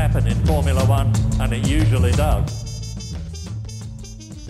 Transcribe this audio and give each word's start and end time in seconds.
happen 0.00 0.26
in 0.26 0.46
Formula 0.46 0.82
One, 0.88 1.10
and 1.38 1.52
it 1.52 1.68
usually 1.68 2.10
does. 2.10 2.68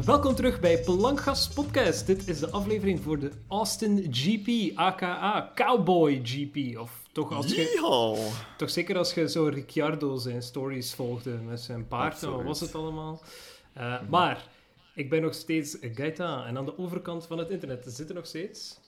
Welkom 0.05 0.35
terug 0.35 0.61
bij 0.61 0.81
Pelankgas 0.81 1.49
Podcast. 1.49 2.07
Dit 2.07 2.29
is 2.29 2.39
de 2.39 2.51
aflevering 2.51 3.01
voor 3.01 3.19
de 3.19 3.31
Austin 3.49 4.07
GP, 4.11 4.79
aka 4.79 5.51
Cowboy 5.55 6.21
GP. 6.23 6.79
Of 6.79 7.03
toch, 7.13 7.33
als 7.33 7.55
je, 7.55 8.31
toch 8.57 8.71
zeker 8.71 8.97
als 8.97 9.15
je 9.15 9.29
zo 9.29 9.45
Ricciardo 9.45 10.17
zijn 10.17 10.43
stories 10.43 10.95
volgde 10.95 11.31
met 11.31 11.61
zijn 11.61 11.89
paard. 11.89 12.23
en 12.23 12.31
Wat 12.31 12.43
was 12.43 12.61
het 12.61 12.75
allemaal? 12.75 13.23
Eh, 13.73 13.95
Maar 14.09 14.47
ik 14.95 15.11
ben 15.11 15.23
nog 15.23 15.35
steeds 15.35 15.77
Gaeta. 15.81 16.47
En 16.47 16.57
aan 16.59 16.65
de 16.65 16.79
overkant 16.79 17.27
van 17.27 17.39
het 17.39 17.51
internet 17.51 17.85
zitten 17.87 18.15
nog 18.15 18.27
steeds. 18.27 18.79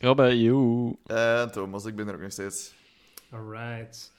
Robbe, 0.00 0.40
joe. 0.42 0.96
Eh, 1.06 1.42
Thomas, 1.42 1.84
ik 1.84 1.96
ben 1.96 2.08
er 2.08 2.14
ook 2.14 2.20
nog 2.20 2.32
steeds. 2.32 2.72
Alright. 3.30 4.16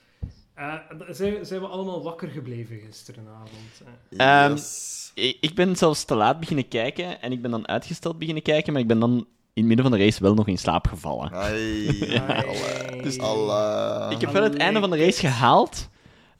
Eh, 0.59 0.73
zijn, 1.09 1.45
zijn 1.45 1.61
we 1.61 1.67
allemaal 1.67 2.03
wakker 2.03 2.27
gebleven 2.27 2.79
gisterenavond? 2.87 3.81
eh? 4.17 4.43
Ehm, 4.43 4.51
Yes. 4.51 5.11
Ik 5.13 5.37
ik 5.41 5.55
ben 5.55 5.75
zelfs 5.75 6.03
te 6.05 6.15
laat 6.15 6.39
beginnen 6.39 6.67
kijken 6.67 7.21
en 7.21 7.31
ik 7.31 7.41
ben 7.41 7.51
dan 7.51 7.67
uitgesteld 7.67 8.19
beginnen 8.19 8.43
kijken, 8.43 8.73
maar 8.73 8.81
ik 8.81 8.87
ben 8.87 8.99
dan 8.99 9.11
in 9.11 9.27
het 9.53 9.65
midden 9.65 9.85
van 9.89 9.97
de 9.97 10.03
race 10.03 10.21
wel 10.23 10.33
nog 10.33 10.47
in 10.47 10.57
slaap 10.57 10.87
gevallen. 10.87 11.31
Ai, 11.31 12.17
Ai. 12.17 13.01
Dus. 13.01 13.15
Ik 14.09 14.21
heb 14.21 14.31
wel 14.31 14.43
het 14.43 14.57
einde 14.57 14.79
van 14.79 14.89
de 14.89 14.97
race 14.97 15.19
gehaald, 15.19 15.89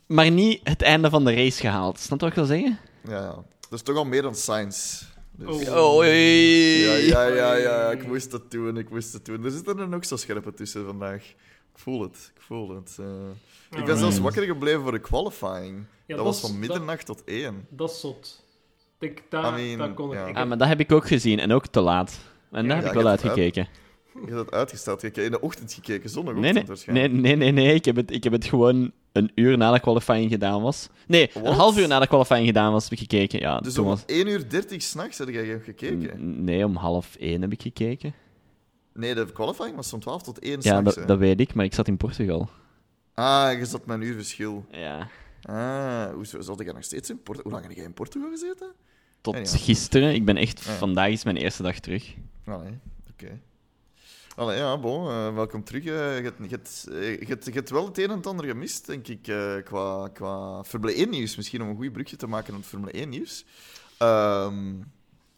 maar 0.06 0.32
niet 0.32 0.60
het 0.64 0.82
einde 0.82 1.10
van 1.10 1.26
de 1.26 1.34
race 1.34 1.60
gehaald. 1.60 2.00
Snap 2.00 2.20
je 2.20 2.26
wat 2.26 2.38
ik 2.38 2.40
wil 2.48 2.58
zeggen? 2.58 2.80
Ja, 3.04 3.22
ja. 3.22 3.36
Dat 3.60 3.80
is 3.80 3.82
toch 3.82 3.96
al 3.96 4.06
meer 4.06 4.22
dan 4.22 4.36
science. 4.36 5.06
Dus... 5.32 5.70
Oh. 5.70 5.96
Oei. 5.96 6.80
Ja, 6.84 6.96
ja, 6.96 7.24
ja, 7.28 7.54
ja, 7.56 7.92
ik 7.92 8.08
moest 8.08 8.32
dat 8.32 8.52
doen, 8.52 8.78
ik 8.78 8.90
moest 8.90 9.12
dat 9.12 9.26
doen. 9.26 9.44
Er 9.46 9.52
zitten 9.52 9.78
er 9.80 9.96
ook 9.96 10.04
zo 10.04 10.16
scherpe 10.16 10.54
tussen 10.54 10.86
vandaag. 10.86 11.34
Ik 11.80 11.86
voel 11.86 12.02
het, 12.02 12.32
ik 12.36 12.42
voel 12.42 12.76
het. 12.76 12.98
eh. 13.00 13.80
Ik 13.80 13.86
ben 13.86 13.98
zelfs 13.98 14.20
wakker 14.20 14.44
gebleven 14.44 14.82
voor 14.82 14.92
de 14.92 15.00
qualifying. 15.00 15.86
Ja, 16.06 16.16
dat 16.16 16.26
was 16.26 16.40
van 16.40 16.60
middernacht 16.60 17.06
tot 17.06 17.24
één. 17.24 17.66
Dat 17.70 17.90
is 17.92 18.00
zot. 18.00 18.44
Ik, 19.00 19.24
daar, 19.30 19.60
I 19.60 19.64
mean, 19.64 19.78
daar 19.78 19.94
kon 19.94 20.12
ik. 20.12 20.18
ja. 20.18 20.26
ik 20.26 20.36
Ah, 20.38 20.48
maar 20.48 20.58
dat 20.58 20.68
heb 20.68 20.80
ik 20.80 20.92
ook 20.92 21.08
gezien 21.08 21.40
en 21.40 21.52
ook 21.52 21.68
te 21.68 21.80
laat. 21.82 22.20
En 22.52 22.68
daar 22.68 22.78
Ja, 22.78 22.84
heb 22.84 22.84
ik 22.84 22.90
ik 22.90 22.96
wel 23.02 23.08
uitgekeken. 23.12 23.68
Je 24.14 24.20
hebt 24.20 24.32
dat 24.36 24.52
uitgesteld. 24.52 25.02
Je 25.02 25.08
hebt 25.08 25.20
in 25.20 25.32
de 25.32 25.42
ochtend 25.42 25.74
gekeken, 25.74 26.10
zondagochtend 26.10 26.54
Nee, 26.54 26.64
nee, 26.64 26.64
nee, 26.64 26.68
waarschijnlijk. 26.68 27.14
nee, 27.14 27.36
nee, 27.36 27.52
nee. 27.52 27.74
Ik 27.76 27.86
heb, 27.86 27.96
het, 27.96 28.12
ik 28.12 28.24
heb 28.24 28.34
het 28.34 28.46
gewoon 28.46 28.92
een 29.12 29.32
uur 29.36 29.58
na 29.58 29.72
de 29.72 29.80
qualifying 29.80 30.32
gedaan 30.32 30.62
was. 30.62 30.90
Nee, 31.08 31.30
een 31.34 31.54
half 31.54 31.78
uur 31.78 31.88
na 31.88 32.00
de 32.00 32.08
qualifying 32.08 32.46
gedaan 32.48 32.72
was, 32.72 32.84
heb 32.84 32.92
ik 32.92 33.00
gekeken. 33.00 33.40
Ja, 33.40 33.60
Dus 33.60 33.74
toen 33.74 33.84
om 33.84 33.90
was... 33.90 34.04
1 34.06 34.28
uur 34.28 34.50
30 34.50 34.82
s'nachts 34.82 35.18
heb 35.18 35.30
jij 35.30 35.60
gekeken? 35.60 36.44
Nee, 36.44 36.66
om 36.66 36.76
half 36.76 37.16
één 37.16 37.42
heb 37.42 37.52
ik 37.52 37.62
gekeken. 37.62 38.14
Nee, 39.00 39.16
de 39.16 39.32
qualifying 39.32 39.76
was 39.76 39.90
van 39.90 40.00
12 40.00 40.24
tot 40.24 40.40
1 40.40 40.58
Ja, 40.62 40.82
dat, 40.82 41.18
weet 41.18 41.40
ik, 41.40 41.54
maar 41.54 41.66
ik 41.66 41.74
zat 41.74 41.88
in 41.88 41.98
Portugal. 41.98 42.50
Ah, 43.14 43.58
je 43.58 43.66
zat 43.66 43.86
met 43.86 43.98
een 43.98 44.04
uur 44.04 44.16
verschil. 44.16 44.66
Ja. 44.72 45.08
Ah, 45.42 46.14
hoezo 46.14 46.42
zat 46.42 46.60
jij 46.64 46.74
nog 46.74 46.84
steeds 46.84 47.10
in 47.10 47.16
Portugal? 47.24 47.44
Hoe 47.44 47.52
lang 47.52 47.64
heb 47.68 47.76
jij 47.78 47.86
in 47.86 47.94
Portugal 47.94 48.30
gezeten? 48.30 48.72
Tot 49.22 49.34
Ja, 49.34 49.40
ja. 49.40 49.48
gisteren. 49.48 50.14
Ik 50.14 50.26
ben 50.26 50.38
echt... 50.38 50.64
Ja. 50.64 50.72
Vandaag 50.72 51.10
is 51.10 51.24
mijn 51.24 51.38
eerste 51.38 51.64
dag 51.64 51.80
terug. 51.80 52.16
Allee, 52.46 52.80
oké. 53.12 53.40
Allee, 54.36 54.58
ja, 54.58 54.78
bon, 54.78 55.10
eh, 55.10 55.34
welkom 55.36 55.64
terug. 55.64 55.86
eh. 55.86 56.18
je, 56.18 56.24
hebt, 56.50 56.88
eh, 56.88 57.20
je, 57.20 57.38
hebt, 57.54 57.70
wel 57.70 57.86
het 57.86 57.98
een 57.98 58.10
en 58.10 58.18
het 58.18 58.28
ander 58.28 58.46
gemist, 58.46 58.86
denk 58.86 59.08
ik, 59.08 59.22
qua, 59.64 60.08
qua 60.14 60.64
Formule 60.64 60.94
1 60.94 61.10
nieuws. 61.10 61.36
Misschien 61.36 61.62
om 61.62 61.70
een 61.70 61.76
goed 61.76 61.92
brugje 61.92 62.16
te 62.16 62.28
maken 62.28 62.52
naar 62.52 62.60
het 62.62 62.70
Formule 62.70 62.92
1 62.92 63.10
nieuws. 63.10 63.46
Ehm, 63.98 64.74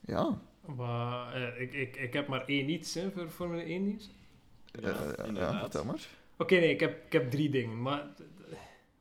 ja, 0.06 0.40
Maar, 0.66 1.34
eh, 1.34 1.62
ik, 1.62 1.74
ik, 1.74 1.96
ik 1.96 2.14
heb 2.14 2.28
maar 2.28 2.44
één 2.46 2.70
iets 2.70 2.94
hè, 2.94 3.12
voor 3.12 3.28
Formule 3.30 3.64
1 3.64 3.86
nieuws. 3.88 4.10
eh, 4.72 4.82
ja, 4.84 5.24
inderdaad. 5.26 5.60
vertel 5.60 5.86
maar. 5.86 6.08
Oké, 6.38 6.56
nee, 6.56 6.70
ik 6.70 6.80
heb, 6.80 7.06
ik 7.06 7.12
heb 7.12 7.32
drie 7.32 7.50
dingen, 7.50 7.82
maar... 7.82 8.04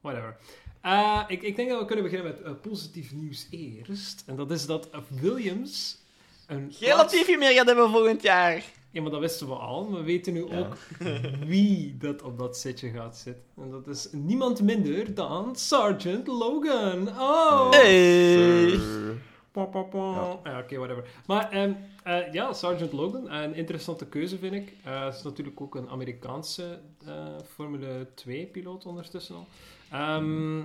Whatever. 0.00 0.36
Eh, 0.80 1.20
ik, 1.28 1.42
ik 1.42 1.56
denk 1.56 1.68
dat 1.68 1.78
we 1.80 1.84
kunnen 1.86 2.04
beginnen 2.04 2.32
met 2.32 2.42
eh, 2.42 2.52
positief 2.62 3.12
nieuws 3.12 3.46
eerst. 3.50 4.22
En 4.26 4.36
dat 4.36 4.50
is 4.50 4.66
dat 4.66 4.90
eh, 4.90 5.00
Williams... 5.08 5.98
Een 6.46 6.72
Geen 6.72 6.96
Latifi 6.96 7.36
meer 7.36 7.52
gaat 7.52 7.66
hebben 7.66 7.90
volgend 7.90 8.22
jaar. 8.22 8.64
Ja, 8.90 9.02
maar 9.02 9.10
dat 9.10 9.20
wisten 9.20 9.46
we 9.48 9.54
al. 9.54 9.92
We 9.92 10.02
weten 10.02 10.32
nu 10.32 10.42
ook 10.42 10.76
wie 11.46 11.96
dat 11.98 12.22
op 12.22 12.38
dat 12.38 12.56
setje 12.56 12.90
gaat 12.90 13.16
zitten. 13.16 13.42
En 13.56 13.70
dat 13.70 13.86
is 13.86 14.08
niemand 14.12 14.62
minder 14.62 15.14
dan 15.14 15.56
Sergeant 15.56 16.26
Logan. 16.26 17.08
Oh! 17.08 17.70
Hey. 17.70 18.68
Sir. 18.70 19.16
Pa, 19.52 19.64
pa, 19.64 19.82
pa. 19.82 20.38
Ja, 20.44 20.58
oké, 20.58 20.76
whatever. 20.76 21.08
Maar 21.26 21.50
ehm, 21.50 21.72
eh, 22.04 22.32
ja, 22.32 22.52
Sergeant 22.52 22.92
Logan, 22.92 23.30
een 23.30 23.54
interessante 23.54 24.06
keuze 24.06 24.38
vind 24.38 24.54
ik. 24.54 24.74
Hij 24.82 25.08
is 25.08 25.22
natuurlijk 25.22 25.60
ook 25.60 25.74
een 25.74 25.88
Amerikaanse 25.88 26.80
eh, 27.06 27.26
Formule 27.46 28.06
2-piloot 28.14 28.86
ondertussen 28.86 29.34
al. 29.34 29.46
Ehm, 29.90 30.62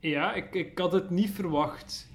ja, 0.00 0.34
ik, 0.34 0.54
ik 0.54 0.78
had 0.78 0.92
het 0.92 1.10
niet 1.10 1.30
verwacht. 1.30 2.08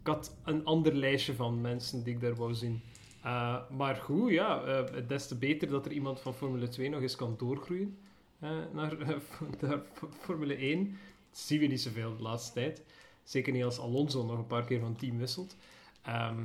Ik 0.00 0.06
had 0.06 0.36
een 0.44 0.64
ander 0.64 0.94
lijstje 0.94 1.34
van 1.34 1.60
mensen 1.60 2.02
die 2.04 2.14
ik 2.14 2.20
daar 2.20 2.34
wou 2.34 2.54
zien. 2.54 2.82
Eh, 3.22 3.56
maar 3.76 3.96
goed, 3.96 4.30
ja, 4.30 4.62
eh, 4.62 5.08
des 5.08 5.26
te 5.28 5.36
beter 5.36 5.68
dat 5.68 5.86
er 5.86 5.92
iemand 5.92 6.20
van 6.20 6.34
Formule 6.34 6.68
2 6.68 6.88
nog 6.88 7.00
eens 7.00 7.16
kan 7.16 7.34
doorgroeien 7.38 7.98
eh, 8.40 8.50
naar, 8.72 9.00
eh, 9.00 9.16
naar 9.60 9.80
Formule 10.20 10.54
1. 10.54 10.98
Dat 11.30 11.38
zien 11.38 11.60
we 11.60 11.66
niet 11.66 11.80
zoveel 11.80 12.16
de 12.16 12.22
laatste 12.22 12.52
tijd. 12.52 12.82
Zeker 13.24 13.52
niet 13.52 13.64
als 13.64 13.78
Alonso 13.80 14.24
nog 14.26 14.38
een 14.38 14.46
paar 14.46 14.64
keer 14.64 14.80
van 14.80 14.96
team 14.96 15.18
wisselt. 15.18 15.56
Ehm, 16.02 16.40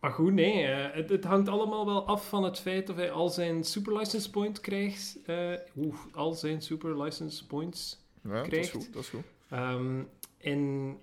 maar 0.00 0.10
goed, 0.12 0.32
nee. 0.32 0.62
eh, 0.66 0.94
het, 0.94 1.08
het 1.08 1.24
hangt 1.24 1.48
allemaal 1.48 1.86
wel 1.86 2.06
af 2.06 2.28
van 2.28 2.44
het 2.44 2.58
feit 2.58 2.90
of 2.90 2.96
hij 2.96 3.10
al 3.10 3.28
zijn 3.28 3.64
super 3.64 3.96
license 3.98 4.30
point 4.30 4.60
krijgt. 4.60 5.18
eh, 5.26 5.52
oeh, 5.76 5.94
al 6.14 6.32
zijn 6.32 6.62
super 6.62 7.02
license 7.02 7.46
points. 7.46 7.98
Ja, 8.22 8.30
dat 8.30 8.42
is 8.42 8.48
Krijgt. 8.48 8.70
goed, 8.70 8.92
dat 8.92 9.02
is 9.02 9.08
goed. 9.08 9.22
Ehm, 9.48 10.02
in 10.38 10.96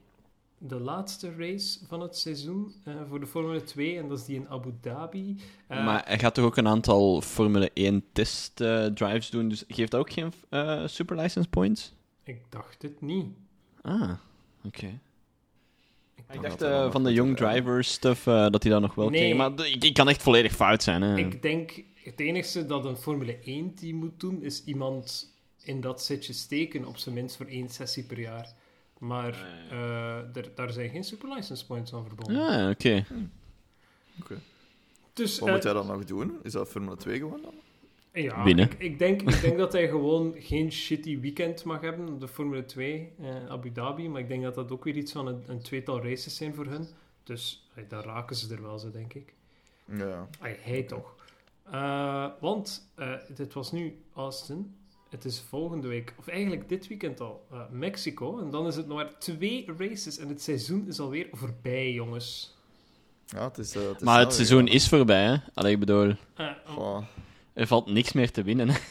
de 0.58 0.80
laatste 0.80 1.36
race 1.38 1.80
van 1.88 2.02
het 2.02 2.18
seizoen 2.18 2.74
eh, 2.84 2.94
voor 3.10 3.20
de 3.20 3.28
Formule 3.28 3.64
2, 3.64 3.98
en 3.98 4.08
dat 4.08 4.18
is 4.20 4.26
die 4.26 4.36
in 4.36 4.50
Abu 4.50 4.74
Dhabi. 4.82 5.38
Maar 5.68 6.04
hij 6.06 6.20
gaat 6.20 6.34
toch 6.34 6.46
ook 6.46 6.58
een 6.58 6.68
aantal 6.68 7.22
Formule 7.22 7.72
1 7.74 8.04
test 8.12 8.56
drives 8.94 9.30
doen, 9.30 9.50
dus 9.50 9.64
geeft 9.68 9.92
dat 9.92 10.00
ook 10.00 10.12
geen 10.12 10.34
eh, 10.50 10.88
super 10.88 11.16
license 11.18 11.50
points? 11.50 11.94
Ik 12.24 12.42
dacht 12.50 12.82
het 12.82 13.02
niet. 13.02 13.28
Ah, 13.82 14.12
oké. 14.68 15.00
Ik 16.16 16.24
Ik 16.36 16.42
dacht, 16.42 16.60
hij 16.60 16.72
eh, 16.72 16.92
van 16.92 17.04
de 17.04 17.14
young 17.14 17.38
doen, 17.38 17.48
ja. 17.48 17.54
driver 17.54 17.84
stuff 17.84 18.28
eh, 18.28 18.50
dat 18.50 18.64
hij 18.64 18.72
dat 18.72 18.82
nog 18.82 18.96
wel 18.96 19.10
Nee. 19.10 19.22
kreeg. 19.22 19.36
Maar 19.38 19.66
ik, 19.68 19.84
ik 19.84 19.94
kan 19.94 20.10
echt 20.10 20.22
volledig 20.24 20.56
fout 20.56 20.84
zijn. 20.84 21.02
Hè. 21.02 21.18
ik 21.18 21.42
denk, 21.42 21.84
het 22.04 22.20
enige 22.20 22.66
dat 22.66 22.86
een 22.86 22.98
Formule 22.98 23.38
1-team 23.40 23.96
moet 23.96 24.20
doen, 24.20 24.42
is 24.44 24.64
iemand 24.64 25.34
in 25.64 25.82
dat 25.82 26.04
setje 26.04 26.34
steken, 26.34 26.86
op 26.86 26.98
zijn 26.98 27.16
minst 27.16 27.36
voor 27.36 27.46
één 27.46 27.70
sessie 27.70 28.04
per 28.04 28.20
jaar. 28.20 28.54
Maar 28.98 29.34
Ah, 29.70 29.78
eh, 29.78 30.36
er, 30.36 30.52
daar 30.56 30.72
zijn 30.72 30.90
geen 30.90 31.04
super 31.04 31.34
license 31.36 31.66
points 31.66 31.94
aan 31.94 32.06
verbonden. 32.06 32.48
Ah, 32.48 32.70
oké. 32.70 33.06
Dus, 35.14 35.40
Wat 35.40 35.48
eh, 35.48 35.54
moet 35.54 35.64
jij 35.64 35.74
dan 35.74 35.88
nog 35.88 36.04
doen? 36.06 36.38
Is 36.44 36.52
dat 36.52 36.70
Formule 36.70 36.96
2 36.98 37.18
gewoon 37.18 37.42
dan? 37.42 37.54
Ja, 38.22 38.44
Winnen. 38.44 38.66
Ik, 38.66 38.80
ik, 38.80 39.00
denk, 39.00 39.22
ik 39.22 39.42
denk 39.42 39.58
dat 39.58 39.74
hij 39.74 39.88
gewoon 39.88 40.36
geen 40.38 40.72
shitty 40.72 41.20
weekend 41.20 41.64
mag 41.64 41.82
hebben 41.82 42.08
op 42.10 42.20
de 42.20 42.28
Formule 42.28 42.66
2 42.66 43.12
eh, 43.20 43.50
Abu 43.50 43.72
Dhabi. 43.72 44.10
Maar 44.10 44.22
ik 44.22 44.28
denk 44.28 44.44
dat 44.44 44.56
dat 44.56 44.72
ook 44.72 44.84
weer 44.84 44.96
iets 44.96 45.12
van 45.12 45.28
een, 45.28 45.44
een 45.48 45.62
tweetal 45.62 46.04
races 46.04 46.36
zijn 46.36 46.54
voor 46.54 46.66
hun. 46.66 46.88
Dus 47.24 47.70
eh, 47.76 47.84
daar 47.88 48.04
raken 48.04 48.36
ze 48.36 48.54
er 48.54 48.62
wel, 48.62 48.80
zo 48.80 48.92
denk 48.92 49.14
ik. 49.14 49.34
Ja. 49.86 50.28
Ay, 50.40 50.58
hij 50.62 50.84
toch. 50.84 51.16
Eh, 51.72 52.26
want 52.40 52.90
eh, 52.96 53.14
dit 53.36 53.54
was 53.54 53.72
nu 53.72 53.98
Austin. 54.14 54.76
Het 55.10 55.26
is 55.26 55.40
volgende 55.50 55.88
week, 55.88 56.14
of 56.18 56.28
eigenlijk 56.28 56.70
dit 56.70 56.88
weekend 56.88 57.20
al, 57.20 57.46
eh, 57.52 57.60
Mexico. 57.72 58.40
En 58.40 58.50
dan 58.50 58.68
is 58.68 58.76
het 58.76 58.88
nog 58.88 58.98
maar 58.98 59.20
twee 59.20 59.66
races. 59.78 60.18
En 60.18 60.28
het 60.28 60.42
seizoen 60.42 60.88
is 60.88 61.00
alweer 61.00 61.28
voorbij, 61.32 61.92
jongens. 61.92 62.56
Ja, 63.26 63.48
het 63.48 63.58
is, 63.58 63.74
het 63.74 63.96
is 63.96 64.02
Maar 64.02 64.20
het 64.20 64.34
seizoen 64.34 64.68
is 64.68 64.90
voorbij, 64.90 65.24
hè? 65.24 65.36
Allee, 65.54 65.74
ik 65.74 65.80
bedoel. 65.80 66.16
Er 67.58 67.68
valt 67.68 67.92
niks 67.92 68.12
meer 68.14 68.32
te 68.32 68.44
winnen. 68.44 68.70
hè. 68.70 68.78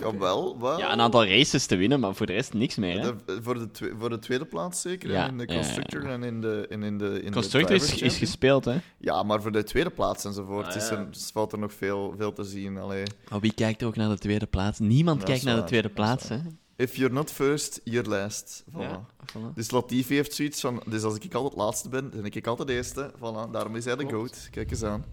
Jawel, 0.00 0.60
wel. 0.60 0.78
Ja, 0.78 0.92
een 0.92 1.00
aantal 1.00 1.26
races 1.26 1.66
te 1.66 1.76
winnen, 1.76 2.00
maar 2.00 2.14
voor 2.14 2.26
de 2.26 2.32
rest 2.32 2.52
niks 2.52 2.76
meer. 2.76 3.00
Hè? 3.00 3.14
De- 3.24 3.42
voor, 3.42 3.58
de 3.58 3.70
twe- 3.70 3.94
voor 3.98 4.08
de 4.10 4.18
tweede 4.18 4.44
plaats 4.44 4.80
zeker. 4.80 5.10
Ja, 5.10 5.24
en 5.26 5.30
in 5.30 5.36
de 5.38 5.44
ja, 5.46 5.52
ja, 5.52 5.58
ja. 5.60 5.64
constructor 5.64 6.10
en 6.10 6.22
in 6.22 6.40
de. 6.40 6.66
En 6.68 6.82
in 6.82 6.98
de 6.98 7.20
in 7.22 7.32
Constructor 7.32 7.78
de 7.78 7.84
is, 7.84 8.02
is 8.02 8.16
gespeeld, 8.16 8.64
hè? 8.64 8.78
Ja, 8.98 9.22
maar 9.22 9.42
voor 9.42 9.52
de 9.52 9.62
tweede 9.64 9.90
plaats 9.90 10.24
enzovoort 10.24 10.66
Ah, 10.66 10.76
is 10.76 10.90
er, 10.90 11.06
valt 11.32 11.52
er 11.52 11.58
nog 11.58 11.72
veel, 11.72 12.14
veel 12.18 12.32
te 12.32 12.44
zien. 12.44 12.78
Allee. 12.78 13.02
Maar 13.30 13.40
wie 13.40 13.52
kijkt 13.54 13.82
ook 13.82 13.96
naar 13.96 14.08
de 14.08 14.18
tweede 14.18 14.46
plaats? 14.46 14.78
Niemand 14.78 15.22
kijkt 15.22 15.44
naar 15.44 15.56
de 15.56 15.64
tweede 15.64 15.88
plaats, 15.88 16.28
hè? 16.28 16.38
If 16.76 16.96
you're 16.96 17.14
not 17.14 17.30
first, 17.30 17.80
you're 17.84 18.08
last. 18.08 18.64
Voilà. 18.70 19.54
Dus 19.54 19.70
Latifi 19.70 20.14
heeft 20.14 20.34
zoiets 20.34 20.60
van... 20.60 20.82
Dus 20.86 21.02
als 21.02 21.16
ik 21.18 21.34
altijd 21.34 21.56
laatste 21.56 21.88
ben, 21.88 22.10
dan 22.10 22.20
ben 22.22 22.32
ik 22.32 22.46
altijd 22.46 22.68
de 22.68 22.74
eerste. 22.74 23.10
Voilà, 23.16 23.50
daarom 23.52 23.76
is 23.76 23.84
hij 23.84 23.96
de 23.96 24.06
Klopt. 24.06 24.12
goat. 24.36 24.48
Kijk 24.50 24.70
eens 24.70 24.82
aan. 24.84 25.04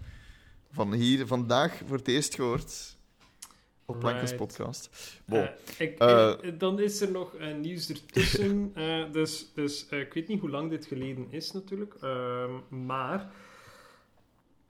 Van 0.76 0.92
hier, 0.92 1.26
vandaag 1.26 1.80
voor 1.86 1.96
het 1.96 2.08
eerst 2.08 2.34
gehoord. 2.34 2.96
Op 3.84 3.98
Plankens 4.00 4.30
Right. 4.30 4.46
podcast. 4.46 4.90
Bon. 5.24 5.38
Eh, 5.38 5.48
ik, 5.78 5.98
Eh, 5.98 6.30
eh, 6.32 6.58
dan 6.58 6.80
is 6.80 7.00
er 7.00 7.10
nog 7.10 7.32
nieuws 7.60 7.88
ertussen. 7.88 8.72
Dus 9.12 9.46
dus 9.54 9.86
ik 9.88 10.12
weet 10.14 10.28
niet 10.28 10.40
hoe 10.40 10.50
lang 10.50 10.70
dit 10.70 10.86
geleden 10.86 11.26
is 11.30 11.52
natuurlijk. 11.52 11.94
Ehm, 12.00 12.50
maar 12.86 13.30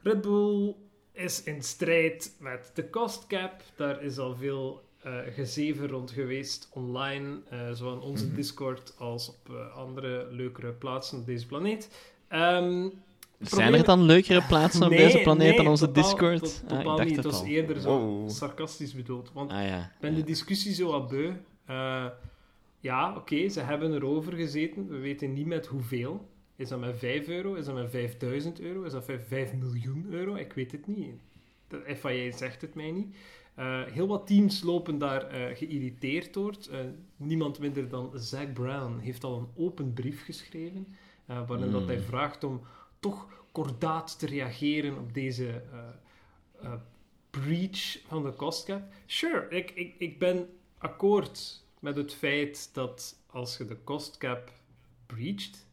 Red 0.02 0.20
Bull 0.20 0.74
is 1.12 1.42
in 1.42 1.62
strijd 1.62 2.36
met 2.38 2.70
de 2.74 2.90
cost 2.90 3.26
cap. 3.26 3.62
Daar 3.76 4.02
is 4.02 4.18
al 4.18 4.36
veel 4.36 4.84
eh, 5.02 5.18
gezeven 5.34 5.88
rond 5.88 6.10
geweest 6.10 6.68
online, 6.72 7.38
eh, 7.50 7.72
zowel 7.72 7.92
in 7.94 8.00
onze 8.00 8.26
Mhm. 8.26 8.34
Discord 8.34 8.94
als 8.98 9.28
op 9.28 9.50
andere 9.74 10.26
leukere 10.30 10.72
plaatsen 10.72 11.18
op 11.18 11.26
deze 11.26 11.46
planeet. 11.46 11.88
Ehm, 12.28 12.88
Zijn 13.40 13.74
er 13.74 13.84
dan 13.84 14.02
leukere 14.02 14.42
plaatsen 14.42 14.82
op 14.82 14.90
deze 14.90 15.18
planeet 15.18 15.48
nee, 15.48 15.56
dan 15.56 15.66
onze 15.66 15.86
totaal- 15.86 16.02
Discord? 16.02 16.38
tot- 16.38 16.62
Ah, 16.64 16.68
totaal 16.78 16.80
ik 16.92 16.96
dacht 16.96 17.08
niet. 17.08 17.16
het 17.16 17.24
was 17.24 17.40
al. 17.40 17.46
eerder 17.46 17.80
zo 17.80 17.98
Wow. 17.98 18.30
sarcastisch 18.30 18.94
bedoeld. 18.94 19.30
Want 19.32 19.50
Ah 19.52 19.66
ja. 19.66 19.78
ik 19.80 20.00
ben 20.00 20.14
de 20.14 20.24
discussie 20.24 20.74
zo 20.74 20.90
wat 20.90 21.08
beu. 21.08 21.32
Eh, 21.66 22.06
ja, 22.80 23.16
oké, 23.16 23.48
ze 23.48 23.60
hebben 23.60 23.92
erover 23.94 24.32
gezeten. 24.32 24.88
We 24.88 24.98
weten 24.98 25.32
niet 25.32 25.46
met 25.46 25.66
hoeveel. 25.66 26.28
Is 26.56 26.68
dat 26.68 26.80
met 26.80 26.98
5 26.98 27.28
euro? 27.28 27.54
Is 27.54 27.64
dat 27.64 27.74
met 27.74 27.90
5000 27.90 28.60
euro? 28.60 28.82
Is 28.82 28.92
dat 28.92 29.04
5, 29.04 29.26
5 29.28 29.52
miljoen 29.54 30.06
euro? 30.10 30.34
Ik 30.34 30.52
weet 30.52 30.72
het 30.72 30.86
niet. 30.86 31.14
De 31.68 31.82
FIA 31.96 32.36
zegt 32.36 32.60
het 32.60 32.74
mij 32.74 32.90
niet. 32.90 33.16
Eh, 33.54 33.82
heel 33.92 34.06
wat 34.06 34.26
teams 34.26 34.62
lopen 34.62 34.98
daar 34.98 35.22
eh, 35.28 35.56
geïrriteerd 35.56 36.34
door. 36.34 36.54
Niemand 37.16 37.58
minder 37.58 37.88
dan 37.88 38.10
Zack 38.14 38.52
Brown 38.54 38.98
heeft 38.98 39.24
al 39.24 39.38
een 39.38 39.64
open 39.64 39.92
brief 39.92 40.24
geschreven. 40.24 40.86
eh, 41.26 41.48
waarin 41.48 41.70
dat 41.70 41.80
Hmm. 41.80 41.90
hij 41.90 42.00
vraagt 42.00 42.44
om 42.44 42.60
toch 43.00 43.26
kordaat 43.52 44.18
te 44.18 44.26
reageren 44.26 44.98
op 44.98 45.14
deze 45.14 45.62
eh, 45.72 45.78
eh, 46.60 46.72
breach 47.30 47.98
van 48.06 48.22
de 48.22 48.34
cost 48.34 48.64
cap. 48.64 48.82
Sure, 49.06 49.48
ik, 49.48 49.70
ik, 49.70 49.94
ik 49.98 50.18
ben 50.18 50.48
akkoord 50.78 51.64
met 51.80 51.96
het 51.96 52.14
feit 52.14 52.70
dat 52.72 53.18
als 53.26 53.56
je 53.56 53.64
de 53.64 53.84
cost 53.84 54.18
cap 54.18 54.52
breacht, 55.06 55.66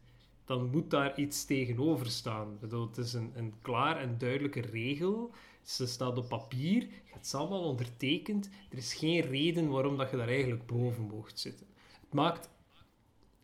dan 0.44 0.70
moet 0.70 0.90
daar 0.90 1.18
iets 1.18 1.44
tegenover 1.44 2.06
staan. 2.06 2.58
Het 2.60 2.98
is 2.98 3.12
een, 3.12 3.32
een 3.34 3.54
klaar 3.62 3.96
en 3.96 4.18
duidelijke 4.18 4.60
regel. 4.60 5.30
Ze 5.62 5.86
staat 5.86 6.18
op 6.18 6.28
papier, 6.28 6.86
hebt 7.04 7.26
ze 7.26 7.36
allemaal 7.36 7.64
ondertekend. 7.64 8.50
Er 8.70 8.78
is 8.78 8.94
geen 8.94 9.20
reden 9.20 9.68
waarom 9.68 9.96
dat 9.96 10.10
je 10.10 10.16
daar 10.16 10.28
eigenlijk 10.28 10.66
boven 10.66 11.02
mocht 11.02 11.38
zitten. 11.38 11.66
Het 12.00 12.12
maakt 12.12 12.50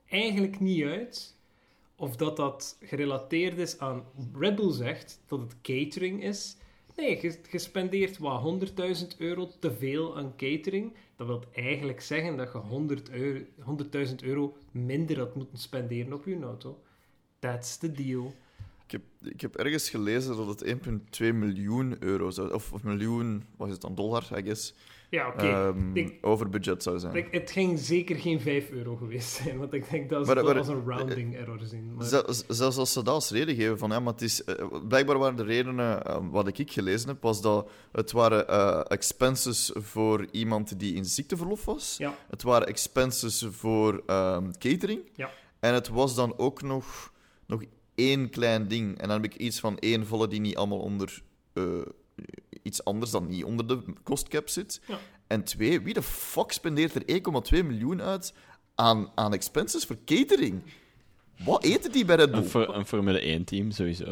eigenlijk 0.06 0.60
niet 0.60 0.84
uit 0.84 1.38
of 2.00 2.16
dat 2.16 2.36
dat 2.36 2.76
gerelateerd 2.80 3.58
is 3.58 3.78
aan... 3.78 4.04
Red 4.34 4.54
Bull 4.54 4.72
zegt 4.72 5.20
dat 5.26 5.40
het 5.40 5.56
catering 5.62 6.22
is. 6.22 6.56
Nee, 6.96 7.38
je, 7.50 7.58
spendeert 7.58 8.18
wat 8.18 8.70
100.000 9.10 9.16
euro 9.18 9.50
te 9.58 9.72
veel 9.72 10.16
aan 10.16 10.36
catering. 10.36 10.94
Dat 11.16 11.26
wil 11.26 11.44
eigenlijk 11.52 12.00
zeggen 12.00 12.36
dat 12.36 12.52
je 12.52 12.58
100 12.58 13.10
euro, 13.10 13.44
100.000 14.06 14.14
euro 14.22 14.56
minder 14.70 15.18
had 15.18 15.34
moeten 15.34 15.58
spenderen 15.58 16.12
op 16.12 16.24
je 16.24 16.40
auto. 16.42 16.82
That's 17.38 17.76
the 17.76 17.92
deal. 17.92 18.34
Ik 18.92 19.00
heb, 19.20 19.32
ik 19.32 19.40
heb 19.40 19.56
ergens 19.56 19.90
gelezen 19.90 20.36
dat 20.36 20.46
het 20.60 20.64
1,2 21.20 21.32
miljoen 21.34 21.96
euro 22.00 22.30
zou 22.30 22.52
of, 22.52 22.72
of 22.72 22.82
miljoen, 22.82 23.44
wat 23.56 23.66
is 23.66 23.72
het 23.72 23.82
dan, 23.82 23.94
dollar, 23.94 24.28
I 24.38 24.42
guess, 24.42 24.74
Ja, 25.10 25.28
oké. 25.28 25.46
ehm, 25.48 25.96
Ik- 25.96 26.18
over 26.20 26.48
budget 26.48 26.82
zou 26.82 26.98
zijn. 26.98 27.14
Ik- 27.14 27.28
Het 27.32 27.50
ging 27.50 27.78
zeker 27.78 28.16
geen 28.16 28.40
5 28.40 28.70
euro 28.70 28.96
geweest 28.96 29.28
zijn, 29.42 29.58
want 29.58 29.72
ik 29.72 29.90
denk 29.90 30.10
dat 30.10 30.26
ze 30.26 30.34
dat 30.34 30.56
als 30.56 30.68
een 30.68 30.84
rounding 30.86 31.36
error 31.36 31.58
zien. 31.62 31.94
Maar, 31.94 32.06
zelfs 32.48 32.76
als 32.78 32.92
ze 32.92 33.02
dat 33.02 33.14
als 33.14 33.30
reden 33.30 33.54
geven 33.54 33.78
van 33.78 33.90
ja, 33.90 34.00
maar 34.00 34.12
het 34.12 34.22
is, 34.22 34.44
eh, 34.44 34.66
blijkbaar 34.88 35.18
waren 35.18 35.36
de 35.36 35.42
redenen 35.44 36.04
eh, 36.04 36.18
wat 36.30 36.58
ik 36.58 36.72
gelezen 36.72 37.08
heb, 37.08 37.22
was 37.22 37.42
dat 37.42 37.70
het 37.92 38.12
waren 38.12 38.48
eh, 38.48 38.80
expenses 38.88 39.70
voor 39.74 40.26
iemand 40.30 40.78
die 40.78 40.94
in 40.94 41.04
ziekteverlof 41.04 41.64
was. 41.64 41.94
Ja. 41.98 42.14
Het 42.30 42.42
waren 42.42 42.66
expenses 42.68 43.46
voor 43.50 44.02
ehm, 44.06 44.50
catering. 44.58 45.00
Ja. 45.14 45.30
En 45.60 45.74
het 45.74 45.88
was 45.88 46.14
dan 46.14 46.38
ook 46.38 46.62
nog, 46.62 47.12
nog 47.46 47.62
één 48.08 48.30
klein 48.30 48.68
ding. 48.68 48.98
En 48.98 49.08
dan 49.08 49.22
heb 49.22 49.32
ik 49.32 49.38
iets 49.40 49.60
van 49.60 49.78
één 49.78 50.06
volle 50.06 50.28
die 50.28 50.40
niet 50.40 50.56
allemaal 50.56 50.78
onder 50.80 51.22
eh, 51.52 51.64
iets 52.62 52.84
anders 52.84 53.10
dan 53.10 53.26
niet 53.28 53.44
onder 53.44 53.66
de 53.66 53.82
cost 54.02 54.28
cap 54.28 54.48
zit. 54.48 54.80
Ja. 54.86 54.98
En 55.26 55.44
twee, 55.44 55.80
wie 55.80 55.94
de 55.94 56.02
fuck 56.02 56.52
spendeert 56.52 56.94
er 56.94 57.02
1,2 57.60 57.66
miljoen 57.66 58.02
uit 58.02 58.34
aan, 58.74 59.12
aan 59.14 59.32
expenses 59.32 59.84
voor 59.84 59.96
catering? 60.04 60.62
Wat 61.44 61.64
eten 61.64 61.92
die 61.92 62.04
bij 62.04 62.16
Red 62.16 62.30
Bull? 62.30 62.62
Een, 62.62 62.74
een 62.78 62.86
Formule 62.86 63.38
1-team, 63.40 63.70
sowieso. 63.70 64.04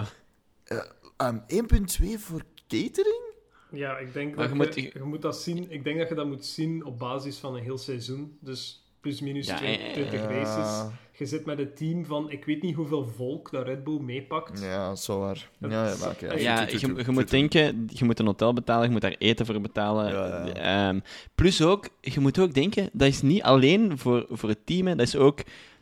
Ehm, 1.16 1.38
1,2 1.46 2.18
voor 2.18 2.42
catering? 2.68 3.26
ja, 3.70 3.98
ik 3.98 4.12
denk 4.12 4.34
Maar 4.34 4.56
dat 4.56 4.74
je 4.74 4.80
je, 4.80 4.86
moet- 4.86 4.92
je 5.02 5.08
moet 5.08 5.22
dat 5.22 5.36
zien. 5.40 5.70
Ik 5.70 5.84
denk 5.84 5.98
dat 5.98 6.08
je 6.08 6.14
dat 6.14 6.26
moet 6.26 6.44
zien 6.46 6.84
op 6.84 6.98
basis 6.98 7.36
van 7.36 7.54
een 7.56 7.62
heel 7.62 7.78
seizoen. 7.78 8.36
Dus 8.40 8.87
plus 9.00 9.20
minus 9.20 9.46
Ja, 9.46 9.56
20, 9.56 9.86
eh, 9.86 9.92
20 9.92 10.20
Ja. 10.20 10.26
races. 10.26 10.92
Je 11.12 11.26
zit 11.26 11.44
met 11.46 11.58
een 11.58 11.74
team 11.74 12.04
van, 12.04 12.30
ik 12.30 12.44
weet 12.44 12.62
niet 12.62 12.74
hoeveel 12.74 13.06
volk 13.06 13.50
dat 13.50 13.66
Red 13.66 13.84
Bull 13.84 14.00
meepakt. 14.00 14.60
Ja, 14.60 14.88
dat 14.88 14.98
is 14.98 15.06
wel 15.06 15.18
waar. 15.18 15.50
Ja, 15.58 15.94
ja, 16.36 16.66
je, 16.68 17.04
moet 17.06 17.30
denken, 17.30 17.88
je 17.92 18.04
moet 18.04 18.18
een 18.18 18.26
hotel 18.26 18.52
betalen, 18.52 18.84
je 18.84 18.90
moet 18.90 19.00
daar 19.00 19.14
eten 19.18 19.46
voor 19.46 19.60
betalen. 19.60 20.12
Ja, 20.12 20.46
ja. 20.46 20.88
Ehm, 20.88 21.00
plus 21.34 21.62
ook, 21.62 21.88
je 22.00 22.20
moet 22.20 22.38
ook 22.38 22.54
denken, 22.54 22.90
dat 22.92 23.08
is 23.08 23.22
niet 23.22 23.42
alleen 23.42 23.98
voor, 23.98 24.26
voor 24.30 24.48
het 24.48 24.66
team, 24.66 24.86
hè, 24.86 24.94
dat 24.96 25.06
is 25.06 25.16
ook 25.16 25.40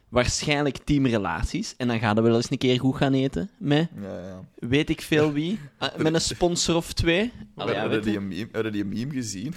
waarschijnlijk 0.09 0.77
teamrelaties. 0.77 1.75
En 1.77 1.89
dan 1.89 1.99
gaan 1.99 2.15
we 2.17 2.21
wel 2.23 2.37
eens 2.37 2.51
een 2.51 2.59
keer 2.59 2.81
goed 2.81 2.97
gaan 2.97 3.13
eten 3.13 3.51
met. 3.59 3.89
Ja, 4.03 4.19
ja. 4.19 4.45
weet 4.69 4.91
ik 4.91 5.01
veel 5.01 5.33
wie, 5.33 5.59
met 5.97 6.15
een 6.15 6.21
sponsor 6.21 6.77
of 6.77 6.93
twee. 6.93 7.33
Allee, 7.55 7.89
weet 7.89 8.05
je. 8.05 8.11
die 8.11 8.17
een 8.17 8.29
meme, 8.29 8.49
hebben 8.53 8.73
die 8.73 8.83
een 8.83 8.89
meme 8.89 9.13
gezien? 9.13 9.55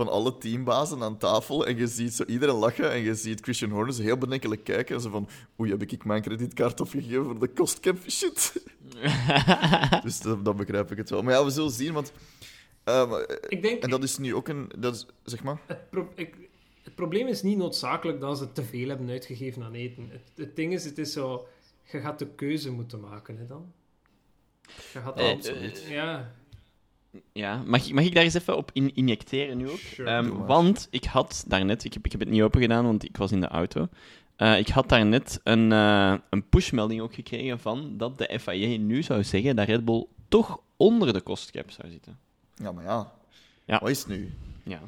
Van 0.00 0.08
alle 0.08 0.38
teambazen 0.38 1.02
aan 1.02 1.18
tafel. 1.18 1.66
En 1.66 1.76
je 1.76 1.86
ziet 1.86 2.14
zo 2.14 2.24
iedereen 2.24 2.54
lachen. 2.54 2.90
En 2.92 2.98
je 3.00 3.14
ziet 3.14 3.40
Christian 3.40 3.70
Horner 3.70 3.94
zo 3.94 4.02
heel 4.02 4.18
bedenkelijk 4.18 4.64
kijken. 4.64 4.94
En 4.94 5.00
zo 5.00 5.10
van... 5.10 5.28
Oei, 5.60 5.70
heb 5.70 5.82
ik 5.82 6.04
mijn 6.04 6.22
kredietkaart 6.22 6.80
opgegeven 6.80 7.24
voor 7.24 7.38
de 7.38 7.48
kostcap 7.48 7.96
shit? 8.08 8.52
dus 10.04 10.20
dat, 10.20 10.44
dan 10.44 10.56
begrijp 10.56 10.90
ik 10.90 10.96
het 10.96 11.10
wel. 11.10 11.22
Maar 11.22 11.32
ja, 11.34 11.44
we 11.44 11.50
zullen 11.50 11.70
zien. 11.70 11.92
Want... 11.92 12.12
ehm, 12.84 13.12
Ik 13.48 13.62
denk, 13.62 13.82
en 13.82 13.90
dat 13.90 14.02
is 14.02 14.18
nu 14.18 14.34
ook 14.34 14.48
een... 14.48 14.70
Dat 14.78 14.94
is, 14.94 15.06
zeg 15.24 15.42
maar... 15.42 15.60
het, 15.66 15.90
pro- 15.90 16.12
ik, 16.14 16.34
het 16.82 16.94
probleem 16.94 17.26
is 17.26 17.42
niet 17.42 17.56
noodzakelijk 17.58 18.20
dat 18.20 18.38
ze 18.38 18.52
te 18.52 18.62
veel 18.62 18.88
hebben 18.88 19.08
uitgegeven 19.10 19.62
aan 19.62 19.74
eten. 19.74 20.08
Het, 20.10 20.22
het 20.34 20.56
ding 20.56 20.72
is, 20.72 20.84
het 20.84 20.98
is 20.98 21.12
zo... 21.12 21.46
Je 21.92 22.00
gaat 22.00 22.18
de 22.18 22.26
keuze 22.26 22.70
moeten 22.72 23.00
maken, 23.00 23.36
hè, 23.38 23.46
dan. 23.46 23.72
Je 24.92 24.98
gaat 25.00 25.18
Eh, 25.18 25.30
absoluut... 25.30 25.84
ja, 25.88 26.34
Ja, 27.32 27.62
mag, 27.66 27.86
ik- 27.86 27.94
mag 27.94 28.04
ik 28.04 28.14
daar 28.14 28.22
eens 28.24 28.34
even 28.34 28.56
op 28.56 28.70
in, 28.72 28.94
injecteren 28.94 29.56
nu 29.56 29.70
ook? 29.70 29.78
Sure. 29.78 30.10
Ehm, 30.10 30.28
want 30.46 30.88
ik 30.90 31.04
had 31.04 31.44
daarnet, 31.46 31.84
ik 31.84 31.92
heb, 31.94 32.04
ik 32.04 32.10
heb 32.12 32.20
het 32.20 32.30
niet 32.30 32.42
open 32.42 32.60
gedaan, 32.60 32.84
want 32.84 33.04
ik 33.04 33.16
was 33.16 33.32
in 33.32 33.40
de 33.40 33.48
auto. 33.48 33.88
Eh, 34.36 34.58
ik 34.58 34.68
had 34.68 34.88
daarnet 34.88 35.40
een, 35.44 35.72
eh, 35.72 36.14
een 36.30 36.48
pushmelding 36.48 37.00
ook 37.00 37.14
gekregen 37.14 37.58
van 37.60 37.96
dat 37.96 38.18
de 38.18 38.38
FIA 38.40 38.78
nu 38.78 39.02
zou 39.02 39.24
zeggen 39.24 39.56
dat 39.56 39.66
Red 39.66 39.84
Bull 39.84 40.06
toch 40.28 40.60
onder 40.76 41.12
de 41.12 41.20
kostcap 41.20 41.70
zou 41.70 41.90
zitten. 41.90 42.18
Ja, 42.54 42.72
maar 42.72 42.84
ja. 42.84 43.12
Ja. 43.64 43.78
Wat 43.80 43.90
is 43.90 43.98
het 43.98 44.08
nu? 44.08 44.32
Ja. 44.62 44.80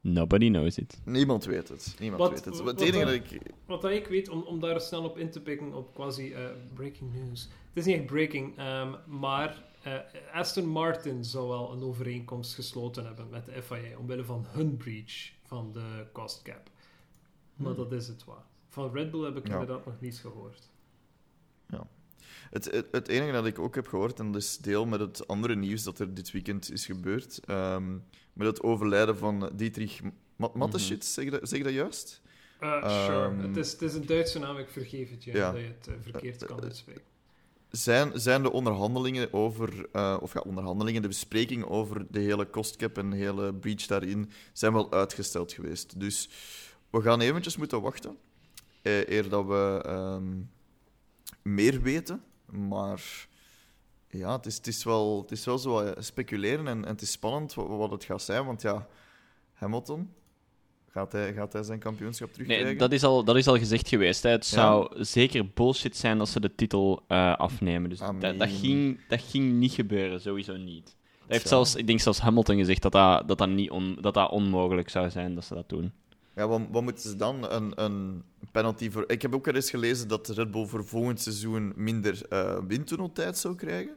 Nobody 0.00 0.48
knows 0.50 0.78
it. 0.78 1.00
Niemand 1.04 1.44
weet 1.44 1.68
het. 1.68 1.94
Niemand 1.98 2.20
Wat- 2.22 2.30
weet 2.30 2.44
het. 2.44 2.60
wat- 2.60 2.80
enige 2.80 3.04
dat 3.04 3.14
ik... 3.14 3.40
Wat 3.66 3.82
dat 3.82 3.90
ik 3.90 4.06
weet, 4.06 4.28
om, 4.28 4.42
om 4.42 4.60
daar 4.60 4.80
snel 4.80 5.04
op 5.04 5.18
in 5.18 5.30
te 5.30 5.40
pikken, 5.40 5.74
op 5.74 5.94
quasi 5.94 6.32
eh, 6.32 6.44
breaking 6.74 7.10
news. 7.14 7.42
Het 7.42 7.50
is 7.74 7.84
niet 7.84 7.96
echt 7.96 8.06
breaking, 8.06 8.58
ehm, 8.58 8.88
maar 9.06 9.62
eh, 9.82 9.98
Aston 10.32 10.66
Martin 10.66 11.24
zou 11.24 11.48
wel 11.48 11.72
een 11.72 11.82
overeenkomst 11.82 12.54
gesloten 12.54 13.04
hebben 13.06 13.28
met 13.30 13.44
de 13.46 13.62
FIA 13.62 13.96
omwille 13.98 14.24
van 14.24 14.46
hun 14.48 14.76
breach 14.76 15.30
van 15.46 15.72
de 15.72 16.06
cost 16.12 16.42
cap. 16.42 16.70
Maar 17.56 17.74
dat 17.74 17.92
is 17.92 18.08
het 18.08 18.24
wel. 18.24 18.42
Van 18.68 18.92
Red 18.92 19.10
Bull 19.10 19.24
heb 19.24 19.36
ik 19.36 19.46
Ja. 19.46 19.52
inderdaad 19.52 19.86
nog 19.86 20.00
niets 20.00 20.20
gehoord. 20.20 20.70
Het, 22.50 22.64
het, 22.70 22.86
het 22.90 23.08
enige 23.08 23.32
dat 23.32 23.46
ik 23.46 23.58
ook 23.58 23.74
heb 23.74 23.86
gehoord, 23.86 24.18
en 24.18 24.32
dat 24.32 24.42
is 24.42 24.58
deel 24.58 24.86
met 24.86 25.00
het 25.00 25.28
andere 25.28 25.54
nieuws 25.56 25.82
dat 25.82 25.98
er 25.98 26.14
dit 26.14 26.30
weekend 26.30 26.72
is 26.72 26.86
gebeurd, 26.86 27.40
ehm, 27.44 27.92
met 28.32 28.46
het 28.46 28.62
overlijden 28.62 29.16
van 29.18 29.50
Dietrich 29.54 30.00
Ma- 30.36 30.50
Mateschitz, 30.54 31.12
zeg, 31.14 31.24
je 31.24 31.30
dat, 31.30 31.48
zeg 31.48 31.62
dat 31.62 31.72
juist? 31.72 32.22
Eh, 32.60 33.04
sure. 33.06 33.24
Ehm, 33.24 33.38
het, 33.38 33.56
is, 33.56 33.72
het 33.72 33.82
is 33.82 33.94
een 33.94 34.06
Duitse 34.06 34.38
naam, 34.38 34.56
ik 34.56 34.68
vergeef 34.68 35.10
het 35.10 35.24
je, 35.24 35.32
ja. 35.32 35.52
dat 35.52 35.60
je 35.60 35.66
het 35.66 35.86
eh, 35.86 35.94
verkeerd 36.00 36.44
kan 36.44 36.62
uitspreken. 36.62 37.02
Zijn, 37.72 38.20
zijn 38.20 38.42
de 38.42 38.52
onderhandelingen 38.52 39.32
over, 39.32 39.88
eh, 39.92 40.16
of 40.20 40.32
ja, 40.32 40.40
onderhandelingen, 40.40 41.02
de 41.02 41.08
bespreking 41.08 41.64
over 41.64 42.06
de 42.10 42.20
hele 42.20 42.46
kostcap 42.46 42.98
en 42.98 43.10
de 43.10 43.16
hele 43.16 43.54
breach 43.54 43.86
daarin, 43.86 44.30
zijn 44.52 44.72
wel 44.72 44.92
uitgesteld 44.92 45.52
geweest. 45.52 46.00
Dus 46.00 46.28
we 46.90 47.02
gaan 47.02 47.20
eventjes 47.20 47.56
moeten 47.56 47.80
wachten, 47.80 48.16
eh, 48.82 49.08
eer 49.08 49.28
dat 49.28 49.46
we 49.46 49.82
ehm, 49.84 50.40
meer 51.42 51.82
weten. 51.82 52.22
Maar 52.46 53.28
ja, 54.08 54.36
het 54.36 54.46
is, 54.46 54.56
het 54.56 54.66
is, 54.66 54.84
wel, 54.84 55.20
het 55.20 55.30
is 55.30 55.44
wel 55.44 55.58
zo 55.58 55.70
wat 55.70 56.04
speculeren 56.04 56.66
en, 56.68 56.84
en 56.84 56.90
het 56.90 57.02
is 57.02 57.10
spannend 57.10 57.54
wat, 57.54 57.68
wat 57.68 57.90
het 57.90 58.04
gaat 58.04 58.22
zijn, 58.22 58.44
want 58.44 58.62
ja, 58.62 58.88
Hamilton, 59.52 60.14
gaat 60.92 61.12
hij, 61.12 61.32
gaat 61.32 61.52
hij 61.52 61.62
zijn 61.62 61.78
kampioenschap 61.78 62.32
terugkrijgen? 62.32 62.68
Nee, 62.68 62.76
dat 62.76 62.92
is 62.92 63.02
al, 63.02 63.24
dat 63.24 63.36
is 63.36 63.46
al 63.46 63.58
gezegd 63.58 63.88
geweest. 63.88 64.22
Hè. 64.22 64.30
Het 64.30 64.46
zou 64.46 65.04
zeker 65.04 65.48
bullshit 65.54 65.96
zijn 65.96 66.20
als 66.20 66.32
ze 66.32 66.40
de 66.40 66.54
titel 66.54 67.02
eh, 67.08 67.36
afnemen. 67.36 67.90
Dus 67.90 67.98
dat, 67.98 68.20
dat, 68.20 68.32
Amen. 68.32 68.48
ging, 68.48 68.98
dat 69.08 69.22
ging 69.22 69.52
niet 69.52 69.72
gebeuren, 69.72 70.20
sowieso 70.20 70.56
niet. 70.56 70.84
Dat 70.84 71.30
heeft 71.30 71.48
zelfs, 71.48 71.74
ik 71.74 71.86
denk 71.86 72.00
zelfs 72.00 72.18
Hamilton 72.18 72.56
gezegd 72.56 72.82
dat 72.82 72.92
dat, 72.92 73.28
dat, 73.28 73.38
dat, 73.38 73.48
niet 73.48 73.70
on, 73.70 73.98
dat 74.00 74.14
dat 74.14 74.30
onmogelijk 74.30 74.88
zou 74.88 75.10
zijn 75.10 75.34
dat 75.34 75.44
ze 75.44 75.54
dat 75.54 75.68
doen. 75.68 75.92
Ja, 76.36 76.48
wat, 76.48 76.60
wat 76.70 76.82
moeten 76.82 77.10
ze 77.10 77.16
dan? 77.16 77.52
Een, 77.52 77.72
een 77.82 78.22
penalty 78.52 78.90
voor... 78.90 79.04
Ik 79.06 79.22
heb 79.22 79.34
ook 79.34 79.48
al 79.48 79.54
eens 79.54 79.70
gelezen 79.70 80.08
dat 80.08 80.28
Red 80.28 80.50
Bull 80.50 80.66
voor 80.66 80.84
volgend 80.84 81.20
seizoen 81.20 81.72
minder 81.76 82.26
eh 82.28 82.58
windtunneltijd 82.66 83.38
zou 83.38 83.54
krijgen. 83.54 83.96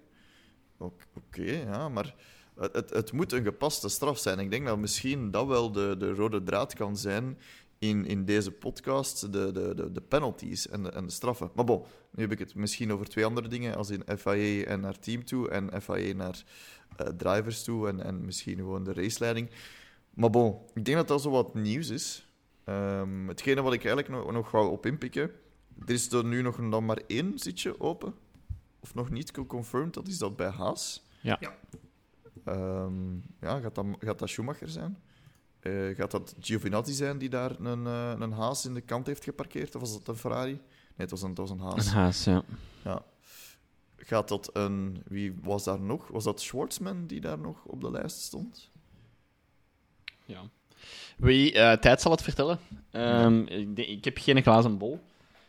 Oké, 0.77 1.43
ja, 1.43 1.89
maar 1.89 2.15
het, 2.59 2.89
het, 2.89 3.11
moet 3.11 3.31
een 3.31 3.43
gepaste 3.43 3.89
straf 3.89 4.17
zijn. 4.17 4.39
Ik 4.39 4.51
denk 4.51 4.65
dat 4.65 4.77
misschien 4.77 5.31
dat 5.31 5.47
wel 5.47 5.71
de, 5.71 5.95
de 5.97 6.13
rode 6.13 6.43
draad 6.43 6.73
kan 6.73 6.97
zijn 6.97 7.37
in, 7.79 8.05
in 8.05 8.25
deze 8.25 8.51
podcast, 8.51 9.33
de, 9.33 9.51
de, 9.51 9.73
de, 9.75 9.91
de 9.91 10.01
penalties 10.01 10.67
en 10.67 10.83
de, 10.83 10.89
en 10.89 11.05
de 11.05 11.11
straffen. 11.11 11.51
Maar 11.55 11.65
bon, 11.65 11.83
nu 12.11 12.23
heb 12.23 12.31
ik 12.31 12.39
het 12.39 12.55
misschien 12.55 12.93
over 12.93 13.09
twee 13.09 13.25
andere 13.25 13.47
dingen, 13.47 13.75
als 13.75 13.89
in 13.89 14.03
FIA 14.17 14.65
en 14.65 14.79
naar 14.79 14.99
team 14.99 15.25
toe 15.25 15.49
en 15.49 15.81
FIA 15.81 16.13
naar 16.13 16.43
eh, 16.97 17.07
drivers 17.07 17.63
toe 17.63 17.87
en, 17.87 18.03
en 18.03 18.25
misschien 18.25 18.57
gewoon 18.57 18.83
de 18.83 18.93
raceleiding. 18.93 19.49
Maar 20.13 20.29
bon, 20.29 20.57
ik 20.73 20.85
denk 20.85 20.97
dat 20.97 21.07
dat 21.07 21.21
zo 21.21 21.29
wat 21.29 21.53
nieuws 21.53 21.89
is. 21.89 22.27
Ehm, 22.63 23.27
hetgene 23.27 23.61
wat 23.61 23.73
ik 23.73 23.85
eigenlijk 23.85 24.09
nog, 24.09 24.31
nog 24.31 24.51
wou 24.51 24.71
op 24.71 24.85
inpikken, 24.85 25.31
er 25.85 25.93
is 25.93 26.11
er 26.11 26.25
nu 26.25 26.41
nog 26.41 26.69
dan 26.69 26.85
maar 26.85 27.01
één 27.07 27.39
zitje 27.39 27.79
open. 27.79 28.13
Of 28.79 28.93
nog 28.93 29.09
niet 29.09 29.31
confirmed, 29.47 29.93
dat 29.93 30.07
is 30.07 30.17
dat 30.17 30.35
bij 30.35 30.49
Haas. 30.49 31.03
Ja. 31.21 31.37
Ja. 31.39 31.55
Ehm, 32.43 33.15
ja, 33.41 33.59
gaat 33.59 33.75
dat, 33.75 33.85
gaat 33.99 34.19
dat 34.19 34.29
Schumacher 34.29 34.69
zijn? 34.69 34.97
Eh, 35.59 35.95
gaat 35.95 36.11
dat 36.11 36.35
Giovinazzi 36.39 36.93
zijn 36.93 37.17
die 37.17 37.29
daar 37.29 37.59
een, 37.59 37.87
eh, 37.87 38.13
een 38.19 38.31
Haas 38.31 38.65
in 38.65 38.73
de 38.73 38.81
kant 38.81 39.07
heeft 39.07 39.23
geparkeerd? 39.23 39.75
Of 39.75 39.81
was 39.81 39.93
dat 39.93 40.07
een 40.07 40.15
Ferrari? 40.15 40.51
Nee, 40.51 40.61
het 40.95 41.11
was 41.11 41.21
een, 41.21 41.29
het 41.29 41.37
was 41.37 41.49
een 41.49 41.59
Haas. 41.59 41.85
Een 41.85 41.93
haas, 41.93 42.23
ja. 42.23 42.43
Ja. 42.83 43.03
Gaat 43.97 44.27
dat 44.27 44.49
een... 44.53 45.03
Wie 45.07 45.35
was 45.41 45.63
daar 45.63 45.79
nog? 45.79 46.07
Was 46.07 46.23
dat 46.23 46.41
Schwartzman 46.41 47.07
die 47.07 47.21
daar 47.21 47.39
nog 47.39 47.63
op 47.65 47.81
de 47.81 47.91
lijst 47.91 48.21
stond? 48.21 48.69
ja. 50.25 50.41
Wie, 51.17 51.53
eh, 51.53 51.77
tijd 51.77 52.01
zal 52.01 52.11
het 52.11 52.21
vertellen. 52.21 52.59
Ehm, 52.91 53.39
ik, 53.39 53.77
ik 53.77 54.05
heb 54.05 54.17
geen 54.17 54.41
glazen 54.41 54.77
bol. 54.77 54.99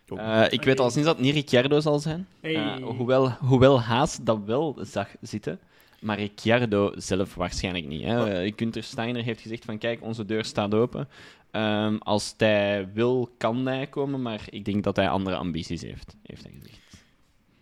Oh. 0.08 0.42
Eh, 0.42 0.52
ik 0.52 0.62
weet 0.62 0.80
al 0.80 0.90
sinds 0.90 1.06
dat 1.06 1.16
het 1.16 1.24
niet 1.24 1.34
Ricciardo 1.34 1.80
zal 1.80 1.98
zijn. 1.98 2.28
Hey. 2.40 2.80
Hoewel, 2.80 3.30
hoewel 3.30 3.80
Haas 3.80 4.18
dat 4.22 4.38
wel 4.44 4.78
zag 4.80 5.08
zitten. 5.20 5.60
Maar 6.00 6.18
Ricciardo 6.18 6.92
zelf 6.96 7.34
waarschijnlijk 7.34 7.86
niet. 7.86 8.02
Hè. 8.02 8.22
Oh. 8.22 8.44
Eh, 8.44 8.52
Gunther 8.56 8.82
Steiner 8.82 9.22
heeft 9.22 9.40
gezegd 9.40 9.64
van 9.64 9.78
kijk, 9.78 10.02
onze 10.02 10.24
deur 10.24 10.44
staat 10.44 10.74
open. 10.74 11.08
Ehm, 11.50 11.96
als 11.96 12.34
hij 12.36 12.90
wil, 12.92 13.34
kan 13.38 13.66
hij 13.66 13.86
komen. 13.86 14.22
Maar 14.22 14.46
ik 14.50 14.64
denk 14.64 14.84
dat 14.84 14.96
hij 14.96 15.08
andere 15.08 15.36
ambities 15.36 15.82
heeft, 15.82 16.16
heeft 16.22 16.42
hij 16.42 16.52
gezegd. 16.52 16.80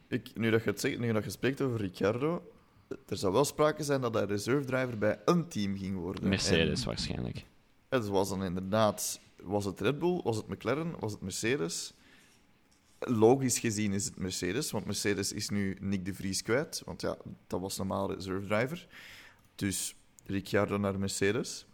Ik, 0.09 0.31
nu, 0.35 0.51
dat 0.51 0.65
je 0.65 0.71
het 0.71 0.81
zegt, 0.81 0.99
nu 0.99 1.13
dat 1.13 1.25
je 1.25 1.31
spreekt 1.31 1.61
over 1.61 1.81
Ricciardo, 1.81 2.43
er 3.09 3.17
zou 3.17 3.33
wel 3.33 3.45
sprake 3.45 3.83
zijn 3.83 4.01
dat 4.01 4.15
hij 4.15 4.25
reserve 4.25 4.67
driver 4.67 4.99
bij 4.99 5.19
een 5.25 5.49
team 5.49 5.77
ging 5.77 5.97
worden. 5.97 6.29
Mercedes 6.29 6.81
En 6.81 6.87
waarschijnlijk. 6.87 7.45
het 7.89 8.07
was 8.07 8.29
dan 8.29 8.45
inderdaad... 8.45 9.21
Was 9.43 9.65
het 9.65 9.81
Red 9.81 9.99
Bull? 9.99 10.21
Was 10.23 10.37
het 10.37 10.49
McLaren? 10.49 10.95
Was 11.01 11.13
het 11.13 11.21
Mercedes? 11.21 11.95
Logisch 13.07 13.59
gezien 13.59 13.93
is 13.93 14.05
het 14.05 14.17
Mercedes, 14.19 14.71
want 14.71 14.85
Mercedes 14.85 15.33
is 15.33 15.49
nu 15.49 15.77
Nick 15.81 16.05
de 16.05 16.15
Vries 16.15 16.43
kwijt. 16.43 16.83
Want 16.85 17.01
ja, 17.01 17.17
dat 17.47 17.61
was 17.61 17.77
normaal 17.77 18.13
reserve 18.15 18.47
driver. 18.47 18.87
Dus 19.55 19.95
Ricciardo 20.27 20.77
naar 20.79 20.99
Mercedes. 20.99 21.67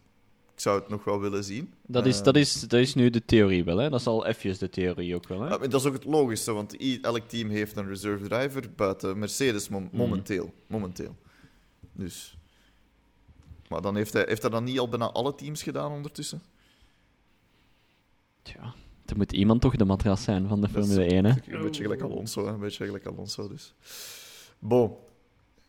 Ik 0.54 0.60
zou 0.66 0.80
het 0.80 0.88
nog 0.88 1.04
wel 1.04 1.20
willen 1.20 1.44
zien. 1.44 1.74
Dat 1.86 2.06
is, 2.06 2.18
Eh, 2.18 2.24
dat, 2.24 2.36
is, 2.36 2.60
dat 2.60 2.80
is 2.80 2.94
nu 2.94 3.10
de 3.10 3.24
theorie 3.24 3.64
wel. 3.64 3.76
Hè. 3.76 3.90
Dat 3.90 4.00
is 4.00 4.06
al 4.06 4.26
even 4.26 4.58
de 4.58 4.68
theorie 4.70 5.14
ook 5.14 5.28
wel. 5.28 5.40
Hè. 5.40 5.48
Ja, 5.48 5.56
maar 5.58 5.68
dat 5.68 5.80
is 5.80 5.86
ook 5.86 5.92
het 5.92 6.04
logische, 6.04 6.52
want 6.52 6.76
elk 7.02 7.28
team 7.28 7.48
heeft 7.48 7.76
een 7.76 7.88
reserve 7.88 8.28
driver 8.28 8.70
buiten 8.76 9.18
Mercedes 9.18 9.68
mom- 9.68 9.82
Mhm. 9.84 9.96
momenteel. 9.96 10.54
momenteel. 10.66 11.16
Dus. 11.92 12.36
Maar 13.68 13.80
dan 13.82 13.96
heeft 13.96 14.12
hij, 14.12 14.24
heeft 14.28 14.42
hij 14.42 14.50
dan 14.50 14.64
niet 14.64 14.78
al 14.78 14.88
bijna 14.88 15.10
alle 15.10 15.34
teams 15.34 15.62
gedaan 15.62 15.92
ondertussen? 15.92 16.42
Tja, 18.42 18.74
er 19.10 19.16
moet 19.16 19.32
iemand 19.32 19.60
toch 19.60 19.76
de 19.76 19.84
matras 19.84 20.22
zijn 20.22 20.48
van 20.48 20.60
de 20.60 20.68
Formule 20.68 21.04
1. 21.04 21.24
Hè. 21.24 21.30
Een 21.30 21.62
beetje 21.62 21.82
gelijk 21.82 22.02
Alonso, 22.02 22.46
hè. 22.46 22.52
een 22.52 22.60
beetje 22.60 22.84
gelijk 22.84 23.06
Alonso 23.06 23.48
dus. 23.48 23.74
Bon, 24.58 24.96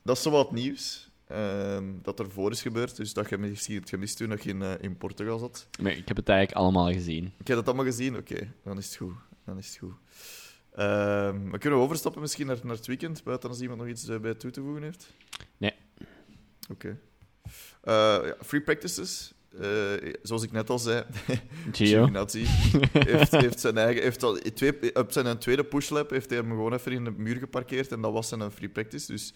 dat 0.04 0.18
is 0.18 0.24
zo 0.24 0.30
wat 0.30 0.52
nieuws 0.52 1.10
ehm, 1.28 1.86
dat 2.02 2.20
er 2.20 2.32
voor 2.32 2.52
is 2.52 2.62
gebeurd. 2.62 2.96
Dus 2.96 3.14
dat 3.14 3.30
je 3.30 3.38
misschien 3.38 3.76
hebt 3.76 3.90
gemist 3.90 4.18
toen 4.18 4.30
dat 4.30 4.44
je 4.44 4.50
in, 4.50 4.62
eh, 4.62 4.72
in 4.80 4.98
Portugal 4.98 5.38
zat. 5.38 5.68
Maar 5.82 5.92
ik 5.92 6.08
heb 6.08 6.18
het 6.18 6.30
eigenlijk 6.30 6.60
allemaal 6.60 6.92
gezien. 6.92 7.26
Ik 7.26 7.48
heb 7.48 7.58
dat 7.58 7.68
allemaal 7.68 7.86
gezien? 7.86 8.18
Oké, 8.18 8.54
dan 8.64 8.78
is 8.78 8.86
het 8.86 8.96
goed. 8.96 9.16
Dan 9.46 9.58
is 9.58 9.68
het 9.68 9.78
goed. 9.78 9.94
Ehm, 10.72 11.50
maar 11.50 11.60
kunnen 11.60 11.80
we 11.80 11.86
overstappen 11.86 12.22
misschien 12.22 12.48
naar, 12.48 12.60
naar 12.64 12.76
het 12.76 12.88
weekend, 12.88 13.24
buiten 13.24 13.50
als 13.50 13.62
iemand 13.62 13.80
nog 13.80 13.90
iets 13.90 14.08
eh, 14.08 14.20
bij 14.20 14.34
toe 14.34 14.52
te 14.52 14.62
voegen 14.62 14.84
heeft? 14.84 15.14
Nee. 15.58 15.74
Oké. 16.70 17.00
Eh, 17.82 17.94
ja, 18.24 18.36
free 18.42 18.62
practices. 18.62 19.34
Eh, 19.60 20.14
zoals 20.22 20.44
ik 20.44 20.52
net 20.52 20.70
al 20.70 20.80
zei, 20.80 21.04
Gio. 21.72 21.88
Giovinazzi 21.88 22.44
heeft, 22.94 23.32
heeft 23.32 23.60
zijn 23.60 23.78
eigen, 23.78 24.04
heeft 24.04 24.24
al 24.24 24.38
twee, 24.54 24.96
op 24.96 25.12
zijn 25.12 25.38
tweede 25.38 25.64
pushlap 25.64 26.10
heeft 26.10 26.30
hij 26.30 26.40
hem 26.40 26.50
gewoon 26.50 26.74
even 26.74 26.92
in 26.92 27.04
de 27.04 27.12
muur 27.12 27.36
geparkeerd 27.36 27.92
en 27.92 28.02
dat 28.02 28.12
was 28.14 28.28
zijn 28.28 28.52
free 28.52 28.70
practice. 28.70 29.12
Dus 29.12 29.34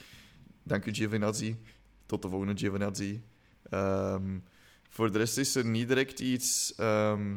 dank 0.64 0.86
u 0.86 0.94
Giovinazzi. 0.94 1.56
Tot 2.06 2.22
de 2.22 2.30
volgende 2.30 2.58
Giovinazzi. 2.58 3.22
Ehm, 3.70 4.38
voor 4.90 5.12
de 5.12 5.18
rest 5.18 5.38
is 5.38 5.56
er 5.56 5.66
niet 5.66 5.88
direct 5.88 6.20
iets 6.20 6.74
ehm 6.76 7.34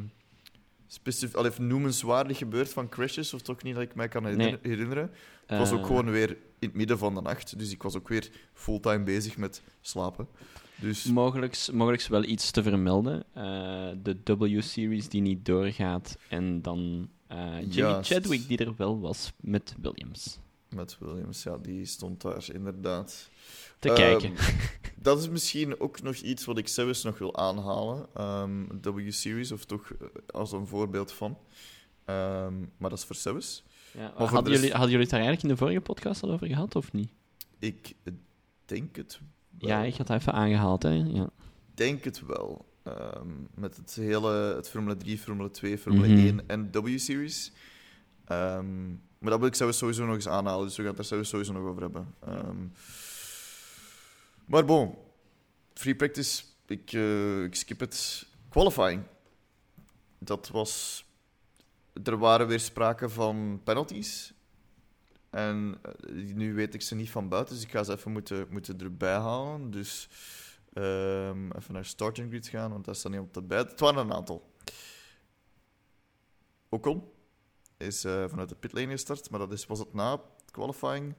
specif- 0.87 1.35
al 1.35 1.47
even 1.47 1.67
noemenswaardig 1.67 2.39
gebeurd 2.39 2.69
van 2.73 2.89
crashes, 2.89 3.35
of 3.35 3.43
toch 3.43 3.63
niet 3.63 3.75
dat 3.75 3.83
ik 3.85 3.95
mij 3.95 4.09
kan 4.09 4.25
herinner- 4.25 4.59
herinneren. 4.63 5.11
Het 5.47 5.59
was 5.59 5.73
ook 5.73 5.81
Eh, 5.81 5.87
gewoon 5.87 6.11
weer 6.11 6.31
in 6.59 6.69
het 6.69 6.75
midden 6.75 6.99
van 6.99 7.15
de 7.15 7.21
nacht, 7.21 7.59
dus 7.59 7.73
ik 7.73 7.83
was 7.83 7.97
ook 7.97 8.09
weer 8.09 8.31
fulltime 8.55 9.03
bezig 9.03 9.37
met 9.37 9.63
slapen. 9.81 10.29
Dus 10.81 11.05
Mogelijks, 11.05 11.71
mogelijks 11.71 12.09
wel 12.09 12.25
iets 12.25 12.51
te 12.51 12.63
vermelden. 12.63 13.25
Eh, 13.33 13.91
de 14.03 14.37
W-series 14.37 15.09
die 15.09 15.21
niet 15.21 15.45
doorgaat. 15.45 16.17
En 16.29 16.63
dan 16.63 17.09
eh 17.27 17.57
Jimmy. 17.71 18.03
Chadwick 18.03 18.49
die 18.49 18.59
er 18.59 18.75
wel 18.77 19.01
was 19.01 19.33
met 19.41 19.75
Williams. 19.81 20.39
met 20.69 20.97
Williams, 21.01 21.43
ja, 21.43 21.57
die 21.59 21.85
stond 21.85 22.21
daar 22.23 22.47
inderdaad. 22.53 23.29
Te 23.79 23.89
Ehm, 23.89 23.97
kijken. 23.97 24.33
Dat 25.03 25.19
is 25.19 25.29
misschien 25.29 25.81
ook 25.81 26.03
nog 26.03 26.15
iets 26.15 26.45
wat 26.45 26.59
ik 26.59 26.69
zelfs 26.69 27.03
nog 27.03 27.19
wil 27.19 27.37
aanhalen. 27.37 28.07
Ehm, 28.15 28.65
W-Series, 28.83 29.53
of 29.53 29.65
toch 29.65 29.91
eh, 29.91 30.07
als 30.27 30.53
een 30.53 30.67
voorbeeld 30.67 31.13
van. 31.13 31.39
Ehm, 32.05 32.55
maar 32.77 32.91
dat 32.91 32.99
is 32.99 33.05
voor 33.05 33.17
zelfs. 33.17 33.63
Ja, 33.93 34.13
hadden, 34.15 34.45
rest- 34.45 34.55
jullie, 34.55 34.71
hadden 34.71 34.91
jullie 34.91 35.07
het 35.07 35.11
daar 35.11 35.21
eigenlijk 35.21 35.43
in 35.43 35.49
de 35.49 35.57
vorige 35.57 35.81
podcast 35.81 36.23
al 36.23 36.31
over 36.31 36.47
gehad, 36.47 36.77
of 36.77 36.93
niet? 36.93 37.11
Ik 37.59 37.95
denk 38.65 38.97
het. 38.97 39.21
Ja, 39.59 39.83
ik 39.83 39.97
had 39.97 40.11
even 40.11 40.33
aangehaald, 40.33 40.83
hè. 40.83 40.91
Ja. 40.91 41.31
denk 41.75 42.05
het 42.05 42.27
wel. 42.27 42.67
Ehm, 42.83 43.29
met 43.55 43.77
het 43.77 43.95
hele 43.95 44.55
het 44.57 44.69
Formule 44.69 44.97
3, 44.97 45.19
Formule 45.19 45.51
2, 45.51 45.79
Formule 45.79 46.09
Mhm. 46.09 46.27
1 46.27 46.43
en 46.47 46.71
W-Series. 46.73 47.53
Ehm, 48.25 48.89
maar 49.19 49.31
dat 49.31 49.39
wil 49.39 49.49
ik 49.49 49.55
sowieso 49.55 50.05
nog 50.07 50.15
eens 50.15 50.29
aanhalen, 50.29 50.67
dus 50.67 50.77
we 50.77 50.83
gaan 50.83 50.95
het 50.97 51.09
daar 51.09 51.25
sowieso 51.25 51.53
nog 51.53 51.63
over 51.63 51.83
hebben. 51.83 52.15
Ehm, 52.27 52.57
maar 54.45 54.65
bon, 54.65 54.95
free 55.75 55.95
practice, 55.95 56.43
ik, 56.67 56.93
eh, 56.93 57.43
ik 57.43 57.55
skip 57.55 57.81
het. 57.81 58.27
Qualifying. 58.49 59.03
Dat 60.19 60.49
was... 60.49 61.05
Er 62.05 62.19
waren 62.19 62.47
weer 62.47 62.61
sprake 62.61 63.09
van 63.09 63.61
penalties. 63.65 64.33
En 65.31 65.79
eh, 65.83 66.35
nu 66.35 66.55
weet 66.55 66.75
ik 66.75 66.83
ze 66.83 66.95
niet 66.95 67.11
van 67.11 67.29
buiten, 67.29 67.55
dus 67.55 67.65
ik 67.65 67.71
ga 67.71 67.83
ze 67.83 67.93
even 67.93 68.13
moeten, 68.13 68.47
moeten 68.51 68.81
erbij 68.81 69.19
halen. 69.19 69.71
Dus 69.71 70.09
ehm, 70.73 71.51
even 71.51 71.73
naar 71.73 71.85
starting 71.85 72.29
grid 72.29 72.49
gaan, 72.49 72.71
want 72.71 72.85
dat 72.85 72.97
staat 72.97 73.13
niet 73.13 73.21
op 73.21 73.35
de 73.35 73.43
bij. 73.43 73.59
Het 73.59 73.81
waren 73.81 74.01
een 74.01 74.13
aantal. 74.13 74.53
Ocon 76.69 77.03
is 77.77 78.05
eh, 78.05 78.25
vanuit 78.29 78.49
de 78.49 78.55
pitlane 78.55 78.91
gestart, 78.91 79.31
maar 79.31 79.41
dat 79.41 79.53
is, 79.53 79.67
was 79.67 79.79
het 79.79 79.95
na 79.95 80.21
qualifying? 80.51 81.15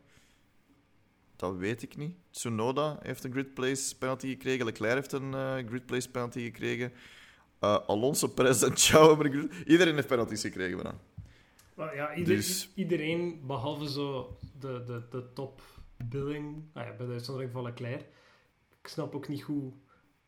Dat 1.35 1.55
weet 1.55 1.81
ik 1.81 1.97
niet. 1.97 2.15
Tsunoda 2.31 2.99
heeft 3.01 3.23
een 3.23 3.31
grid 3.31 3.53
place 3.53 3.97
penalty 3.97 4.27
gekregen. 4.27 4.65
Leclerc 4.65 4.93
heeft 4.93 5.11
een 5.11 5.33
eh, 5.33 5.67
grid 5.67 5.85
place 5.85 6.09
penalty 6.09 6.43
gekregen. 6.43 6.93
Alonso, 7.59 8.27
Perez 8.27 8.63
en 8.63 8.77
Chow 8.77 9.07
hebben 9.07 9.25
een 9.25 9.49
grid... 9.49 9.67
Iedereen 9.67 9.95
heeft 9.95 10.07
penalties 10.07 10.41
gekregen 10.41 10.77
bijna. 10.77 10.97
Maar 11.79 11.95
ja, 11.95 12.15
ieder- 12.15 12.35
Dus- 12.35 12.69
iedereen, 12.75 13.41
behalve 13.47 13.89
zo 13.89 14.37
de, 14.59 14.83
de, 14.85 15.03
de 15.09 15.33
top 15.33 15.61
billing, 15.97 16.63
ah 16.73 16.85
ja, 16.85 16.93
bij 16.95 17.05
de 17.05 17.11
uitzondering 17.11 17.51
van 17.51 17.63
Leclerc, 17.63 18.05
ik 18.81 18.87
snap 18.87 19.15
ook 19.15 19.27
niet 19.27 19.43
goed 19.43 19.73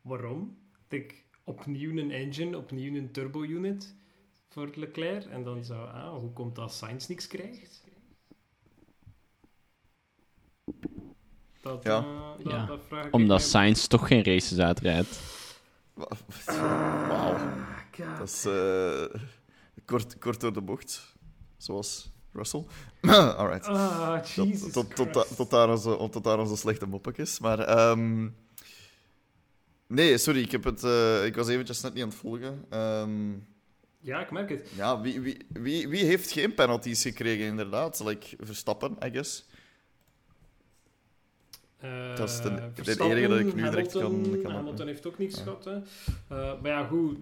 waarom. 0.01 0.57
Ik 0.89 1.25
opnieuw 1.43 1.97
een 1.97 2.11
engine, 2.11 2.57
opnieuw 2.57 2.95
een 2.95 3.11
turbo-unit 3.11 3.95
voor 4.49 4.69
Leclerc, 4.75 5.25
en 5.25 5.43
dan 5.43 5.63
zou, 5.63 5.89
ah, 5.89 6.17
hoe 6.17 6.33
komt 6.33 6.55
dat 6.55 6.73
Sainz 6.73 7.07
niks 7.07 7.27
krijgt? 7.27 7.83
Dat, 11.61 11.83
Ja. 11.83 11.97
eh, 11.99 12.31
dat, 12.43 12.51
Ja, 12.51 12.65
dat 12.65 12.79
vraag 12.87 13.05
ik 13.05 13.13
Omdat 13.13 13.41
Sainz 13.41 13.87
toch 13.87 14.07
geen 14.07 14.23
races 14.23 14.57
uitrijdt. 14.57 15.19
Wa- 15.93 16.07
Wauw. 17.07 17.37
God. 17.95 18.17
Dat 18.17 18.27
is 18.27 18.45
eh, 18.45 19.21
kort, 19.85 20.17
kort 20.17 20.39
door 20.41 20.53
de 20.53 20.61
bocht. 20.61 21.10
Zoals 21.61 22.11
Russell. 22.33 22.63
Alright. 23.37 23.65
Ah, 23.65 24.19
Tot, 24.19 24.29
Jesus 24.47 24.71
tot, 24.73 24.95
tot, 24.95 25.09
Christ. 25.11 25.35
tot, 25.35 25.49
daar 25.49 25.69
onze, 25.69 26.07
tot 26.11 26.23
daar 26.23 26.39
onze 26.39 26.55
slechte 26.57 26.85
moppetjes. 26.85 27.39
Maar 27.39 27.59
ehm, 27.59 28.29
nee, 29.87 30.17
sorry, 30.17 30.41
ik, 30.41 30.51
heb 30.51 30.63
het, 30.63 30.83
eh, 30.83 31.25
ik 31.25 31.35
was 31.35 31.47
eventjes 31.47 31.81
net 31.81 31.93
niet 31.93 32.03
aan 32.03 32.09
het 32.09 32.17
volgen. 32.17 32.65
Ehm, 32.69 33.31
Ja, 33.99 34.19
ik 34.21 34.31
merk 34.31 34.49
het. 34.49 34.69
ja, 34.75 35.01
wie, 35.01 35.19
wie, 35.21 35.37
wie, 35.47 35.87
wie 35.89 36.03
heeft 36.05 36.31
geen 36.31 36.53
penalties 36.53 37.01
gekregen, 37.01 37.45
inderdaad? 37.45 37.99
Like 38.05 38.35
Verstappen, 38.39 38.97
I 39.05 39.09
guess. 39.11 39.45
Eh, 41.77 42.15
Dat 42.15 42.29
is 42.29 42.41
de- 42.41 42.71
de 42.83 43.03
enige 43.03 43.27
dat 43.27 43.39
ik 43.39 43.53
nu 43.55 43.61
direct 43.69 43.91
kan- 43.91 44.39
kan 44.43 44.51
Hamilton 44.51 44.87
heeft 44.87 45.05
ook 45.07 45.17
niks 45.17 45.35
Ja. 45.37 45.43
gehad. 45.43 45.65
Hè. 45.65 45.75
Eh, 45.75 46.61
maar 46.61 46.71
ja, 46.71 46.85
goed. 46.87 47.17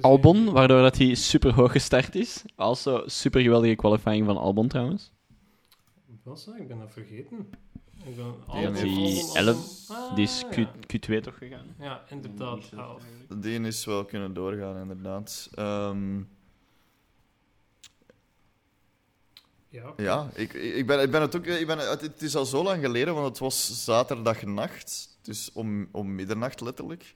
Albon, 0.00 0.52
waardoor 0.52 0.82
dat 0.82 0.96
hij 0.98 1.14
super 1.14 1.52
hoog 1.54 1.72
gestart 1.72 2.14
is. 2.14 2.42
Also, 2.56 3.02
super 3.06 3.40
geweldige 3.40 3.74
qualifying 3.74 4.26
van 4.26 4.36
Albon 4.36 4.68
trouwens. 4.68 5.10
Wat 6.06 6.16
was 6.22 6.44
dat? 6.44 6.56
Ik 6.56 6.68
ben 6.68 6.78
dat 6.78 6.90
vergeten. 6.92 7.38
Ik 8.04 8.16
ben 8.16 8.24
Die 8.24 8.24
Albon, 8.46 8.74
heeft- 8.74 9.36
Albon, 9.36 9.36
elf- 9.36 9.88
Albon. 9.88 10.04
Ah, 10.08 10.14
Die 10.14 10.24
is 10.24 10.44
Q, 10.50 10.54
ja. 10.56 10.70
Q2 10.86 11.20
toch 11.20 11.38
gegaan? 11.38 11.66
Ja, 11.78 12.02
inderdaad. 12.08 12.70
Die 13.36 13.60
is 13.60 13.84
wel 13.84 14.04
kunnen 14.04 14.34
doorgaan, 14.34 14.76
inderdaad. 14.80 15.48
Ehm, 15.54 16.20
Ja, 19.68 19.92
ja, 19.96 20.30
ik, 20.34 20.52
ik, 20.52 20.86
ben, 20.86 21.00
ik 21.02 21.10
ben 21.10 21.20
het 21.20 21.36
ook... 21.36 21.46
Ik 21.46 21.66
ben, 21.66 21.78
het, 21.78 22.00
het 22.00 22.22
is 22.22 22.36
al 22.36 22.44
zo 22.44 22.62
lang 22.62 22.82
geleden, 22.84 23.14
want 23.14 23.26
het 23.26 23.38
was 23.38 23.84
zaterdagnacht. 23.84 25.18
Dus 25.22 25.50
om, 25.52 25.88
om 25.92 26.14
middernacht, 26.14 26.60
letterlijk. 26.60 27.14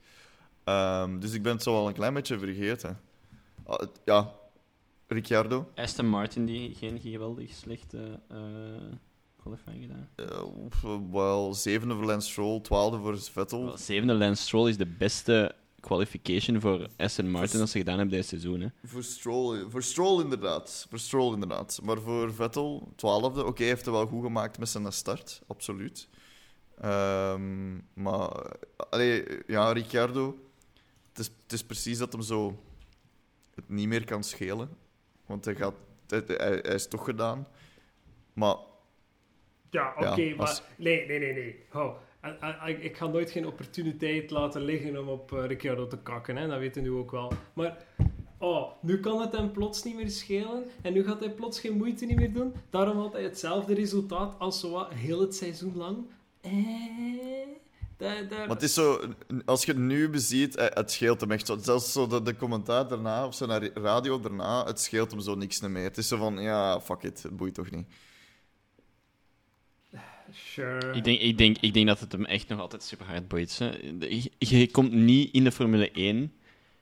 Ehm, 0.65 1.19
dus 1.19 1.33
ik 1.33 1.43
ben 1.43 1.51
het 1.53 1.63
zo 1.63 1.75
al 1.75 1.87
een 1.87 1.93
klein 1.93 2.13
beetje 2.13 2.39
vergeten. 2.39 2.99
Het- 3.67 3.99
ja, 4.05 4.33
Ricciardo. 5.07 5.71
Aston 5.75 6.07
Martin, 6.07 6.45
die 6.45 6.75
geen 6.75 6.99
geweldig 6.99 7.53
slechte 7.53 8.19
eh 8.27 8.37
qualifying 9.41 9.81
gedaan. 9.81 10.09
eh, 10.15 11.11
wel, 11.11 11.53
zevende 11.53 11.95
voor 11.95 12.05
Lance 12.05 12.29
Stroll, 12.31 12.59
twaalfde 12.61 12.97
voor 12.99 13.19
Vettel. 13.21 13.65
Wel, 13.65 13.77
zevende 13.77 14.13
Lance 14.13 14.41
Stroll 14.43 14.69
is 14.69 14.77
de 14.77 14.85
beste 14.85 15.55
qualification 15.79 16.61
voor 16.61 16.87
Aston 16.97 17.29
Martin 17.31 17.59
dat 17.59 17.69
ze 17.69 17.77
gedaan 17.77 17.97
hebben 17.97 18.15
dit 18.17 18.25
seizoen. 18.25 18.59
Hè. 18.61 18.67
Voor 18.83 19.03
Stroll, 19.03 19.65
voor 19.69 19.83
Stroll 19.83 20.21
inderdaad. 20.23 20.85
Voor 20.89 20.99
Stroll 20.99 21.33
inderdaad. 21.33 21.79
Maar 21.83 21.97
voor 22.01 22.33
Vettel, 22.33 22.91
twaalfde. 22.95 23.45
Oké, 23.45 23.57
hij 23.59 23.67
heeft 23.71 23.85
het 23.85 23.93
wel 23.95 24.07
goed 24.07 24.23
gemaakt 24.23 24.59
met 24.59 24.69
zijn 24.69 24.91
start, 24.93 25.41
absoluut. 25.47 26.07
Ehm, 26.81 27.75
maar, 27.93 28.29
allee, 28.89 29.23
ja, 29.47 29.71
Ricciardo. 29.71 30.37
Het 31.15 31.25
is, 31.25 31.31
het 31.43 31.53
is 31.53 31.63
precies 31.63 31.97
dat 31.97 32.11
hem 32.13 32.21
zo 32.21 32.59
het 33.55 33.69
niet 33.69 33.87
meer 33.87 34.05
kan 34.05 34.23
schelen. 34.23 34.69
Want 35.25 35.45
hij, 35.45 35.55
gaat, 35.55 35.73
hij, 36.07 36.57
is 36.61 36.87
toch 36.87 37.03
gedaan. 37.05 37.47
Maar 38.33 38.55
Ja, 39.69 39.93
oké, 39.97 40.21
Ja, 40.21 40.35
maar... 40.35 40.47
als- 40.47 40.61
Nee, 40.77 41.07
nee, 41.07 41.19
nee, 41.19 41.33
nee. 41.33 41.63
En 42.21 42.83
Ik 42.83 42.97
ga 42.97 43.07
nooit 43.07 43.31
geen 43.31 43.45
opportuniteit 43.47 44.31
laten 44.31 44.61
liggen 44.61 44.99
om 44.99 45.07
op 45.09 45.33
eh, 45.33 45.45
Ricciardo 45.45 45.87
te 45.87 45.97
kakken, 45.97 46.35
hè. 46.35 46.47
dat 46.47 46.59
weten 46.59 46.83
nu 46.83 46.91
ook 46.91 47.11
wel. 47.11 47.31
Maar, 47.53 47.77
oh, 48.37 48.71
nu 48.81 48.99
kan 48.99 49.21
het 49.21 49.31
hem 49.31 49.51
plots 49.51 49.83
niet 49.83 49.95
meer 49.95 50.09
schelen 50.09 50.63
en 50.81 50.93
nu 50.93 51.03
gaat 51.03 51.19
hij 51.19 51.31
plots 51.31 51.59
geen 51.59 51.77
moeite 51.77 52.05
niet 52.05 52.17
meer 52.17 52.33
doen. 52.33 52.53
Daarom 52.69 52.97
had 52.97 53.13
hij 53.13 53.23
hetzelfde 53.23 53.73
resultaat 53.73 54.39
als 54.39 54.59
zowat 54.59 54.93
heel 54.93 55.19
het 55.21 55.35
seizoen 55.35 55.75
lang. 55.77 55.97
Eh, 56.41 56.51
daar, 57.97 58.27
daar... 58.27 58.39
Maar 58.39 58.55
het 58.55 58.63
is 58.63 58.73
zo, 58.73 59.01
als 59.45 59.65
je 59.65 59.71
het 59.71 59.81
nu 59.81 60.09
beziet, 60.09 60.55
eh, 60.55 60.65
het 60.69 60.91
scheelt 60.91 61.21
hem 61.21 61.31
echt 61.31 61.45
zo. 61.45 61.57
Zelfs 61.61 61.91
zo 61.91 62.07
de, 62.07 62.21
de 62.21 62.35
commentaar 62.35 62.87
daarna, 62.87 63.25
of 63.27 63.35
zijn 63.35 63.73
radio 63.73 64.19
daarna, 64.19 64.65
het 64.65 64.79
scheelt 64.79 65.11
hem 65.11 65.19
zo 65.19 65.35
niks 65.35 65.59
meer. 65.59 65.83
Het 65.83 65.97
is 65.97 66.07
zo 66.07 66.17
van, 66.17 66.41
ja, 66.41 66.81
fuck 66.81 67.03
it, 67.03 67.23
het 67.23 67.37
boeit 67.37 67.53
toch 67.53 67.71
niet. 67.71 67.87
Sure. 70.31 70.93
Ik, 70.93 71.03
denk, 71.03 71.19
ik, 71.19 71.37
denk, 71.37 71.57
ik 71.57 71.73
denk 71.73 71.87
dat 71.87 71.99
het 71.99 72.11
hem 72.11 72.25
echt 72.25 72.47
nog 72.47 72.59
altijd 72.59 72.83
super 72.83 73.05
hard 73.05 73.27
boeit. 73.27 73.57
Hè. 73.57 73.69
Je, 73.99 74.31
je 74.37 74.71
komt 74.71 74.91
niet 74.91 75.33
in 75.33 75.43
de 75.43 75.51
Formule 75.51 75.91
1. 75.91 76.33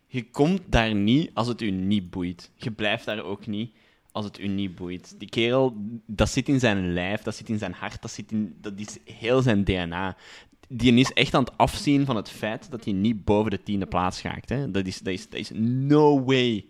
Je 0.07 0.29
komt 0.29 0.61
daar 0.65 0.95
niet 0.95 1.31
als 1.33 1.47
het 1.47 1.61
u 1.61 1.71
niet 1.71 2.09
boeit. 2.09 2.51
Je 2.55 2.71
blijft 2.71 3.05
daar 3.05 3.23
ook 3.23 3.47
niet 3.47 3.75
als 4.11 4.25
het 4.25 4.39
u 4.39 4.47
niet 4.47 4.75
boeit. 4.75 5.15
Die 5.17 5.29
kerel, 5.29 5.75
dat 6.05 6.29
zit 6.29 6.47
in 6.47 6.59
zijn 6.59 6.93
lijf, 6.93 7.21
dat 7.21 7.35
zit 7.35 7.49
in 7.49 7.57
zijn 7.57 7.73
hart, 7.73 8.01
dat, 8.01 8.11
zit 8.11 8.31
in, 8.31 8.57
dat 8.61 8.73
is 8.75 8.97
heel 9.05 9.41
zijn 9.41 9.63
DNA. 9.63 10.17
Die 10.75 10.93
is 10.93 11.13
echt 11.13 11.33
aan 11.33 11.43
het 11.43 11.57
afzien 11.57 12.05
van 12.05 12.15
het 12.15 12.29
feit 12.29 12.71
dat 12.71 12.83
hij 12.83 12.93
niet 12.93 13.25
boven 13.25 13.51
de 13.51 13.63
tiende 13.63 13.85
plaats 13.85 14.21
gaat. 14.21 14.49
Hè. 14.49 14.71
Dat, 14.71 14.85
is, 14.85 14.99
dat, 14.99 15.13
is, 15.13 15.29
dat 15.29 15.39
is 15.39 15.51
no 15.53 16.23
way 16.23 16.65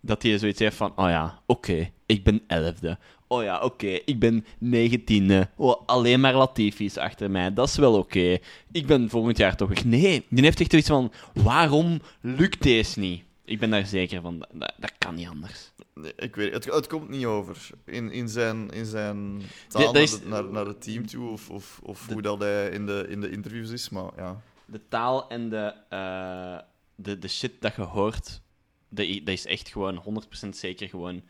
dat 0.00 0.22
hij 0.22 0.38
zoiets 0.38 0.58
heeft 0.58 0.76
van: 0.76 0.92
oh 0.96 1.08
ja, 1.08 1.42
oké, 1.46 1.90
ik 2.06 2.24
ben 2.24 2.42
elfde. 2.46 2.98
Oh 3.26 3.42
ja, 3.42 3.60
oké, 3.60 3.98
ik 4.04 4.18
ben 4.18 4.44
negentiende. 4.58 5.48
Oh, 5.56 5.82
alleen 5.86 6.20
maar 6.20 6.34
Latifi's 6.34 6.96
achter 6.96 7.30
mij, 7.30 7.52
dat 7.52 7.68
is 7.68 7.76
wel 7.76 7.98
oké. 7.98 8.38
Ik 8.72 8.86
ben 8.86 9.08
volgend 9.08 9.36
jaar 9.36 9.56
toch 9.56 9.68
weg. 9.68 9.84
Nee, 9.84 10.24
die 10.28 10.44
heeft 10.44 10.60
echt 10.60 10.70
zoiets 10.70 10.88
van: 10.88 11.12
waarom 11.34 12.00
lukt 12.20 12.62
deze 12.62 13.00
niet? 13.00 13.22
Ik 13.44 13.58
ben 13.58 13.70
daar 13.70 13.86
zeker 13.86 14.20
van, 14.20 14.38
dat, 14.38 14.48
dat, 14.52 14.72
dat 14.78 14.92
kan 14.98 15.14
niet 15.14 15.28
anders. 15.28 15.71
Nee, 15.94 16.12
ik 16.16 16.36
weet 16.36 16.52
het, 16.52 16.64
het 16.64 16.86
komt 16.86 17.08
niet 17.08 17.24
over. 17.24 17.68
In, 17.84 18.10
in 18.10 18.28
zijn, 18.28 18.70
in 18.70 18.84
zijn 18.84 19.42
taal 19.68 19.94
is- 19.96 20.22
naar, 20.22 20.42
de- 20.42 20.48
naar, 20.50 20.66
het 20.66 20.82
team 20.82 21.06
toe, 21.06 21.30
of, 21.30 21.50
of, 21.50 21.80
of 21.82 22.06
De- 22.06 22.12
hoe 22.12 22.22
dat 22.22 22.38
hij 22.40 22.68
in 22.70 22.86
de, 22.86 23.06
in 23.08 23.20
de 23.20 23.30
interviews 23.30 23.70
is, 23.70 23.88
maar 23.88 24.10
ja. 24.16 24.42
De 24.64 24.80
taal 24.88 25.28
en 25.28 25.48
de, 25.48 25.74
eh, 25.88 26.58
de, 26.94 27.18
de 27.18 27.28
shit 27.28 27.52
dat 27.60 27.74
je 27.76 27.82
hoort, 27.82 28.40
dat, 28.88 29.06
is 29.24 29.46
echt 29.46 29.68
gewoon 29.68 30.24
100% 30.44 30.48
zeker 30.48 30.88
gewoon 30.88 31.22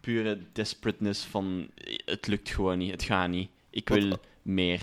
pure 0.00 0.38
desperateness 0.52 1.24
van 1.24 1.70
het 2.04 2.26
lukt 2.26 2.48
gewoon 2.50 2.78
niet, 2.78 2.90
het 2.90 3.02
gaat 3.02 3.28
niet. 3.28 3.50
Ik 3.70 3.88
wil 3.88 4.08
Wat- 4.08 4.20
meer. 4.42 4.80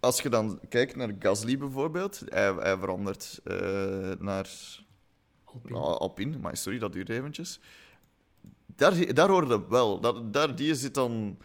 Als 0.00 0.22
je 0.22 0.28
dan 0.28 0.60
kijkt 0.68 0.96
naar 0.96 1.14
Gasly 1.18 1.58
bijvoorbeeld, 1.58 2.22
hij, 2.28 2.52
hij 2.52 2.76
verandert 2.78 3.40
eh, 3.44 3.56
naar 4.18 4.48
Alpine. 5.44 5.78
Al- 5.78 5.98
Alpine, 6.00 6.38
maar 6.38 6.56
sorry, 6.56 6.78
dat 6.78 6.92
duurt 6.92 7.08
eventjes. 7.08 7.60
Daar, 8.76 9.14
daar 9.14 9.28
hoorde 9.28 9.54
het 9.54 9.68
wel. 9.68 10.00
Dat, 10.00 10.32
daar, 10.32 10.56
die 10.56 10.74
zit 10.74 10.94
dan... 10.94 11.38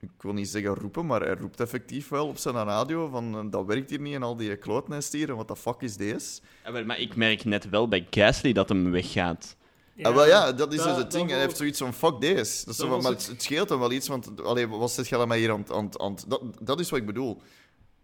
Ik 0.00 0.10
wil 0.22 0.32
niet 0.32 0.48
zeggen 0.48 0.74
roepen, 0.74 1.06
maar 1.06 1.20
hij 1.20 1.34
roept 1.34 1.60
effectief 1.60 2.08
wel 2.08 2.26
op 2.28 2.38
zijn 2.38 2.54
radio 2.54 3.08
van 3.08 3.34
eh, 3.38 3.44
dat 3.50 3.64
werkt 3.66 3.90
hier 3.90 4.00
niet 4.00 4.14
en 4.14 4.22
al 4.22 4.36
die 4.36 4.56
klootnest 4.56 5.12
hier 5.12 5.28
en 5.28 5.36
wat 5.36 5.48
de 5.48 5.56
fuck 5.56 5.80
is 5.80 5.96
deze? 5.96 6.40
Ja, 6.64 6.72
wel, 6.72 6.84
maar 6.84 6.98
ik 7.00 7.16
merk 7.16 7.44
net 7.44 7.68
wel 7.68 7.88
bij 7.88 8.06
Gasly 8.10 8.52
dat 8.52 8.68
hem 8.68 8.90
weggaat. 8.90 9.56
Ja, 9.94 10.14
wel, 10.14 10.26
ja, 10.26 10.52
dat 10.52 10.72
is 10.72 10.82
dus 10.82 10.96
het 10.96 11.10
ding. 11.10 11.30
Hij 11.30 11.40
heeft 11.40 11.56
zoiets 11.56 11.78
van 11.78 11.92
fuck 11.94 12.20
deze. 12.20 12.34
Dat 12.36 12.46
is 12.46 12.64
Dat 12.64 12.76
zo 12.76 12.82
van, 12.86 12.94
was 12.94 13.02
maar 13.02 13.12
het- 13.12 13.20
het, 13.22 13.30
het 13.30 13.42
scheelt 13.42 13.68
hem 13.68 13.78
wel 13.78 13.92
iets, 13.92 14.08
want 14.08 14.42
allee, 14.42 14.68
wat 14.68 14.90
zit 14.90 15.08
je 15.08 15.16
dan 15.16 15.28
mij 15.28 15.38
hier 15.38 15.50
aan, 15.52 15.58
het- 15.60 15.72
aan, 15.72 15.84
het- 15.84 16.00
het- 16.00 16.24
dat, 16.30 16.42
dat 16.62 16.80
is 16.80 16.90
wat 16.90 16.98
ik 16.98 17.06
bedoel. 17.06 17.40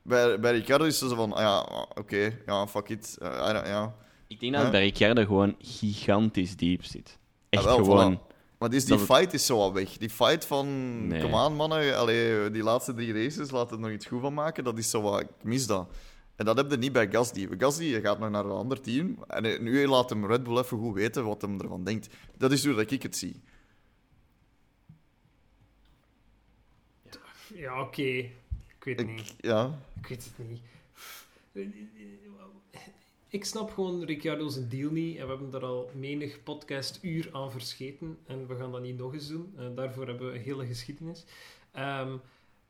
Bij, 0.02 0.40
bij 0.40 0.52
Ricardo 0.52 0.84
is 0.84 1.00
het 1.00 1.10
zo 1.10 1.16
van, 1.16 1.32
ah 1.32 1.40
ja, 1.40 1.84
oké, 1.94 2.38
ja, 2.46 2.66
fuck 2.66 2.88
it. 2.88 3.16
eh, 3.20 3.46
I 3.48 3.52
don't- 3.52 3.66
ja. 3.66 3.94
Ik 4.26 4.40
denk 4.40 4.52
dat 4.52 4.62
het 4.62 4.70
Huh? 4.70 4.80
bij 4.80 4.88
Ricciardo 4.88 5.24
gewoon 5.24 5.54
gigantisch 5.58 6.56
diep 6.56 6.84
zit. 6.84 7.18
Echt 7.48 7.66
Ah, 7.66 7.74
wel, 7.76 7.84
gewoon. 7.84 8.18
voilà. 8.18 8.30
Maar 8.62 8.70
dus 8.70 8.84
die 8.84 8.96
Dat 8.96 9.08
het- 9.08 9.16
fight 9.16 9.32
is 9.34 9.46
zo 9.46 9.58
wat 9.58 9.72
weg. 9.72 9.96
Die 9.98 10.10
fight 10.10 10.44
van, 10.44 11.06
Nee. 11.06 11.22
kom 11.22 11.34
aan 11.34 11.54
mannen, 11.54 11.96
allee, 11.96 12.50
die 12.50 12.62
laatste 12.62 12.94
drie 12.94 13.12
races, 13.12 13.50
laat 13.50 13.70
het 13.70 13.80
nog 13.80 13.90
iets 13.90 14.06
goed 14.06 14.20
van 14.20 14.34
maken. 14.34 14.64
Dat 14.64 14.78
is 14.78 14.90
zo 14.90 15.02
wat, 15.02 15.20
ik 15.20 15.28
mis 15.42 15.66
dat. 15.66 15.88
En 16.36 16.44
dat 16.44 16.56
heb 16.56 16.70
je 16.70 16.76
niet 16.76 16.92
bij 16.92 17.08
Gasly. 17.10 17.48
Gasly 17.58 17.84
je 17.84 18.00
gaat 18.00 18.18
nog 18.18 18.30
naar 18.30 18.44
een 18.44 18.50
ander 18.50 18.80
team. 18.80 19.18
En 19.28 19.44
eh, 19.44 19.60
nu 19.60 19.86
laat 19.86 20.10
hem 20.10 20.26
Red 20.26 20.42
Bull 20.42 20.58
even 20.58 20.78
goed 20.78 20.94
weten 20.94 21.24
wat 21.24 21.42
hem 21.42 21.60
ervan 21.60 21.84
denkt. 21.84 22.08
Dat 22.36 22.52
is 22.52 22.64
hoe 22.64 22.74
dat 22.74 22.90
ik 22.90 23.02
het 23.02 23.16
zie. 23.16 23.40
Ja, 27.54 27.80
oké. 27.80 28.02
Ik 28.02 28.84
weet 28.84 28.98
het 28.98 29.08
Ik, 29.08 29.14
niet. 29.16 29.34
ja, 29.40 29.78
Ik 30.00 30.06
weet 30.06 30.24
het 30.36 30.48
niet. 30.48 30.60
Ik 33.32 33.44
snap 33.44 33.70
gewoon 33.70 34.04
Ricciardo's 34.04 34.68
deal 34.68 34.90
niet. 34.90 35.16
En 35.16 35.22
we 35.22 35.28
hebben 35.28 35.52
er 35.52 35.64
al 35.64 35.90
menig 35.94 36.42
podcastuur 36.42 37.28
aan 37.32 37.50
verscheten. 37.50 38.18
En 38.26 38.46
we 38.46 38.56
gaan 38.56 38.72
dat 38.72 38.82
niet 38.82 38.98
nog 38.98 39.14
eens 39.14 39.28
doen. 39.28 39.52
En 39.56 39.74
daarvoor 39.74 40.06
hebben 40.06 40.26
we 40.26 40.38
een 40.38 40.44
hele 40.44 40.66
geschiedenis. 40.66 41.24
Ehm, 41.70 42.16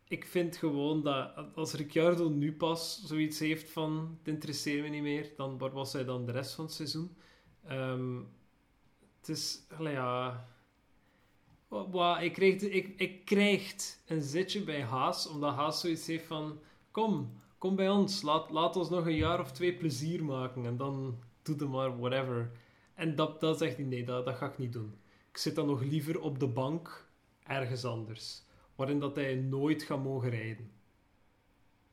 ik 0.09 0.25
vind 0.25 0.57
gewoon 0.57 1.03
dat 1.03 1.31
als 1.55 1.73
Ricciardo 1.73 2.29
nu 2.29 2.53
pas 2.53 3.03
zoiets 3.05 3.39
heeft 3.39 3.71
van... 3.71 4.19
Het 4.19 4.29
interesseert 4.29 4.83
me 4.83 4.89
niet 4.89 5.03
meer. 5.03 5.33
Dan 5.37 5.59
waar 5.59 5.73
was 5.73 5.93
hij 5.93 6.05
dan 6.05 6.27
de 6.27 6.33
rest 6.33 6.55
van 6.55 6.65
het 6.65 6.75
seizoen? 6.75 7.17
Ehm, 7.67 8.17
het 9.21 9.29
is... 9.29 9.67
ja... 9.79 10.47
Ik, 12.21 12.33
krijg, 12.33 12.63
ik, 12.63 12.95
ik 12.97 13.25
krijg 13.25 13.75
een 14.07 14.23
zitje 14.23 14.61
bij 14.61 14.83
Haas, 14.83 15.29
omdat 15.29 15.55
Haas 15.55 15.81
zoiets 15.81 16.07
heeft 16.07 16.27
van... 16.27 16.59
Kom, 16.91 17.42
kom 17.63 17.77
bij 17.77 17.89
ons. 17.89 18.23
Laat, 18.23 18.51
laat 18.51 18.77
ons 18.77 18.91
nog 18.91 19.07
een 19.07 19.17
jaar 19.17 19.41
of 19.41 19.53
twee 19.53 19.75
plezier 19.75 20.25
maken. 20.25 20.67
En 20.67 20.77
dan 20.77 21.19
doe 21.43 21.57
het 21.57 21.69
maar 21.69 21.99
whatever. 21.99 22.51
En 22.95 23.15
dat, 23.15 23.41
dat 23.41 23.59
zegt 23.59 23.77
hij, 23.77 23.85
nee, 23.85 24.05
dat, 24.05 24.25
dat 24.25 24.37
ga 24.37 24.47
ik 24.47 24.59
niet 24.59 24.73
doen. 24.73 24.95
Ik 25.31 25.37
zit 25.37 25.55
dan 25.55 25.67
nog 25.67 25.83
liever 25.83 26.21
op 26.21 26.39
de 26.39 26.47
bank 26.47 27.09
ergens 27.43 27.85
anders. 27.85 28.43
Waarin 28.75 29.01
dat 29.01 29.17
hij 29.17 29.35
nooit 29.35 29.83
gaat 29.83 30.03
mogen 30.03 30.31
rijden. 30.31 30.71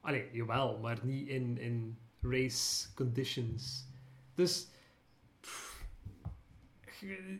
Allee, 0.02 0.30
jawel, 0.32 0.80
maar 0.80 1.00
niet 1.04 1.28
in, 1.28 1.58
in 1.58 1.98
race 2.22 2.94
conditions. 2.96 3.86
Dus... 4.36 4.68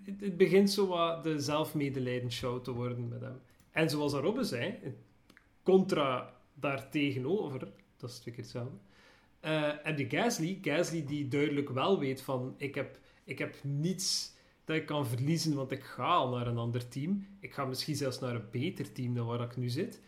het, 0.06 0.20
het 0.20 0.38
begint 0.38 0.72
zo 0.72 0.88
wat 0.88 1.24
de 1.24 1.40
zelfmedelijdenshow 1.40 2.64
te 2.64 2.72
worden 2.72 3.08
met 3.08 3.22
hem. 3.22 3.42
En 3.72 3.90
zoals 3.90 4.14
Robbe 4.14 4.44
zei, 4.44 4.80
contra 5.64 6.34
daartegenover, 6.54 7.72
dat 8.00 8.10
is 8.10 8.20
twee 8.20 8.34
keer 8.34 8.44
hetzelfde, 8.44 8.78
eh 9.40 9.88
en 9.88 9.96
die 9.96 10.10
Gasly, 10.10 10.60
Gasly 10.62 11.06
die 11.06 11.28
duidelijk 11.28 11.70
wel 11.70 12.00
weet 12.00 12.22
van, 12.22 12.54
ik 12.58 12.76
heb, 12.76 13.00
ik 13.24 13.40
heb 13.40 13.56
niets 13.64 14.38
dat 14.70 14.78
ik 14.78 14.86
kan 14.86 15.08
verliezen, 15.08 15.56
want 15.56 15.72
ik 15.72 15.84
ga 15.84 16.16
al 16.16 16.30
naar 16.30 16.48
een 16.48 16.58
ander 16.58 16.88
team. 16.88 17.28
Ik 17.40 17.54
ga 17.54 17.66
misschien 17.66 17.96
zelfs 17.96 18.20
naar 18.20 18.36
een 18.36 18.50
beter 18.52 18.92
team 18.92 19.14
dan 19.14 19.26
waar 19.26 19.42
ik 19.42 19.58
nu 19.58 19.70
zit. 19.70 20.02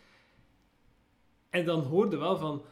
En 1.50 1.66
dan 1.66 1.82
hoorde 1.82 2.18
wel 2.18 2.38
van 2.38 2.66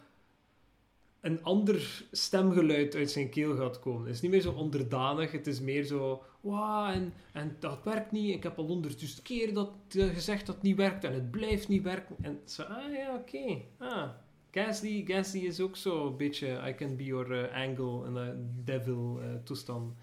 een 1.21 1.43
ander 1.43 2.05
stemgeluid 2.11 2.95
uit 2.95 3.11
zijn 3.11 3.29
keel 3.29 3.55
gaat 3.55 3.79
komen. 3.79 4.05
Het 4.05 4.15
is 4.15 4.21
niet 4.21 4.31
meer 4.31 4.41
zo 4.41 4.51
onderdanig, 4.51 5.31
het 5.31 5.47
is 5.47 5.59
meer 5.59 5.83
zo... 5.83 6.23
Wow, 6.41 6.89
en, 6.89 7.13
en 7.33 7.55
dat 7.59 7.83
werkt 7.83 8.11
niet. 8.11 8.35
Ik 8.35 8.43
heb 8.43 8.57
al 8.57 8.65
honderdduizend 8.65 9.21
keer 9.21 9.53
dat, 9.53 9.71
eh, 9.89 10.07
gezegd 10.07 10.45
dat 10.45 10.55
het 10.55 10.63
niet 10.63 10.75
werkt 10.75 11.03
en 11.03 11.13
het 11.13 11.31
blijft 11.31 11.67
niet 11.67 11.83
werken. 11.83 12.15
En 12.21 12.39
zo, 12.45 12.63
ah 12.63 12.93
ja, 12.93 13.15
oké. 13.15 13.61
Ah, 13.77 14.09
Gasly, 14.51 15.03
Gasly 15.07 15.39
is 15.45 15.59
ook 15.59 15.75
zo 15.75 16.07
een 16.07 16.17
beetje 16.17 16.61
I 16.67 16.73
can 16.75 16.95
be 16.95 17.03
your 17.03 17.43
eh, 17.49 17.67
angle 17.69 18.05
en 18.05 18.15
uh, 18.15 18.33
devil 18.65 19.19
eh, 19.21 19.27
toestand. 19.43 19.93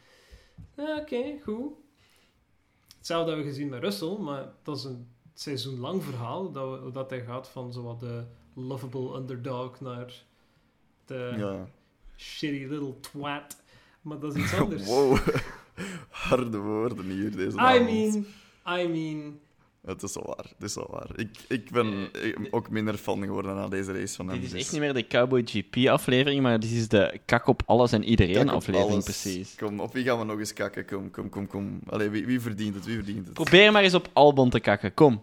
Oké, 0.77 1.39
goed. 1.43 1.73
Hetzelfde 2.97 3.27
hebben 3.31 3.45
we 3.47 3.53
gezien 3.53 3.69
met 3.69 3.83
Russell, 3.83 4.17
maar 4.19 4.53
dat 4.63 4.77
is 4.77 4.85
een 4.85 5.09
seizoen 5.35 5.79
lang 5.79 6.03
verhaal 6.05 6.53
dat, 6.53 6.83
we, 6.83 6.91
dat 6.91 7.11
hij 7.11 7.25
gaat 7.25 7.49
van 7.49 7.73
zo 7.73 7.97
de 8.01 8.25
lovable 8.55 9.17
underdog 9.17 9.81
naar 9.81 10.25
de 11.05 11.35
Ja. 11.37 11.69
shitty 12.17 12.65
little 12.67 13.01
twat. 13.01 13.63
Maar 14.03 14.19
dat 14.19 14.37
is 14.37 14.41
iets 14.43 14.55
anders. 14.55 14.85
Wow. 14.87 15.19
Harde 16.11 16.59
woorden 16.59 17.05
hier 17.11 17.37
deze 17.37 17.57
I 17.57 17.61
avond. 17.61 17.85
mean, 17.85 18.27
I 18.81 18.89
mean, 18.89 19.41
Het 19.87 20.03
is 20.03 20.15
wel 20.15 20.25
waar. 20.37 20.45
Het 20.59 20.63
is 20.69 20.75
wel 20.75 20.89
waar. 20.91 21.09
Ik, 21.17 21.29
ik 21.49 21.71
ben 21.71 22.09
eh, 22.13 22.37
ook 22.51 22.71
minder 22.71 22.95
fan 22.97 23.23
geworden 23.23 23.55
na 23.55 23.69
deze 23.69 23.93
race 23.93 24.15
van 24.15 24.29
hem. 24.29 24.35
Dit 24.37 24.45
is 24.45 24.51
Dus 24.53 24.61
echt 24.61 24.73
niet 24.73 24.81
meer 24.81 24.95
de 24.95 25.07
Cowboy 25.07 25.43
GP-aflevering, 25.45 26.43
maar 26.43 26.61
dit 26.61 26.71
is 26.71 26.89
de 26.89 27.21
kak 27.25 27.47
op 27.47 27.63
alles 27.67 27.93
en 27.93 28.05
iedereen 28.05 28.35
kijk 28.35 28.49
op 28.49 28.55
aflevering, 28.55 28.91
alles. 28.93 29.05
precies. 29.05 29.55
Kom, 29.57 29.81
op 29.81 29.93
wie 29.93 30.05
gaan 30.05 30.19
we 30.19 30.25
nog 30.25 30.39
eens 30.39 30.53
kakken? 30.53 30.87
Kom, 30.87 31.11
kom, 31.11 31.29
kom, 31.29 31.47
kom. 31.47 31.81
Allee, 31.89 32.09
wie, 32.09 32.27
wie 32.27 32.41
verdient 32.41 32.75
het? 32.75 32.85
Wie 32.85 32.95
verdient 32.95 33.25
het? 33.25 33.35
Probeer 33.35 33.73
maar 33.73 33.83
eens 33.83 33.95
op 33.95 34.09
Albon 34.13 34.51
te 34.51 34.61
kakken, 34.61 34.95
kom. 34.95 35.23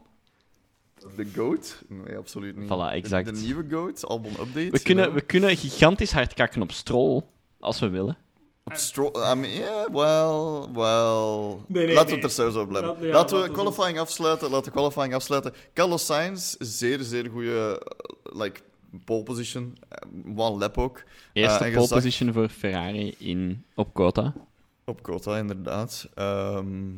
De 1.15 1.25
GOAT? 1.35 1.83
Nee, 1.87 2.17
absoluut 2.17 2.55
niet. 2.57 2.67
Voilà, 2.69 2.93
exact. 2.93 3.25
De, 3.25 3.31
de 3.31 3.39
nieuwe 3.39 3.65
GOAT, 3.69 4.05
album 4.05 4.31
update. 4.31 4.69
We 4.71 4.81
kunnen, 4.81 5.13
we 5.13 5.21
kunnen 5.21 5.57
gigantisch 5.57 6.11
hard 6.11 6.33
kakken 6.33 6.61
op 6.61 6.71
Stroll, 6.71 7.21
als 7.59 7.79
we 7.79 7.89
willen. 7.89 8.17
Op 8.65 8.73
Stroll... 8.73 9.11
I 9.15 9.35
mean, 9.35 9.51
yeah, 9.53 9.87
well, 9.91 10.67
well... 10.73 11.57
Nee, 11.67 11.85
nee, 11.85 11.93
laten 11.95 12.11
nee. 12.11 12.21
we 12.21 12.27
het 12.27 12.37
er 12.37 12.51
zo 12.51 12.61
op 12.61 12.67
blijven. 12.67 12.89
Laat- 12.91 13.01
ja, 13.03 13.11
laten 13.11 13.41
we 13.41 13.51
qualifying 13.51 13.99
afsluiten. 13.99 14.49
Laten 14.49 14.65
we 14.65 14.71
qualifying 14.77 15.13
afsluiten. 15.13 15.53
Carlos 15.73 16.05
Sainz, 16.05 16.55
zeer, 16.59 16.99
zeer 16.99 17.29
goede... 17.29 17.87
like, 18.23 18.59
pole 19.05 19.23
position. 19.23 19.77
Eh, 19.89 20.37
One 20.37 20.57
lap 20.57 20.77
ook. 20.77 21.03
Eerste 21.33 21.63
Eh, 21.65 21.73
pole 21.73 21.87
zag- 21.87 21.97
position 21.97 22.33
voor 22.33 22.49
Ferrari 22.49 23.15
in, 23.17 23.65
op 23.75 23.93
Kota. 23.93 24.33
Op 24.85 25.03
Kota, 25.03 25.37
inderdaad. 25.37 26.07
Ehm, 26.15 26.91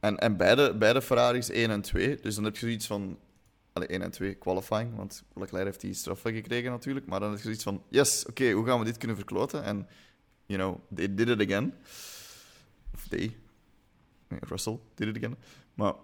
en 0.00 0.18
en 0.18 0.36
beide, 0.36 0.74
beide 0.74 1.02
Ferraris 1.02 1.50
1 1.50 1.70
en 1.70 1.82
2. 1.82 2.18
Dus 2.22 2.34
dan 2.34 2.44
heb 2.44 2.54
je 2.54 2.60
zoiets 2.66 2.86
van... 2.86 3.18
Allee, 3.72 3.88
1 3.88 4.02
en 4.02 4.10
2, 4.10 4.34
qualifying. 4.34 4.96
Want 4.96 5.22
Leclerc 5.34 5.64
heeft 5.64 5.80
die 5.80 5.94
straf 5.94 6.20
gekregen 6.20 6.70
natuurlijk. 6.70 7.06
Maar 7.06 7.20
dan 7.20 7.28
heb 7.28 7.38
je 7.38 7.44
zoiets 7.44 7.62
van... 7.62 7.82
Yes, 7.88 8.26
oké, 8.28 8.50
hoe 8.50 8.66
gaan 8.66 8.78
we 8.78 8.84
dit 8.84 8.98
kunnen 8.98 9.16
verkloten? 9.16 9.64
En, 9.64 9.88
you 10.52 10.58
know, 10.58 10.80
they 10.90 11.14
did 11.14 11.28
it 11.28 11.40
again. 11.40 11.72
Of 12.94 13.08
they. 13.08 13.32
Russell 14.48 14.80
did 14.94 15.08
it 15.08 15.16
again. 15.16 15.36
Maar... 15.74 15.94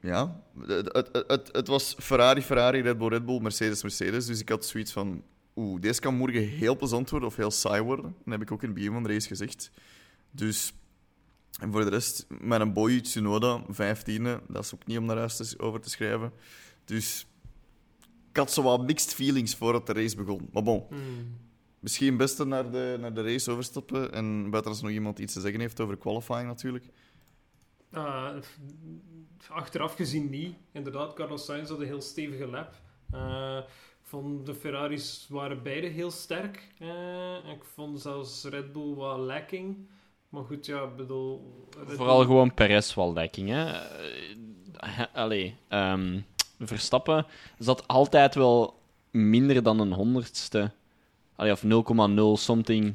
Ja, 0.00 0.42
het, 0.66 1.08
het, 1.26 1.48
het, 1.52 1.66
was 1.66 1.94
Ferrari, 1.98 2.42
Ferrari, 2.42 2.80
Red 2.80 2.98
Bull, 2.98 3.08
Red 3.08 3.24
Bull, 3.24 3.40
Mercedes, 3.40 3.82
Mercedes. 3.82 4.26
Dus 4.26 4.40
ik 4.40 4.48
had 4.48 4.66
zoiets 4.66 4.92
van... 4.92 5.22
Oeh, 5.56 5.80
deze 5.80 6.00
kan 6.00 6.14
morgen 6.14 6.48
heel 6.48 6.76
plezant 6.76 7.10
worden 7.10 7.28
of 7.28 7.36
heel 7.36 7.50
saai 7.50 7.82
worden. 7.82 8.04
Dat 8.24 8.32
heb 8.32 8.42
ik 8.42 8.52
ook 8.52 8.62
in 8.62 8.68
het 8.68 8.76
begin 8.76 8.92
van 8.92 9.02
de 9.02 9.08
race 9.08 9.28
gezegd. 9.28 9.70
Dus... 10.30 10.72
En 11.60 11.72
voor 11.72 11.84
de 11.84 11.90
rest, 11.90 12.26
met 12.28 12.60
een 12.60 12.72
boy 12.72 13.00
Tsunoda, 13.00 13.62
15e, 13.62 14.46
dat 14.48 14.64
is 14.64 14.74
ook 14.74 14.86
niet 14.86 14.98
om 14.98 15.04
naar 15.04 15.16
huis 15.16 15.36
te, 15.36 15.54
over 15.58 15.80
te 15.80 15.90
schrijven. 15.90 16.32
Dus 16.84 17.26
ik 18.30 18.36
had 18.36 18.52
zo 18.52 18.62
wat 18.62 18.86
mixed 18.86 19.14
feelings 19.14 19.54
voordat 19.54 19.86
de 19.86 19.92
race 19.92 20.16
begon. 20.16 20.48
Maar 20.52 20.62
bon, 20.62 20.84
hmm. 20.88 21.36
Misschien 21.84 22.16
beste 22.16 22.44
naar 22.44 22.70
de, 22.70 22.96
naar 23.00 23.14
de 23.14 23.22
race 23.22 23.50
overstappen. 23.50 24.12
En 24.12 24.50
buiten 24.50 24.72
als 24.72 24.82
nog 24.82 24.90
iemand 24.90 25.18
iets 25.18 25.32
te 25.32 25.40
zeggen 25.40 25.60
heeft 25.60 25.80
over 25.80 25.96
qualifying 25.96 26.46
natuurlijk. 26.46 26.84
F- 28.40 29.50
achteraf 29.50 29.94
gezien 29.94 30.30
niet. 30.30 30.54
Inderdaad, 30.72 31.12
Carlos 31.14 31.44
Sainz 31.44 31.68
had 31.68 31.80
een 31.80 31.86
heel 31.86 32.00
stevige 32.00 32.46
lap. 32.46 32.74
Eh, 33.10 33.56
ik 34.00 34.10
vond 34.10 34.46
de 34.46 34.54
Ferraris 34.54 35.26
waren 35.28 35.62
beide 35.62 35.86
heel 35.86 36.10
sterk. 36.10 36.68
Eh, 36.78 37.34
ik 37.52 37.64
vond 37.74 38.00
zelfs 38.00 38.44
Red 38.44 38.72
Bull 38.72 38.94
wat 38.94 39.18
lacking. 39.18 39.76
Maar 40.28 40.44
goed, 40.44 40.66
ja, 40.66 40.82
ik 40.82 40.96
bedoel... 40.96 41.54
Red 41.86 41.96
Vooral 41.96 42.16
Bull- 42.16 42.26
gewoon 42.26 42.54
Perez 42.54 42.94
wel 42.94 43.12
lekking, 43.12 43.48
hè. 43.48 43.70
Eh, 43.72 45.04
Allee, 45.12 45.56
ehm, 45.68 46.20
Verstappen 46.58 47.26
zat 47.58 47.88
altijd 47.88 48.34
wel 48.34 48.80
minder 49.10 49.62
dan 49.62 49.80
een 49.80 49.92
honderdste, 49.92 50.72
allee, 51.36 51.52
of 51.52 51.62
0,0 51.62 52.42
something 52.42 52.94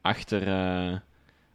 achter, 0.00 0.46
eh 0.46 0.98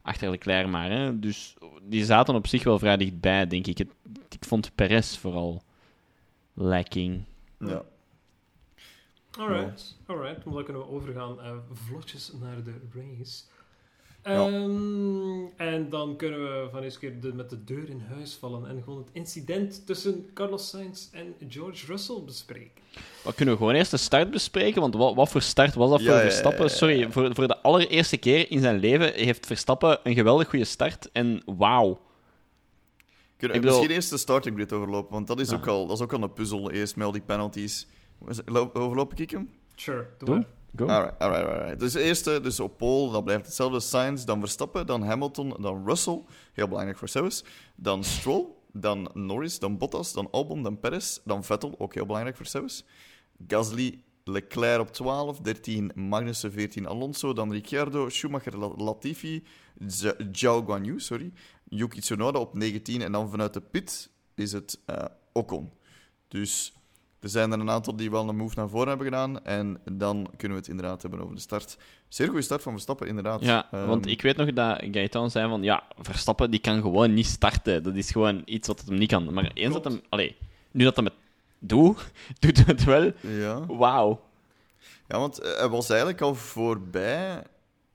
achter 0.02 0.30
Leclerc 0.30 0.68
maar. 0.68 0.92
Hè. 0.92 1.20
Dus 1.20 1.56
die 1.82 2.06
zaten 2.06 2.36
op 2.36 2.48
zich 2.48 2.64
wel 2.64 2.80
vrij 2.80 2.98
dichtbij, 2.98 3.48
denk 3.48 3.68
ik. 3.68 3.78
Het, 3.78 3.90
ik 4.30 4.46
vond 4.46 4.76
Perez 4.76 5.18
vooral 5.18 5.64
lekking. 6.54 7.24
Ja. 7.60 7.84
Alright, 9.38 9.98
alright. 10.06 10.44
Dan 10.44 10.64
kunnen 10.64 10.82
we 10.82 10.88
overgaan 10.88 11.42
eh, 11.42 11.58
vlotjes 11.72 12.32
naar 12.42 12.64
de 12.64 12.74
race. 12.94 13.44
Ehm, 14.26 15.46
en 15.56 15.90
dan 15.90 16.16
kunnen 16.16 16.40
we 16.44 16.68
van 16.72 16.84
eens 16.84 16.98
keer 17.00 17.20
de, 17.20 17.34
met 17.34 17.50
de 17.50 17.64
deur 17.64 17.90
in 17.90 18.00
huis 18.00 18.34
vallen 18.36 18.68
en 18.68 18.82
gewoon 18.84 19.00
het 19.00 19.10
incident 19.12 19.86
tussen 19.86 20.30
Carlos 20.34 20.70
Sainz 20.70 21.08
en 21.12 21.36
George 21.48 21.86
Russell 21.86 22.22
bespreken. 22.26 22.82
Wat 23.24 23.36
kunnen 23.36 23.54
we 23.54 23.60
gewoon 23.60 23.76
eerst 23.76 23.92
de 23.92 23.98
start 23.98 24.32
bespreken? 24.32 24.82
Want 24.82 24.96
wat, 24.96 25.16
wat 25.16 25.30
voor 25.30 25.42
start 25.42 25.74
was 25.76 25.90
dat 25.90 26.00
Ja, 26.00 26.06
voor 26.06 26.16
ja, 26.16 26.22
ja, 26.22 26.26
Verstappen? 26.30 26.62
ja. 26.64 26.68
Sorry, 26.70 27.12
voor, 27.12 27.36
voor 27.36 27.48
de 27.48 27.62
allereerste 27.62 28.18
keer 28.18 28.52
in 28.52 28.60
zijn 28.62 28.80
leven 28.80 29.14
heeft 29.14 29.46
Verstappen 29.46 30.00
een 30.04 30.14
geweldig 30.14 30.50
goede 30.50 30.66
start. 30.66 31.12
En 31.12 31.42
wauw. 31.46 32.00
Kunnen 33.38 33.62
bedoel- 33.62 33.76
misschien 33.76 33.96
eerst 33.96 34.10
de 34.10 34.18
starting 34.18 34.56
grid 34.56 34.74
overlopen? 34.74 35.12
Want 35.14 35.28
dat 35.28 35.40
is, 35.40 35.50
Ja. 35.50 35.56
ook, 35.56 35.68
al, 35.68 35.88
dat 35.88 35.98
is 35.98 36.04
ook 36.04 36.14
al 36.14 36.24
een 36.24 36.34
puzzel, 36.34 36.72
eerst 36.72 36.96
met 36.96 37.06
al 37.06 37.12
die 37.12 37.22
penalties. 37.22 37.88
Overloop 38.74 39.14
ik 39.14 39.30
hem? 39.32 39.50
Sure, 39.76 40.08
doe 40.18 40.30
Doe. 40.36 40.46
Go. 40.76 40.88
Alright, 40.88 41.20
alright, 41.20 41.48
alright. 41.48 41.80
Dus 41.80 41.92
de 41.92 42.02
eerste, 42.02 42.40
dus 42.42 42.60
op 42.60 42.78
pole, 42.78 43.12
dat 43.12 43.24
blijft 43.24 43.46
hetzelfde. 43.46 43.80
Sainz, 43.80 44.24
dan 44.24 44.40
Verstappen, 44.40 44.86
dan 44.88 45.04
Hamilton, 45.04 45.56
dan 45.60 45.86
Russell. 45.88 46.22
Heel 46.54 46.68
belangrijk 46.68 46.98
voor 46.98 47.10
Lewis. 47.14 47.44
Dan 47.76 48.04
Stroll, 48.04 48.46
dan 48.74 49.10
Norris, 49.14 49.60
dan 49.60 49.78
Bottas, 49.78 50.14
dan 50.14 50.28
Albon, 50.32 50.64
dan 50.64 50.80
Perez, 50.80 51.20
dan 51.24 51.44
Vettel, 51.44 51.76
ook 51.78 51.94
heel 51.94 52.06
belangrijk 52.06 52.38
voor 52.38 52.46
Lewis. 52.52 52.84
Gasly, 53.48 54.00
Leclerc 54.24 54.80
op 54.82 54.92
12, 54.92 55.40
13 55.40 55.92
Magnussen, 55.96 56.52
14 56.52 56.88
Alonso, 56.88 57.34
dan 57.34 57.52
Ricciardo, 57.52 58.10
Schumacher, 58.10 58.58
La- 58.58 58.84
Latifi, 58.84 59.44
Zhao 60.32 60.62
Guanyu, 60.62 61.00
sorry, 61.00 61.32
Yuki 61.70 62.00
Tsunoda 62.00 62.40
op 62.40 62.54
19 62.54 63.02
en 63.02 63.12
dan 63.12 63.30
vanuit 63.30 63.54
de 63.54 63.62
pit 63.62 64.10
is 64.36 64.52
het 64.52 64.80
eh, 64.86 65.06
Ocon. 65.34 65.72
Dus 66.28 66.74
er 67.26 67.32
zijn 67.32 67.52
er 67.52 67.60
een 67.60 67.70
aantal 67.70 67.96
die 67.96 68.12
wel 68.12 68.30
een 68.30 68.36
move 68.36 68.56
naar 68.56 68.70
voren 68.70 68.88
hebben 68.88 69.06
gedaan. 69.06 69.46
En 69.46 69.78
dan 69.92 70.28
kunnen 70.38 70.58
we 70.58 70.64
het 70.64 70.68
inderdaad 70.68 71.02
hebben 71.02 71.22
over 71.22 71.36
de 71.36 71.42
start. 71.42 71.78
Zeer 72.08 72.28
goede 72.28 72.42
start 72.42 72.62
van 72.62 72.72
Verstappen, 72.72 73.08
inderdaad. 73.08 73.42
Ja, 73.42 73.68
Ehm, 73.72 73.88
want 73.88 74.08
ik 74.08 74.22
weet 74.22 74.38
nog 74.38 74.54
dat 74.54 74.82
Gaetan 74.92 75.32
zei 75.32 75.50
van... 75.50 75.64
Ja, 75.64 75.84
Verstappen 75.98 76.52
die 76.52 76.60
kan 76.60 76.82
gewoon 76.82 77.14
niet 77.14 77.26
starten. 77.26 77.84
Dat 77.84 77.96
is 77.96 78.12
gewoon 78.12 78.42
iets 78.46 78.68
wat 78.68 78.84
hem 78.86 78.98
niet 78.98 79.10
kan. 79.10 79.34
Maar 79.34 79.52
eens 79.54 79.74
dat 79.74 79.84
hem... 79.84 80.02
Allee, 80.10 80.36
nu 80.72 80.84
dat 80.84 80.96
hem 80.96 81.06
het 81.06 81.14
doet, 81.60 82.12
doet 82.40 82.66
het 82.66 82.84
wel. 82.84 83.12
Ja. 83.22 83.66
Wauw. 83.66 84.22
ja, 85.08 85.20
want 85.20 85.40
eh, 85.40 85.58
hij 85.58 85.70
was 85.70 85.90
eigenlijk 85.90 86.22
al 86.22 86.36
voorbij 86.36 87.44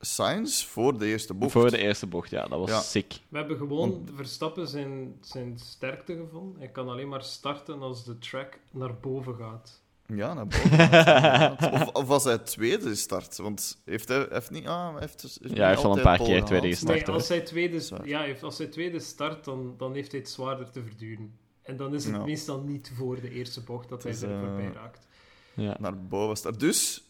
Sainz 0.01 0.63
voor 0.65 0.97
de 0.97 1.05
eerste 1.05 1.33
bocht. 1.33 1.51
Voor 1.51 1.69
de 1.71 1.77
eerste 1.77 2.07
bocht, 2.07 2.29
ja. 2.29 2.47
Dat 2.47 2.59
was 2.59 2.69
Ja. 2.69 2.79
sick. 2.79 3.19
We 3.29 3.37
hebben 3.37 3.57
gewoon 3.57 3.89
Want- 3.91 4.09
Verstappen 4.15 4.67
zijn, 4.67 5.17
zijn 5.21 5.59
sterkte 5.59 6.15
gevonden. 6.15 6.59
Hij 6.59 6.69
kan 6.69 6.89
alleen 6.89 7.07
maar 7.07 7.23
starten 7.23 7.81
als 7.81 8.05
de 8.05 8.17
track 8.19 8.59
naar 8.71 8.95
boven 8.99 9.35
gaat. 9.35 9.81
Ja, 10.05 10.33
naar 10.33 10.47
boven. 10.47 10.71
inderdaad. 10.71 11.71
of, 11.73 11.87
of 11.87 12.07
was 12.07 12.23
hij 12.23 12.37
tweede 12.37 12.95
start? 12.95 13.37
Want 13.37 13.81
heeft 13.85 14.07
hij 14.07 14.25
heeft 14.29 14.49
niet... 14.51 14.67
Ah, 14.67 14.91
hij 14.91 14.99
heeft, 14.99 15.21
dus- 15.21 15.37
heeft 15.41 15.57
hij 15.57 15.67
heeft 15.69 15.83
al 15.83 15.97
een 15.97 16.03
paar 16.03 16.17
keer 16.17 16.43
tweede 16.43 16.67
gestart. 16.67 16.93
Nee, 16.95 17.03
hoor. 17.05 17.13
als 17.13 17.27
hij 17.27 17.41
tweede, 17.41 17.81
ja, 18.03 18.25
als 18.41 18.57
hij 18.57 18.67
tweede 18.67 18.99
start, 18.99 19.43
dan, 19.45 19.73
dan 19.77 19.93
heeft 19.93 20.11
hij 20.11 20.19
het 20.19 20.29
zwaarder 20.29 20.69
te 20.71 20.83
verduren. 20.83 21.37
En 21.61 21.77
dan 21.77 21.93
is 21.95 22.05
het 22.05 22.15
Ja. 22.15 22.23
meestal 22.23 22.59
niet 22.61 22.91
voor 22.95 23.21
de 23.21 23.29
eerste 23.29 23.61
bocht 23.61 23.89
dat 23.89 24.03
hij 24.03 24.11
is, 24.11 24.21
er 24.21 24.31
eh, 24.31 24.39
voorbij 24.39 24.71
raakt. 24.73 25.07
Ja. 25.53 25.75
Naar 25.79 25.97
boven 26.07 26.35
start. 26.37 26.59
Dus, 26.59 27.03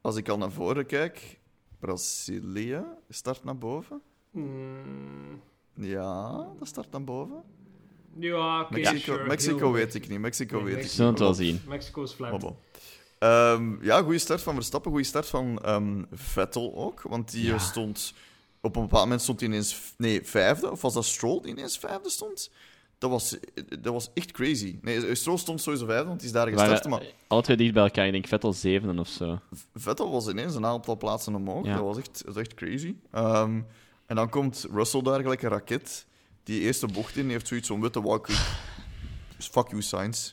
als 0.00 0.16
ik 0.16 0.28
al 0.28 0.38
naar 0.38 0.52
voren 0.52 0.86
kijk... 0.86 1.38
Brazilië 1.78 2.82
start 3.08 3.44
naar 3.44 3.58
boven. 3.58 4.00
Mm, 4.30 5.40
Ja, 5.74 6.46
dat 6.58 6.68
start 6.68 6.90
naar 6.90 7.04
boven. 7.04 7.42
ja, 8.18 8.60
oké, 8.60 8.72
Mexico, 8.72 8.98
sure, 9.12 9.26
Mexico 9.26 9.56
heel 9.58 9.72
weet 9.72 9.94
ik 9.94 10.08
niet. 10.08 10.18
Mexico 10.18 10.54
Nee, 10.56 10.64
weet 10.64 10.74
We 10.74 10.80
ik 10.80 10.82
Mexico. 10.82 10.96
zullen 10.96 11.10
niet. 11.10 11.18
het 11.20 11.28
wel 11.38 11.46
zien. 11.46 11.60
Mexico 11.68 12.02
is 12.02 12.12
flat. 12.12 12.52
Ehm, 13.18 13.84
ja, 13.84 14.02
goede 14.02 14.18
start 14.18 14.42
van 14.42 14.54
Verstappen, 14.54 14.90
goede 14.90 15.06
start 15.06 15.26
van 15.26 15.58
ehm, 15.62 16.02
Vettel 16.12 16.74
ook. 16.76 17.02
Want 17.02 17.30
die 17.30 17.44
Ja. 17.46 17.54
eh, 17.54 17.60
stond... 17.60 18.14
Op 18.60 18.76
een 18.76 18.82
bepaald 18.82 19.02
moment 19.02 19.22
stond 19.22 19.40
hij 19.40 19.48
ineens... 19.48 19.94
Nee, 19.96 20.24
vijfde. 20.24 20.70
Of 20.70 20.82
was 20.82 20.94
dat 20.94 21.04
Stroll 21.04 21.40
die 21.40 21.50
ineens 21.50 21.78
vijfde 21.78 22.10
stond? 22.10 22.50
Dat 22.98 23.10
was, 23.10 23.36
dat 23.80 23.92
was 23.92 24.10
echt 24.14 24.30
crazy. 24.30 24.78
Nee, 24.82 25.14
Stroll 25.14 25.36
stond 25.36 25.60
sowieso 25.60 25.86
vijfde, 25.86 26.06
want 26.08 26.20
hij 26.20 26.26
is 26.28 26.34
daar 26.34 26.48
gestart. 26.48 26.88
Maar 26.88 27.02
alle 27.26 27.42
twee 27.42 27.56
dicht 27.56 27.72
bij 27.72 27.82
elkaar. 27.82 28.06
Ik 28.06 28.12
denk 28.12 28.26
Vettel 28.26 28.52
zevende 28.52 29.00
of 29.00 29.08
zo. 29.08 29.38
Vettel 29.74 30.10
was 30.10 30.28
ineens 30.28 30.54
een 30.54 30.66
aantal 30.66 30.96
plaatsen 30.96 31.34
omhoog. 31.34 31.66
Ja. 31.66 31.74
Dat, 31.74 31.84
was 31.84 31.98
echt, 31.98 32.24
dat 32.24 32.34
was 32.34 32.42
echt 32.42 32.54
crazy. 32.54 32.94
Ehm, 33.10 33.60
en 34.06 34.16
dan 34.16 34.28
komt 34.28 34.66
Russell 34.72 35.02
daar 35.02 35.20
gelijk 35.20 35.42
een 35.42 35.48
raket. 35.48 36.06
Die 36.42 36.60
eerste 36.60 36.86
bocht 36.86 37.16
in, 37.16 37.30
heeft 37.30 37.46
zoiets 37.48 37.68
van 37.68 37.80
witte 37.80 38.02
walk. 38.02 38.26
Dus 39.36 39.46
fuck 39.46 39.68
you, 39.68 39.82
Sainz. 39.82 40.32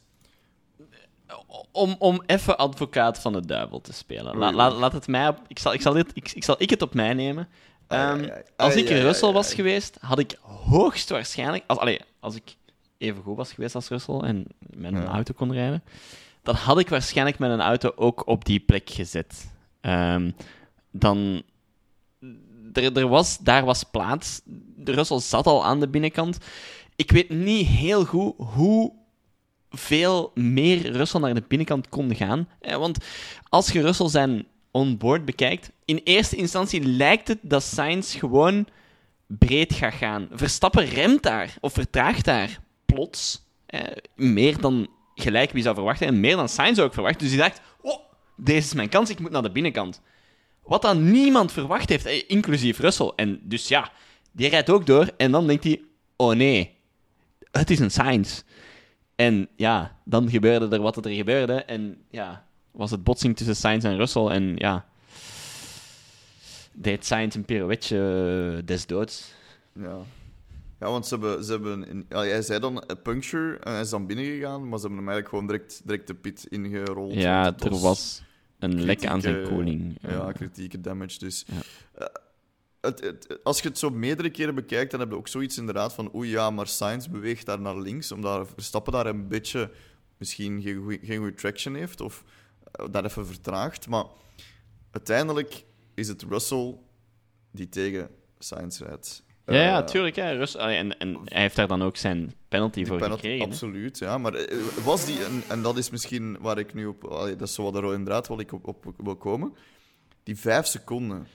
Om, 1.72 1.96
om 2.00 2.22
even 2.26 2.58
advocaat 2.58 3.20
van 3.20 3.34
de 3.34 3.46
duivel 3.46 3.82
te 3.82 3.94
spelen. 3.94 4.38
La- 4.38 4.72
laat 4.72 4.94
het 4.94 5.08
mij 5.08 5.28
op... 5.28 5.40
Ik 5.48 5.60
zal, 5.60 5.74
ik, 5.74 5.82
zal 5.82 5.94
dit, 5.94 6.12
ik, 6.14 6.32
ik 6.32 6.44
zal 6.44 6.56
ik 6.58 6.70
het 6.70 6.82
op 6.82 6.94
mij 6.94 7.14
nemen. 7.14 7.48
Ehm, 7.88 8.30
als 8.56 8.76
ik 8.76 8.88
ai, 8.88 8.96
een 8.96 9.02
Russell 9.02 9.28
ai, 9.28 9.34
was 9.34 9.54
geweest, 9.54 9.98
had 10.02 10.20
ik 10.20 10.38
hoogstwaarschijnlijk... 10.42 11.64
Als, 11.68 11.78
allee, 11.80 12.00
als 12.20 12.36
ik 12.36 12.56
even 12.98 13.24
goed 13.24 13.38
was 13.38 13.54
geweest 13.54 13.76
als 13.76 13.88
Russell 13.88 14.16
en 14.20 14.46
met 14.60 14.94
een 14.94 15.02
Ja. 15.02 15.08
auto 15.08 15.34
kon 15.36 15.52
rijden, 15.54 15.84
dan 16.44 16.56
had 16.56 16.80
ik 16.80 16.90
waarschijnlijk 16.90 17.40
mijn 17.40 17.62
auto 17.62 17.92
ook 17.96 18.28
op 18.28 18.46
die 18.46 18.60
plek 18.60 18.90
gezet. 18.90 19.52
Ehm, 19.82 20.32
dan... 20.92 21.42
Er, 22.74 22.98
er 22.98 23.08
was, 23.08 23.38
daar 23.38 23.66
was 23.66 23.84
plaats. 23.84 24.42
De 24.76 24.92
Russell 24.92 25.20
zat 25.20 25.46
al 25.46 25.66
aan 25.66 25.80
de 25.80 25.88
binnenkant. 25.88 26.38
Ik 26.96 27.12
weet 27.12 27.30
niet 27.30 27.68
heel 27.68 28.06
goed 28.06 28.34
hoe 28.38 28.94
veel 29.70 30.32
meer 30.34 30.92
Russell 30.92 31.20
naar 31.20 31.34
de 31.34 31.44
binnenkant 31.48 31.90
kon 31.90 32.16
gaan. 32.16 32.50
Want 32.62 32.98
als 33.50 33.72
je 33.72 33.82
Russell 33.82 34.10
zijn 34.10 34.48
onboard 34.76 35.26
bekijkt, 35.26 35.72
in 35.86 36.02
eerste 36.04 36.36
instantie 36.36 36.84
lijkt 36.84 37.28
het 37.28 37.40
dat 37.42 37.64
Sainz 37.64 38.20
gewoon 38.20 38.68
breed 39.28 39.74
gaat 39.74 39.94
gaan. 39.94 40.28
Verstappen 40.32 40.86
remt 40.86 41.24
daar, 41.24 41.56
of 41.62 41.74
vertraagt 41.74 42.26
daar, 42.26 42.60
plots. 42.86 43.44
Eh, 43.66 43.82
meer 44.16 44.62
dan 44.62 44.88
gelijk 45.16 45.52
wie 45.52 45.64
zou 45.64 45.76
verwachten, 45.76 46.08
en 46.08 46.20
meer 46.20 46.36
dan 46.36 46.50
Sainz 46.50 46.80
ook 46.80 46.94
verwacht. 46.94 47.20
Dus 47.20 47.30
die 47.30 47.38
dacht, 47.38 47.62
oh, 47.82 48.00
deze 48.38 48.58
is 48.68 48.74
mijn 48.74 48.90
kans, 48.90 49.10
ik 49.10 49.20
moet 49.20 49.32
naar 49.32 49.42
de 49.42 49.52
binnenkant. 49.52 50.02
Wat 50.64 50.82
dan 50.82 51.12
niemand 51.12 51.52
verwacht 51.52 51.90
heeft, 51.90 52.06
eh, 52.06 52.24
inclusief 52.28 52.80
Russell. 52.80 53.12
En 53.16 53.40
dus 53.44 53.68
ja, 53.68 53.92
die 54.32 54.50
rijdt 54.50 54.70
ook 54.70 54.86
door, 54.86 55.10
en 55.18 55.32
dan 55.32 55.48
denkt 55.48 55.64
hij, 55.64 55.82
oh 56.16 56.36
nee, 56.36 56.78
het 57.52 57.70
is 57.70 57.80
een 57.80 57.92
Sainz. 57.92 58.42
En 59.16 59.48
ja, 59.56 60.00
dan 60.06 60.30
gebeurde 60.30 60.76
er 60.76 60.82
wat 60.82 61.06
er 61.06 61.12
gebeurde. 61.12 61.54
En 61.54 61.98
ja, 62.10 62.46
was 62.76 62.92
het 62.92 63.04
botsing 63.04 63.36
tussen 63.38 63.56
Sainz 63.56 63.84
en 63.86 63.98
Russell. 63.98 64.26
En 64.28 64.56
ja, 64.56 64.86
deed 66.74 67.06
Sainz 67.06 67.36
een 67.36 67.46
pirouetje 67.46 67.98
eh, 68.58 68.66
des 68.66 68.86
doods. 68.86 69.34
Ja. 69.74 69.98
Ja, 70.80 70.90
want 70.92 71.08
ze 71.08 71.14
hebben... 71.14 71.44
Ze 71.44 71.52
hebben 71.52 72.06
ja, 72.10 72.26
jij 72.26 72.42
zei 72.42 72.60
dan 72.60 72.84
een 72.88 73.02
puncture 73.02 73.58
en 73.58 73.72
hij 73.72 73.82
is 73.82 73.90
dan 73.90 74.06
binnengegaan, 74.06 74.70
maar 74.70 74.80
ze 74.80 74.88
hebben 74.88 75.06
hem 75.06 75.10
eigenlijk 75.10 75.30
gewoon 75.30 75.48
direct, 75.48 75.82
direct 75.86 76.08
de 76.08 76.14
pit 76.14 76.46
ingerold. 76.50 77.14
Ja, 77.14 77.58
er 77.58 77.80
was 77.80 78.22
een 78.60 78.82
lek 78.84 79.06
aan 79.06 79.22
zijn 79.22 79.48
koeling. 79.48 79.98
Ja, 80.02 80.10
Eh, 80.28 80.34
kritieke 80.34 80.82
damage. 80.82 81.20
Dus 81.20 81.46
Ja. 81.48 81.54
eh, 82.02 82.06
het, 82.82 83.00
het- 83.02 83.40
als 83.44 83.62
je 83.62 83.68
het 83.68 83.78
zo 83.78 83.90
meerdere 83.90 84.30
keren 84.30 84.56
bekijkt, 84.56 84.92
dan 84.92 85.00
heb 85.00 85.10
je 85.10 85.16
ook 85.16 85.28
zoiets 85.28 85.58
inderdaad 85.58 85.94
van 85.94 86.16
oei 86.16 86.30
ja, 86.30 86.50
maar 86.50 86.68
Sainz 86.68 87.08
beweegt 87.08 87.46
daar 87.46 87.62
naar 87.62 87.78
links, 87.80 88.12
omdat 88.12 88.50
Verstappen 88.54 88.94
daar 88.94 89.06
een 89.06 89.28
beetje 89.28 89.72
misschien 90.18 90.62
geen 90.62 91.00
geen 91.02 91.18
goede 91.18 91.34
traction 91.34 91.76
heeft 91.76 92.02
of 92.02 92.24
daar 92.92 93.06
even 93.06 93.28
vertraagt. 93.28 93.88
Maar 93.88 94.06
uiteindelijk 94.92 95.64
is 95.94 96.08
het 96.08 96.24
Russell 96.30 96.76
die 97.52 97.70
tegen 97.70 98.10
Sainz 98.40 98.80
rijdt. 98.80 99.24
ja, 99.46 99.54
ja, 99.56 99.80
Eh, 99.82 99.86
tuurlijk. 99.86 100.16
Ja, 100.16 100.32
en, 100.58 100.98
en 101.00 101.20
hij 101.26 101.42
heeft 101.42 101.56
daar 101.56 101.68
dan 101.68 101.82
ook 101.84 101.98
zijn 101.98 102.34
penalty 102.48 102.86
voor 102.86 102.98
penalty- 102.98 103.22
gekregen. 103.22 103.46
hè. 103.46 103.52
Absoluut, 103.52 103.98
ja. 104.00 104.18
Maar 104.18 104.34
eh, 104.34 104.58
was 104.84 105.06
die, 105.06 105.24
en, 105.26 105.44
en 105.48 105.62
dat 105.62 105.78
is 105.78 105.90
misschien 105.90 106.38
waar 106.40 106.58
ik 106.58 106.74
nu 106.74 106.86
op... 106.86 107.02
dat 107.38 107.42
is 107.42 107.54
zo 107.54 107.64
wat 107.64 107.74
de 107.74 107.80
rode 107.80 108.04
draad 108.04 108.28
waar 108.28 108.40
ik 108.40 108.52
op, 108.52 108.68
op 108.68 108.94
wil 108.98 109.16
komen. 109.16 109.54
Die 110.24 110.38
vijf 110.38 110.66
seconden. 110.66 111.28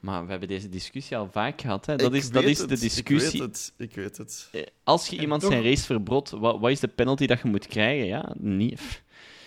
Maar 0.00 0.24
we 0.24 0.30
hebben 0.30 0.48
deze 0.48 0.68
discussie 0.68 1.16
al 1.16 1.28
vaak 1.32 1.60
gehad. 1.60 1.86
Hè. 1.86 1.96
Dat 1.96 2.14
Ik 2.14 2.20
is, 2.20 2.30
dat 2.30 2.42
is 2.42 2.58
de 2.58 2.66
discussie. 2.66 3.32
Ik 3.32 3.38
weet 3.38 3.40
het, 3.40 3.72
ik 3.76 3.94
weet 3.94 4.16
het. 4.16 4.48
Eh, 4.52 4.62
Als 4.84 5.08
je 5.08 5.16
En 5.16 5.22
iemand 5.22 5.40
toch- 5.42 5.50
zijn 5.50 5.62
race 5.64 5.84
verbrot, 5.84 6.30
wat, 6.30 6.60
wat 6.60 6.70
is 6.70 6.80
de 6.80 6.88
penalty 6.88 7.26
dat 7.26 7.40
je 7.40 7.48
moet 7.48 7.66
krijgen? 7.66 8.06
Ja, 8.06 8.32
niet. 8.38 9.02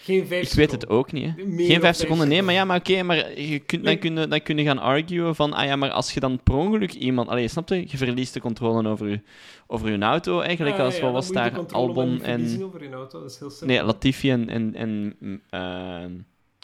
Geen 0.09 0.27
vijf 0.27 0.49
Ik 0.49 0.53
weet 0.53 0.71
het 0.71 0.89
ook 0.89 1.11
niet. 1.11 1.25
Hè. 1.25 1.65
Geen 1.65 1.79
vijf 1.79 1.95
seconden, 1.95 2.27
nee, 2.27 2.41
maar 2.41 2.53
ja, 2.53 2.65
maar 2.65 2.77
oké, 2.77 3.03
maar 3.03 3.39
je 3.39 3.59
kunt, 3.59 3.83
dan, 3.83 3.97
kun 3.97 4.15
je, 4.15 4.27
dan 4.27 4.41
kun 4.41 4.57
je 4.57 4.63
gaan 4.63 4.79
arguen 4.79 5.35
van, 5.35 5.53
ah 5.53 5.65
ja, 5.65 5.75
maar 5.75 5.91
als 5.91 6.13
je 6.13 6.19
dan 6.19 6.39
per 6.43 6.55
ongeluk 6.55 6.93
iemand, 6.93 7.29
allee, 7.29 7.47
snap 7.47 7.69
je, 7.69 7.83
je 7.87 7.97
verliest 7.97 8.33
de 8.33 8.39
controle 8.39 8.89
over 8.89 9.09
je, 9.09 9.21
over 9.67 9.91
je 9.91 9.99
auto, 9.99 10.39
eigenlijk, 10.39 10.77
als 10.77 10.95
ja, 10.95 11.01
wat 11.01 11.11
was 11.11 11.31
daar, 11.31 11.65
Albon 11.71 12.23
en... 12.23 12.63
over 12.63 12.83
je 12.83 12.89
auto, 12.89 13.19
dat 13.19 13.31
is 13.31 13.39
heel 13.39 13.49
simpel. 13.49 13.67
Nee, 13.67 13.85
Latifi 13.85 14.31
en, 14.31 14.49
en, 14.49 14.75
en 14.75 15.15
mm, 15.19 15.41
ehm, 15.49 16.11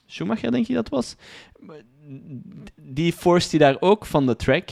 Schumacher, 0.06 0.52
denk 0.52 0.68
je 0.68 0.74
dat 0.74 0.90
was? 0.90 1.16
Die 2.82 3.14
force 3.14 3.50
die 3.50 3.60
daar 3.60 3.78
ook 3.80 4.06
van 4.06 4.26
de 4.26 4.36
track. 4.36 4.70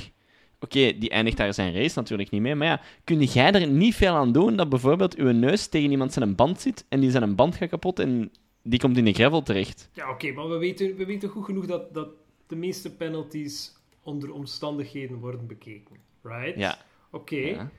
Oké, 0.59 0.97
die 0.97 1.09
eindigt 1.09 1.37
daar 1.37 1.53
zijn 1.53 1.73
race 1.73 1.99
natuurlijk 1.99 2.29
niet 2.29 2.41
mee. 2.41 2.55
Maar 2.55 2.67
ja, 2.67 2.81
kun 3.03 3.23
jij 3.23 3.51
er 3.51 3.67
niet 3.67 3.95
veel 3.95 4.13
aan 4.13 4.31
doen 4.31 4.55
dat 4.55 4.69
bijvoorbeeld 4.69 5.15
uw 5.15 5.31
neus 5.31 5.67
tegen 5.67 5.91
iemand 5.91 6.13
zijn 6.13 6.35
band 6.35 6.61
zit 6.61 6.85
en 6.89 6.99
die 6.99 7.11
zijn 7.11 7.35
band 7.35 7.55
gaat 7.55 7.69
kapot 7.69 7.99
en 7.99 8.31
die 8.63 8.79
komt 8.79 8.97
in 8.97 9.05
de 9.05 9.13
gravel 9.13 9.43
terecht? 9.43 9.89
Ja, 9.93 10.09
oké, 10.09 10.31
maar 10.31 10.49
we 10.49 10.57
weten, 10.57 10.95
we 10.95 11.05
weten 11.05 11.29
goed 11.29 11.45
genoeg 11.45 11.65
dat, 11.65 11.93
dat 11.93 12.09
de 12.47 12.55
meeste 12.55 12.95
penalties 12.95 13.73
onder 14.01 14.31
omstandigheden 14.33 15.17
worden 15.19 15.47
bekeken. 15.47 15.95
Right? 16.21 16.57
Ja. 16.59 16.77
Oké, 17.11 17.35
Ja. 17.35 17.71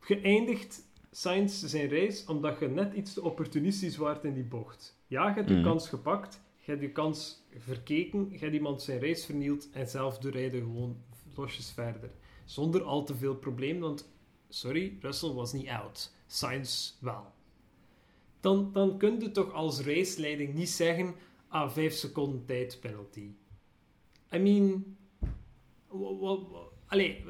geëindigd 0.00 0.86
Sainz 1.10 1.62
zijn 1.64 1.88
race 1.90 2.30
omdat 2.30 2.58
je 2.60 2.68
net 2.68 2.94
iets 2.94 3.12
te 3.14 3.22
opportunistisch 3.22 3.96
waart 3.96 4.24
in 4.24 4.34
die 4.34 4.44
bocht. 4.44 4.96
Ja, 5.06 5.28
je 5.28 5.34
hebt 5.34 5.48
je 5.48 5.54
Mhm. 5.54 5.64
kans 5.64 5.88
gepakt, 5.88 6.40
je 6.56 6.70
hebt 6.70 6.82
je 6.82 6.90
kans 6.92 7.42
verkeken, 7.58 8.28
je 8.30 8.38
hebt 8.38 8.54
iemand 8.54 8.82
zijn 8.82 9.00
race 9.00 9.24
vernield 9.26 9.68
en 9.72 9.88
zelf 9.88 10.18
doorrijden 10.18 10.60
gewoon 10.60 10.96
losjes 11.36 11.70
verder. 11.70 12.10
Zonder 12.44 12.82
al 12.82 13.04
te 13.04 13.14
veel 13.14 13.34
probleem, 13.34 13.80
want, 13.80 14.08
sorry, 14.48 14.96
Russell 15.00 15.30
was 15.32 15.52
niet 15.52 15.68
out. 15.68 16.12
Sainz 16.26 16.92
wel. 17.00 17.32
Dan, 18.40 18.72
dan 18.72 18.98
kun 18.98 19.20
je 19.20 19.30
toch 19.30 19.52
als 19.52 19.80
raceleiding 19.80 20.54
niet 20.54 20.68
zeggen, 20.68 21.14
ah, 21.48 21.70
5 21.70 21.92
seconden 21.92 22.44
tijd 22.44 22.78
penalty. 22.80 23.30
I 24.32 24.38
mean, 24.38 24.96
allee, 26.86 27.24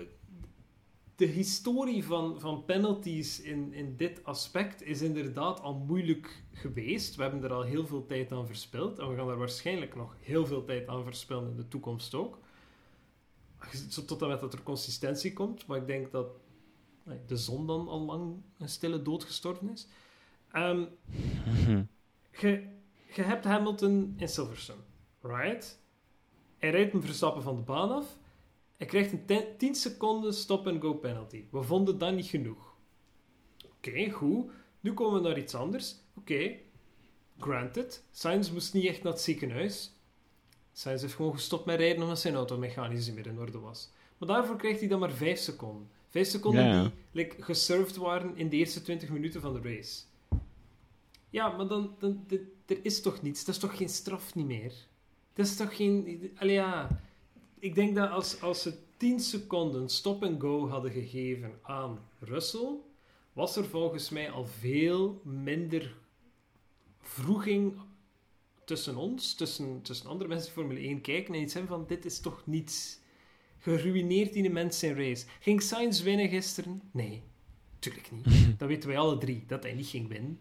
de 1.18 1.26
historie 1.26 2.04
van, 2.04 2.40
van 2.40 2.64
penalties 2.64 3.40
in, 3.40 3.72
in 3.72 3.96
dit 3.96 4.24
aspect 4.24 4.82
is 4.82 5.02
inderdaad 5.02 5.60
al 5.60 5.74
moeilijk 5.74 6.42
geweest. 6.52 7.16
We 7.16 7.22
hebben 7.22 7.42
er 7.42 7.52
al 7.52 7.62
heel 7.62 7.86
veel 7.86 8.06
tijd 8.06 8.32
aan 8.32 8.46
verspild. 8.46 8.98
En 8.98 9.08
we 9.08 9.16
gaan 9.16 9.28
er 9.28 9.38
waarschijnlijk 9.38 9.96
nog 9.96 10.16
heel 10.20 10.46
veel 10.46 10.64
tijd 10.64 10.88
aan 10.88 11.04
verspillen 11.04 11.50
in 11.50 11.56
de 11.56 11.68
toekomst 11.68 12.14
ook. 12.14 12.38
Tot 14.06 14.22
en 14.22 14.28
met 14.28 14.40
dat 14.40 14.52
er 14.52 14.62
consistentie 14.62 15.32
komt. 15.32 15.66
Maar 15.66 15.78
ik 15.78 15.86
denk 15.86 16.12
dat 16.12 16.28
de 17.26 17.36
zon 17.36 17.66
dan 17.66 17.88
al 17.88 18.00
lang 18.00 18.36
een 18.58 18.68
stille 18.68 19.02
dood 19.02 19.24
gestorven 19.24 19.70
is. 19.70 19.86
Ehm, 20.52 20.84
je, 22.40 22.66
je 23.14 23.22
hebt 23.22 23.44
Hamilton 23.44 24.14
in 24.16 24.28
Silverstone, 24.28 24.80
right? 25.22 25.78
Hij 26.58 26.70
rijdt 26.70 26.94
een 26.94 27.02
Verstappen 27.02 27.42
van 27.42 27.56
de 27.56 27.62
baan 27.62 27.90
af. 27.90 28.06
Hij 28.76 28.86
krijgt 28.86 29.12
een 29.12 29.24
ten- 29.26 29.56
10 29.56 29.74
seconden 29.74 30.34
stop-and-go 30.34 30.94
penalty. 30.94 31.44
We 31.50 31.62
vonden 31.62 31.98
dat 31.98 32.14
niet 32.14 32.26
genoeg. 32.26 32.74
Oké, 33.76 34.10
goed. 34.10 34.50
Nu 34.80 34.92
komen 34.92 35.22
we 35.22 35.28
naar 35.28 35.38
iets 35.38 35.54
anders. 35.54 35.96
Oké, 36.14 36.56
granted. 37.38 38.04
Sainz 38.10 38.50
moest 38.50 38.74
niet 38.74 38.86
echt 38.86 39.02
naar 39.02 39.12
het 39.12 39.22
ziekenhuis. 39.22 39.92
Sainz 40.72 41.02
heeft 41.02 41.14
gewoon 41.14 41.32
gestopt 41.32 41.64
met 41.64 41.78
rijden 41.78 42.02
omdat 42.02 42.18
zijn 42.20 42.34
auto 42.34 42.58
mechanisch 42.58 43.06
niet 43.06 43.14
meer 43.14 43.26
in 43.26 43.38
orde 43.38 43.58
was. 43.58 43.90
Maar 44.18 44.28
daarvoor 44.28 44.56
krijgt 44.56 44.80
hij 44.80 44.88
dan 44.88 44.98
maar 45.00 45.10
5 45.12 45.38
seconden. 45.38 45.88
5 46.08 46.28
seconden 46.28 46.62
die 46.82 46.92
like, 47.12 47.42
geserved 47.42 47.96
waren 47.96 48.36
in 48.36 48.48
de 48.48 48.56
eerste 48.56 48.82
20 48.82 49.08
minuten 49.08 49.40
van 49.40 49.52
de 49.52 49.60
race. 49.74 50.02
Ja, 51.30 51.56
maar 51.56 51.66
dan, 51.68 51.94
dan, 51.98 52.26
er 52.66 52.84
is 52.84 53.00
toch 53.02 53.22
niets. 53.22 53.44
Dat 53.44 53.54
is 53.54 53.60
toch 53.60 53.76
geen 53.76 53.88
straf 53.88 54.34
niet 54.34 54.46
meer? 54.46 54.74
Dat 55.32 55.46
is 55.46 55.56
toch 55.56 55.76
geen... 55.76 56.30
Allee, 56.36 56.54
ja. 56.54 57.02
Ik 57.58 57.74
denk 57.74 57.96
dat 57.96 58.10
als, 58.10 58.40
als 58.40 58.62
ze 58.62 58.78
10 58.96 59.20
seconden 59.20 59.88
stop-and-go 59.88 60.68
hadden 60.68 60.90
gegeven 60.90 61.58
aan 61.62 61.98
Russell, 62.18 62.76
was 63.32 63.56
er 63.56 63.64
volgens 63.64 64.10
mij 64.10 64.30
al 64.30 64.44
veel 64.44 65.20
minder 65.24 65.96
vroeging 67.00 67.80
tussen 68.64 68.96
ons, 68.96 69.34
tussen, 69.34 69.82
tussen 69.82 70.08
andere 70.08 70.28
mensen 70.28 70.46
die 70.46 70.62
Formule 70.62 70.80
1 70.80 71.00
kijken 71.00 71.34
en 71.34 71.40
iets 71.40 71.54
hebben 71.54 71.70
van, 71.70 71.86
dit 71.86 72.04
is 72.04 72.20
toch 72.20 72.42
niets. 72.46 73.00
Geruineerd 73.58 74.32
die 74.32 74.50
mens 74.50 74.78
zijn 74.78 74.94
race. 74.94 75.26
Ging 75.40 75.62
Sainz 75.62 76.02
winnen 76.02 76.28
gisteren? 76.28 76.82
Nee, 76.90 77.22
tuurlijk 77.78 78.10
niet. 78.10 78.24
Dat 78.58 78.68
weten 78.68 78.88
wij 78.88 78.98
alle 78.98 79.18
drie, 79.18 79.44
dat 79.46 79.62
hij 79.62 79.74
niet 79.74 79.86
ging 79.86 80.08
winnen. 80.08 80.38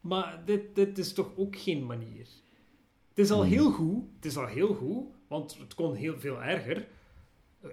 Maar 0.00 0.42
dit, 0.44 0.74
dit 0.74 0.98
is 0.98 1.12
toch 1.12 1.30
ook 1.36 1.56
geen 1.56 1.86
manier. 1.86 2.26
Het 3.08 3.18
is 3.18 3.30
al 3.30 3.42
heel 3.42 3.70
goed, 3.70 4.04
het 4.16 4.24
is 4.24 4.36
al 4.36 4.46
heel 4.46 4.74
goed, 4.74 5.04
want 5.28 5.58
het 5.58 5.74
kon 5.74 5.94
heel 5.94 6.18
veel 6.18 6.42
erger. 6.42 6.86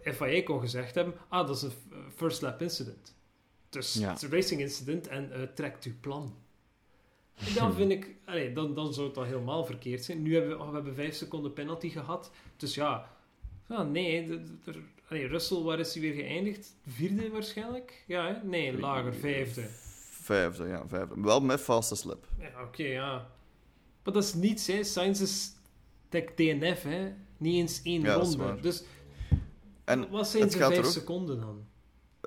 FIA 0.03 0.43
kon 0.43 0.59
gezegd 0.59 0.95
hebben, 0.95 1.13
ah, 1.29 1.47
dat 1.47 1.55
is 1.55 1.61
een 1.61 1.71
f- 1.71 2.15
first 2.15 2.41
lap 2.41 2.61
incident. 2.61 3.15
Dus 3.69 3.93
Ja. 3.93 4.07
het 4.09 4.17
is 4.17 4.23
een 4.23 4.31
racing 4.31 4.61
incident 4.61 5.07
en 5.07 5.31
eh, 5.31 5.41
trekt 5.55 5.85
uw 5.85 5.93
plan. 5.99 6.35
En 7.35 7.53
dan 7.53 7.73
vind 7.73 7.91
ik, 7.91 8.15
allee, 8.25 8.51
dan, 8.53 8.73
dan 8.73 8.93
zou 8.93 9.07
het 9.07 9.17
al 9.17 9.23
helemaal 9.23 9.65
verkeerd 9.65 10.03
zijn. 10.03 10.21
Nu 10.21 10.33
hebben 10.33 10.57
we, 10.57 10.63
oh, 10.63 10.69
we 10.69 10.75
hebben 10.75 10.95
vijf 10.95 11.15
seconden 11.15 11.53
penalty 11.53 11.89
gehad. 11.89 12.31
Dus 12.57 12.75
ja, 12.75 13.09
nee, 13.89 14.25
de- 14.27 14.43
de- 14.43 14.71
de- 14.71 14.81
allee, 15.09 15.27
Russell, 15.27 15.57
waar 15.61 15.79
is 15.79 15.93
hij 15.93 16.01
weer 16.01 16.13
geëindigd? 16.13 16.75
Vierde 16.87 17.29
waarschijnlijk? 17.29 18.03
Ja, 18.07 18.27
hè? 18.33 18.47
nee, 18.47 18.79
lager, 18.79 19.13
vijfde. 19.15 19.67
Vijfde, 20.25 20.67
ja, 20.67 20.83
vijfde. 20.87 21.21
Wel 21.21 21.41
met 21.41 21.61
vaste 21.61 21.95
slip. 21.95 22.27
Ja, 22.39 22.61
oké, 22.63 22.83
ja. 22.83 23.11
Maar 24.03 24.13
dat 24.13 24.23
is 24.23 24.33
niets, 24.33 24.67
hè. 24.67 24.83
Sainz 24.83 25.21
is 25.21 25.51
tech 26.09 26.23
DNF, 26.35 26.81
hè. 26.83 27.13
Niet 27.37 27.55
eens 27.55 27.81
één 27.83 28.01
Ja, 28.01 28.13
ronde. 28.13 28.57
Dus 28.61 28.83
En 29.83 30.09
wat 30.09 30.27
zijn 30.27 30.51
gaat 30.51 30.71
vijf 30.73 30.85
ook- 30.85 30.91
seconden 30.91 31.39
dan? 31.39 31.65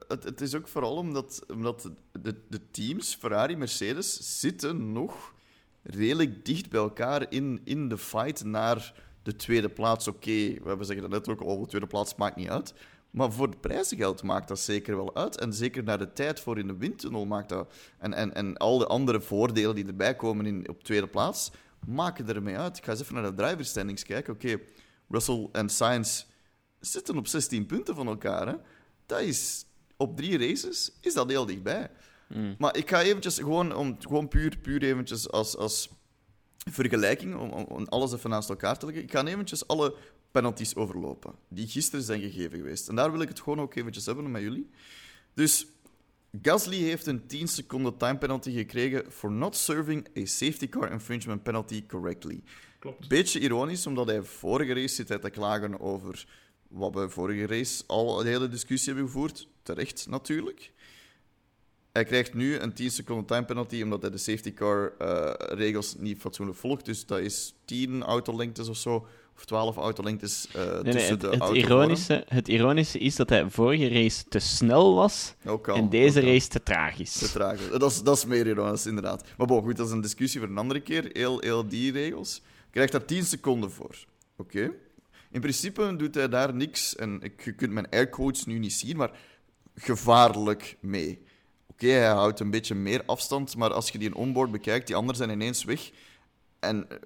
het, 0.09 0.25
het 0.25 0.41
is 0.41 0.55
ook 0.55 0.69
vooral 0.69 0.97
omdat, 0.97 1.45
omdat 1.53 1.91
de, 2.13 2.35
de 2.49 2.71
teams, 2.71 3.15
Ferrari, 3.15 3.57
Mercedes, 3.57 4.41
zitten 4.41 4.93
nog 4.93 5.35
redelijk 5.83 6.45
dicht 6.45 6.71
bij 6.71 6.81
elkaar 6.81 7.33
in, 7.33 7.61
in 7.65 7.89
de 7.89 7.99
fight 7.99 8.45
naar 8.45 8.95
de 9.23 9.37
tweede 9.37 9.69
plaats. 9.69 10.09
Oké, 10.09 10.31
we 10.31 10.63
hebben 10.65 10.87
zeggen 10.87 11.11
dat 11.11 11.27
net 11.27 11.29
ook 11.29 11.41
al, 11.49 11.61
de 11.61 11.67
tweede 11.67 11.87
plaats 11.87 12.15
maakt 12.15 12.37
niet 12.37 12.49
uit. 12.49 12.75
Maar 13.11 13.33
voor 13.33 13.47
het 13.47 13.61
prijzengeld 13.61 14.23
maakt 14.23 14.49
dat 14.49 14.59
zeker 14.59 14.97
wel 14.97 15.16
uit. 15.16 15.38
En 15.38 15.53
zeker 15.53 15.83
naar 15.83 15.99
de 15.99 16.12
tijd 16.12 16.40
voor 16.40 16.59
in 16.59 16.66
de 16.66 16.77
windtunnel 16.77 17.27
maakt 17.27 17.49
dat... 17.49 17.73
En, 17.99 18.14
en, 18.14 18.35
en 18.35 18.57
al 18.57 18.79
de 18.79 18.87
andere 18.87 19.21
voordelen 19.21 19.75
die 19.75 19.87
erbij 19.87 20.16
komen 20.16 20.47
in, 20.47 20.68
op 20.68 20.83
tweede 20.83 21.07
plaats, 21.07 21.51
maken 21.87 22.29
ermee 22.29 22.57
uit. 22.57 22.77
Ik 22.77 22.85
ga 22.85 22.90
eens 22.90 23.01
even 23.01 23.14
naar 23.14 23.23
de 23.23 23.35
driver 23.35 23.64
standings 23.64 24.03
kijken. 24.03 24.33
Oké, 24.33 24.59
Russell 25.09 25.49
en 25.53 25.68
Sainz 25.68 26.25
zitten 26.81 27.16
op 27.16 27.27
16 27.27 27.66
punten 27.66 27.94
van 27.94 28.07
elkaar. 28.07 28.47
Hè? 28.47 28.55
Dat 29.07 29.21
is... 29.21 29.66
Op 29.97 30.16
drie 30.16 30.38
races 30.38 30.92
is 31.01 31.14
dat 31.14 31.31
heel 31.31 31.47
dichtbij. 31.47 31.90
Mm. 32.29 32.55
Maar 32.59 32.77
ik 32.77 32.90
ga 32.90 33.03
eventjes 33.03 33.38
gewoon, 33.38 33.75
om, 33.75 33.97
gewoon 33.99 34.29
puur, 34.29 34.59
puur 34.59 34.83
eventjes 34.83 35.31
als, 35.31 35.57
als 35.57 35.90
vergelijking, 36.72 37.35
om, 37.37 37.50
om- 37.50 37.87
alles 37.88 38.12
even 38.12 38.31
naast 38.31 38.48
elkaar 38.48 38.78
te 38.78 38.87
leggen. 38.87 39.04
Ik 39.04 39.11
ga 39.11 39.24
eventjes 39.26 39.66
alle 39.66 39.94
penalties 40.31 40.74
overlopen 40.74 41.35
die 41.48 41.66
gisteren 41.68 42.04
zijn 42.04 42.20
gegeven 42.20 42.59
geweest. 42.59 42.88
En 42.88 42.94
daar 42.94 43.12
wil 43.12 43.20
ik 43.20 43.28
het 43.28 43.40
gewoon 43.40 43.61
ook 43.61 43.74
eventjes 43.74 44.07
hebben 44.07 44.31
met 44.31 44.42
jullie. 44.42 44.70
Dus 45.35 45.66
Gasly 46.42 46.76
heeft 46.76 47.07
een 47.07 47.26
10 47.26 47.48
seconden 47.48 47.96
time 47.96 48.18
penalty 48.18 48.52
gekregen 48.52 49.12
for 49.12 49.31
not 49.33 49.57
serving 49.57 50.09
a 50.18 50.24
safety 50.24 50.68
car 50.68 50.92
infringement 50.92 51.42
penalty 51.42 51.87
correctly. 51.87 52.42
Klopt. 52.78 53.09
Beetje 53.09 53.40
ironisch, 53.40 53.87
omdat 53.87 54.07
hij 54.07 54.22
vorige 54.22 54.74
race 54.74 54.94
zit 54.94 55.07
te 55.07 55.31
klagen 55.31 55.81
over 55.81 56.26
wat 56.68 56.94
we 56.94 57.09
vorige 57.09 57.46
race 57.46 57.83
al 57.87 58.20
een 58.20 58.26
hele 58.26 58.48
discussie 58.48 58.92
hebben 58.92 59.12
gevoerd. 59.12 59.48
Terecht, 59.62 60.07
natuurlijk. 60.09 60.72
Hij 61.99 62.07
krijgt 62.07 62.35
nu 62.35 62.59
een 62.59 62.73
10 62.73 62.91
seconden 62.91 63.25
time 63.25 63.45
penalty 63.45 63.83
omdat 63.83 64.03
hij 64.03 64.11
de 64.11 64.19
safety 64.19 64.55
car 64.55 64.93
eh, 64.99 65.33
regels 65.37 65.95
niet 65.99 66.19
fatsoenlijk 66.19 66.59
volgt. 66.59 66.85
Dus 66.85 67.07
dat 67.07 67.19
is 67.19 67.55
10 67.65 68.03
autolengtes 68.03 68.69
of 68.69 68.77
zo, 68.77 69.07
of 69.37 69.45
12 69.45 69.77
autolengtes 69.77 70.49
Nee, 70.55 70.83
nee, 70.83 70.93
tussen 70.93 71.11
het, 71.11 71.21
de 71.21 71.45
het, 71.45 71.57
ironische, 71.57 72.25
het 72.29 72.49
ironische 72.49 72.99
is 72.99 73.17
dat 73.17 73.29
hij 73.29 73.51
vorige 73.51 73.89
race 73.89 74.25
te 74.29 74.39
snel 74.39 74.95
was 74.95 75.35
al, 75.45 75.61
en 75.65 75.89
deze 75.89 76.19
ook 76.19 76.25
al. 76.25 76.31
race 76.31 76.49
te 76.49 76.63
traag 76.63 76.99
is. 76.99 77.13
Te 77.13 77.33
traag. 77.33 77.69
Dat 77.69 77.91
is, 77.91 78.03
dat 78.03 78.17
is 78.17 78.25
meer 78.25 78.47
ironisch, 78.47 78.87
inderdaad. 78.87 79.25
Maar 79.37 79.47
bon, 79.47 79.63
goed, 79.63 79.77
dat 79.77 79.87
is 79.87 79.93
een 79.93 80.01
discussie 80.01 80.41
voor 80.41 80.49
een 80.49 80.59
andere 80.59 80.81
keer. 80.81 81.11
Heel, 81.13 81.39
heel 81.41 81.69
die 81.69 81.93
regels. 81.93 82.43
Krijgt 82.71 82.93
daar 82.93 83.05
10 83.05 83.25
seconden 83.25 83.71
voor. 83.71 83.97
Oké. 84.37 84.71
In 85.31 85.41
principe 85.41 85.97
doet 85.97 86.15
hij 86.15 86.29
daar 86.29 86.55
niks, 86.55 86.97
en 86.97 87.21
ik, 87.23 87.45
je 87.45 87.53
kunt 87.53 87.73
mijn 87.73 87.91
airquotes 87.91 88.45
nu 88.45 88.59
niet 88.59 88.73
zien, 88.73 88.97
maar 88.97 89.11
gevaarlijk 89.75 90.77
mee. 90.81 91.27
Oké, 91.79 91.91
hij 91.91 92.09
houdt 92.12 92.41
een 92.41 92.51
beetje 92.51 92.75
meer 92.75 93.03
afstand, 93.07 93.57
maar 93.57 93.73
als 93.73 93.91
je 93.91 93.99
die 93.99 94.14
onboard 94.14 94.51
bekijkt, 94.51 94.87
die 94.87 94.97
anderen 94.97 95.17
zijn 95.17 95.31
ineens 95.31 95.64
weg. 95.64 95.91
En 96.59 96.91
eh, 96.91 96.97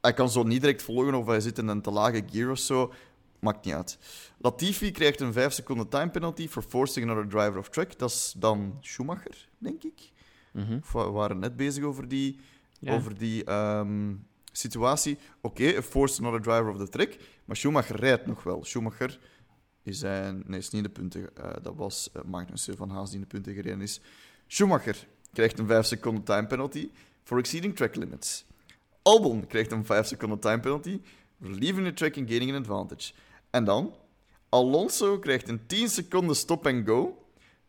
hij 0.00 0.12
kan 0.12 0.30
zo 0.30 0.42
niet 0.42 0.60
direct 0.60 0.82
volgen 0.82 1.14
of 1.14 1.26
hij 1.26 1.40
zit 1.40 1.58
in 1.58 1.68
een 1.68 1.82
te 1.82 1.90
lage 1.90 2.22
gear 2.30 2.50
of 2.50 2.58
zo. 2.58 2.92
Maakt 3.38 3.64
niet 3.64 3.74
uit. 3.74 3.98
Latifi 4.38 4.90
krijgt 4.90 5.20
een 5.20 5.32
5 5.32 5.52
seconden 5.52 5.88
time 5.88 6.10
penalty 6.10 6.48
for 6.48 6.62
forcing 6.62 7.10
another 7.10 7.28
driver 7.28 7.58
off 7.58 7.68
track. 7.68 7.98
Dat 7.98 8.10
is 8.10 8.34
dan 8.36 8.78
Schumacher, 8.80 9.48
denk 9.58 9.82
ik. 9.82 10.10
Mhm. 10.52 10.78
Of 10.82 10.92
we 10.92 11.10
waren 11.10 11.38
net 11.38 11.56
bezig 11.56 11.84
over 11.84 12.08
die, 12.08 12.38
Ja. 12.78 12.94
over 12.94 13.18
die 13.18 13.44
ehm, 13.44 14.14
situatie. 14.52 15.18
Oké, 15.40 15.82
forced 15.82 16.18
another 16.20 16.40
driver 16.42 16.68
off 16.68 16.78
the 16.78 16.88
track. 16.88 17.16
Maar 17.44 17.56
Schumacher 17.56 17.96
rijdt 17.96 18.26
nog 18.26 18.42
wel. 18.42 18.64
Schumacher 18.64 19.18
is 19.84 19.98
zijn... 19.98 20.42
Nee, 20.46 20.58
is 20.58 20.70
niet 20.70 20.82
de 20.82 20.88
punten. 20.88 21.36
eh, 21.36 21.50
dat 21.62 21.74
was 21.76 22.10
uh, 22.16 22.22
Magnussen 22.22 22.76
van 22.76 22.90
Haas 22.90 23.06
die 23.10 23.14
in 23.14 23.20
de 23.20 23.26
punten 23.26 23.54
gereden 23.54 23.80
is. 23.80 24.00
Schumacher 24.46 25.06
krijgt 25.32 25.58
een 25.58 25.66
5 25.66 25.86
seconden 25.86 26.22
time 26.22 26.46
penalty 26.46 26.90
for 27.22 27.38
exceeding 27.38 27.76
track 27.76 27.94
limits. 27.94 28.44
Albon 29.02 29.46
krijgt 29.46 29.72
een 29.72 29.84
5 29.84 30.06
seconden 30.06 30.38
time 30.38 30.60
penalty 30.60 31.00
for 31.40 31.50
leaving 31.50 31.86
the 31.86 31.92
track 31.92 32.16
and 32.16 32.28
gaining 32.28 32.50
an 32.50 32.56
advantage. 32.56 33.12
En 33.50 33.64
dan... 33.64 33.94
Alonso 34.48 35.18
krijgt 35.18 35.48
een 35.48 35.66
10 35.66 35.88
seconden 35.88 36.36
stop 36.36 36.66
and 36.66 36.86
go 36.86 37.24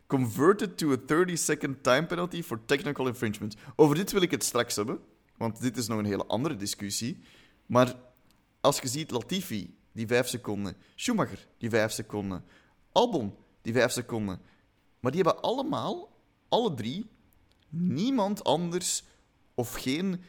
converted 0.08 0.78
to 0.78 0.91
a 0.91 0.97
30-second 0.97 1.84
time 1.84 2.06
penalty 2.06 2.43
for 2.43 2.60
technical 2.65 3.08
infringement. 3.08 3.56
Over 3.75 3.95
dit 3.95 4.12
wil 4.12 4.21
ik 4.21 4.32
het 4.32 4.43
straks 4.43 4.75
hebben, 4.75 4.99
want 5.38 5.62
dit 5.62 5.78
is 5.78 5.88
nog 5.88 5.97
een 5.97 6.06
hele 6.06 6.25
andere 6.25 6.56
discussie. 6.56 7.19
Maar 7.65 7.95
als 8.62 8.80
je 8.80 8.88
ziet 8.88 9.12
Latifi, 9.12 9.75
die 9.95 10.08
5 10.08 10.27
seconden, 10.27 10.75
Schumacher, 10.95 11.47
die 11.58 11.69
5 11.69 11.91
seconden, 11.91 12.43
Albon, 12.91 13.36
die 13.62 13.73
5 13.73 13.91
seconden. 13.91 14.41
Maar 14.99 15.12
die 15.12 15.21
hebben 15.21 15.41
allemaal, 15.41 16.10
alle 16.49 16.73
drie, 16.73 17.10
niemand 17.69 18.43
anders 18.43 19.03
of 19.53 19.73
geen 19.73 20.21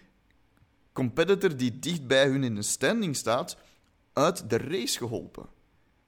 competitor 0.93 1.57
die 1.57 1.79
dicht 1.79 2.07
bij 2.07 2.29
hun 2.29 2.45
in 2.45 2.55
de 2.55 2.63
standing 2.63 3.17
staat, 3.17 3.57
uit 4.13 4.51
de 4.51 4.57
race 4.57 4.99
geholpen. 4.99 5.47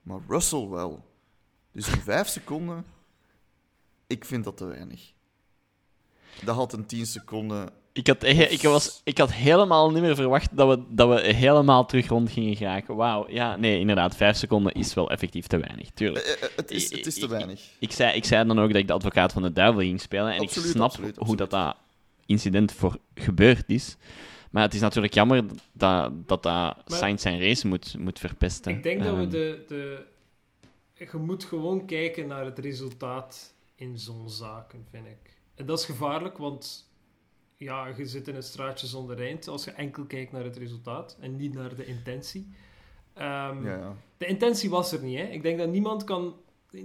Maar 0.02 0.20
Russell 0.28 0.68
wel. 0.68 1.04
Dus 1.72 1.88
in 1.88 2.00
5 2.00 2.28
seconden 2.28 2.84
ik 4.08 4.24
vind 4.24 4.44
dat 4.44 4.56
te 4.56 4.64
weinig. 4.64 5.12
Dat 6.44 6.56
had 6.56 6.72
een 6.72 6.86
10 6.86 7.06
seconden. 7.06 7.72
Ik 7.98 8.06
had, 8.06 8.24
ik, 8.24 8.62
was, 8.62 9.00
ik 9.04 9.18
had 9.18 9.32
helemaal 9.32 9.90
niet 9.90 10.02
meer 10.02 10.14
verwacht 10.14 10.56
dat 10.56 10.68
we, 10.68 10.84
dat 10.88 11.08
we 11.08 11.34
helemaal 11.34 11.86
terug 11.86 12.08
rond 12.08 12.30
gingen 12.30 12.56
geraken. 12.56 12.96
Wauw, 12.96 13.26
ja, 13.28 13.56
nee, 13.56 13.80
inderdaad, 13.80 14.16
vijf 14.16 14.36
seconden 14.36 14.72
is 14.72 14.94
wel 14.94 15.10
effectief 15.10 15.46
te 15.46 15.58
weinig, 15.58 15.90
tuurlijk. 15.90 16.24
Eh, 16.24 16.42
eh, 16.42 16.48
Het 16.56 16.70
is, 16.70 16.90
het 16.90 17.06
is 17.06 17.18
te 17.18 17.28
weinig. 17.28 17.60
Ik 17.78 17.92
zei, 17.92 18.16
ik 18.16 18.24
zei 18.24 18.46
dan 18.46 18.58
ook 18.58 18.68
dat 18.68 18.80
ik 18.80 18.86
de 18.86 18.92
advocaat 18.92 19.32
van 19.32 19.42
de 19.42 19.52
duivel 19.52 19.80
ging 19.80 20.00
spelen. 20.00 20.32
En 20.32 20.40
Absoluut, 20.40 20.68
ik 20.68 20.74
snap 20.74 20.84
absoluut, 20.90 21.16
hoe 21.16 21.20
absoluut. 21.20 21.50
dat, 21.50 21.50
dat 21.50 21.76
incident 22.26 22.72
voor 22.72 22.96
gebeurd 23.14 23.64
is. 23.66 23.96
Maar 24.50 24.62
het 24.62 24.74
is 24.74 24.80
natuurlijk 24.80 25.14
jammer 25.14 25.44
dat 25.72 26.12
dat, 26.26 26.42
dat 26.42 26.76
Sainz 26.86 27.22
zijn 27.22 27.40
race 27.40 27.66
moet, 27.66 27.98
moet 27.98 28.18
verpesten. 28.18 28.72
Ik 28.72 28.82
denk 28.82 29.02
dat 29.02 29.14
we 29.14 29.20
Ehm, 29.20 29.30
de, 29.30 29.64
de... 29.68 30.04
Je 30.94 31.16
moet 31.18 31.44
gewoon 31.44 31.86
kijken 31.86 32.26
naar 32.26 32.44
het 32.44 32.58
resultaat 32.58 33.54
in 33.74 33.98
zo'n 33.98 34.30
zaken, 34.30 34.86
vind 34.90 35.06
ik. 35.06 35.36
En 35.54 35.66
dat 35.66 35.78
is 35.78 35.84
gevaarlijk, 35.84 36.38
want 36.38 36.87
ja, 37.58 37.86
je 37.96 38.06
zit 38.06 38.28
in 38.28 38.34
een 38.34 38.42
straatje 38.42 38.86
zonder 38.86 39.20
eind 39.20 39.48
als 39.48 39.64
je 39.64 39.70
enkel 39.70 40.04
kijkt 40.04 40.32
naar 40.32 40.44
het 40.44 40.56
resultaat 40.56 41.16
en 41.20 41.36
niet 41.36 41.54
naar 41.54 41.76
de 41.76 41.86
intentie. 41.86 42.48
Ehm, 43.14 43.66
Ja, 43.66 43.76
ja. 43.76 43.96
De 44.16 44.26
intentie 44.26 44.70
was 44.70 44.92
er 44.92 45.02
niet. 45.02 45.18
Hè? 45.18 45.24
Ik 45.24 45.42
denk 45.42 45.58
dat 45.58 45.68
niemand 45.68 46.04
kan... 46.04 46.36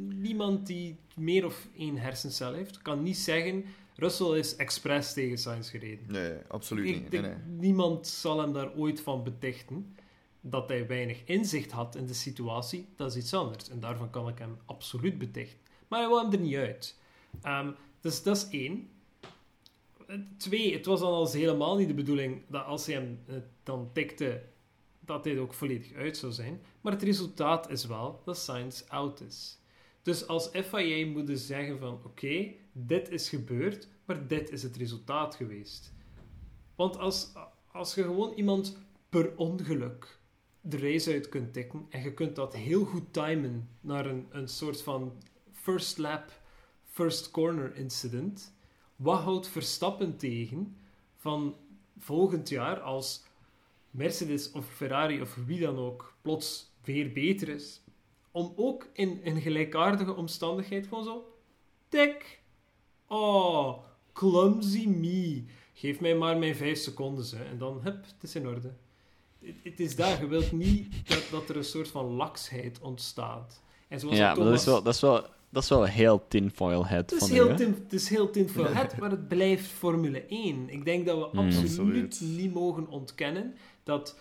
Niemand 0.09 0.67
die 0.67 0.97
meer 1.15 1.45
of 1.45 1.67
één 1.77 1.97
hersencel 1.97 2.53
heeft, 2.53 2.81
kan 2.81 3.03
niet 3.03 3.17
zeggen... 3.17 3.65
Russell 3.95 4.37
is 4.37 4.55
expres 4.55 5.13
tegen 5.13 5.37
Sainz 5.37 5.69
gereden. 5.69 6.11
Nee, 6.11 6.33
absoluut 6.47 6.87
Ik 6.87 6.93
niet. 6.93 7.11
Nee, 7.11 7.21
denk, 7.21 7.33
nee. 7.33 7.55
niemand 7.57 8.07
zal 8.07 8.39
hem 8.39 8.53
daar 8.53 8.73
ooit 8.75 9.01
van 9.01 9.23
betichten. 9.23 9.95
Dat 10.41 10.69
hij 10.69 10.87
weinig 10.87 11.23
inzicht 11.25 11.71
had 11.71 11.95
in 11.95 12.05
de 12.05 12.13
situatie, 12.13 12.87
dat 12.95 13.11
is 13.11 13.17
iets 13.17 13.33
anders. 13.33 13.69
En 13.69 13.79
daarvan 13.79 14.09
kan 14.09 14.27
ik 14.27 14.37
hem 14.37 14.57
absoluut 14.65 15.17
betichten. 15.17 15.59
Maar 15.87 15.99
hij 15.99 16.07
wil 16.07 16.21
hem 16.21 16.31
er 16.31 16.39
niet 16.39 16.55
uit. 16.55 16.99
Ehm, 17.41 17.71
dus 18.01 18.23
dat 18.23 18.37
is 18.37 18.47
één. 18.49 18.89
Twee, 20.37 20.73
het 20.73 20.85
was 20.85 20.99
dan 20.99 21.11
als 21.11 21.33
helemaal 21.33 21.77
niet 21.77 21.87
de 21.87 21.93
bedoeling 21.93 22.41
dat 22.47 22.65
als 22.65 22.85
hij 22.85 22.95
hem 22.95 23.19
eh, 23.27 23.35
dan 23.63 23.89
tikte, 23.93 24.43
dat 24.99 25.25
er 25.25 25.39
ook 25.39 25.53
volledig 25.53 25.93
uit 25.93 26.17
zou 26.17 26.31
zijn. 26.31 26.61
Maar 26.81 26.93
het 26.93 27.01
resultaat 27.01 27.69
is 27.69 27.85
wel 27.85 28.21
dat 28.25 28.37
Sainz 28.37 28.83
out 28.87 29.21
is. 29.21 29.57
Dus 30.01 30.27
als 30.27 30.47
FIA 30.47 31.05
moeten 31.05 31.37
zeggen 31.37 31.79
van 31.79 31.99
oké, 32.03 32.53
dit 32.71 33.09
is 33.09 33.29
gebeurd, 33.29 33.87
maar 34.05 34.27
dit 34.27 34.49
is 34.49 34.63
het 34.63 34.77
resultaat 34.77 35.35
geweest. 35.35 35.93
Want 36.75 36.97
als, 36.97 37.31
als 37.71 37.95
je 37.95 38.03
gewoon 38.03 38.33
iemand 38.33 38.77
per 39.09 39.37
ongeluk 39.37 40.19
de 40.61 40.77
race 40.77 41.11
uit 41.11 41.29
kunt 41.29 41.53
tikken 41.53 41.85
en 41.89 42.03
je 42.03 42.13
kunt 42.13 42.35
dat 42.35 42.55
heel 42.55 42.85
goed 42.85 43.13
timen 43.13 43.69
naar 43.81 44.05
een, 44.05 44.27
een 44.29 44.47
soort 44.47 44.81
van 44.81 45.13
first 45.51 45.97
lap, 45.97 46.31
first 46.85 47.31
corner 47.31 47.75
incident, 47.75 48.53
wat 48.95 49.19
houdt 49.21 49.47
Verstappen 49.47 50.17
tegen 50.17 50.77
van 51.17 51.55
volgend 51.99 52.49
jaar 52.49 52.79
als 52.79 53.23
Mercedes 53.91 54.51
of 54.51 54.65
Ferrari 54.73 55.21
of 55.21 55.35
wie 55.45 55.59
dan 55.59 55.77
ook 55.77 56.13
plots 56.21 56.71
weer 56.83 57.11
beter 57.13 57.49
is, 57.49 57.81
om 58.31 58.53
ook 58.55 58.87
in 58.93 59.21
een 59.23 59.41
gelijkaardige 59.41 60.13
omstandigheid 60.15 60.87
gewoon 60.87 61.03
zo 61.03 61.33
tik, 61.89 62.41
Oh, 63.07 63.77
clumsy 64.13 64.87
me. 64.87 65.43
Geef 65.73 65.99
mij 65.99 66.15
maar 66.15 66.37
mijn 66.37 66.55
vijf 66.55 66.77
seconden, 66.79 67.25
hè. 67.37 67.43
en 67.43 67.57
dan, 67.57 67.79
hup, 67.83 68.05
het 68.05 68.23
is 68.23 68.35
in 68.35 68.47
orde. 68.47 68.73
Het- 69.63 69.79
is 69.79 69.95
daar, 69.95 70.21
je 70.21 70.27
wilt 70.27 70.51
niet 70.51 71.07
dat, 71.09 71.27
dat 71.31 71.49
er 71.49 71.55
een 71.57 71.63
soort 71.63 71.87
van 71.87 72.05
laksheid 72.05 72.79
ontstaat. 72.79 73.61
En 73.87 73.99
zoals 73.99 74.17
Ja, 74.17 74.35
maar 74.35 74.45
dat 74.45 74.53
is, 74.53 74.65
wel, 74.65 74.83
dat, 74.83 74.93
is 74.93 75.01
wel, 75.01 75.25
dat 75.53 75.63
is 75.63 75.69
wel 75.69 75.83
heel 75.83 76.25
tinfoil 76.27 76.85
head 76.85 77.09
het 77.09 77.11
is, 77.11 77.27
van 77.27 77.29
heel 77.29 77.55
tin, 77.55 77.75
het 77.83 77.93
is 77.93 78.09
heel 78.09 78.29
tinfoil 78.29 78.73
hat, 78.73 78.97
maar 78.97 79.09
het 79.09 79.27
blijft 79.27 79.65
Formule 79.65 80.25
1. 80.25 80.69
Ik 80.69 80.85
denk 80.85 81.05
dat 81.05 81.17
we 81.17 81.25
absoluut, 81.25 81.57
Absoluut. 81.63 82.21
niet 82.37 82.53
mogen 82.53 82.87
ontkennen 82.87 83.53
dat 83.83 84.17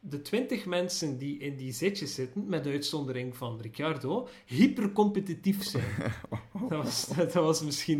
de 0.00 0.22
20 0.22 0.66
mensen 0.66 1.18
die 1.18 1.38
in 1.38 1.56
die 1.56 1.72
zitjes 1.72 2.14
zitten, 2.14 2.44
met 2.46 2.66
uitzondering 2.66 3.36
van 3.36 3.58
Ricciardo, 3.60 4.28
hypercompetitief 4.46 5.64
zijn. 5.64 5.84
dat, 6.68 6.82
was, 6.84 7.08
dat 7.16 7.32
was 7.32 7.62
misschien... 7.62 7.98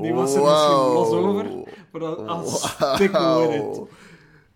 Die 0.00 0.12
was 0.12 0.34
er 0.34 0.42
misschien 0.42 0.92
los 0.92 1.10
over, 1.10 1.44
maar 1.92 2.00
dat 2.00 2.18
als 2.26 2.76
it. 3.54 3.80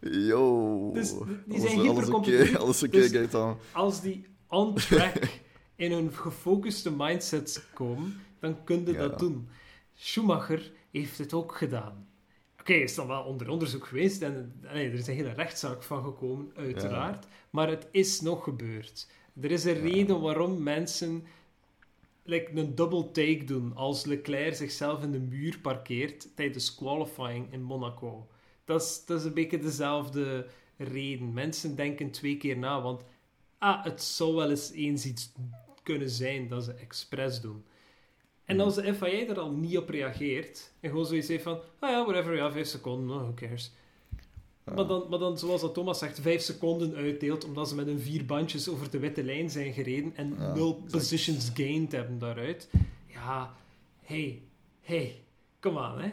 Yo. 0.01 0.91
Dus 0.93 1.11
die 1.47 1.59
Alles- 1.59 1.71
zijn 1.71 1.81
hypercompetitief. 1.81 2.51
oké, 2.51 2.59
Alles 2.59 2.83
oké, 2.83 2.99
Dus-. 2.99 3.57
Als 3.73 4.01
die 4.01 4.27
on 4.49 4.75
track 4.75 5.15
in 5.77 5.93
hun 5.93 6.13
gefocuste 6.13 6.91
mindsets 6.91 7.61
komen, 7.75 8.21
dan 8.41 8.65
kun 8.65 8.87
je 8.87 8.93
Ja. 8.93 8.99
dat 8.99 9.19
doen. 9.19 9.49
Schumacher 9.95 10.73
heeft 10.91 11.19
het 11.19 11.33
ook 11.33 11.57
gedaan. 11.57 12.07
Oké, 12.61 12.73
is 12.73 12.95
dan 12.95 13.07
wel 13.07 13.23
onder 13.23 13.49
onderzoek 13.49 13.87
geweest 13.87 14.23
en 14.23 14.61
allee, 14.69 14.87
er 14.89 14.95
is 14.95 15.07
een 15.07 15.15
hele 15.15 15.33
rechtszaak 15.33 15.83
van 15.83 16.05
gekomen, 16.05 16.53
uiteraard. 16.57 17.27
Maar 17.51 17.69
het 17.69 17.89
is 17.91 18.21
nog 18.21 18.45
gebeurd. 18.45 19.09
Er 19.41 19.51
is 19.51 19.65
een 19.65 19.81
reden 19.81 20.21
waarom 20.21 20.63
mensen 20.63 21.25
like, 22.23 22.51
een 22.55 22.75
double 22.75 23.11
take 23.11 23.45
doen 23.45 23.75
als 23.75 24.05
Leclerc 24.05 24.55
zichzelf 24.55 25.03
in 25.03 25.13
de 25.13 25.19
muur 25.21 25.59
parkeert 25.59 26.29
tijdens 26.37 26.75
qualifying 26.75 27.53
in 27.53 27.63
Monaco. 27.63 28.29
Dat 28.65 28.83
is, 28.83 29.03
dat 29.07 29.19
is 29.21 29.25
een 29.25 29.35
beetje 29.35 29.59
dezelfde 29.59 30.47
reden. 30.77 31.33
Mensen 31.33 31.77
denken 31.77 32.11
twee 32.11 32.37
keer 32.37 32.59
na, 32.59 32.83
want 32.83 33.03
ah, 33.59 33.85
het 33.85 34.03
zou 34.03 34.35
wel 34.35 34.51
eens 34.51 34.71
eens 34.73 35.05
iets 35.07 35.33
kunnen 35.87 36.11
zijn 36.11 36.49
dat 36.49 36.65
ze 36.65 36.73
expres 36.73 37.41
doen. 37.41 37.65
En 38.45 38.61
als 38.61 38.75
de 38.75 38.95
FIA 38.95 39.27
er 39.29 39.39
al 39.39 39.51
niet 39.51 39.79
op 39.79 39.89
reageert 39.89 40.73
en 40.81 40.91
gewoon 40.91 41.07
zoiets 41.07 41.29
heeft 41.29 41.43
van, 41.43 41.61
ah 41.79 41.91
ja, 41.91 42.05
whatever, 42.05 42.37
ja, 42.37 42.51
vijf 42.51 42.67
seconden, 42.67 43.17
oh, 43.17 43.23
who 43.23 43.35
cares. 43.35 43.73
Maar, 44.75 44.87
dan, 44.87 45.07
maar 45.11 45.19
dan, 45.19 45.39
zoals 45.39 45.61
dat 45.61 45.75
Thomas 45.75 45.99
zegt, 45.99 46.21
vijf 46.21 46.41
seconden 46.41 46.95
uitdeelt 46.95 47.45
omdat 47.45 47.69
ze 47.69 47.75
met 47.75 47.87
hun 47.87 48.01
vier 48.01 48.27
bandjes 48.27 48.69
over 48.69 48.91
de 48.91 48.99
witte 48.99 49.25
lijn 49.25 49.51
zijn 49.51 49.73
gereden 49.73 50.13
en 50.17 50.35
Ja, 50.39 50.55
nul 50.55 50.75
exact. 50.75 50.93
positions 50.93 51.51
gained 51.55 51.93
hebben 51.93 52.19
daaruit. 52.19 52.69
Ja, 53.07 53.55
hey, 54.03 54.43
hey, 54.81 55.23
kom 55.61 55.79
aan, 55.79 56.01
hè. 56.01 56.13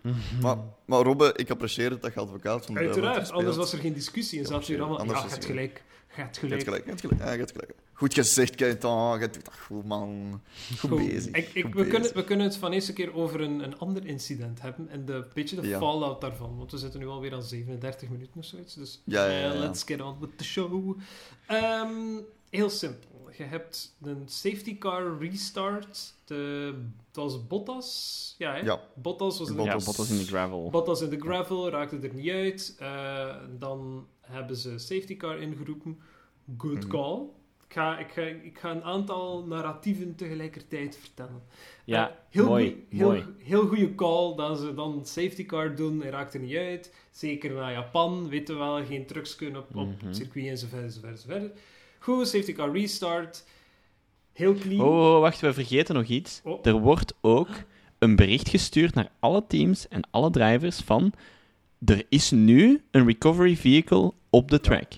Maar, 0.42 0.56
maar 0.84 1.02
Robbe, 1.02 1.32
ik 1.36 1.50
apprecieer 1.50 1.90
het 1.90 2.02
dat 2.02 2.14
je 2.14 2.20
advocaat 2.20 2.66
van 2.66 2.74
de 2.74 2.80
Uiteraard, 2.80 3.30
anders 3.30 3.56
was 3.56 3.72
er 3.72 3.78
geen 3.78 3.92
discussie 3.92 4.38
en 4.38 4.46
zat 4.46 4.66
je 4.66 4.72
hier 4.72 4.80
allemaal, 4.82 4.98
anders 4.98 5.18
ja, 5.18 5.24
was 5.24 5.34
je 5.34 5.40
hebt 5.40 5.50
gelijk, 5.50 5.82
Je 6.16 6.38
gelijk. 6.40 6.50
hebt 6.50 6.64
gelijk, 6.64 6.84
je 6.84 6.88
hebt 6.90 7.00
gelijk. 7.00 7.20
Ja, 7.20 7.32
je 7.32 7.38
hebt 7.38 7.50
gelijk. 7.50 7.74
Goed 7.92 8.14
gezegd, 8.14 8.60
Gaëtan. 8.62 9.20
Je 9.20 9.30
doet 9.30 9.44
dat 9.44 9.58
goed, 9.58 9.84
man. 9.84 10.40
Goed, 10.78 10.90
Goed. 10.90 11.06
bezig. 11.06 11.34
Ik, 11.34 11.48
ik, 11.54 11.64
goed 11.64 11.74
we, 11.74 11.80
kunnen, 11.82 12.00
bezig. 12.00 12.12
we 12.16 12.24
kunnen 12.24 12.46
het 12.46 12.56
van 12.56 12.72
eerste 12.72 12.92
keer 12.92 13.14
over 13.14 13.40
een, 13.40 13.60
een 13.60 13.78
ander 13.78 14.06
incident 14.06 14.60
hebben 14.62 14.88
en 14.88 15.04
de, 15.04 15.12
een 15.12 15.24
beetje 15.34 15.60
de 15.60 15.68
Ja. 15.68 15.78
fallout 15.78 16.20
daarvan. 16.20 16.56
Want 16.58 16.70
we 16.70 16.78
zitten 16.78 17.00
nu 17.00 17.06
alweer 17.06 17.34
aan 17.34 17.42
37 17.42 18.08
minuten 18.08 18.38
of 18.38 18.44
zoiets. 18.44 18.74
Dus 18.74 19.02
Ja, 19.04 19.26
ja, 19.26 19.38
ja, 19.38 19.48
eh, 19.48 19.54
ja. 19.54 19.58
let's 19.60 19.82
get 19.82 20.00
on 20.00 20.16
with 20.20 20.38
the 20.38 20.44
show. 20.44 20.98
Ehm, 21.46 21.90
heel 22.50 22.70
simpel. 22.70 23.08
Je 23.36 23.42
hebt 23.42 23.96
een 24.02 24.22
safety 24.26 24.78
car 24.78 25.18
restart. 25.18 26.14
De, 26.24 26.74
het 27.06 27.16
was 27.16 27.46
Bottas. 27.46 28.34
Ja, 28.38 28.52
hè? 28.52 28.58
Ja. 28.58 28.80
Bottas 28.94 29.38
was 29.38 29.48
in 29.48 29.56
de 29.56 29.62
Ja, 29.62 29.72
Bottas. 29.72 29.84
Bottas 29.96 30.10
in 30.10 30.18
de 30.18 30.24
gravel. 30.26 30.70
Bottas 30.70 31.00
in 31.00 31.10
de 31.10 31.20
gravel, 31.20 31.70
raakte 31.70 31.98
er 31.98 32.14
niet 32.14 32.30
uit. 32.30 32.74
Eh, 32.78 33.36
dan 33.58 34.06
hebben 34.26 34.56
ze 34.56 34.78
safety 34.78 35.16
car 35.16 35.38
ingeroepen. 35.38 35.98
Good 36.58 36.78
Mhm. 36.78 36.88
call. 36.88 37.22
Ik 37.68 37.72
ga, 37.72 37.98
ik, 37.98 38.08
ga, 38.10 38.20
ik 38.22 38.58
ga 38.58 38.70
een 38.70 38.82
aantal 38.84 39.44
narratieven 39.46 40.14
tegelijkertijd 40.14 40.96
vertellen. 41.00 41.42
Ja, 41.84 42.08
Eh, 42.08 42.14
heel 42.30 42.44
mooi, 42.46 42.64
goeie- 42.70 42.84
heel, 42.88 43.06
mooi. 43.08 43.24
Heel 43.38 43.66
goede 43.66 43.94
call 43.94 44.34
dat 44.36 44.58
ze 44.58 44.74
dan 44.74 45.00
safety 45.06 45.46
car 45.46 45.74
doen. 45.76 46.00
Hij 46.00 46.10
raakt 46.10 46.34
er 46.34 46.40
niet 46.40 46.56
uit. 46.56 46.94
Zeker 47.10 47.52
naar 47.52 47.72
Japan. 47.72 48.28
Weten 48.28 48.54
we 48.54 48.60
wel, 48.60 48.84
geen 48.84 49.06
trucks 49.06 49.36
kunnen 49.36 49.60
op, 49.60 49.76
op 49.76 49.86
Mhm. 49.96 50.06
het 50.06 50.16
circuit 50.16 50.46
enzovoort, 50.46 50.82
enzovoort, 50.82 51.12
enzovoort. 51.12 51.58
Goed, 51.98 52.28
safety 52.28 52.52
car 52.52 52.72
restart. 52.72 53.44
Heel 54.32 54.54
clean. 54.54 54.80
Oh, 54.80 55.14
oh, 55.14 55.20
wacht, 55.20 55.40
we 55.40 55.52
vergeten 55.52 55.94
nog 55.94 56.04
iets. 56.06 56.40
Oh. 56.44 56.66
Er 56.66 56.78
wordt 56.80 57.14
ook 57.20 57.48
een 57.98 58.16
bericht 58.16 58.48
gestuurd 58.48 58.94
naar 58.94 59.10
alle 59.18 59.44
teams 59.48 59.88
en 59.88 60.02
alle 60.10 60.30
drivers 60.30 60.80
van... 60.80 61.12
Er 61.84 62.06
is 62.08 62.30
nu 62.30 62.84
een 62.90 63.06
recovery 63.06 63.56
vehicle 63.56 64.12
op 64.30 64.50
de 64.50 64.60
track. 64.60 64.92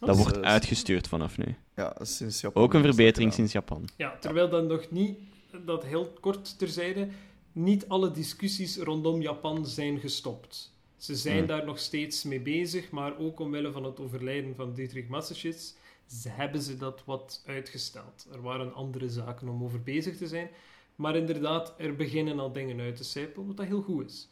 Dat 0.00 0.16
wordt 0.16 0.42
uitgestuurd 0.42 1.08
vanaf 1.08 1.38
nu. 1.38 1.56
Ja, 1.76 1.96
sinds 2.00 2.40
Japan. 2.40 2.62
Ook 2.62 2.74
een 2.74 2.82
verbetering 2.82 3.32
sinds 3.32 3.52
Japan. 3.52 3.88
Ja, 3.96 4.16
terwijl 4.20 4.48
dan 4.48 4.66
nog 4.66 4.90
niet, 4.90 5.18
dat 5.64 5.84
heel 5.84 6.12
kort 6.20 6.58
terzijde, 6.58 7.08
niet 7.52 7.88
alle 7.88 8.10
discussies 8.10 8.76
rondom 8.76 9.20
Japan 9.20 9.66
zijn 9.66 10.00
gestopt. 10.00 10.72
Ze 10.96 11.16
zijn 11.16 11.38
Hmm. 11.38 11.46
daar 11.46 11.64
nog 11.64 11.78
steeds 11.78 12.22
mee 12.22 12.40
bezig, 12.40 12.90
maar 12.90 13.18
ook 13.18 13.40
omwille 13.40 13.72
van 13.72 13.84
het 13.84 14.00
overlijden 14.00 14.54
van 14.54 14.74
Dietrich 14.74 15.08
Mateschitz 15.08 15.72
ze 16.10 16.28
hebben 16.28 16.62
ze 16.62 16.76
dat 16.76 17.02
wat 17.04 17.42
uitgesteld. 17.46 18.26
Er 18.32 18.42
waren 18.42 18.74
andere 18.74 19.08
zaken 19.08 19.48
om 19.48 19.62
over 19.62 19.82
bezig 19.82 20.16
te 20.16 20.26
zijn, 20.26 20.48
maar 20.96 21.16
inderdaad, 21.16 21.74
er 21.78 21.96
beginnen 21.96 22.38
al 22.38 22.52
dingen 22.52 22.80
uit 22.80 22.96
te 22.96 23.04
sijpelen, 23.04 23.46
wat 23.46 23.56
dat 23.56 23.66
heel 23.66 23.82
goed 23.82 24.10
is. 24.10 24.28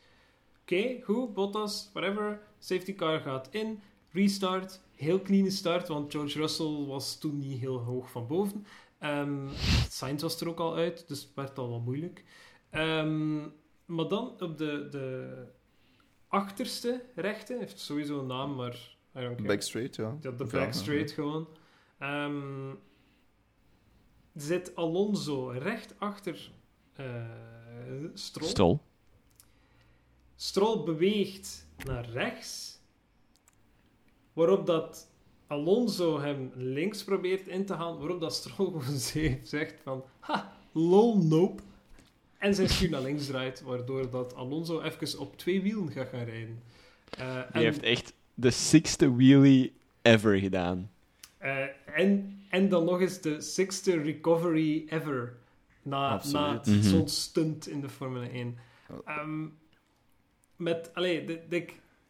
Oké, 0.69 1.03
goed, 1.03 1.35
Bottas, 1.35 1.91
whatever, 1.93 2.41
safety 2.59 2.95
car 2.95 3.21
gaat 3.21 3.49
in, 3.51 3.81
restart, 4.11 4.81
heel 4.95 5.23
clean 5.23 5.51
start, 5.51 5.89
want 5.89 6.13
George 6.13 6.39
Russell 6.39 6.85
was 6.87 7.19
toen 7.19 7.39
niet 7.39 7.61
heel 7.61 7.79
hoog 7.79 8.11
van 8.11 8.27
boven. 8.27 8.67
Ehm 8.99 9.49
Sainz 9.91 10.23
was 10.23 10.41
er 10.41 10.49
ook 10.49 10.59
al 10.59 10.75
uit, 10.75 11.09
dus 11.09 11.23
het 11.23 11.35
werd 11.35 11.59
al 11.59 11.71
wat 11.71 11.85
moeilijk. 11.85 12.25
Ehm, 12.71 13.39
maar 13.85 14.09
dan 14.09 14.41
op 14.41 14.59
de, 14.59 14.89
de 14.91 15.45
achterste 16.27 17.05
rechte, 17.15 17.57
heeft 17.59 17.81
sowieso 17.81 18.19
een 18.19 18.27
naam, 18.27 18.55
maar 18.55 18.97
I 19.17 19.21
don't 19.21 19.37
care. 19.37 19.49
Back 19.49 19.63
straight, 19.63 19.97
ja. 19.97 20.17
Ja, 20.21 20.31
de 20.31 20.45
Of 20.45 20.51
back 20.51 20.65
ja, 20.65 20.73
straight 20.73 21.11
gewoon. 21.11 21.49
Ehm, 21.99 22.75
zit 24.35 24.77
Alonso 24.77 25.49
recht 25.49 25.95
achter 25.99 26.51
eh 26.93 27.25
Stroll. 28.15 28.49
Strol. 28.49 28.81
Stroll 30.43 30.85
beweegt 30.85 31.67
naar 31.85 32.09
rechts, 32.11 32.79
waarop 34.33 34.67
dat 34.67 35.09
Alonso 35.47 36.21
hem 36.21 36.51
links 36.55 37.05
probeert 37.05 37.47
in 37.49 37.65
te 37.67 37.75
gaan, 37.75 37.99
waarop 37.99 38.21
dat 38.21 38.35
Stroll 38.35 38.67
gewoon 38.81 38.99
ze- 38.99 39.39
zegt 39.43 39.75
van, 39.83 40.05
ha, 40.21 40.57
lol, 40.73 41.19
nope. 41.23 41.63
En 42.39 42.55
zijn 42.55 42.69
stuur 42.69 42.91
naar 42.91 43.03
links 43.03 43.27
draait, 43.27 43.61
waardoor 43.63 44.11
dat 44.11 44.35
Alonso 44.35 44.81
even 44.81 45.19
op 45.19 45.37
twee 45.37 45.63
wielen 45.63 45.91
gaat 45.91 46.09
gaan 46.09 46.25
rijden. 46.25 46.63
Eh, 47.11 47.35
Die 47.35 47.45
en- 47.53 47.61
heeft 47.63 47.83
echt 47.83 48.13
de 48.35 48.51
sixte 48.51 49.15
wheelie 49.17 49.73
ever 50.03 50.39
gedaan. 50.39 50.91
Eh, 51.39 51.57
en, 51.95 52.41
en 52.51 52.69
dan 52.69 52.85
nog 52.85 53.01
eens 53.01 53.21
de 53.21 53.41
sixte 53.41 54.01
recovery 54.01 54.85
ever. 54.89 55.37
Na, 55.83 56.23
na. 56.33 56.61
Mhm. 56.65 56.83
zo'n 56.83 57.09
stunt 57.09 57.69
in 57.69 57.81
de 57.81 57.89
Formule 57.89 58.29
1. 58.29 58.59
Ja. 58.89 59.21
Met, 60.59 60.91
allee, 60.95 61.41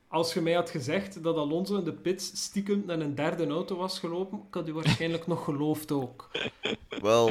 als 0.09 0.35
je 0.35 0.41
mij 0.41 0.53
had 0.53 0.71
gezegd 0.71 1.23
dat 1.23 1.37
Alonso 1.37 1.79
in 1.79 1.85
de 1.85 1.93
pits 1.93 2.31
stiekem 2.43 2.83
naar 2.87 3.01
een 3.01 3.15
derde 3.15 3.47
auto 3.47 3.77
was 3.77 3.99
gelopen, 3.99 4.39
ik 4.49 4.55
had 4.55 4.69
u 4.69 4.73
waarschijnlijk 4.75 5.27
nog 5.27 5.45
geloofd 5.45 5.93
ook. 5.93 6.31
Wel, 7.03 7.27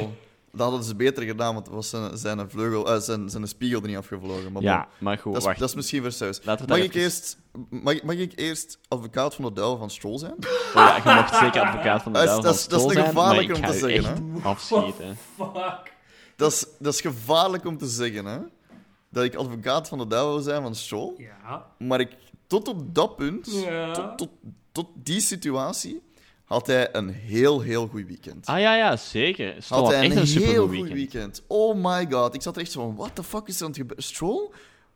dat 0.52 0.60
hadden 0.60 0.82
ze 0.82 0.94
beter 0.96 1.22
gedaan, 1.22 1.54
want 1.54 1.66
het 1.66 1.74
was 1.74 1.88
zijn, 1.88 2.16
zijn, 2.18 2.50
vleugel, 2.50 2.92
eh, 2.94 3.00
zijn, 3.00 3.30
zijn 3.30 3.48
spiegel 3.48 3.80
er 3.80 3.86
niet 3.88 3.96
afgevlogen. 3.96 4.52
Maar 4.52 4.62
Ja, 4.62 4.88
maar 4.98 5.18
goed, 5.18 5.32
dat, 5.32 5.40
is, 5.42 5.46
wacht. 5.48 5.58
dat 5.58 5.68
is 5.68 5.74
misschien 5.74 6.02
we 6.02 6.10
Mag 6.68 6.78
ik, 6.78 6.84
even- 6.84 7.00
eerst, 7.00 7.38
mag, 7.70 8.02
mag 8.02 8.16
ik 8.16 8.32
eerst 8.38 8.78
advocaat 8.88 9.34
van 9.34 9.44
de 9.44 9.52
duivel 9.52 9.78
van 9.78 9.90
Stroll 9.90 10.18
zijn? 10.18 10.34
Oh 10.38 10.46
ja, 10.74 10.96
je 10.96 11.14
mocht 11.20 11.34
zeker 11.36 11.60
advocaat 11.60 12.02
van 12.02 12.12
de 12.12 12.18
Dat 12.26 12.28
is- 12.28 12.32
duivel 12.34 12.42
dat 12.42 12.42
van 12.42 12.54
is- 12.54 12.68
dat 12.68 12.78
is 12.78 12.84
Stroll 12.84 12.86
te 12.88 12.92
zijn, 12.92 13.04
maar 13.04 13.12
gevaarlijk 13.34 13.48
ik 13.48 13.56
om 13.56 13.62
te 13.72 13.78
zeggen, 13.78 14.34
echt 14.34 14.44
afschieten. 14.44 15.16
Fuck. 15.36 15.92
Dat 16.36 16.52
is, 16.52 16.66
dat 16.78 16.92
is 16.94 17.00
gevaarlijk 17.00 17.64
om 17.64 17.78
te 17.78 17.86
zeggen, 17.86 18.24
hè? 18.24 18.38
Dat 19.10 19.24
ik 19.24 19.34
advocaat 19.34 19.88
van 19.88 19.98
de 19.98 20.06
duivel 20.06 20.32
wil 20.32 20.42
zijn 20.42 20.62
van 20.62 20.74
Stroll. 20.74 21.12
Ja. 21.16 21.66
Maar 21.78 22.00
ik, 22.00 22.16
tot 22.46 22.68
op 22.68 22.94
dat 22.94 23.16
punt, 23.16 23.46
Ja. 23.52 23.92
tot, 23.92 24.18
tot, 24.18 24.30
tot 24.72 24.86
die 24.94 25.20
situatie, 25.20 26.02
had 26.44 26.66
hij 26.66 26.94
een 26.94 27.08
heel, 27.08 27.60
heel 27.60 27.86
goed 27.86 28.06
weekend. 28.06 28.46
Ah 28.46 28.60
ja, 28.60 28.76
ja, 28.76 28.96
zeker. 28.96 29.62
Stroll 29.62 29.80
had 29.82 29.92
hij 29.92 30.02
echt 30.02 30.16
een, 30.16 30.42
een 30.42 30.48
heel 30.48 30.62
goed 30.62 30.70
weekend. 30.70 30.94
weekend. 30.94 31.42
Oh 31.46 31.74
my 31.84 32.06
god. 32.10 32.34
Ik 32.34 32.42
zat 32.42 32.56
er 32.56 32.62
echt 32.62 32.70
zo 32.72 32.80
van, 32.80 32.96
what 32.96 33.14
the 33.14 33.22
fuck 33.22 33.46
is 33.48 33.56
er 33.56 33.62
aan 33.62 33.68
het 33.68 33.78
gebeuren? 33.78 34.04
Stroll? 34.04 34.50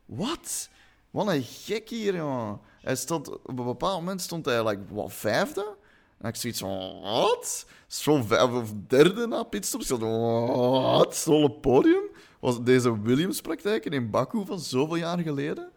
Wat? 0.05 0.69
Wat 1.11 1.27
een 1.29 1.43
gek 1.43 1.89
hier, 1.89 2.17
jongen. 2.17 2.61
Hij 2.81 2.97
stond, 2.97 3.29
op 3.31 3.59
een 3.59 3.65
bepaald 3.65 3.99
moment 3.99 4.23
stond 4.23 4.45
hij, 4.45 4.67
like, 4.67 4.83
wat, 4.91 5.13
vijfde? 5.13 5.75
En 6.19 6.29
ik 6.29 6.37
zoiets 6.37 6.61
van, 6.61 7.01
wat? 7.01 7.67
Stroll 7.87 8.23
vijf 8.23 8.51
of 8.51 8.73
derde 8.89 9.27
na 9.27 9.43
pitstop? 9.43 9.81
Ik 9.81 9.87
zat, 9.87 10.01
wat? 10.01 11.15
Stroll 11.15 11.43
op 11.45 11.63
podium? 11.63 12.03
Was 12.43 12.63
deze 12.63 13.01
Williams-praktijken 13.03 13.93
in 13.93 14.11
Baku 14.11 14.45
van 14.47 14.61
zoveel 14.61 14.97
jaar 14.97 15.19
geleden. 15.19 15.71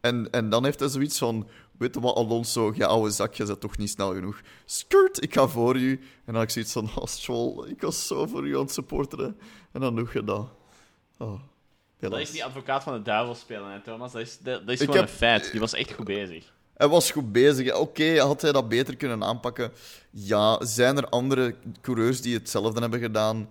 En, 0.00 0.30
en 0.30 0.48
dan 0.48 0.64
heeft 0.64 0.80
hij 0.80 0.88
zoiets 0.88 1.18
van: 1.18 1.48
Weet 1.78 1.94
je 1.94 2.00
wat, 2.00 2.14
Alonso, 2.16 2.72
je 2.74 2.86
oude 2.86 3.10
zak, 3.10 3.34
je 3.34 3.44
bent 3.44 3.60
toch 3.60 3.76
niet 3.76 3.90
snel 3.90 4.14
genoeg. 4.14 4.40
Skirt, 4.64 5.22
ik 5.22 5.34
ga 5.34 5.46
voor 5.48 5.76
u. 5.76 5.90
En 5.92 6.00
dan 6.24 6.34
had 6.34 6.42
ik 6.44 6.50
zoiets 6.50 6.72
van: 6.72 6.90
Oh, 6.96 7.06
Stroll, 7.06 7.68
ik 7.68 7.80
was 7.80 8.06
zo 8.06 8.26
voor 8.26 8.46
u 8.46 8.54
aan 8.54 8.62
het 8.62 8.72
supporteren. 8.72 9.38
En 9.72 9.80
dan 9.80 9.96
doe 9.96 10.08
je 10.12 10.24
dat. 10.24 10.48
Oh, 11.18 11.40
Dat 11.98 12.18
is 12.18 12.30
die 12.30 12.44
advocaat 12.44 12.82
van 12.82 12.92
de 12.92 13.02
duivel 13.02 13.34
spelen, 13.34 13.70
hè, 13.72 13.80
Thomas. 13.80 14.12
Dat 14.12 14.20
is, 14.20 14.38
dat, 14.38 14.60
dat 14.60 14.70
is 14.74 14.80
gewoon 14.80 14.96
heb- 14.96 15.04
een 15.08 15.14
feit. 15.14 15.50
Die 15.50 15.60
was 15.60 15.72
echt 15.74 15.92
goed 15.92 16.04
bezig. 16.04 16.52
Hij 16.74 16.88
was 16.88 17.10
goed 17.10 17.32
bezig. 17.32 17.74
Oké, 17.74 18.18
had 18.20 18.42
hij 18.42 18.52
dat 18.52 18.68
beter 18.68 18.96
kunnen 18.96 19.24
aanpakken? 19.24 19.72
Ja. 20.10 20.64
Zijn 20.64 20.96
er 20.96 21.08
andere 21.08 21.54
coureurs 21.80 22.20
die 22.20 22.34
hetzelfde 22.34 22.80
hebben 22.80 23.00
gedaan? 23.00 23.48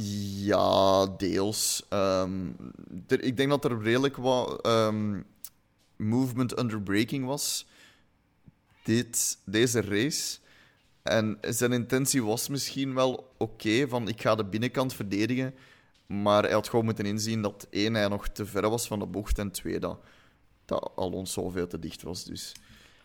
Ja, 0.00 1.06
deels. 1.06 1.86
Ehm, 1.88 2.48
ik 3.06 3.36
denk 3.36 3.48
dat 3.48 3.64
er 3.64 3.82
redelijk 3.82 4.16
wat 4.16 4.62
ehm, 4.62 5.20
movement 5.96 6.58
under 6.58 6.82
braking 6.82 7.24
was. 7.26 7.66
Dit, 8.84 9.38
deze 9.44 9.80
race. 9.80 10.38
En 11.02 11.38
zijn 11.40 11.72
intentie 11.72 12.22
was 12.22 12.48
misschien 12.48 12.94
wel 12.94 13.34
oké, 13.36 13.88
van 13.88 14.08
ik 14.08 14.20
ga 14.20 14.34
de 14.34 14.44
binnenkant 14.44 14.94
verdedigen. 14.94 15.54
Maar 16.06 16.42
hij 16.42 16.52
had 16.52 16.68
gewoon 16.68 16.84
moeten 16.84 17.06
inzien 17.06 17.42
dat 17.42 17.66
één, 17.70 17.94
hij 17.94 18.08
nog 18.08 18.28
te 18.28 18.46
ver 18.46 18.70
was 18.70 18.86
van 18.86 18.98
de 18.98 19.06
bocht. 19.06 19.38
En 19.38 19.50
twee, 19.50 19.78
dat, 19.78 20.00
dat 20.64 20.92
Alonso 20.96 21.48
veel 21.48 21.66
te 21.66 21.78
dicht 21.78 22.02
was. 22.02 22.24
Dus 22.24 22.52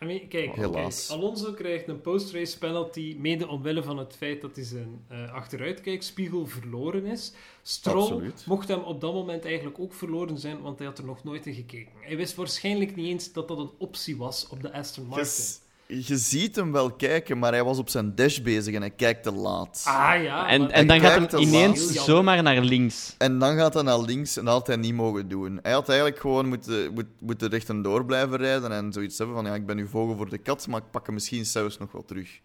I 0.04 0.06
mean, 0.06 0.28
kijk, 0.28 0.54
Helaas. 0.54 1.06
kijk, 1.06 1.20
Alonso 1.20 1.52
krijgt 1.52 1.88
een 1.88 2.00
post-race 2.00 2.58
penalty, 2.58 3.16
mede 3.18 3.48
omwille 3.48 3.82
van 3.82 3.98
het 3.98 4.16
feit 4.16 4.40
dat 4.40 4.56
hij 4.56 4.64
zijn 4.64 5.04
eh, 5.08 5.32
achteruitkijkspiegel 5.32 6.46
verloren 6.46 7.04
is. 7.04 7.32
Stroll 7.62 8.02
Absoluut. 8.02 8.44
mocht 8.46 8.68
hem 8.68 8.82
op 8.82 9.00
dat 9.00 9.12
moment 9.12 9.44
eigenlijk 9.44 9.78
ook 9.78 9.92
verloren 9.92 10.38
zijn, 10.38 10.60
want 10.60 10.78
hij 10.78 10.86
had 10.86 10.98
er 10.98 11.04
nog 11.04 11.24
nooit 11.24 11.46
in 11.46 11.54
gekeken. 11.54 11.92
Hij 12.00 12.16
wist 12.16 12.34
waarschijnlijk 12.34 12.96
niet 12.96 13.06
eens 13.06 13.32
dat 13.32 13.48
dat 13.48 13.58
een 13.58 13.70
optie 13.78 14.16
was 14.16 14.48
op 14.48 14.62
de 14.62 14.72
Aston 14.72 15.06
Martin. 15.06 15.62
Je 15.86 16.16
ziet 16.16 16.56
hem 16.56 16.72
wel 16.72 16.92
kijken, 16.92 17.38
maar 17.38 17.52
hij 17.52 17.64
was 17.64 17.78
op 17.78 17.88
zijn 17.88 18.14
dash 18.14 18.38
bezig 18.38 18.74
en 18.74 18.80
hij 18.80 18.90
kijkt 18.90 19.22
te 19.22 19.32
laat. 19.32 19.84
Ah 19.86 20.22
ja, 20.22 20.48
En, 20.48 20.70
en 20.70 20.86
dan 20.86 21.00
hij 21.00 21.10
gaat 21.10 21.30
te 21.30 21.38
ineens 21.38 21.94
laat. 21.94 22.04
Zomaar 22.04 22.42
naar 22.42 22.60
links. 22.60 23.14
En 23.18 23.38
dan 23.38 23.56
gaat 23.56 23.74
hij 23.74 23.82
naar 23.82 24.00
links 24.00 24.36
en 24.36 24.44
dat 24.44 24.54
had 24.54 24.66
hij 24.66 24.76
niet 24.76 24.94
mogen 24.94 25.28
doen. 25.28 25.58
Hij 25.62 25.72
had 25.72 25.88
eigenlijk 25.88 26.20
gewoon 26.20 26.48
moeten, 26.48 26.92
moet, 26.94 27.06
moeten 27.18 27.48
rechtendoor 27.48 28.04
blijven 28.04 28.36
rijden 28.36 28.72
en 28.72 28.92
zoiets 28.92 29.18
hebben 29.18 29.36
van 29.36 29.44
ja, 29.44 29.54
ik 29.54 29.66
ben 29.66 29.76
nu 29.76 29.88
vogel 29.88 30.16
voor 30.16 30.28
de 30.28 30.38
kat, 30.38 30.66
maar 30.66 30.80
ik 30.80 30.90
pak 30.90 31.06
hem 31.06 31.14
misschien 31.14 31.46
zelfs 31.46 31.78
nog 31.78 31.92
wel 31.92 32.04
terug. 32.04 32.40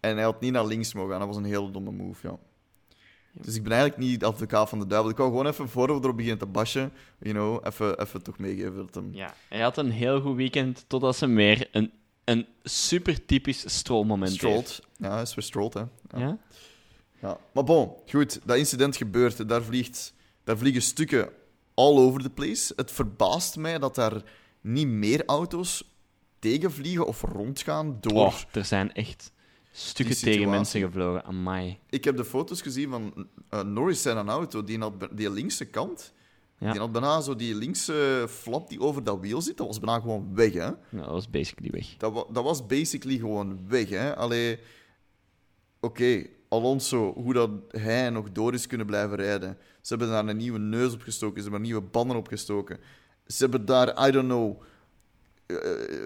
En 0.00 0.14
hij 0.14 0.24
had 0.24 0.40
niet 0.40 0.52
naar 0.52 0.66
links 0.66 0.94
mogen 0.94 1.10
gaan. 1.10 1.18
Dat 1.18 1.28
was 1.28 1.36
een 1.36 1.44
hele 1.44 1.70
domme 1.70 1.90
move, 1.90 2.28
ja. 2.28 2.38
Dus 3.32 3.54
ik 3.54 3.62
ben 3.62 3.72
eigenlijk 3.72 4.00
niet 4.02 4.24
advocaat 4.24 4.68
van 4.68 4.78
de 4.78 4.86
duivel. 4.86 5.10
Ik 5.10 5.16
wou 5.16 5.30
gewoon 5.30 5.46
even 5.46 5.68
voor 5.68 5.86
we 5.86 5.92
erop 5.92 6.16
beginnen 6.16 6.38
te 6.38 6.46
bashen, 6.46 6.92
you 7.18 7.34
know, 7.34 7.66
even, 7.66 8.00
even 8.00 8.22
toch 8.22 8.38
meegeven 8.38 8.76
dat 8.76 8.94
hem... 8.94 9.08
Ja, 9.12 9.34
hij 9.48 9.60
had 9.60 9.76
een 9.76 9.90
heel 9.90 10.20
goed 10.20 10.36
weekend, 10.36 10.84
totdat 10.86 11.16
ze 11.16 11.26
weer 11.26 11.68
een, 11.72 11.92
een 12.28 12.46
super 12.62 13.24
typisch 13.24 13.64
strolmoment 13.66 14.32
Strolled. 14.32 14.80
Ja, 14.96 15.12
hij 15.12 15.22
is 15.22 15.34
weer 15.34 15.44
strolled, 15.44 15.74
hè. 15.74 15.82
Ja? 16.18 16.38
Ja, 17.20 17.38
maar 17.52 17.64
bon, 17.64 17.92
goed, 18.10 18.40
dat 18.44 18.56
incident 18.56 18.96
gebeurt. 18.96 19.48
Daar, 19.48 19.62
vliegt, 19.62 20.14
daar 20.44 20.58
vliegen 20.58 20.82
stukken 20.82 21.28
all 21.74 21.96
over 21.96 22.22
the 22.22 22.30
place. 22.30 22.72
Het 22.76 22.90
verbaast 22.90 23.56
mij 23.56 23.78
dat 23.78 23.94
daar 23.94 24.22
niet 24.60 24.86
meer 24.86 25.24
auto's 25.26 25.84
tegenvliegen 26.38 27.06
of 27.06 27.22
rondgaan 27.22 27.96
door... 28.00 28.12
Oh, 28.26 28.34
er 28.52 28.64
zijn 28.64 28.92
echt 28.92 29.32
stukken 29.72 30.16
tegen 30.16 30.50
mensen 30.50 30.80
gevlogen. 30.80 31.24
Amai. 31.24 31.78
Ik 31.90 32.04
heb 32.04 32.16
de 32.16 32.24
foto's 32.24 32.62
gezien 32.62 32.90
van 32.90 33.26
eh, 33.48 33.62
Norris 33.62 34.02
zijn 34.02 34.16
een 34.16 34.28
auto, 34.28 34.64
die, 34.64 34.90
be- 34.90 35.08
die 35.12 35.30
linkse 35.30 35.64
kant, 35.64 36.12
Ja. 36.58 36.70
die 36.70 36.80
had 36.80 36.92
bijna 36.92 37.20
zo 37.20 37.36
die 37.36 37.54
linkse 37.54 38.26
flap 38.28 38.68
die 38.68 38.80
over 38.80 39.04
dat 39.04 39.20
wiel 39.20 39.42
zit, 39.42 39.56
dat 39.56 39.66
was 39.66 39.78
bijna 39.80 40.00
gewoon 40.00 40.34
weg, 40.34 40.52
hè. 40.52 40.64
Ja, 40.64 40.76
dat 40.90 41.06
was 41.06 41.30
basically 41.30 41.70
weg. 41.70 41.96
Dat, 41.96 42.12
wa- 42.12 42.26
dat 42.32 42.44
was 42.44 42.66
basically 42.66 43.18
gewoon 43.18 43.68
weg, 43.68 43.88
hè. 43.88 44.16
Allee, 44.16 44.58
oké, 45.80 46.26
Alonso, 46.48 47.12
hoe 47.14 47.32
dat 47.32 47.50
hij 47.68 48.10
nog 48.10 48.32
door 48.32 48.54
is 48.54 48.66
kunnen 48.66 48.86
blijven 48.86 49.16
rijden. 49.16 49.58
Ze 49.80 49.88
hebben 49.94 50.08
daar 50.08 50.26
een 50.28 50.36
nieuwe 50.36 50.58
neus 50.58 50.92
op 50.94 51.02
gestoken, 51.02 51.36
ze 51.36 51.42
hebben 51.42 51.62
nieuwe 51.62 51.80
banden 51.80 52.16
opgestoken. 52.16 52.78
Ze 53.26 53.36
hebben 53.42 53.64
daar, 53.64 54.08
I 54.08 54.10
don't 54.10 54.28
know, 54.28 54.62
eh, 55.46 55.56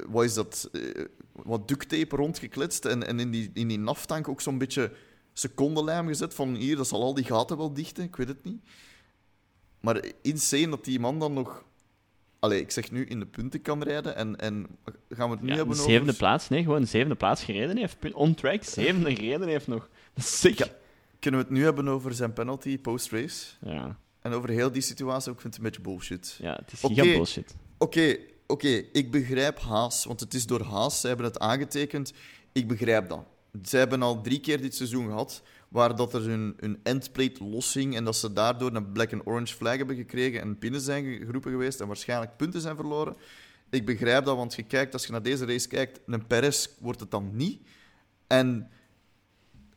wat 0.09 0.25
is 0.25 0.35
dat, 0.35 0.69
eh, 0.73 1.05
wat 1.33 1.69
ducttape 1.69 2.17
rondgekletst 2.17 2.85
en, 2.85 3.07
en 3.07 3.21
in 3.21 3.31
die, 3.31 3.51
in 3.55 3.69
die 3.69 3.79
naftank 3.79 4.29
ook 4.29 4.41
zo'n 4.41 4.59
beetje 4.59 4.93
secondenlijm 5.33 6.07
gezet 6.07 6.35
van 6.35 6.55
hier, 6.55 6.77
dat 6.77 6.89
zal 6.89 7.03
al 7.03 7.15
die 7.15 7.25
gaten 7.25 7.57
wel 7.57 7.73
dichten, 7.73 8.05
ik 8.05 8.17
weet 8.17 8.29
het 8.29 8.45
niet. 8.45 8.63
Maar 9.83 10.05
insane 10.23 10.69
dat 10.69 10.85
die 10.85 11.01
man 11.01 11.19
dan 11.19 11.33
nog... 11.33 11.65
Allee, 12.39 12.61
ik 12.61 12.71
zeg 12.71 12.91
nu 12.91 13.05
in 13.07 13.19
de 13.19 13.27
punten 13.27 13.63
kan 13.63 13.83
rijden 13.83 14.17
en, 14.17 14.37
en 14.37 14.67
gaan 15.11 15.29
we 15.29 15.35
het 15.35 15.43
nu 15.43 15.49
Ja, 15.51 15.57
hebben 15.57 15.75
over... 15.75 15.91
zevende 15.91 16.13
plaats, 16.13 16.49
nee, 16.49 16.63
gewoon 16.63 16.81
de 16.81 16.87
zevende 16.87 17.15
plaats 17.15 17.45
gereden 17.45 17.77
heeft. 17.77 17.97
On 18.13 18.35
track, 18.35 18.65
zevende 18.65 19.15
gereden 19.15 19.49
heeft 19.49 19.67
nog. 19.67 19.89
Dat 20.15 20.25
is 20.25 20.41
sick. 20.41 20.59
Ja. 20.59 20.67
Kunnen 21.19 21.41
we 21.41 21.47
het 21.47 21.55
nu 21.57 21.63
hebben 21.65 21.89
over 21.89 22.15
zijn 22.15 22.33
penalty 22.33 22.79
post-race? 22.79 23.47
Ja, 23.61 23.99
En 24.21 24.33
over 24.33 24.49
heel 24.49 24.73
die 24.73 24.83
situatie? 24.83 25.33
Ik 25.33 25.41
vind 25.41 25.55
het 25.55 25.65
een 25.65 25.71
beetje 25.71 25.91
bullshit. 25.91 26.37
ja 26.41 26.55
het 26.55 26.73
is 26.73 26.81
giga 26.81 27.03
bullshit. 27.03 27.55
Oké, 27.79 28.17
oké, 28.47 28.69
ik 28.93 29.11
begrijp 29.11 29.59
Haas, 29.61 30.05
want 30.05 30.21
het 30.21 30.35
is 30.35 30.47
door 30.47 30.63
Haas, 30.63 31.01
zij 31.01 31.09
hebben 31.09 31.27
het 31.27 31.39
aangetekend. 31.39 32.13
Ik 32.53 32.69
begrijp 32.69 33.09
dat. 33.09 33.25
Zij 33.63 33.79
hebben 33.79 34.03
al 34.03 34.21
drie 34.21 34.41
keer 34.41 34.61
dit 34.61 34.75
seizoen 34.75 35.07
gehad 35.07 35.43
waar 35.73 35.97
dat 35.97 36.15
er 36.15 36.23
hun, 36.23 36.55
hun 36.61 36.81
endplate 36.83 37.45
loshing 37.45 37.97
en 37.97 38.05
dat 38.05 38.17
ze 38.17 38.33
daardoor 38.33 38.75
een 38.75 38.93
black 38.93 39.13
and 39.13 39.27
orange 39.27 39.55
flag 39.55 39.77
hebben 39.77 39.97
gekregen 39.97 40.41
en 40.41 40.59
binnen 40.59 40.81
zijn 40.81 41.05
geroepen 41.05 41.51
geweest 41.51 41.81
en 41.81 41.87
waarschijnlijk 41.87 42.37
punten 42.37 42.61
zijn 42.61 42.77
verloren. 42.77 43.17
Ik 43.71 43.87
begrijp 43.87 44.25
dat, 44.25 44.37
want 44.37 44.55
je 44.55 44.63
kijkt, 44.63 44.93
als 44.93 45.07
je 45.07 45.13
naar 45.13 45.23
deze 45.23 45.47
race 45.47 45.69
kijkt, 45.69 46.01
een 46.07 46.27
Perez 46.27 46.69
wordt 46.81 47.01
het 47.01 47.11
dan 47.11 47.31
niet. 47.37 47.61
En 48.27 48.71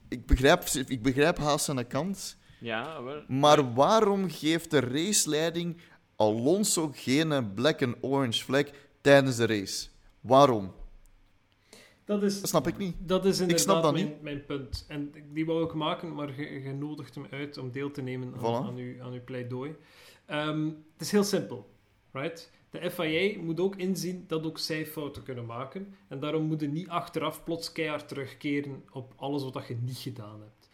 ik 0.08 0.26
begrijp, 0.26 0.64
ik 0.88 1.02
begrijp 1.04 1.38
Haas 1.38 1.70
aan 1.70 1.76
de 1.76 1.84
kant, 1.84 2.38
Ja, 2.60 3.04
wel. 3.04 3.24
maar 3.28 3.74
waarom 3.74 4.30
geeft 4.30 4.72
de 4.72 4.80
raceleiding 4.80 5.78
Alonso 6.16 6.91
geen 6.96 7.54
black 7.54 7.82
and 7.82 7.96
orange 8.02 8.43
flag 8.43 8.64
tijdens 9.02 9.36
de 9.36 9.46
race? 9.46 9.88
Waarom? 10.22 10.74
Dat 12.06 12.24
is, 12.24 12.39
Dat 12.39 12.49
snap 12.49 12.68
ik 12.68 12.78
niet. 12.78 12.95
Dat 12.99 13.26
is 13.26 13.39
inderdaad 13.39 13.64
snap 13.66 13.84
dat 13.84 13.93
mijn, 13.93 14.06
niet. 14.06 14.22
mijn 14.22 14.45
punt. 14.45 14.86
En 14.88 15.14
die 15.34 15.45
wou 15.45 15.66
ik 15.66 15.74
maken, 15.74 16.14
maar 16.14 16.41
je, 16.41 16.74
nodigt 16.74 17.16
hem 17.16 17.26
uit 17.30 17.58
om 17.58 17.72
deel 17.72 17.91
te 17.91 18.01
nemen 18.01 18.34
aan, 18.34 18.39
Voilà. 18.39 18.68
aan, 18.68 18.76
uw, 18.76 19.01
aan 19.03 19.14
uw 19.14 19.24
pleidooi. 19.24 19.76
Ehm, 20.26 20.66
het 20.66 21.01
is 21.01 21.12
heel 21.12 21.24
simpel. 21.24 21.70
Right? 22.12 22.51
De 22.70 22.91
FIA 22.91 23.39
moet 23.41 23.60
ook 23.60 23.76
inzien 23.76 24.24
dat 24.28 24.45
ook 24.45 24.58
zij 24.60 24.86
fouten 24.86 25.24
kunnen 25.24 25.45
maken. 25.45 25.95
En 26.08 26.20
daarom 26.20 26.43
moeten 26.43 26.74
niet 26.74 26.89
achteraf 26.89 27.43
plots 27.43 27.72
keihard 27.72 28.08
terugkeren 28.08 28.84
op 28.91 29.14
alles 29.16 29.43
wat 29.43 29.68
je 29.68 29.76
niet 29.82 29.97
gedaan 29.97 30.39
hebt. 30.41 30.70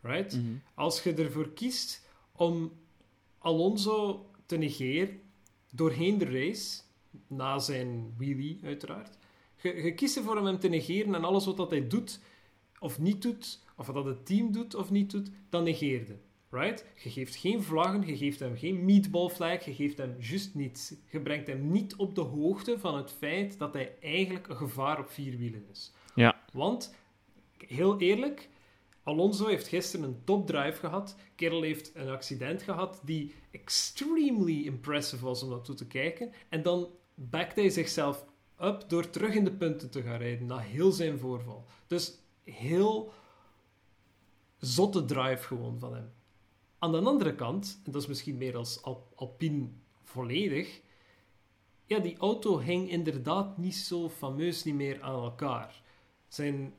Right? 0.00 0.32
Mhm. 0.36 0.54
Als 0.74 1.02
je 1.02 1.14
ervoor 1.14 1.52
kiest 1.52 2.06
om 2.32 2.72
Alonso 3.38 4.26
te 4.46 4.56
negeren 4.56 5.20
doorheen 5.70 6.18
de 6.18 6.24
race, 6.24 6.80
na 7.26 7.58
zijn 7.58 8.14
wheelie 8.16 8.60
uiteraard, 8.64 9.16
je, 9.64 9.82
je 9.82 9.94
kiest 9.94 10.16
ervoor 10.16 10.38
om 10.38 10.44
hem 10.44 10.58
te 10.58 10.68
negeren 10.68 11.14
en 11.14 11.24
alles 11.24 11.44
wat 11.44 11.56
dat 11.56 11.70
hij 11.70 11.88
doet 11.88 12.20
of 12.78 12.98
niet 12.98 13.22
doet, 13.22 13.62
of 13.76 13.86
wat 13.86 13.94
dat 13.94 14.04
het 14.04 14.26
team 14.26 14.52
doet 14.52 14.74
of 14.74 14.90
niet 14.90 15.10
doet, 15.10 15.30
dan 15.48 15.64
negeerde. 15.64 16.18
Right? 16.50 16.86
Je 17.02 17.10
geeft 17.10 17.36
geen 17.36 17.62
vlaggen, 17.62 18.06
je 18.06 18.16
geeft 18.16 18.40
hem 18.40 18.56
geen 18.56 18.84
meatball 18.84 19.28
flag, 19.28 19.64
je 19.64 19.74
geeft 19.74 19.98
hem 19.98 20.16
juist 20.18 20.54
niets. 20.54 20.94
Je 21.10 21.20
brengt 21.20 21.46
hem 21.46 21.70
niet 21.70 21.96
op 21.96 22.14
de 22.14 22.20
hoogte 22.20 22.78
van 22.78 22.96
het 22.96 23.12
feit 23.12 23.58
dat 23.58 23.72
hij 23.72 23.96
eigenlijk 24.00 24.48
een 24.48 24.56
gevaar 24.56 24.98
op 24.98 25.10
vier 25.10 25.36
wielen 25.36 25.66
is. 25.70 25.92
Ja. 26.14 26.40
Want, 26.52 26.94
heel 27.66 28.00
eerlijk, 28.00 28.48
Alonso 29.02 29.46
heeft 29.46 29.68
gisteren 29.68 30.06
een 30.06 30.24
topdrive 30.24 30.78
gehad. 30.78 31.16
Kerel 31.34 31.62
heeft 31.62 31.90
een 31.94 32.08
accident 32.08 32.62
gehad 32.62 33.00
die 33.04 33.34
extremely 33.50 34.64
impressive 34.64 35.24
was 35.24 35.42
om 35.42 35.48
naartoe 35.50 35.74
te 35.74 35.86
kijken. 35.86 36.32
En 36.48 36.62
dan 36.62 36.88
backt 37.14 37.56
hij 37.56 37.70
zichzelf 37.70 38.24
up 38.60 38.84
door 38.88 39.10
terug 39.10 39.34
in 39.34 39.44
de 39.44 39.52
punten 39.52 39.90
te 39.90 40.02
gaan 40.02 40.18
rijden 40.18 40.46
na 40.46 40.58
heel 40.58 40.92
zijn 40.92 41.18
voorval. 41.18 41.64
Dus 41.86 42.18
heel 42.42 43.12
zotte 44.58 45.04
drive 45.04 45.42
gewoon 45.46 45.78
van 45.78 45.94
hem. 45.94 46.12
Aan 46.78 46.92
de 46.92 46.98
andere 46.98 47.34
kant, 47.34 47.80
en 47.84 47.92
dat 47.92 48.02
is 48.02 48.08
misschien 48.08 48.36
meer 48.36 48.56
als 48.56 48.82
Al- 48.82 49.08
Alpine 49.14 49.68
volledig, 50.02 50.80
ja, 51.86 51.98
die 51.98 52.16
auto 52.18 52.58
hing 52.58 52.90
inderdaad 52.90 53.58
niet 53.58 53.74
zo 53.76 54.08
fameus 54.08 54.64
niet 54.64 54.74
meer 54.74 55.02
aan 55.02 55.22
elkaar. 55.22 55.82
Zijn 56.28 56.74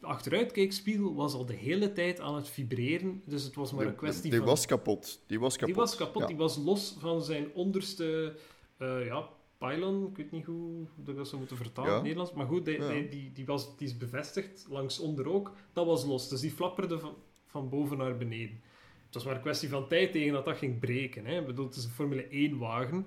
achteruitkijkspiegel 0.00 1.14
was 1.14 1.34
al 1.34 1.46
de 1.46 1.54
hele 1.54 1.92
tijd 1.92 2.20
aan 2.20 2.34
het 2.34 2.48
vibreren, 2.48 3.22
dus 3.26 3.42
het 3.42 3.54
was 3.54 3.70
maar 3.72 3.80
Die, 3.80 3.90
een 3.90 3.96
kwestie 3.96 4.30
die 4.30 4.38
van... 4.38 4.48
was 4.48 4.66
kapot. 4.66 5.22
Die 5.26 5.40
was 5.40 5.52
kapot. 5.56 5.66
Die 5.66 5.76
was 5.84 5.96
kapot, 5.96 6.22
Ja. 6.22 6.26
die 6.28 6.36
was 6.36 6.56
los 6.56 6.94
van 6.98 7.22
zijn 7.22 7.52
onderste 7.54 8.36
eh, 8.78 9.06
ja, 9.06 9.28
pylon. 9.68 10.06
Ik 10.10 10.16
weet 10.16 10.30
niet 10.30 10.44
hoe, 10.44 10.86
dat 10.96 11.16
dat 11.16 11.26
zou 11.26 11.38
moeten 11.38 11.56
vertalen 11.56 11.88
in 11.88 11.90
Ja. 11.90 11.94
het 11.98 12.06
Nederlands. 12.08 12.32
Maar 12.32 12.46
goed, 12.46 12.64
die, 12.64 12.80
Ja. 12.80 12.88
die, 12.92 13.08
die, 13.08 13.32
die, 13.32 13.46
was, 13.46 13.76
die 13.76 13.86
is 13.88 13.96
bevestigd 13.96 14.66
langs 14.68 14.98
onder 14.98 15.28
ook. 15.28 15.52
Dat 15.72 15.86
was 15.86 16.04
los. 16.04 16.28
Dus 16.28 16.40
die 16.40 16.50
flapperde 16.50 16.98
van, 16.98 17.14
van 17.46 17.68
boven 17.68 17.98
naar 17.98 18.16
beneden. 18.16 18.60
het 19.04 19.14
was 19.14 19.24
maar 19.24 19.34
een 19.34 19.40
kwestie 19.40 19.68
van 19.68 19.88
tijd 19.88 20.12
tegen 20.12 20.32
dat 20.32 20.44
dat 20.44 20.56
ging 20.56 20.78
breken. 20.78 21.24
Hè. 21.26 21.40
Ik 21.40 21.46
bedoel, 21.46 21.66
het 21.66 21.76
is 21.76 21.84
een 21.84 21.90
Formule 21.90 22.50
1-wagen. 22.50 23.06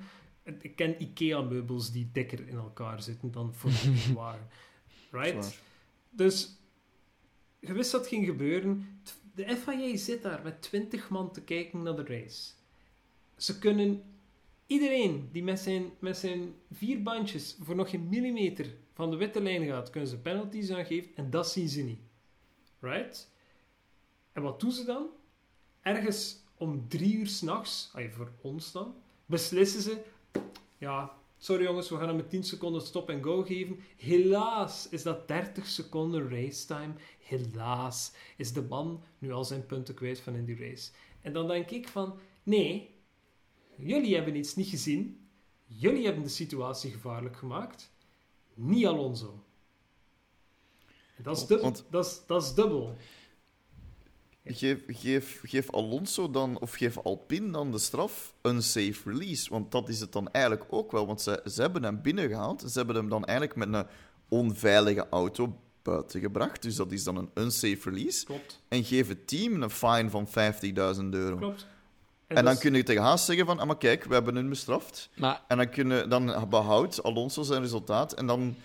Ik 0.61 0.75
ken 0.75 1.01
IKEA-meubels 1.01 1.91
die 1.91 2.09
dikker 2.13 2.47
in 2.47 2.55
elkaar 2.57 3.01
zitten 3.01 3.31
dan 3.31 3.53
Formule 3.53 4.01
1-wagen. 4.13 4.47
Right? 5.11 5.45
Zwaar. 5.45 5.59
Dus 6.09 6.57
je 7.59 7.73
wist 7.73 7.91
dat 7.91 8.07
ging 8.07 8.25
gebeuren. 8.25 8.99
De 9.35 9.55
FIA 9.57 9.97
zit 9.97 10.21
daar 10.23 10.41
met 10.43 10.61
20 10.61 11.09
man 11.09 11.31
te 11.31 11.41
kijken 11.41 11.83
naar 11.83 11.95
de 11.95 12.03
race. 12.03 12.51
Ze 13.35 13.59
kunnen 13.59 14.03
iedereen 14.67 15.29
die 15.31 15.43
met 15.43 15.59
zijn, 15.59 15.91
met 15.99 16.17
zijn 16.17 16.53
vier 16.71 17.03
bandjes 17.03 17.57
voor 17.61 17.75
nog 17.75 17.89
geen 17.89 18.09
millimeter 18.09 18.75
van 18.93 19.09
de 19.11 19.15
witte 19.15 19.41
lijn 19.41 19.65
gaat, 19.65 19.89
kunnen 19.89 20.09
ze 20.09 20.17
penalties 20.17 20.71
aangeven 20.71 21.11
en 21.15 21.29
dat 21.29 21.49
zien 21.49 21.69
ze 21.69 21.81
niet. 21.81 21.99
Right? 22.79 23.29
En 24.31 24.41
wat 24.41 24.59
doen 24.59 24.71
ze 24.71 24.85
dan? 24.85 25.07
Ergens 25.81 26.43
om 26.57 26.87
drie 26.87 27.15
uur 27.15 27.27
s'nachts, 27.27 27.91
voor 28.11 28.31
ons 28.41 28.71
dan, 28.71 28.95
beslissen 29.25 29.81
ze: 29.81 30.01
ja, 30.77 31.11
sorry 31.37 31.63
jongens, 31.63 31.89
we 31.89 31.97
gaan 31.97 32.07
hem 32.07 32.15
met 32.15 32.29
10 32.29 32.43
seconden 32.43 32.81
stop 32.81 33.09
en 33.09 33.23
go 33.23 33.43
geven. 33.43 33.79
Helaas 33.97 34.89
is 34.89 35.03
dat 35.03 35.27
30 35.27 35.67
seconden 35.67 36.29
racetime. 36.29 36.93
Helaas 37.19 38.11
is 38.37 38.53
de 38.53 38.61
man 38.61 39.03
nu 39.17 39.31
al 39.31 39.43
zijn 39.43 39.65
punten 39.65 39.95
kwijt 39.95 40.19
van 40.19 40.35
in 40.35 40.45
die 40.45 40.57
race. 40.59 40.91
En 41.21 41.33
dan 41.33 41.47
denk 41.47 41.69
ik 41.69 41.87
van: 41.87 42.19
nee, 42.43 42.95
jullie 43.77 44.15
hebben 44.15 44.35
iets 44.35 44.55
niet 44.55 44.67
gezien. 44.67 45.27
Jullie 45.65 46.05
hebben 46.05 46.23
de 46.23 46.29
situatie 46.29 46.91
gevaarlijk 46.91 47.35
gemaakt. 47.37 47.91
Niet 48.53 48.85
Alonso. 48.85 49.43
Dat 51.17 51.37
is 51.37 51.45
dubbel. 51.45 51.65
Want- 51.65 51.85
Dat 51.89 52.05
is, 52.05 52.21
dat 52.27 52.43
is 52.43 52.53
dubbel. 52.53 52.95
Geef, 54.45 54.83
geef, 54.87 55.41
geef 55.45 55.71
Alonso 55.71 56.29
dan, 56.31 56.59
of 56.59 56.73
geef 56.73 56.97
Alpine 56.97 57.51
dan 57.51 57.71
de 57.71 57.77
straf 57.79 58.33
een 58.41 58.61
safe 58.63 59.09
release. 59.09 59.49
Want 59.49 59.71
dat 59.71 59.89
is 59.89 59.99
het 59.99 60.11
dan 60.11 60.31
eigenlijk 60.31 60.65
ook 60.69 60.91
wel. 60.91 61.07
Want 61.07 61.21
ze, 61.21 61.41
ze 61.51 61.61
hebben 61.61 61.83
hem 61.83 62.01
binnengehaald. 62.01 62.61
Ze 62.61 62.77
hebben 62.77 62.95
hem 62.95 63.09
dan 63.09 63.25
eigenlijk 63.25 63.57
met 63.57 63.73
een 63.73 63.87
onveilige 64.27 65.07
auto 65.09 65.59
buiten 65.81 66.19
gebracht. 66.19 66.61
Dus 66.61 66.75
dat 66.75 66.91
is 66.91 67.03
dan 67.03 67.15
een 67.17 67.29
unsafe 67.33 67.89
release. 67.89 68.25
Klopt. 68.25 68.61
En 68.67 68.83
geef 68.83 69.07
het 69.07 69.27
team 69.27 69.61
een 69.61 69.69
fine 69.69 70.09
van 70.09 70.27
50.000 70.27 70.33
euro. 71.13 71.35
Klopt. 71.37 71.67
En 72.27 72.43
dan 72.43 72.53
dus- 72.53 72.57
kun 72.57 72.73
je 72.73 72.83
tegen 72.83 73.01
Haas 73.01 73.25
zeggen 73.25 73.45
van, 73.45 73.59
ah, 73.59 73.67
maar 73.67 73.77
kijk, 73.77 74.03
we 74.03 74.13
hebben 74.13 74.35
hem 74.35 74.49
bestraft. 74.49 75.09
Maar 75.15 75.41
En 75.47 75.57
dan, 75.57 75.69
kunnen, 75.69 76.09
dan 76.09 76.45
behoudt 76.49 77.03
Alonso 77.03 77.43
zijn 77.43 77.61
resultaat. 77.61 78.13
En 78.13 78.27
dan 78.27 78.55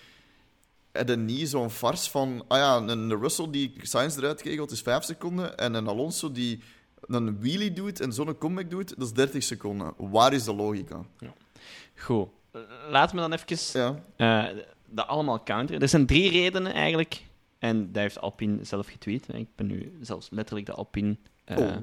heb 0.93 1.09
je 1.09 1.17
niet 1.17 1.49
zo'n 1.49 1.71
fars 1.71 2.11
van... 2.11 2.45
Ah 2.49 2.59
ja, 2.59 2.77
een 2.77 3.21
Russell 3.21 3.51
die 3.51 3.75
Sainz 3.83 4.17
eruit 4.17 4.43
kegelt 4.43 4.71
is 4.71 4.81
5 4.81 5.05
seconden. 5.05 5.57
En 5.59 5.75
een 5.75 5.89
Alonso 5.89 6.33
die 6.33 6.63
een 7.01 7.41
wheelie 7.41 7.73
doet 7.73 8.01
en 8.01 8.13
zo'n 8.13 8.39
comeback 8.39 8.71
doet, 8.71 8.89
dat 8.89 9.07
is 9.07 9.13
30 9.13 9.43
seconden. 9.43 9.95
Waar 9.97 10.33
is 10.33 10.45
de 10.45 10.55
logica? 10.55 11.01
goed, 11.97 12.29
laten 12.89 13.17
we 13.17 13.23
dan 13.23 13.33
even 13.33 13.81
Ja, 14.17 14.49
eh, 14.51 14.57
dat 14.87 15.07
allemaal 15.07 15.43
counteren. 15.43 15.83
Er 15.83 15.89
zijn 15.89 16.07
drie 16.07 16.31
redenen 16.31 16.73
eigenlijk. 16.73 17.23
En 17.59 17.93
dat 17.93 18.03
heeft 18.03 18.21
Alpine 18.21 18.65
zelf 18.65 18.87
getweet. 18.87 19.35
Ik 19.35 19.49
ben 19.55 19.67
nu 19.67 19.99
zelfs 20.01 20.29
letterlijk 20.31 20.67
de 20.67 20.73
Alpine 20.73 21.17
eh, 21.45 21.59
Oh, 21.59 21.77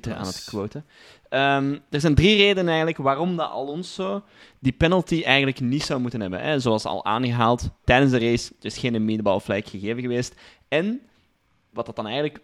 Twitter 0.00 0.14
aan 0.14 0.26
het 0.26 0.44
quoten. 0.46 0.84
Ehm, 1.28 1.78
er 1.90 2.00
zijn 2.00 2.14
drie 2.14 2.36
redenen 2.36 2.68
eigenlijk 2.68 2.96
waarom 2.98 3.36
dat 3.36 3.50
Alonso 3.50 4.22
die 4.58 4.72
penalty 4.72 5.22
eigenlijk 5.24 5.60
niet 5.60 5.82
zou 5.82 6.00
moeten 6.00 6.20
hebben. 6.20 6.40
Hè. 6.40 6.58
Zoals 6.60 6.84
al 6.84 7.04
aangehaald, 7.04 7.70
tijdens 7.84 8.10
de 8.12 8.18
race 8.18 8.52
er 8.58 8.66
is 8.66 8.78
geen 8.78 8.94
immediate 8.94 9.40
flag 9.40 9.70
gegeven 9.70 10.02
geweest. 10.02 10.34
En 10.68 11.00
wat 11.70 11.86
dat 11.86 11.96
dan 11.96 12.06
eigenlijk 12.06 12.40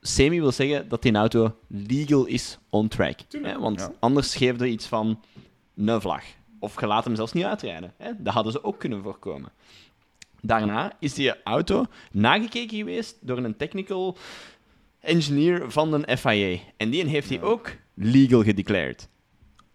semi 0.00 0.40
wil 0.40 0.52
zeggen, 0.52 0.88
dat 0.88 1.02
die 1.02 1.14
auto 1.14 1.54
legal 1.68 2.24
is 2.26 2.58
on 2.70 2.88
track. 2.88 3.18
Hè. 3.42 3.58
Want 3.58 3.80
Ja. 3.80 3.92
anders 4.00 4.34
geeft 4.36 4.60
er 4.60 4.66
iets 4.66 4.86
van 4.86 5.20
een 5.76 6.00
vlag. 6.00 6.24
Of 6.58 6.80
je 6.80 6.86
laat 6.86 7.04
hem 7.04 7.14
zelfs 7.16 7.32
niet 7.32 7.44
uitrijden. 7.44 7.94
Hè. 7.96 8.10
Dat 8.18 8.34
hadden 8.34 8.52
ze 8.52 8.64
ook 8.64 8.78
kunnen 8.78 9.02
voorkomen. 9.02 9.50
Daarna 10.40 10.92
is 10.98 11.14
die 11.14 11.42
auto 11.42 11.84
nagekeken 12.12 12.76
geweest 12.76 13.16
door 13.20 13.38
een 13.38 13.56
technical 13.56 14.16
engineer 15.02 15.70
van 15.70 15.90
de 15.90 16.16
FIA. 16.16 16.58
En 16.76 16.90
die 16.90 17.08
heeft 17.08 17.28
hij 17.28 17.42
ook 17.42 17.76
legal 17.94 18.42
gedeclared. 18.42 19.08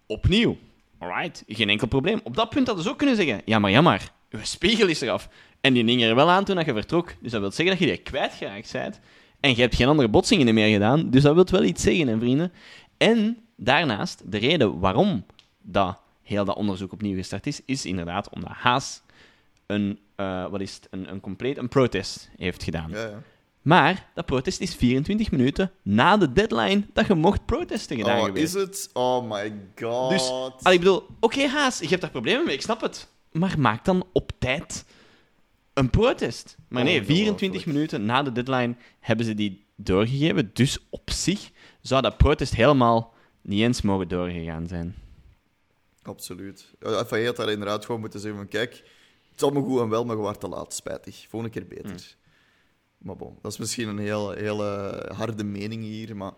Opnieuw. 0.05 0.57
Alright, 0.97 1.43
geen 1.47 1.69
enkel 1.69 1.87
probleem. 1.87 2.19
Op 2.23 2.35
dat 2.35 2.49
punt 2.49 2.67
hadden 2.67 2.85
ze 2.85 2.91
ook 2.91 2.97
kunnen 2.97 3.15
zeggen: 3.15 3.41
ja, 3.45 3.59
maar 3.59 3.71
jammer, 3.71 4.11
uw 4.29 4.39
spiegel 4.43 4.87
is 4.87 5.01
eraf. 5.01 5.29
En 5.61 5.73
die 5.73 5.83
hing 5.83 6.03
er 6.03 6.15
wel 6.15 6.29
aan 6.29 6.43
toen 6.43 6.55
dat 6.55 6.65
je 6.65 6.73
vertrok. 6.73 7.13
Dus 7.21 7.31
dat 7.31 7.41
wil 7.41 7.51
zeggen 7.51 7.77
dat 7.77 7.87
je 7.87 7.93
die 7.95 8.03
kwijtgeraakt 8.03 8.71
bent. 8.71 8.99
En 9.39 9.49
je 9.49 9.61
hebt 9.61 9.75
geen 9.75 9.87
andere 9.87 10.07
botsingen 10.07 10.53
meer 10.53 10.73
gedaan. 10.73 11.09
Dus 11.09 11.23
dat 11.23 11.35
wil 11.35 11.45
wel 11.51 11.63
iets 11.63 11.83
zeggen, 11.83 12.07
hè, 12.07 12.17
vrienden. 12.17 12.51
En 12.97 13.37
daarnaast, 13.55 14.31
de 14.31 14.37
reden 14.37 14.79
waarom 14.79 15.25
dat 15.61 16.01
heel 16.23 16.45
dat 16.45 16.55
onderzoek 16.55 16.91
opnieuw 16.91 17.15
gestart 17.15 17.47
is, 17.47 17.61
is 17.65 17.85
inderdaad 17.85 18.29
omdat 18.29 18.51
Haas 18.51 19.01
een, 19.65 19.99
eh, 20.15 20.47
wat 20.49 20.61
is 20.61 20.75
het, 20.75 20.87
een, 20.91 21.11
een 21.11 21.19
compleet 21.19 21.57
een 21.57 21.67
protest 21.67 22.29
heeft 22.37 22.63
gedaan. 22.63 22.89
ja, 22.91 23.01
ja. 23.01 23.21
Maar 23.67 24.09
dat 24.13 24.25
protest 24.25 24.59
is 24.59 24.75
24 24.75 25.31
minuten 25.31 25.71
na 25.81 26.17
de 26.17 26.33
deadline 26.33 26.83
dat 26.93 27.07
je 27.07 27.13
mocht 27.13 27.45
protesten 27.45 27.97
gedaan 27.97 28.19
Oh, 28.19 28.25
geweest. 28.25 28.55
is 28.55 28.61
het? 28.61 28.89
Oh 28.93 29.29
my 29.29 29.53
god. 29.75 30.09
Dus, 30.09 30.29
Allee, 30.29 30.73
ik 30.73 30.79
bedoel, 30.79 31.03
oké 31.19 31.47
Haas, 31.47 31.79
je 31.79 31.87
hebt 31.87 32.01
daar 32.01 32.09
problemen 32.11 32.45
mee, 32.45 32.53
ik 32.55 32.61
snap 32.61 32.81
het. 32.81 33.07
Maar 33.31 33.59
maak 33.59 33.85
dan 33.85 34.05
op 34.13 34.31
tijd 34.39 34.85
een 35.73 35.89
protest. 35.89 36.57
Maar 36.67 36.83
nee, 36.83 36.99
Ongelooflijk. 36.99 37.19
24 37.19 37.65
minuten 37.65 38.05
na 38.05 38.23
de 38.23 38.31
deadline 38.31 38.75
hebben 38.99 39.25
ze 39.25 39.33
die 39.33 39.65
doorgegeven. 39.75 40.49
Dus 40.53 40.77
op 40.89 41.11
zich 41.11 41.51
zou 41.81 42.01
dat 42.01 42.17
protest 42.17 42.55
helemaal 42.55 43.13
niet 43.41 43.61
eens 43.61 43.81
mogen 43.81 44.07
doorgegaan 44.07 44.67
zijn. 44.67 44.95
Absoluut. 46.01 46.73
Ja, 46.79 47.05
FIA 47.05 47.25
had 47.25 47.35
daar 47.35 47.49
inderdaad 47.51 47.85
gewoon 47.85 48.01
moeten 48.01 48.19
zeggen 48.19 48.39
van, 48.39 48.47
kijk, 48.47 48.71
het 48.71 49.35
is 49.35 49.43
allemaal 49.43 49.63
goed 49.63 49.79
en 49.79 49.89
wel, 49.89 50.05
maar 50.05 50.17
je 50.17 50.37
te 50.37 50.47
laat. 50.47 50.73
Spijtig. 50.73 51.25
Volgende 51.29 51.59
keer 51.59 51.67
beter. 51.67 51.85
Hmm. 51.85 52.16
Maar 52.97 53.15
bon, 53.15 53.37
dat 53.41 53.51
is 53.51 53.57
misschien 53.57 53.87
een 53.87 53.97
heel, 53.97 54.31
hele 54.31 55.11
harde 55.15 55.43
mening 55.43 55.83
hier, 55.83 56.15
maar... 56.15 56.33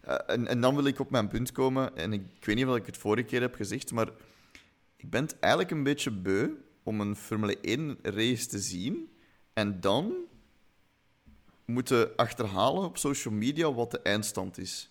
eh, 0.00 0.16
en, 0.26 0.46
en 0.46 0.60
dan 0.60 0.74
wil 0.74 0.84
ik 0.84 0.98
op 0.98 1.10
mijn 1.10 1.28
punt 1.28 1.52
komen, 1.52 1.96
en 1.96 2.12
ik, 2.12 2.22
ik 2.36 2.44
weet 2.44 2.56
niet 2.56 2.66
of 2.66 2.76
ik 2.76 2.86
het 2.86 2.96
vorige 2.96 3.26
keer 3.26 3.40
heb 3.40 3.54
gezegd, 3.54 3.92
maar 3.92 4.08
ik 4.96 5.10
ben 5.10 5.22
het 5.22 5.38
eigenlijk 5.38 5.72
een 5.72 5.82
beetje 5.82 6.10
beu 6.10 6.48
om 6.82 7.00
een 7.00 7.16
Formule 7.16 7.58
1 7.60 7.98
race 8.02 8.46
te 8.46 8.58
zien 8.58 9.10
en 9.52 9.80
dan 9.80 10.12
moeten 11.64 12.16
achterhalen 12.16 12.84
op 12.84 12.98
social 12.98 13.34
media 13.34 13.72
wat 13.72 13.90
de 13.90 14.00
eindstand 14.02 14.58
is. 14.58 14.90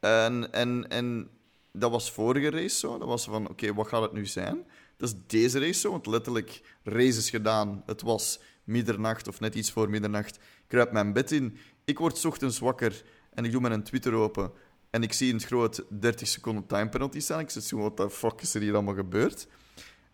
En, 0.00 0.52
en, 0.52 0.88
en 0.88 1.30
dat 1.72 1.90
was 1.90 2.10
vorige 2.10 2.50
race 2.50 2.76
zo. 2.76 2.98
Dat 2.98 3.08
was 3.08 3.24
van, 3.24 3.48
oké, 3.48 3.74
wat 3.74 3.88
gaat 3.88 4.02
het 4.02 4.12
nu 4.12 4.26
zijn? 4.26 4.64
Dat 4.96 5.08
is 5.08 5.14
deze 5.26 5.58
race 5.58 5.80
zo, 5.80 5.90
want 5.90 6.06
letterlijk 6.06 6.76
races 6.82 7.30
gedaan. 7.30 7.82
Het 7.86 8.02
was 8.02 8.40
middernacht 8.68 9.28
of 9.28 9.40
net 9.40 9.54
iets 9.54 9.70
voor 9.70 9.90
middernacht. 9.90 10.38
Kruip 10.66 10.92
mijn 10.92 11.12
bed 11.12 11.32
in. 11.32 11.56
Ik 11.84 11.98
word 11.98 12.24
ochtends 12.24 12.58
wakker 12.58 13.02
en 13.30 13.44
ik 13.44 13.52
doe 13.52 13.60
mijn 13.60 13.82
Twitter 13.82 14.12
open. 14.12 14.52
En 14.90 15.02
ik 15.02 15.12
zie 15.12 15.32
een 15.32 15.40
groot 15.40 15.84
30 15.88 16.28
seconden 16.28 16.66
time 16.66 16.88
penalty 16.88 17.20
staan. 17.20 17.40
Ik 17.40 17.50
zit 17.50 17.64
zo, 17.64 17.76
wat 17.76 17.96
de 17.96 18.10
fuck 18.10 18.40
is 18.40 18.54
er 18.54 18.60
hier 18.60 18.74
allemaal 18.74 18.94
gebeurd? 18.94 19.46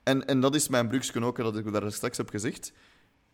En, 0.03 0.27
en 0.27 0.41
dat 0.41 0.55
is 0.55 0.69
mijn 0.69 0.89
brugsken 0.89 1.25
ook, 1.25 1.37
dat 1.37 1.57
ik 1.57 1.73
daar 1.73 1.93
straks 1.93 2.17
heb 2.17 2.31
gezegd. 2.31 2.73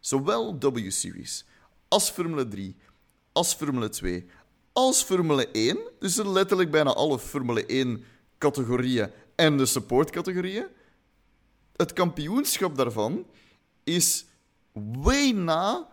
Zowel 0.00 0.58
W-Series 0.58 1.44
als 1.90 2.10
Formule 2.10 2.48
3, 2.48 2.76
als 3.32 3.54
Formule 3.54 3.88
2, 3.88 4.26
als 4.72 5.02
Formule 5.02 5.48
1, 5.52 5.78
dus 5.98 6.18
er 6.18 6.28
letterlijk 6.28 6.70
bijna 6.70 6.92
alle 6.92 7.18
Formule 7.18 7.66
1 7.66 8.04
categorieën 8.38 9.10
en 9.34 9.56
de 9.56 9.66
supportcategorieën, 9.66 10.66
het 11.76 11.92
kampioenschap 11.92 12.76
daarvan 12.76 13.26
is 13.84 14.24
way 14.72 15.30
na 15.30 15.88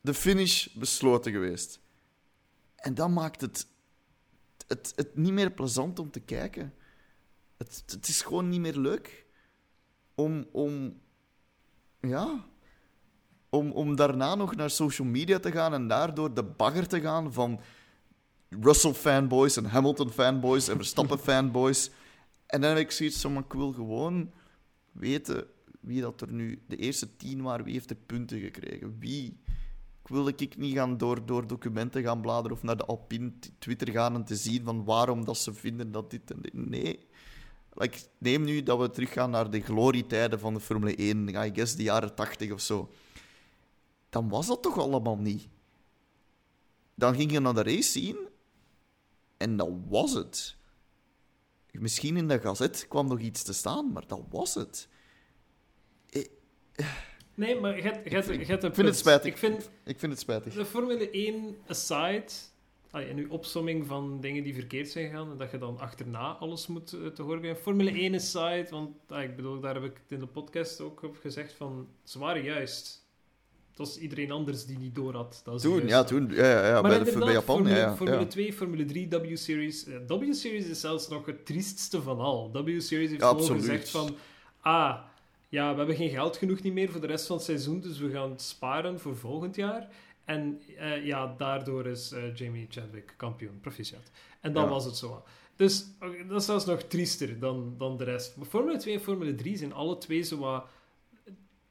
de 0.00 0.14
finish 0.14 0.66
besloten 0.66 1.32
geweest. 1.32 1.80
En 2.76 2.94
dat 2.94 3.10
maakt 3.10 3.40
het, 3.40 3.66
het, 4.66 4.92
het 4.96 5.16
niet 5.16 5.32
meer 5.32 5.50
plezant 5.50 5.98
om 5.98 6.10
te 6.10 6.20
kijken. 6.20 6.74
Het, 7.56 7.82
het 7.86 8.08
is 8.08 8.22
gewoon 8.22 8.48
niet 8.48 8.60
meer 8.60 8.76
leuk 8.76 9.26
om, 10.14 10.46
om 10.52 11.00
ja, 12.00 12.44
om, 13.48 13.70
om 13.70 13.96
daarna 13.96 14.34
nog 14.34 14.56
naar 14.56 14.70
social 14.70 15.06
media 15.08 15.38
te 15.38 15.52
gaan 15.52 15.74
en 15.74 15.88
daardoor 15.88 16.34
de 16.34 16.42
bagger 16.42 16.88
te 16.88 17.00
gaan 17.00 17.32
van 17.32 17.60
Russell-fanboys 18.48 19.56
en 19.56 19.64
Hamilton-fanboys 19.64 20.68
en 20.68 20.76
Verstappen-fanboys. 20.76 21.90
En 22.46 22.60
dan 22.60 22.70
heb 22.70 22.78
ik 22.78 22.90
zoiets 22.90 23.20
van, 23.20 23.38
ik 23.38 23.52
wil 23.52 23.72
gewoon 23.72 24.32
weten 24.92 25.46
wie 25.80 26.00
dat 26.00 26.20
er 26.20 26.32
nu 26.32 26.62
de 26.66 26.76
eerste 26.76 27.16
tien 27.16 27.42
waren, 27.42 27.64
wie 27.64 27.74
heeft 27.74 27.90
er 27.90 27.96
punten 27.96 28.40
gekregen, 28.40 28.96
wie. 28.98 29.38
Ik 30.02 30.08
wil 30.16 30.28
ik 30.28 30.56
niet 30.56 30.74
gaan 30.74 30.96
door, 30.96 31.26
door 31.26 31.46
documenten 31.46 32.02
gaan 32.02 32.20
bladeren 32.20 32.56
of 32.56 32.62
naar 32.62 32.76
de 32.76 32.84
Alpine 32.84 33.32
Twitter 33.58 33.88
gaan 33.88 34.14
en 34.14 34.24
te 34.24 34.36
zien 34.36 34.64
van 34.64 34.84
waarom 34.84 35.24
dat 35.24 35.38
ze 35.38 35.54
vinden 35.54 35.92
dat 35.92 36.10
dit 36.10 36.30
en 36.30 36.40
dit. 36.40 36.54
Nee. 36.54 37.08
Like, 37.72 37.98
neem 38.18 38.44
nu 38.44 38.62
dat 38.62 38.78
we 38.78 38.90
teruggaan 38.90 39.30
naar 39.30 39.50
de 39.50 39.60
glorietijden 39.60 40.38
van 40.38 40.54
de 40.54 40.60
Formule 40.60 40.96
1, 40.96 41.28
I 41.28 41.50
guess 41.54 41.76
de 41.76 41.82
jaren 41.82 42.14
80 42.14 42.52
of 42.52 42.60
zo. 42.60 42.90
Dan 44.08 44.28
was 44.28 44.46
dat 44.46 44.62
toch 44.62 44.78
allemaal 44.78 45.16
niet. 45.16 45.48
Dan 46.94 47.14
ging 47.14 47.32
je 47.32 47.40
naar 47.40 47.54
de 47.54 47.62
race 47.62 47.90
zien 47.90 48.28
En 49.36 49.56
dat 49.56 49.70
was 49.88 50.12
het. 50.12 50.56
Misschien 51.72 52.16
in 52.16 52.28
de 52.28 52.40
gazet 52.40 52.88
kwam 52.88 53.08
nog 53.08 53.20
iets 53.20 53.42
te 53.42 53.52
staan, 53.52 53.92
maar 53.92 54.06
dat 54.06 54.22
was 54.30 54.54
het. 54.54 54.88
Nee, 57.34 57.60
maar 57.60 57.76
hebt- 57.76 58.10
je 58.10 58.14
hebt 58.14 58.28
een 58.28 58.68
Ik 58.68 58.74
vind 58.74 58.88
het 58.88 58.96
spijtig. 58.96 59.32
Ik 59.32 59.36
vind 59.38 59.70
Ik 59.84 59.98
vind 59.98 60.12
het 60.12 60.20
spijtig. 60.20 60.54
de 60.54 60.64
Formule 60.64 61.08
1 61.10 61.56
aside, 61.66 62.24
allee, 62.90 63.06
en 63.06 63.16
uw 63.16 63.28
opsomming 63.28 63.86
van 63.86 64.20
dingen 64.20 64.44
die 64.44 64.54
verkeerd 64.54 64.88
zijn 64.88 65.10
gegaan, 65.10 65.30
en 65.30 65.36
dat 65.36 65.50
je 65.50 65.58
dan 65.58 65.78
achterna 65.78 66.32
alles 66.32 66.66
moet 66.66 66.92
eh, 66.92 67.06
te 67.06 67.22
horen 67.22 67.40
krijgen. 67.40 67.62
Formule 67.62 67.90
1 67.90 68.14
aside, 68.14 68.66
want 68.70 68.96
ah, 69.08 69.22
ik 69.22 69.36
bedoel, 69.36 69.60
daar 69.60 69.74
heb 69.74 69.84
ik 69.84 69.92
het 70.02 70.12
in 70.12 70.18
de 70.18 70.26
podcast 70.26 70.80
ook 70.80 71.02
op 71.02 71.16
gezegd 71.20 71.52
van, 71.52 71.88
ze 72.04 72.18
waren 72.18 72.42
juist. 72.42 73.08
Het 73.68 73.78
was 73.78 73.98
iedereen 73.98 74.30
anders 74.30 74.66
die 74.66 74.78
niet 74.78 74.94
door 74.94 75.14
had. 75.14 75.40
Dat 75.44 75.60
Toen, 75.60 75.86
ja, 75.86 76.04
toen. 76.04 76.28
Ja, 76.30 76.44
ja, 76.50 76.66
ja 76.66 76.80
bij, 76.80 77.04
de, 77.04 77.18
bij 77.18 77.32
Japan. 77.32 77.56
Formule, 77.56 77.74
ja, 77.74 77.80
ja, 77.80 77.96
Formule 77.96 78.18
ja. 78.20 78.26
2, 78.26 78.52
Formule 78.52 78.84
3, 78.84 79.08
W-Series. 79.08 79.86
Eh, 79.86 79.96
W-Series 80.06 80.66
is 80.66 80.80
zelfs 80.80 81.08
nog 81.08 81.26
het 81.26 81.46
triestste 81.46 82.02
van 82.02 82.18
al. 82.18 82.50
W-Series 82.52 83.10
heeft 83.10 83.22
gewoon 83.24 83.46
gezegd 83.46 83.90
van... 83.90 84.16
Ah, 84.60 84.98
ja, 85.50 85.70
we 85.72 85.76
hebben 85.78 85.96
geen 85.96 86.10
geld 86.10 86.36
genoeg 86.36 86.62
niet 86.62 86.72
meer 86.72 86.90
voor 86.90 87.00
de 87.00 87.06
rest 87.06 87.26
van 87.26 87.36
het 87.36 87.44
seizoen, 87.44 87.80
dus 87.80 87.98
we 87.98 88.10
gaan 88.10 88.38
sparen 88.38 89.00
voor 89.00 89.16
volgend 89.16 89.56
jaar. 89.56 89.88
En 90.24 90.60
eh, 90.78 91.04
ja, 91.06 91.34
daardoor 91.36 91.86
is 91.86 92.12
eh, 92.12 92.34
Jamie 92.36 92.66
Chadwick 92.70 93.14
kampioen. 93.16 93.60
Proficiat. 93.60 94.10
En 94.40 94.52
dan 94.52 94.64
Ja. 94.64 94.68
was 94.70 94.84
het 94.84 94.96
zo. 94.96 95.24
Dus 95.56 95.86
dat 96.28 96.40
is 96.40 96.44
zelfs 96.46 96.64
nog 96.64 96.82
triester 96.82 97.38
dan, 97.38 97.74
dan 97.78 97.96
de 97.96 98.04
rest. 98.04 98.36
Maar 98.36 98.46
Formule 98.46 98.76
2 98.78 98.94
en 98.94 99.00
Formule 99.00 99.34
3 99.34 99.56
zijn 99.56 99.72
alle 99.72 99.98
twee 99.98 100.22
zo 100.22 100.38
wat 100.38 100.66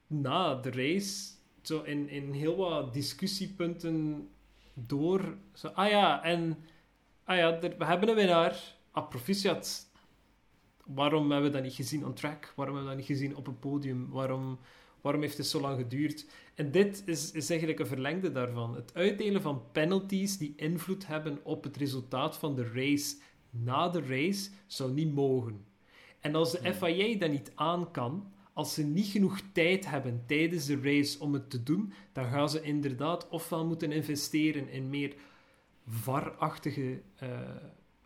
na 0.07 0.55
de 0.55 0.71
race 0.71 1.29
zo 1.61 1.81
in, 1.81 2.09
in 2.09 2.31
heel 2.31 2.55
wat 2.55 2.93
discussiepunten 2.93 4.27
door. 4.73 5.37
Zo, 5.53 5.67
ah 5.67 5.89
ja, 5.89 6.23
en 6.23 6.57
ah 7.23 7.37
ja, 7.37 7.61
er- 7.61 7.75
we 7.77 7.85
hebben 7.85 8.09
een 8.09 8.15
winnaar. 8.15 8.75
Ah, 8.91 9.09
proficiat. 9.09 9.88
Waarom 10.93 11.31
hebben 11.31 11.49
we 11.49 11.55
dat 11.55 11.65
niet 11.65 11.75
gezien 11.75 12.05
on 12.05 12.13
track? 12.13 12.53
Waarom 12.55 12.75
hebben 12.75 12.93
we 12.93 12.97
dat 12.97 13.07
niet 13.07 13.17
gezien 13.17 13.35
op 13.35 13.47
een 13.47 13.59
podium? 13.59 14.09
Waarom, 14.09 14.59
waarom 15.01 15.21
heeft 15.21 15.37
het 15.37 15.47
zo 15.47 15.61
lang 15.61 15.77
geduurd? 15.77 16.25
En 16.55 16.71
dit 16.71 17.03
is, 17.05 17.31
is 17.31 17.49
eigenlijk 17.49 17.79
een 17.79 17.87
verlengde 17.87 18.31
daarvan. 18.31 18.75
Het 18.75 18.93
uitdelen 18.93 19.41
van 19.41 19.61
penalties 19.71 20.37
die 20.37 20.53
invloed 20.55 21.07
hebben 21.07 21.39
op 21.43 21.63
het 21.63 21.77
resultaat 21.77 22.37
van 22.37 22.55
de 22.55 22.71
race 22.73 23.15
na 23.49 23.89
de 23.89 24.01
race 24.01 24.49
zou 24.67 24.91
niet 24.91 25.13
mogen. 25.13 25.65
En 26.19 26.35
als 26.35 26.51
de 26.51 26.73
FIA 26.73 27.17
dat 27.17 27.31
niet 27.31 27.51
aan 27.55 27.91
kan, 27.91 28.31
als 28.53 28.73
ze 28.73 28.83
niet 28.83 29.07
genoeg 29.07 29.39
tijd 29.53 29.89
hebben 29.89 30.23
tijdens 30.25 30.65
de 30.65 30.79
race 30.81 31.19
om 31.19 31.33
het 31.33 31.49
te 31.49 31.63
doen, 31.63 31.93
dan 32.13 32.25
gaan 32.25 32.49
ze 32.49 32.61
inderdaad 32.61 33.29
ofwel 33.29 33.65
moeten 33.65 33.91
investeren 33.91 34.69
in 34.69 34.89
meer 34.89 35.15
VAR-achtige 35.87 37.01
eh, 37.15 37.29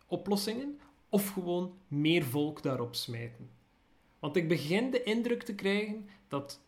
oplossingen, 0.06 0.78
of 1.14 1.28
gewoon 1.28 1.72
meer 1.88 2.24
volk 2.24 2.62
daarop 2.62 2.94
smijten. 2.94 3.50
Want 4.18 4.36
ik 4.36 4.48
begin 4.48 4.90
de 4.90 5.02
indruk 5.02 5.42
te 5.42 5.54
krijgen 5.54 6.08
dat, 6.28 6.60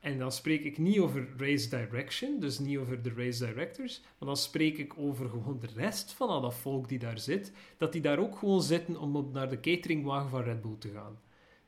en 0.00 0.18
dan 0.18 0.32
spreek 0.32 0.64
ik 0.64 0.78
niet 0.78 0.98
over 0.98 1.28
race 1.36 1.68
direction, 1.68 2.40
dus 2.40 2.58
niet 2.58 2.78
over 2.78 3.02
de 3.02 3.12
race 3.16 3.46
directors, 3.46 4.00
maar 4.18 4.28
dan 4.28 4.36
spreek 4.36 4.78
ik 4.78 4.98
over 4.98 5.28
gewoon 5.28 5.58
de 5.60 5.68
rest 5.74 6.12
van 6.12 6.28
al 6.28 6.40
dat 6.40 6.54
volk 6.54 6.88
die 6.88 6.98
daar 6.98 7.18
zit, 7.18 7.52
dat 7.76 7.92
die 7.92 8.00
daar 8.00 8.18
ook 8.18 8.38
gewoon 8.38 8.62
zitten 8.62 8.96
om 8.96 9.16
op 9.16 9.32
naar 9.32 9.48
de 9.48 9.60
cateringwagen 9.60 10.30
van 10.30 10.42
Red 10.42 10.62
Bull 10.62 10.76
te 10.78 10.90
gaan. 10.90 11.18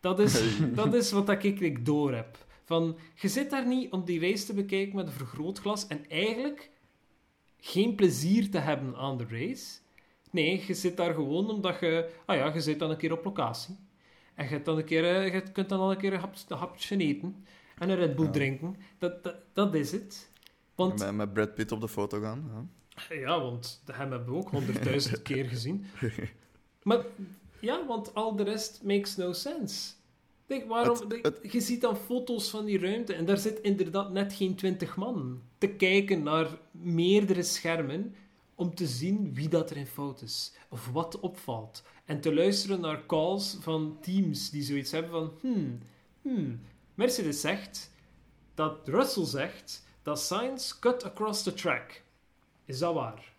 Dat 0.00 0.18
is, 0.18 0.42
dat 0.74 0.94
is 0.94 1.12
wat 1.12 1.26
dat 1.26 1.44
ik, 1.44 1.60
ik 1.60 1.86
door 1.86 2.14
heb. 2.14 2.46
Van, 2.64 2.96
je 3.14 3.28
zit 3.28 3.50
daar 3.50 3.66
niet 3.66 3.92
om 3.92 4.04
die 4.04 4.20
race 4.20 4.46
te 4.46 4.54
bekijken 4.54 4.96
met 4.96 5.06
een 5.06 5.12
vergrootglas 5.12 5.86
en 5.86 6.10
eigenlijk 6.10 6.70
geen 7.60 7.94
plezier 7.94 8.50
te 8.50 8.58
hebben 8.58 8.96
aan 8.96 9.18
de 9.18 9.26
race. 9.28 9.81
Nee, 10.32 10.64
je 10.66 10.74
zit 10.74 10.96
daar 10.96 11.14
gewoon 11.14 11.50
omdat 11.50 11.80
je... 11.80 12.10
Ah 12.26 12.36
ja, 12.36 12.52
je 12.54 12.60
zit 12.60 12.78
dan 12.78 12.90
een 12.90 12.96
keer 12.96 13.12
op 13.12 13.24
locatie. 13.24 13.76
En 14.34 14.48
je, 14.48 14.62
dan 14.62 14.76
een 14.78 14.84
keer, 14.84 15.04
eh, 15.16 15.32
je 15.34 15.42
kunt 15.52 15.68
dan 15.68 15.80
al 15.80 15.90
een 15.90 15.96
keer 15.96 16.12
een, 16.12 16.20
hap, 16.20 16.34
een 16.48 16.56
hapje 16.56 16.96
eten. 16.96 17.44
En 17.78 17.90
een 17.90 17.96
Red 17.96 18.16
Bull 18.16 18.24
Ja. 18.24 18.30
drinken. 18.30 18.76
Dat, 18.98 19.24
dat, 19.24 19.34
dat 19.52 19.74
is 19.74 19.92
het. 19.92 20.30
Want, 20.74 20.98
Met, 20.98 21.14
met 21.14 21.32
Brad 21.32 21.54
Pitt 21.54 21.72
op 21.72 21.80
de 21.80 21.88
foto 21.88 22.20
gaan. 22.20 22.68
Ja. 23.08 23.14
ja, 23.16 23.40
want 23.40 23.82
hem 23.92 24.10
hebben 24.10 24.28
we 24.32 24.38
ook 24.38 24.50
honderdduizend 24.50 25.22
keer 25.28 25.44
gezien. 25.44 25.84
Maar 26.82 27.04
ja, 27.60 27.86
want 27.86 28.14
al 28.14 28.36
de 28.36 28.42
rest 28.42 28.80
makes 28.84 29.16
no 29.16 29.32
sense. 29.32 29.92
Denk, 30.46 30.68
waarom, 30.68 30.96
Het- 31.00 31.10
denk- 31.10 31.24
het- 31.24 31.52
je 31.52 31.60
ziet 31.60 31.80
dan 31.80 31.96
foto's 31.96 32.50
van 32.50 32.64
die 32.64 32.78
ruimte 32.78 33.14
en 33.14 33.24
daar 33.24 33.38
zit 33.38 33.60
inderdaad 33.60 34.10
net 34.12 34.32
geen 34.32 34.54
twintig 34.54 34.96
man 34.96 35.42
te 35.58 35.68
kijken 35.68 36.22
naar 36.22 36.46
meerdere 36.70 37.42
schermen 37.42 38.14
om 38.62 38.74
te 38.74 38.86
zien 38.86 39.34
wie 39.34 39.48
dat 39.48 39.70
er 39.70 39.76
in 39.76 39.86
fout 39.86 40.22
is 40.22 40.52
of 40.68 40.88
wat 40.92 41.20
opvalt. 41.20 41.82
En 42.04 42.20
te 42.20 42.34
luisteren 42.34 42.80
naar 42.80 43.06
calls 43.06 43.56
van 43.60 43.98
teams 44.00 44.50
die 44.50 44.62
zoiets 44.62 44.90
hebben 44.90 45.10
van 45.10 45.32
hmm, 45.40 45.78
hmm. 46.22 46.60
Mercedes 46.94 47.40
zegt 47.40 47.90
dat 48.54 48.88
Russell 48.88 49.24
zegt 49.24 49.86
dat 50.02 50.20
Sainz 50.20 50.78
cut 50.78 51.04
across 51.04 51.42
the 51.42 51.54
track. 51.54 52.02
Is 52.64 52.78
dat 52.78 52.94
waar? 52.94 53.32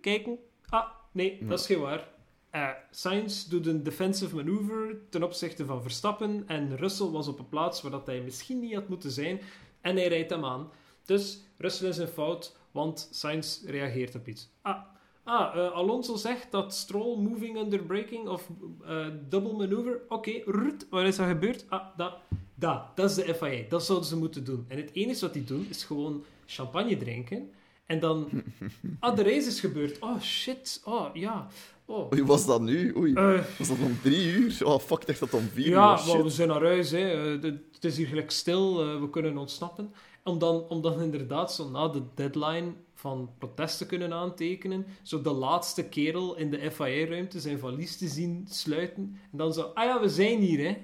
Kijken. 0.00 0.38
Ah, 0.68 0.88
nee, 1.12 1.44
dat 1.46 1.60
is 1.60 1.66
geen 1.66 1.80
waar. 1.80 2.08
Eh 2.50 2.70
Sainz 2.90 3.44
doet 3.44 3.66
een 3.66 3.82
defensive 3.82 4.34
maneuver 4.34 5.08
ten 5.10 5.22
opzichte 5.22 5.64
van 5.64 5.82
Verstappen 5.82 6.44
en 6.46 6.76
Russell 6.76 7.08
was 7.08 7.28
op 7.28 7.38
een 7.38 7.48
plaats 7.48 7.82
waar 7.82 7.90
dat 7.90 8.06
hij 8.06 8.20
misschien 8.20 8.60
niet 8.60 8.74
had 8.74 8.88
moeten 8.88 9.10
zijn 9.10 9.40
en 9.80 9.96
hij 9.96 10.08
rijdt 10.08 10.30
hem 10.30 10.44
aan. 10.44 10.70
Dus 11.04 11.40
Russell 11.56 11.88
is 11.88 11.98
een 11.98 12.08
fout, 12.08 12.56
want 12.76 13.08
Sainz 13.10 13.62
reageert 13.64 14.14
op 14.14 14.28
iets. 14.28 14.48
Ah, 14.62 14.76
ah 15.24 15.56
eh, 15.56 15.72
Alonso 15.72 16.16
zegt 16.16 16.50
dat 16.50 16.74
Stroll 16.74 17.18
moving 17.18 17.56
under 17.58 17.82
braking 17.82 18.28
of 18.28 18.48
eh, 18.86 19.06
double 19.28 19.52
maneuver. 19.52 20.00
Oké, 20.08 20.30
rrrt, 20.30 20.86
wat 20.90 21.04
is 21.04 21.18
er 21.18 21.26
gebeurd? 21.26 21.64
Ah, 21.68 21.86
dat, 21.96 22.14
dat, 22.54 22.82
dat 22.94 23.10
is 23.10 23.16
de 23.16 23.34
FIA. 23.34 23.62
Dat 23.68 23.84
zouden 23.84 24.08
ze 24.08 24.16
moeten 24.16 24.44
doen. 24.44 24.64
En 24.68 24.76
het 24.76 24.90
enige 24.92 25.20
wat 25.20 25.32
die 25.32 25.44
doen 25.44 25.66
is 25.70 25.84
gewoon 25.84 26.24
champagne 26.46 26.96
drinken 26.96 27.50
en 27.86 28.00
dan... 28.00 28.28
Ah, 29.00 29.16
de 29.16 29.22
race 29.22 29.46
is 29.46 29.60
gebeurd. 29.60 29.98
Oh, 29.98 30.20
shit. 30.20 30.82
Oh, 30.84 31.06
ja. 31.12 31.46
Oh. 31.84 32.12
Oei, 32.12 32.24
was 32.24 32.46
dat 32.46 32.60
nu? 32.60 32.96
Oei. 32.96 33.14
Eh, 33.14 33.40
Was 33.58 33.68
dat 33.68 33.78
om 33.84 33.98
drie 34.02 34.32
uur? 34.32 34.58
Oh, 34.64 34.78
fuck, 34.78 35.06
dacht 35.06 35.20
dat 35.20 35.34
om 35.34 35.48
vier 35.52 35.66
uur 35.66 35.72
ja, 35.72 35.90
was. 35.90 36.06
maar 36.06 36.22
we 36.22 36.30
zijn 36.30 36.48
naar 36.48 36.62
huis. 36.62 36.90
Hè. 36.90 36.98
Het 36.98 37.84
is 37.84 37.96
hier 37.96 38.06
gelijk 38.06 38.30
stil. 38.30 39.00
we 39.00 39.10
kunnen 39.10 39.38
ontsnappen. 39.38 39.92
Om 40.26 40.38
dan, 40.38 40.68
om 40.68 40.82
dan 40.82 41.00
inderdaad 41.00 41.52
zo 41.52 41.70
na 41.70 41.88
de 41.88 42.02
deadline 42.14 42.72
van 42.94 43.30
protest 43.38 43.78
te 43.78 43.86
kunnen 43.86 44.12
aantekenen. 44.12 44.86
Zo 45.02 45.22
de 45.22 45.32
laatste 45.32 45.88
kerel 45.88 46.36
in 46.36 46.50
de 46.50 46.70
FIA-ruimte 46.70 47.40
zijn 47.40 47.58
valies 47.58 47.96
te 47.96 48.08
zien 48.08 48.46
sluiten. 48.50 49.18
En 49.32 49.38
dan 49.38 49.52
zo, 49.52 49.70
ah 49.74 49.84
ja, 49.84 50.00
we 50.00 50.08
zijn 50.08 50.40
hier, 50.40 50.66
hè. 50.66 50.76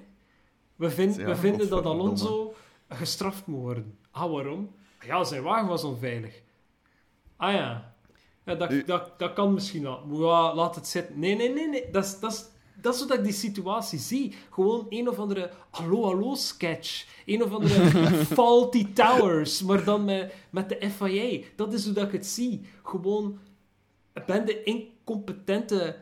We, 0.75 0.89
vind, 0.89 1.15
Ja, 1.15 1.25
we 1.25 1.35
vinden 1.35 1.69
dat. 1.69 1.85
Alonso 1.85 2.53
gestraft 2.89 3.45
moet 3.45 3.61
worden. 3.61 3.97
Ah, 4.11 4.31
waarom? 4.31 4.71
Ja, 5.05 5.23
zijn 5.23 5.43
wagen 5.43 5.67
was 5.67 5.83
onveilig. 5.83 6.41
Ah 7.35 7.53
ja. 7.53 7.95
Ja, 8.45 8.55
dat, 8.55 8.85
dat, 8.85 9.19
dat 9.19 9.33
kan 9.33 9.53
misschien 9.53 9.83
wel. 9.83 10.03
Ja, 10.09 10.55
laat 10.55 10.75
het 10.75 10.87
zitten. 10.87 11.19
Nee, 11.19 11.35
nee, 11.35 11.53
nee, 11.53 11.67
nee. 11.67 11.91
Dat 11.91 12.03
is, 12.03 12.19
dat 12.19 12.31
is, 12.31 12.45
dat 12.81 12.93
is 12.93 12.99
hoe 12.99 13.09
dat 13.09 13.17
ik 13.17 13.23
die 13.23 13.33
situatie 13.33 13.99
zie. 13.99 14.35
Gewoon 14.49 14.85
een 14.89 15.09
of 15.09 15.19
andere 15.19 15.51
hallo 15.69 16.03
hallo 16.03 16.35
sketch. 16.35 17.07
Een 17.25 17.43
of 17.43 17.51
andere 17.51 17.89
faulty 18.35 18.93
towers, 18.93 19.61
maar 19.61 19.83
dan 19.83 20.05
met, 20.05 20.33
met 20.49 20.69
de 20.69 20.89
FIA. 20.89 21.43
Dat 21.55 21.73
is 21.73 21.85
hoe 21.85 21.93
dat 21.93 22.05
ik 22.05 22.11
het 22.11 22.25
zie. 22.25 22.61
Gewoon 22.83 23.39
een 24.13 24.23
bende 24.25 24.63
incompetente 24.63 25.95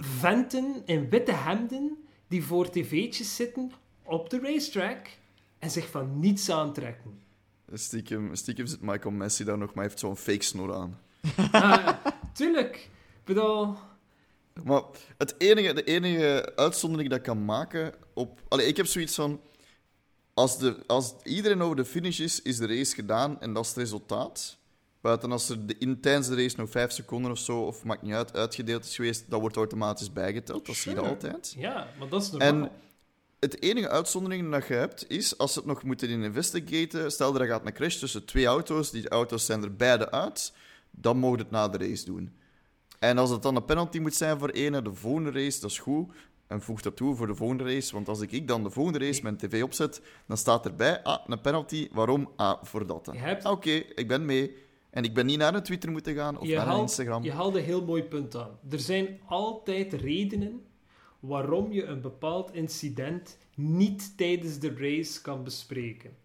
venten 0.00 0.82
in 0.84 1.08
witte 1.08 1.32
hemden 1.32 1.96
die 2.28 2.44
voor 2.44 2.70
tv'tjes 2.70 3.36
zitten 3.36 3.72
op 4.02 4.30
de 4.30 4.40
racetrack 4.40 5.08
en 5.58 5.70
zich 5.70 5.90
van 5.90 6.18
niets 6.18 6.50
aantrekken. 6.50 7.18
Stiekem, 7.72 8.34
stiekem 8.34 8.66
zit 8.66 8.80
Michael 8.80 9.14
Messi 9.14 9.44
daar 9.44 9.58
nog, 9.58 9.74
maar 9.74 9.84
heeft 9.84 9.98
zo'n 9.98 10.16
fake 10.16 10.44
snor 10.44 10.74
aan. 10.74 10.98
Ah, 11.52 11.88
tuurlijk. 12.32 12.76
Ik 12.76 13.24
bedoel... 13.24 13.74
Maar 14.64 14.82
het 15.18 15.34
enige, 15.38 15.72
de 15.72 15.84
enige 15.84 16.52
uitzondering 16.56 17.08
dat 17.08 17.18
ik 17.18 17.24
kan 17.24 17.44
maken 17.44 17.94
op... 18.14 18.40
Allee, 18.48 18.66
ik 18.66 18.76
heb 18.76 18.86
zoiets 18.86 19.14
van... 19.14 19.40
Als, 20.34 20.58
de, 20.58 20.76
als 20.86 21.14
iedereen 21.22 21.62
over 21.62 21.76
de 21.76 21.84
finish 21.84 22.18
is, 22.18 22.42
is 22.42 22.56
de 22.56 22.66
race 22.66 22.94
gedaan 22.94 23.40
en 23.40 23.52
dat 23.52 23.62
is 23.62 23.68
het 23.68 23.78
resultaat. 23.78 24.58
Buiten 25.00 25.32
als 25.32 25.48
er 25.48 25.66
de, 25.66 25.76
in, 25.78 26.00
tijdens 26.00 26.28
de 26.28 26.34
race 26.34 26.56
nog 26.56 26.70
vijf 26.70 26.92
seconden 26.92 27.30
of 27.30 27.38
zo, 27.38 27.60
of 27.60 27.84
maakt 27.84 28.02
niet 28.02 28.12
uit, 28.12 28.36
uitgedeeld 28.36 28.84
is 28.84 28.94
geweest, 28.94 29.24
dat 29.28 29.40
wordt 29.40 29.56
automatisch 29.56 30.12
bijgeteld. 30.12 30.66
Dat 30.66 30.76
zie 30.76 30.92
je 30.92 31.00
altijd. 31.00 31.54
Ja, 31.58 31.88
maar 31.98 32.08
dat 32.08 32.22
is 32.22 32.30
normaal. 32.30 32.48
En 32.48 32.70
het 33.40 33.62
enige 33.62 33.88
uitzondering 33.88 34.50
dat 34.50 34.66
je 34.66 34.74
hebt, 34.74 35.04
is 35.08 35.38
als 35.38 35.52
ze 35.52 35.58
het 35.58 35.68
nog 35.68 35.82
moeten 35.82 36.08
investigaten. 36.08 37.12
Stel 37.12 37.40
er 37.40 37.46
gaat 37.46 37.66
een 37.66 37.72
crash 37.72 37.96
tussen 37.96 38.24
twee 38.24 38.46
auto's, 38.46 38.90
die 38.90 39.08
auto's 39.08 39.46
zijn 39.46 39.62
er 39.62 39.76
beide 39.76 40.10
uit, 40.10 40.52
dan 40.90 41.16
mogen 41.16 41.38
het 41.38 41.50
na 41.50 41.68
de 41.68 41.78
race 41.78 42.04
doen. 42.04 42.34
En 43.00 43.18
als 43.18 43.30
het 43.30 43.42
dan 43.42 43.56
een 43.56 43.64
penalty 43.64 43.98
moet 43.98 44.14
zijn 44.14 44.38
voor 44.38 44.48
ene, 44.50 44.82
de 44.82 44.94
volgende 44.94 45.30
race, 45.30 45.60
dat 45.60 45.70
is 45.70 45.78
goed. 45.78 46.12
En 46.46 46.60
voeg 46.62 46.80
dat 46.80 46.96
toe 46.96 47.14
voor 47.14 47.26
de 47.26 47.34
volgende 47.34 47.64
race. 47.64 47.92
Want 47.94 48.08
als 48.08 48.20
ik, 48.20 48.32
ik 48.32 48.48
dan 48.48 48.62
de 48.62 48.70
volgende 48.70 48.98
race 48.98 49.22
mijn 49.22 49.36
tv 49.36 49.62
opzet, 49.62 50.02
dan 50.26 50.36
staat 50.36 50.66
erbij, 50.66 51.02
ah, 51.02 51.18
een 51.26 51.40
penalty. 51.40 51.88
Waarom? 51.92 52.30
Ah, 52.36 52.62
voor 52.62 52.86
dat. 52.86 53.06
hebt- 53.12 53.44
Ah, 53.44 53.52
Oké, 53.52 53.70
ik 53.70 54.08
ben 54.08 54.24
mee. 54.24 54.56
En 54.90 55.04
ik 55.04 55.14
ben 55.14 55.26
niet 55.26 55.38
naar 55.38 55.54
een 55.54 55.62
Twitter 55.62 55.90
moeten 55.90 56.14
gaan 56.14 56.38
of 56.38 56.46
je, 56.46 56.56
naar 56.56 56.66
haalt, 56.66 56.80
Instagram. 56.80 57.22
je 57.22 57.32
haalde 57.32 57.58
een 57.58 57.64
heel 57.64 57.84
mooi 57.84 58.02
punt 58.02 58.36
aan. 58.36 58.58
Er 58.70 58.80
zijn 58.80 59.20
altijd 59.26 59.92
redenen 59.92 60.62
waarom 61.20 61.72
je 61.72 61.84
een 61.84 62.00
bepaald 62.00 62.54
incident 62.54 63.38
niet 63.56 64.16
tijdens 64.16 64.58
de 64.58 64.74
race 64.76 65.20
kan 65.22 65.44
bespreken. 65.44 66.16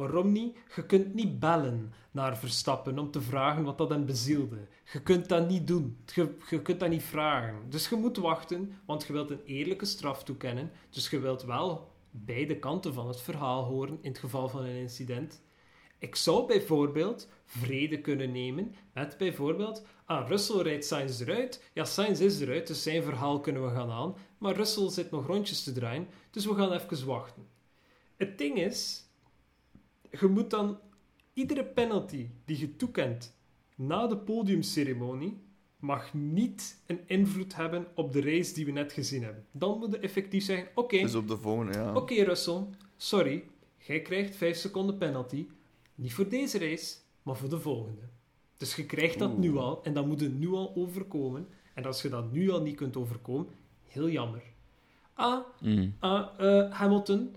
Waarom 0.00 0.32
niet? 0.32 0.56
Je 0.76 0.86
kunt 0.86 1.14
niet 1.14 1.38
bellen 1.38 1.92
naar 2.10 2.38
Verstappen 2.38 2.98
om 2.98 3.10
te 3.10 3.20
vragen 3.20 3.64
wat 3.64 3.78
dat 3.78 3.88
hem 3.88 4.06
bezielde. 4.06 4.56
Je 4.92 5.02
kunt 5.02 5.28
dat 5.28 5.48
niet 5.48 5.66
doen. 5.66 5.98
Je, 6.14 6.36
je 6.50 6.62
kunt 6.62 6.80
dat 6.80 6.88
niet 6.88 7.02
vragen. 7.02 7.70
Dus 7.70 7.88
je 7.88 7.96
moet 7.96 8.16
wachten, 8.16 8.78
want 8.86 9.06
je 9.06 9.12
wilt 9.12 9.30
een 9.30 9.44
eerlijke 9.44 9.84
straf 9.84 10.24
toekennen. 10.24 10.70
Dus 10.90 11.10
je 11.10 11.18
wilt 11.18 11.44
wel 11.44 11.92
beide 12.10 12.58
kanten 12.58 12.94
van 12.94 13.08
het 13.08 13.20
verhaal 13.20 13.64
horen 13.64 13.98
in 14.00 14.10
het 14.10 14.18
geval 14.18 14.48
van 14.48 14.64
een 14.64 14.76
incident. 14.76 15.42
Ik 15.98 16.16
zou 16.16 16.46
bijvoorbeeld 16.46 17.28
vrede 17.44 18.00
kunnen 18.00 18.32
nemen 18.32 18.74
met 18.92 19.18
bijvoorbeeld... 19.18 19.86
Ah, 20.04 20.28
Russell 20.28 20.62
rijdt 20.62 20.84
Sainz 20.84 21.20
eruit. 21.20 21.70
Ja, 21.72 21.84
Sainz 21.84 22.20
is 22.20 22.40
eruit, 22.40 22.66
dus 22.66 22.82
zijn 22.82 23.02
verhaal 23.02 23.40
kunnen 23.40 23.64
we 23.64 23.70
gaan 23.74 23.90
aan. 23.90 24.16
Maar 24.38 24.54
Russell 24.56 24.88
zit 24.88 25.10
nog 25.10 25.26
rondjes 25.26 25.62
te 25.62 25.72
draaien, 25.72 26.08
dus 26.30 26.46
we 26.46 26.54
gaan 26.54 26.72
even 26.72 27.06
wachten. 27.06 27.46
Het 28.16 28.38
ding 28.38 28.58
is, 28.58 29.09
je 30.20 30.26
moet 30.26 30.50
dan 30.50 30.78
iedere 31.32 31.64
penalty 31.64 32.28
die 32.44 32.58
je 32.58 32.76
toekent 32.76 33.36
na 33.74 34.06
de 34.06 34.16
podiumceremonie 34.16 35.38
mag 35.78 36.14
niet 36.14 36.82
een 36.86 37.00
invloed 37.06 37.56
hebben 37.56 37.86
op 37.94 38.12
de 38.12 38.20
race 38.20 38.54
die 38.54 38.64
we 38.64 38.70
net 38.72 38.92
gezien 38.92 39.22
hebben. 39.22 39.44
Dan 39.50 39.78
moet 39.78 39.92
je 39.92 39.98
effectief 39.98 40.44
zeggen, 40.44 40.68
oké, 40.74 40.98
Dus 41.00 41.14
op 41.14 41.28
de 41.28 41.36
volgende, 41.36 41.72
ja. 41.72 41.94
oké 41.94 42.14
Russell, 42.22 42.62
sorry, 42.96 43.44
jij 43.76 44.00
krijgt 44.02 44.36
5 44.36 44.56
seconden 44.56 44.98
penalty. 44.98 45.46
Niet 45.94 46.14
voor 46.14 46.28
deze 46.28 46.58
race, 46.58 46.96
maar 47.22 47.36
voor 47.36 47.48
de 47.48 47.60
volgende. 47.60 48.00
Dus 48.56 48.76
je 48.76 48.86
krijgt 48.86 49.18
dat 49.18 49.30
Oeh. 49.30 49.38
nu 49.40 49.56
al, 49.56 49.82
en 49.84 49.94
dat 49.94 50.06
moet 50.06 50.20
je 50.20 50.28
nu 50.28 50.48
al 50.48 50.72
overkomen. 50.76 51.48
En 51.74 51.84
als 51.84 52.02
je 52.02 52.08
dat 52.08 52.32
nu 52.32 52.50
al 52.50 52.62
niet 52.62 52.76
kunt 52.76 52.96
overkomen, 52.96 53.46
heel 53.86 54.08
jammer. 54.08 54.42
Ah, 55.14 55.38
Mm. 55.60 55.94
Ah, 55.98 56.26
Hamilton, 56.72 57.34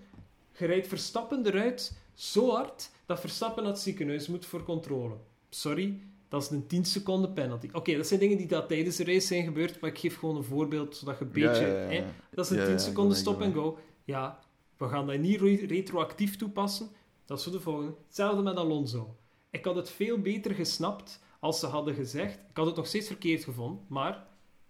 je 0.57 0.65
rijdt 0.65 0.87
Verstappen 0.87 1.45
eruit 1.45 1.97
zo 2.13 2.49
hard 2.51 2.89
dat 3.05 3.19
Verstappen 3.19 3.63
naar 3.63 3.71
het 3.71 3.81
ziekenhuis 3.81 4.27
moet 4.27 4.45
voor 4.45 4.63
controle. 4.63 5.15
Sorry, 5.49 6.01
dat 6.29 6.41
is 6.43 6.49
een 6.49 6.67
10 6.67 6.85
seconden 6.85 7.33
penalty. 7.33 7.69
Oké, 7.73 7.95
dat 7.97 8.07
zijn 8.07 8.19
dingen 8.19 8.37
die 8.37 8.47
dat 8.47 8.67
tijdens 8.67 8.95
de 8.95 9.03
race 9.03 9.27
zijn 9.27 9.43
gebeurd, 9.43 9.79
maar 9.79 9.89
ik 9.89 9.97
geef 9.99 10.17
gewoon 10.17 10.35
een 10.35 10.43
voorbeeld 10.43 10.95
zodat 10.95 11.17
je 11.19 11.25
een 11.25 11.31
beetje. 11.31 11.65
ja, 11.65 11.67
ja, 11.67 11.89
ja. 11.89 12.01
Hè, 12.01 12.05
dat 12.31 12.45
is 12.45 12.51
een 12.51 12.57
Ja, 12.57 12.63
10 12.63 12.73
ja, 12.73 12.79
seconden 12.79 13.17
stop 13.17 13.41
en 13.41 13.53
go. 13.53 13.77
Ja, 14.03 14.39
we 14.77 14.87
gaan 14.89 15.07
dat 15.07 15.19
niet 15.19 15.41
re- 15.41 15.65
retroactief 15.65 16.35
toepassen. 16.37 16.89
Dat 17.25 17.37
is 17.37 17.43
voor 17.43 17.53
de 17.53 17.59
volgende. 17.59 17.93
Hetzelfde 18.07 18.41
met 18.41 18.55
Alonso. 18.57 19.15
Ik 19.49 19.65
had 19.65 19.75
het 19.75 19.89
veel 19.89 20.17
beter 20.19 20.53
gesnapt 20.55 21.19
als 21.39 21.59
ze 21.59 21.65
hadden 21.65 21.93
gezegd. 21.95 22.35
Ik 22.35 22.57
had 22.57 22.65
het 22.65 22.75
nog 22.75 22.87
steeds 22.87 23.07
verkeerd 23.07 23.43
gevonden, 23.43 23.85
maar 23.87 24.13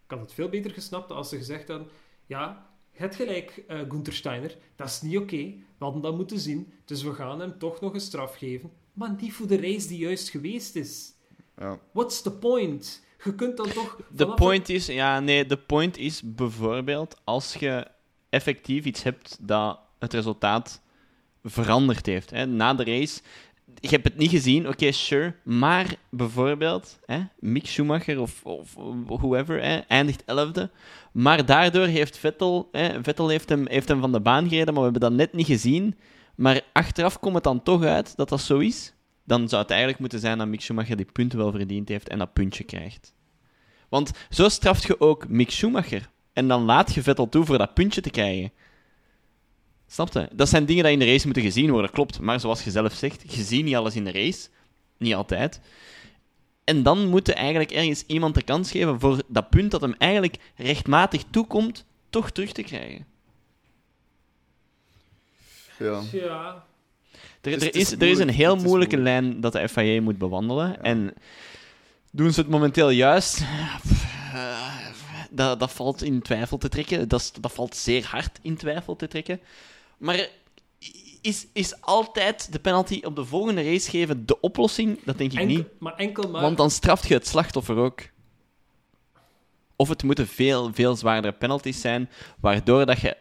ik 0.06 0.12
had 0.12 0.20
het 0.20 0.34
veel 0.34 0.50
beter 0.50 0.72
gesnapt 0.72 1.12
als 1.12 1.30
ze 1.30 1.38
gezegd 1.38 1.68
hadden: 1.68 1.88
Ja, 2.26 2.70
je 2.94 3.00
hebt 3.00 3.16
gelijk, 3.16 3.64
eh 3.68 3.80
Gunther 3.90 4.14
Steiner. 4.14 4.58
Dat 4.76 4.88
is 4.88 5.02
niet 5.02 5.18
oké. 5.18 5.54
We 5.78 5.84
hadden 5.90 6.02
dat 6.02 6.16
moeten 6.16 6.40
zien. 6.40 6.74
Dus 6.86 7.04
we 7.04 7.14
gaan 7.14 7.40
hem 7.40 7.58
toch 7.58 7.82
nog 7.82 7.94
een 7.94 8.02
straf 8.02 8.36
geven. 8.36 8.72
Maar 8.94 9.16
niet 9.22 9.34
voor 9.34 9.48
de 9.48 9.62
race 9.62 9.88
die 9.88 9.98
juist 9.98 10.30
geweest 10.30 10.76
is. 10.76 11.14
Ja. 11.58 11.80
What's 11.92 12.22
the 12.22 12.32
point? 12.32 13.04
Je 13.24 13.36
kunt 13.36 13.58
dan 13.58 13.70
toch. 13.70 14.00
De 14.10 14.34
point 14.34 14.70
is, 14.70 14.86
ja, 14.86 15.20
nee, 15.20 15.46
de 15.46 15.58
point 15.58 15.98
is 15.98 16.22
bijvoorbeeld 16.24 17.22
als 17.24 17.54
je 17.54 17.88
effectief 18.30 18.86
iets 18.86 19.04
hebt 19.04 19.38
dat 19.42 19.80
het 20.00 20.14
resultaat 20.14 20.82
veranderd 21.44 22.06
heeft. 22.06 22.30
Hè. 22.30 22.46
Na 22.46 22.74
de 22.74 22.84
race, 22.84 23.22
je 23.80 23.90
hebt 23.90 24.04
het 24.04 24.18
niet 24.18 24.30
gezien, 24.30 24.68
oké, 24.68 24.92
sure, 24.92 25.36
maar 25.44 25.96
bijvoorbeeld, 26.10 27.00
hè, 27.06 27.20
Mick 27.40 27.68
Schumacher 27.68 28.20
of, 28.20 28.44
of 28.44 28.74
whoever, 29.06 29.64
hè, 29.64 29.78
eindigt 29.78 30.22
11e, 30.22 30.72
maar 31.12 31.46
daardoor 31.46 31.86
heeft 31.86 32.18
Vettel, 32.18 32.70
hè, 32.72 33.04
Vettel 33.04 33.30
heeft 33.30 33.50
hem, 33.50 33.68
heeft 33.68 33.88
hem 33.88 34.00
van 34.00 34.12
de 34.12 34.22
baan 34.22 34.48
gereden, 34.50 34.74
maar 34.74 34.84
we 34.84 34.90
hebben 34.92 35.10
dat 35.10 35.20
net 35.20 35.34
niet 35.34 35.46
gezien. 35.46 35.96
Maar 36.36 36.62
achteraf 36.74 37.20
komt 37.20 37.36
het 37.36 37.44
dan 37.44 37.64
toch 37.64 37.84
uit 37.84 38.16
dat 38.16 38.30
dat 38.30 38.42
zo 38.42 38.60
is. 38.60 38.94
Dan 39.26 39.50
zou 39.50 39.62
het 39.62 39.70
eigenlijk 39.70 40.00
moeten 40.00 40.20
zijn 40.20 40.38
dat 40.38 40.48
Mick 40.48 40.62
Schumacher 40.62 40.98
die 40.98 41.12
punten 41.12 41.38
wel 41.38 41.52
verdiend 41.52 41.90
heeft 41.90 42.10
en 42.10 42.20
dat 42.20 42.34
puntje 42.34 42.64
krijgt. 42.64 43.14
Want 43.90 44.12
zo 44.30 44.50
straft 44.50 44.84
je 44.84 45.00
ook 45.00 45.28
Mick 45.28 45.52
Schumacher. 45.52 46.10
En 46.34 46.48
dan 46.48 46.64
laat 46.64 46.94
je 46.94 47.04
Vettel 47.04 47.30
toe 47.30 47.46
voor 47.46 47.58
dat 47.58 47.74
puntje 47.74 48.02
te 48.02 48.10
krijgen. 48.10 48.52
Snap 49.94 50.14
je? 50.14 50.28
Dat 50.32 50.50
zijn 50.50 50.66
dingen 50.66 50.84
die 50.84 50.94
in 50.94 51.00
de 51.00 51.06
race 51.06 51.26
moeten 51.26 51.44
gezien 51.44 51.72
worden, 51.72 51.92
klopt. 51.92 52.20
Maar 52.20 52.40
zoals 52.40 52.64
je 52.64 52.72
zelf 52.72 52.94
zegt, 52.94 53.34
je 53.36 53.44
ziet 53.44 53.64
niet 53.64 53.76
alles 53.76 53.96
in 53.96 54.04
de 54.04 54.12
race. 54.12 54.48
Niet 54.98 55.14
altijd. 55.14 55.60
En 56.64 56.84
dan 56.84 57.08
moet 57.08 57.28
je 57.28 57.34
eigenlijk 57.34 57.72
ergens 57.72 58.04
iemand 58.08 58.36
de 58.36 58.42
kans 58.44 58.72
geven 58.72 59.00
voor 59.00 59.22
dat 59.28 59.50
punt 59.50 59.72
dat 59.72 59.82
hem 59.82 59.96
eigenlijk 59.98 60.38
rechtmatig 60.56 61.24
toekomt, 61.30 61.86
toch 62.10 62.32
terug 62.32 62.52
te 62.52 62.62
krijgen. 62.64 63.06
Ja. 65.80 66.02
Ja. 66.12 66.66
Er, 67.42 67.52
is- 67.52 67.62
er, 67.64 67.76
is, 67.76 67.92
er 67.92 68.22
een 68.22 68.30
heel 68.30 68.56
moeilijke 68.56 68.96
moeilijk. 68.96 69.22
lijn 69.22 69.42
dat 69.42 69.52
de 69.54 69.70
FIA 69.70 70.02
moet 70.02 70.18
bewandelen. 70.18 70.84
En 70.84 71.14
doen 72.12 72.34
ze 72.34 72.40
het 72.40 72.50
momenteel 72.50 72.90
juist? 72.90 73.42
Eh, 74.34 74.66
Dat, 75.30 75.60
dat 75.60 75.72
valt 75.72 76.04
in 76.04 76.22
twijfel 76.22 76.58
te 76.58 76.70
trekken. 76.70 77.08
Dat, 77.08 77.34
dat 77.42 77.52
valt 77.54 77.76
zeer 77.76 78.06
hard 78.06 78.40
in 78.42 78.58
twijfel 78.58 78.96
te 78.96 79.08
trekken. 79.08 79.40
Maar 79.98 80.28
is, 81.22 81.48
is 81.54 81.82
altijd 81.82 82.52
de 82.52 82.60
penalty 82.60 83.02
op 83.04 83.16
de 83.16 83.26
volgende 83.26 83.64
race 83.64 83.90
geven 83.90 84.26
de 84.26 84.40
oplossing? 84.40 85.00
Dat 85.04 85.18
denk 85.18 85.32
ik 85.32 85.40
Enkel- 85.40 85.56
niet. 85.58 85.68
maar 85.80 85.96
enkel 85.96 86.30
maar. 86.30 86.42
Want 86.42 86.58
dan 86.58 86.72
straft 86.72 87.08
je 87.08 87.14
het 87.14 87.28
slachtoffer 87.28 87.76
ook. 87.76 88.02
Of 89.76 89.90
het 89.90 90.04
moeten 90.04 90.28
veel, 90.28 90.74
veel 90.74 90.96
zwaardere 90.96 91.34
penalties 91.34 91.82
zijn, 91.82 92.10
waardoor 92.40 92.86
dat 92.86 93.00
je 93.00 93.18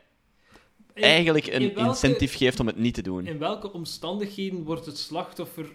in- 0.95 1.03
eigenlijk 1.03 1.47
in 1.47 1.63
een 1.63 1.75
welke- 1.75 1.89
incentive 1.89 2.37
geeft 2.37 2.61
om 2.61 2.67
het 2.67 2.77
niet 2.77 2.95
te 2.95 3.03
doen. 3.03 3.27
In 3.27 3.39
welke 3.39 3.73
omstandigheden 3.73 4.63
wordt 4.65 4.87
het 4.87 4.99
slachtoffer 4.99 5.67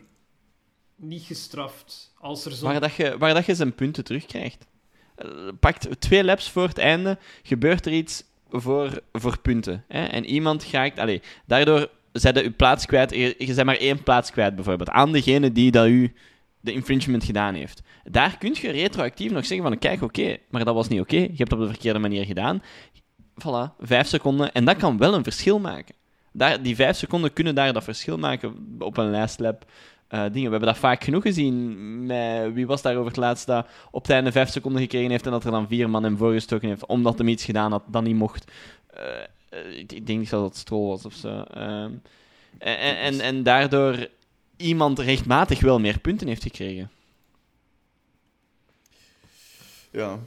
niet 0.95 1.23
gestraft? 1.23 2.13
Als 2.19 2.45
er 2.45 2.51
zo'n 2.51 2.69
Waar, 2.71 2.79
dat 2.79 2.93
je, 2.93 3.17
waar 3.17 3.33
dat 3.33 3.45
je 3.45 3.55
zijn 3.55 3.75
punten 3.75 4.03
terugkrijgt. 4.03 4.65
Eh, 5.15 5.27
Pakt 5.59 6.01
twee 6.01 6.23
laps 6.23 6.49
voor 6.51 6.67
het 6.67 6.77
einde, 6.77 7.17
gebeurt 7.43 7.85
er 7.85 7.91
iets 7.91 8.23
voor, 8.49 9.01
voor 9.11 9.39
punten. 9.39 9.83
Hè? 9.87 10.05
En 10.05 10.25
iemand 10.25 10.65
raakt... 10.71 10.99
Allee, 10.99 11.21
daardoor 11.45 11.89
zet 12.11 12.39
je 12.39 12.51
plaats 12.51 12.85
kwijt. 12.85 13.11
Je, 13.11 13.35
je 13.37 13.63
maar 13.63 13.77
één 13.77 14.03
plaats 14.03 14.31
kwijt, 14.31 14.55
bijvoorbeeld. 14.55 14.89
Aan 14.89 15.11
degene 15.11 15.51
die 15.51 15.71
dat 15.71 15.87
u 15.87 16.13
de 16.59 16.71
infringement 16.71 17.23
gedaan 17.23 17.53
heeft. 17.53 17.81
Daar 18.03 18.37
kun 18.37 18.55
je 18.61 18.69
retroactief 18.69 19.31
nog 19.31 19.45
zeggen 19.45 19.67
van... 19.67 19.77
Kijk, 19.79 20.01
oké, 20.01 20.37
maar 20.49 20.65
dat 20.65 20.75
was 20.75 20.87
niet 20.87 20.99
oké. 20.99 21.17
Je 21.17 21.21
hebt 21.21 21.39
het 21.39 21.53
op 21.53 21.59
de 21.59 21.67
verkeerde 21.67 21.99
manier 21.99 22.25
gedaan. 22.25 22.61
Voilà, 23.41 23.75
vijf 23.79 24.07
seconden. 24.07 24.51
En 24.51 24.65
dat 24.65 24.77
kan 24.77 24.97
wel 24.97 25.13
een 25.13 25.23
verschil 25.23 25.59
maken. 25.59 25.95
Daar, 26.31 26.61
die 26.61 26.75
vijf 26.75 26.97
seconden 26.97 27.33
kunnen 27.33 27.55
daar 27.55 27.73
dat 27.73 27.83
verschil 27.83 28.17
maken 28.17 28.75
op 28.79 28.97
een 28.97 29.09
lijstlap. 29.09 29.65
Eh, 30.07 30.21
dingen. 30.21 30.43
We 30.43 30.49
hebben 30.49 30.61
dat 30.61 30.77
vaak 30.77 31.03
genoeg 31.03 31.23
gezien. 31.23 32.05
Met, 32.05 32.53
wie 32.53 32.67
was 32.67 32.81
daarover 32.81 33.07
het 33.07 33.17
laatst 33.17 33.45
dat 33.45 33.67
op 33.91 34.01
het 34.01 34.11
einde 34.11 34.31
vijf 34.31 34.49
seconden 34.49 34.81
gekregen 34.81 35.09
heeft 35.09 35.25
en 35.25 35.31
dat 35.31 35.43
er 35.43 35.51
dan 35.51 35.67
vier 35.67 35.89
man 35.89 36.03
hem 36.03 36.17
voorgestoken 36.17 36.67
heeft 36.67 36.85
omdat 36.85 37.17
hem 37.17 37.27
iets 37.27 37.45
gedaan 37.45 37.71
had 37.71 37.83
dat 37.87 38.03
niet 38.03 38.15
mocht. 38.15 38.51
Eh, 38.87 39.23
eh, 39.49 39.77
ik, 39.77 39.91
ik 39.91 40.07
denk 40.07 40.19
niet 40.19 40.29
dat 40.29 40.43
het 40.43 40.57
Stroll 40.57 40.87
was 40.87 41.05
of 41.05 41.13
zo. 41.13 41.41
Ehm, 41.41 41.91
en, 42.57 42.77
en, 42.79 43.19
en, 43.19 43.43
daardoor 43.43 44.07
iemand 44.57 44.99
rechtmatig 44.99 45.59
wel 45.59 45.79
meer 45.79 45.99
punten 45.99 46.27
heeft 46.27 46.43
gekregen. 46.43 46.91
Ja. 49.91 50.19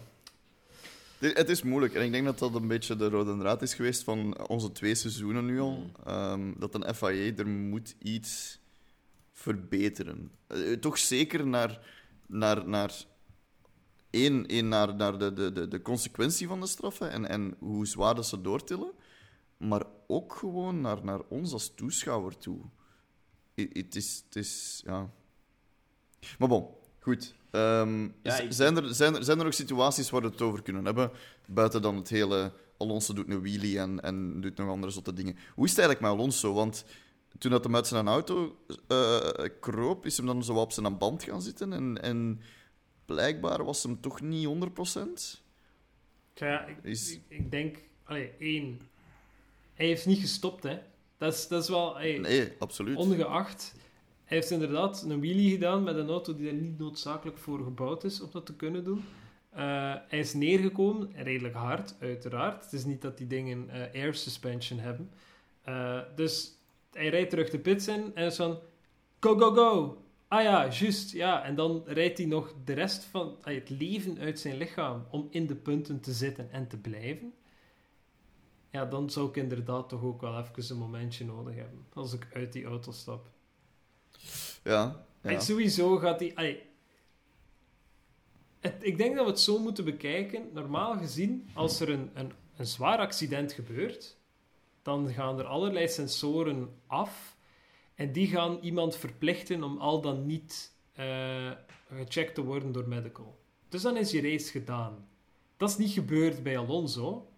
Het 1.18 1.48
is 1.48 1.62
moeilijk. 1.62 1.94
En 1.94 2.04
ik 2.04 2.12
denk 2.12 2.24
dat 2.24 2.38
dat 2.38 2.54
een 2.54 2.68
beetje 2.68 2.96
de 2.96 3.08
rode 3.08 3.38
draad 3.38 3.62
is 3.62 3.74
geweest 3.74 4.04
van 4.04 4.48
onze 4.48 4.72
twee 4.72 4.94
seizoenen 4.94 5.44
nu 5.44 5.60
al. 5.60 5.90
Ehm, 6.06 6.52
dat 6.56 6.74
een 6.74 6.94
FIA, 6.94 7.32
er 7.36 7.46
moet 7.46 7.94
iets 7.98 8.59
verbeteren. 9.40 10.30
Eh, 10.46 10.72
toch 10.72 10.98
zeker 10.98 11.46
naar, 11.46 11.80
naar, 12.26 12.68
naar, 12.68 13.04
één, 14.10 14.46
één, 14.46 14.68
naar, 14.68 14.94
naar 14.94 15.18
de, 15.18 15.32
de, 15.32 15.52
de, 15.52 15.68
de 15.68 15.82
consequentie 15.82 16.46
van 16.46 16.60
de 16.60 16.66
straffen 16.66 17.10
en, 17.10 17.28
en 17.28 17.54
hoe 17.58 17.86
zwaar 17.86 18.14
dat 18.14 18.26
ze 18.26 18.40
doortillen. 18.40 18.92
Maar 19.56 19.82
ook 20.06 20.34
gewoon 20.34 20.80
naar, 20.80 21.04
naar 21.04 21.20
ons 21.28 21.52
als 21.52 21.74
toeschouwer 21.74 22.38
toe. 22.38 22.60
Het 23.54 23.96
is, 23.96 24.24
is, 24.32 24.82
ja... 24.86 25.10
Maar 26.38 26.48
bon, 26.48 26.68
goed. 26.98 27.34
Ehm, 27.50 28.02
Ja, 28.22 28.38
ik- 28.38 28.52
zijn, 28.52 28.76
er, 28.76 28.94
zijn, 28.94 29.14
er, 29.14 29.24
zijn 29.24 29.38
er 29.38 29.44
nog 29.44 29.54
situaties 29.54 30.10
waar 30.10 30.20
we 30.22 30.26
het 30.28 30.42
over 30.42 30.62
kunnen 30.62 30.84
hebben? 30.84 31.10
Buiten 31.46 31.82
dan 31.82 31.96
het 31.96 32.08
hele... 32.08 32.52
Alonso 32.76 33.12
doet 33.14 33.28
een 33.30 33.42
wheelie 33.42 33.78
en, 33.78 34.00
en 34.00 34.40
doet 34.40 34.56
nog 34.56 34.68
andere 34.68 34.92
zotte 34.92 35.12
dingen. 35.12 35.36
Hoe 35.54 35.64
is 35.64 35.70
het 35.70 35.78
eigenlijk 35.80 36.00
met 36.00 36.20
Alonso? 36.20 36.52
Want 36.54 36.84
toen 37.38 37.50
dat 37.50 37.64
hem 37.64 37.74
uit 37.74 37.86
zijn 37.86 38.08
auto 38.08 38.56
eh, 38.88 39.20
kroop, 39.60 40.06
is 40.06 40.16
hem 40.16 40.26
dan 40.26 40.44
zo 40.44 40.54
op 40.54 40.72
zijn 40.72 40.98
band 40.98 41.22
gaan 41.22 41.42
zitten. 41.42 41.72
En, 41.72 42.02
en 42.02 42.40
blijkbaar 43.04 43.64
was 43.64 43.82
hem 43.82 44.00
toch 44.00 44.20
niet 44.20 44.48
100%. 45.36 45.40
Ja, 46.34 46.66
ik, 46.66 46.76
Is- 46.82 47.12
ik, 47.12 47.20
ik 47.28 47.50
denk... 47.50 47.78
Allee, 48.04 48.30
één. 48.38 48.80
Hij 49.74 49.86
heeft 49.86 50.06
niet 50.06 50.18
gestopt, 50.20 50.62
hè. 50.62 50.78
Dat 51.18 51.32
is, 51.34 51.48
dat 51.48 51.62
is 51.62 51.68
wel... 51.68 51.96
hey, 51.96 52.18
Nee, 52.18 52.52
absoluut. 52.58 52.96
Ongeacht. 52.96 53.74
Hij 54.24 54.36
heeft 54.38 54.50
inderdaad 54.50 55.02
een 55.02 55.20
wheelie 55.20 55.50
gedaan 55.50 55.82
met 55.82 55.96
een 55.96 56.08
auto 56.08 56.36
die 56.36 56.48
er 56.48 56.54
niet 56.54 56.78
noodzakelijk 56.78 57.38
voor 57.38 57.64
gebouwd 57.64 58.04
is 58.04 58.20
om 58.20 58.28
dat 58.32 58.46
te 58.46 58.54
kunnen 58.54 58.84
doen. 58.84 59.04
Eh, 59.50 59.94
hij 60.08 60.18
is 60.18 60.34
neergekomen, 60.34 61.10
redelijk 61.14 61.54
hard, 61.54 61.94
uiteraard. 62.00 62.64
Het 62.64 62.72
is 62.72 62.84
niet 62.84 63.02
dat 63.02 63.18
die 63.18 63.26
dingen 63.26 63.68
eh, 63.70 64.02
air 64.02 64.14
suspension 64.14 64.78
hebben. 64.78 65.10
Dus 66.16 66.52
hij 66.92 67.08
rijdt 67.08 67.30
terug 67.30 67.50
de 67.50 67.58
pits 67.58 67.88
in 67.88 68.14
en 68.14 68.26
is 68.26 68.36
van... 68.36 68.58
Go, 69.20 69.38
go, 69.38 69.54
go! 69.54 70.04
Ah 70.28 70.42
ja, 70.42 70.68
juist, 70.68 71.12
ja. 71.12 71.44
En 71.44 71.54
dan 71.54 71.82
rijdt 71.86 72.18
hij 72.18 72.26
nog 72.26 72.54
de 72.64 72.72
rest 72.72 73.04
van 73.04 73.36
ah, 73.42 73.54
het 73.54 73.70
leven 73.70 74.18
uit 74.18 74.40
zijn 74.40 74.56
lichaam 74.56 75.06
om 75.10 75.28
in 75.30 75.46
de 75.46 75.56
punten 75.56 76.00
te 76.00 76.12
zitten 76.12 76.50
en 76.50 76.68
te 76.68 76.76
blijven. 76.76 77.34
Ja, 78.70 78.84
dan 78.84 79.10
zou 79.10 79.28
ik 79.28 79.36
inderdaad 79.36 79.88
toch 79.88 80.02
ook 80.02 80.20
wel 80.20 80.38
even 80.38 80.70
een 80.70 80.80
momentje 80.80 81.24
nodig 81.24 81.54
hebben. 81.54 81.86
Als 81.92 82.12
ik 82.12 82.26
uit 82.32 82.52
die 82.52 82.64
auto 82.64 82.92
stap. 82.92 83.28
Ja. 84.64 85.04
ja. 85.22 85.30
En 85.30 85.42
sowieso 85.42 85.96
gaat 85.96 86.20
hij... 86.20 86.34
allee, 86.34 86.62
het, 88.60 88.74
ik 88.80 88.96
denk 88.96 89.14
dat 89.14 89.24
we 89.24 89.30
het 89.30 89.40
zo 89.40 89.58
moeten 89.58 89.84
bekijken. 89.84 90.48
Normaal 90.52 90.98
gezien, 90.98 91.50
als 91.54 91.80
er 91.80 91.88
een, 91.88 92.10
een, 92.14 92.32
een 92.56 92.66
zwaar 92.66 92.98
accident 92.98 93.52
gebeurt, 93.52 94.16
dan 94.82 95.12
gaan 95.12 95.38
er 95.38 95.44
allerlei 95.44 95.88
sensoren 95.88 96.80
af. 96.86 97.36
En 97.94 98.12
die 98.12 98.26
gaan 98.26 98.58
iemand 98.60 98.96
verplichten 98.96 99.62
om 99.62 99.78
al 99.78 100.00
dan 100.00 100.26
niet 100.26 100.72
eh, 100.92 101.50
gecheckt 101.88 102.34
te 102.34 102.44
worden 102.44 102.72
door 102.72 102.88
medical. 102.88 103.38
Dus 103.68 103.82
dan 103.82 103.96
is 103.96 104.10
je 104.10 104.20
race 104.20 104.50
gedaan. 104.50 105.08
Dat 105.56 105.68
is 105.68 105.76
niet 105.76 105.90
gebeurd 105.90 106.42
bij 106.42 106.58
Alonso. 106.58 107.28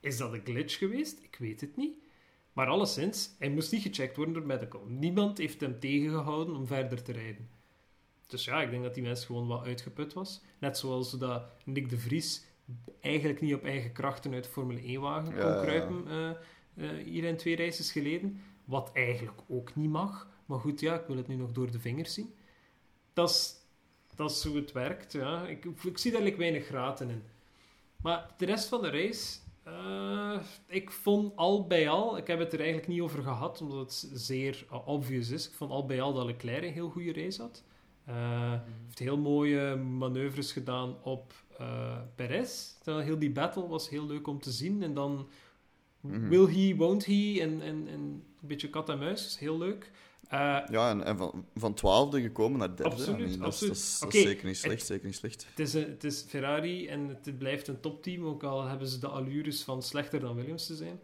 Is 0.00 0.16
dat 0.16 0.32
een 0.32 0.44
glitch 0.44 0.78
geweest? 0.78 1.22
Ik 1.22 1.36
weet 1.38 1.60
het 1.60 1.76
niet. 1.76 1.94
Maar 2.52 2.66
alleszins, 2.66 3.34
hij 3.38 3.50
moest 3.50 3.72
niet 3.72 3.82
gecheckt 3.82 4.16
worden 4.16 4.34
door 4.34 4.46
medical. 4.46 4.84
Niemand 4.86 5.38
heeft 5.38 5.60
hem 5.60 5.80
tegengehouden 5.80 6.56
om 6.56 6.66
verder 6.66 7.02
te 7.02 7.12
rijden. 7.12 7.48
Dus 8.26 8.44
ja, 8.44 8.62
ik 8.62 8.70
denk 8.70 8.82
dat 8.82 8.94
die 8.94 9.02
mens 9.02 9.24
gewoon 9.24 9.46
wat 9.46 9.64
uitgeput 9.64 10.12
was. 10.12 10.40
Net 10.58 10.78
zoals 10.78 11.10
dat 11.10 11.44
Nick 11.64 11.88
de 11.88 11.98
Vries 11.98 12.44
eigenlijk 13.00 13.40
niet 13.40 13.54
op 13.54 13.64
eigen 13.64 13.92
krachten 13.92 14.34
uit 14.34 14.44
de 14.44 14.50
Formule 14.50 14.98
1-wagen 14.98 15.32
kon 15.32 15.60
kruipen 15.60 16.04
eh, 16.08 16.30
eh, 16.74 17.04
hier 17.04 17.24
in 17.24 17.36
twee 17.36 17.56
races 17.56 17.92
geleden. 17.92 18.40
Wat 18.64 18.90
eigenlijk 18.92 19.40
ook 19.48 19.74
niet 19.74 19.90
mag. 19.90 20.28
Maar 20.46 20.58
goed, 20.58 20.80
ja, 20.80 21.00
ik 21.00 21.06
wil 21.06 21.16
het 21.16 21.28
nu 21.28 21.34
nog 21.34 21.52
door 21.52 21.70
de 21.70 21.80
vingers 21.80 22.14
zien. 22.14 22.34
Dat 23.12 23.30
is, 23.30 23.54
dat 24.14 24.30
is 24.30 24.44
hoe 24.44 24.56
het 24.56 24.72
werkt, 24.72 25.12
ja. 25.12 25.46
Ik, 25.46 25.64
ik 25.64 25.98
zie 25.98 26.12
daar 26.12 26.36
weinig 26.36 26.66
graten 26.66 27.10
in. 27.10 27.22
Maar 28.02 28.34
de 28.36 28.46
rest 28.46 28.68
van 28.68 28.82
de 28.82 28.90
race... 28.90 29.38
eh, 29.62 30.38
ik 30.66 30.90
vond 30.90 31.36
al 31.36 31.66
bij 31.66 31.88
al... 31.88 32.16
Ik 32.16 32.26
heb 32.26 32.38
het 32.38 32.52
er 32.52 32.58
eigenlijk 32.58 32.88
niet 32.88 33.00
over 33.00 33.22
gehad, 33.22 33.60
omdat 33.60 33.78
het 33.78 34.10
zeer 34.12 34.66
uh, 34.72 34.88
obvious 34.88 35.30
is. 35.30 35.48
Ik 35.48 35.54
vond 35.54 35.70
al 35.70 35.86
bij 35.86 36.00
al 36.00 36.12
dat 36.12 36.26
Leclerc 36.26 36.62
een 36.62 36.72
heel 36.72 36.90
goede 36.90 37.12
race 37.12 37.42
had. 37.42 37.64
Eh, 38.04 38.52
heeft 38.86 38.98
heel 38.98 39.18
mooie 39.18 39.76
manoeuvres 39.76 40.52
gedaan 40.52 40.96
op 41.02 41.32
eh 41.58 41.98
Perez. 42.14 42.74
Heel 42.84 43.18
die 43.18 43.30
battle 43.32 43.66
was 43.68 43.88
heel 43.88 44.06
leuk 44.06 44.26
om 44.26 44.40
te 44.40 44.50
zien. 44.50 44.82
En 44.82 44.94
dan 44.94 45.28
Mhm. 46.00 46.28
will 46.28 46.46
he, 46.46 46.76
won't 46.76 47.04
he 47.06 47.38
en, 47.40 47.60
en, 47.60 47.88
en 47.88 48.00
een 48.00 48.24
beetje 48.40 48.70
kat 48.70 48.88
en 48.88 48.98
muis. 48.98 49.26
is 49.26 49.36
heel 49.36 49.58
leuk. 49.58 49.90
Eh, 50.28 50.38
Ja, 50.70 50.90
en, 50.90 51.04
en 51.04 51.16
van, 51.16 51.46
van 51.54 51.74
twaalfde 51.74 52.20
gekomen 52.20 52.58
naar 52.58 52.76
derde. 52.76 52.84
Absoluut, 52.84 53.18
dat, 53.18 53.28
is- 53.28 53.40
absoluut. 53.40 54.00
Dat, 54.00 54.14
is, 54.14 54.22
zeker 54.22 54.44
niet 54.46 54.56
het- 54.56 54.64
slecht, 54.64 54.86
zeker 54.86 55.06
niet 55.06 55.14
slecht. 55.14 55.46
het, 55.50 55.58
is 55.58 55.74
een, 55.74 55.90
het 55.90 56.04
is 56.04 56.24
Ferrari 56.28 56.88
en 56.88 57.08
het 57.08 57.38
blijft 57.38 57.68
een 57.68 57.80
topteam, 57.80 58.24
ook 58.24 58.42
al 58.42 58.64
hebben 58.64 58.88
ze 58.88 58.98
de 58.98 59.06
allures 59.08 59.62
van 59.62 59.82
slechter 59.82 60.20
dan 60.20 60.34
Williams 60.34 60.66
te 60.66 60.74
zijn. 60.76 61.00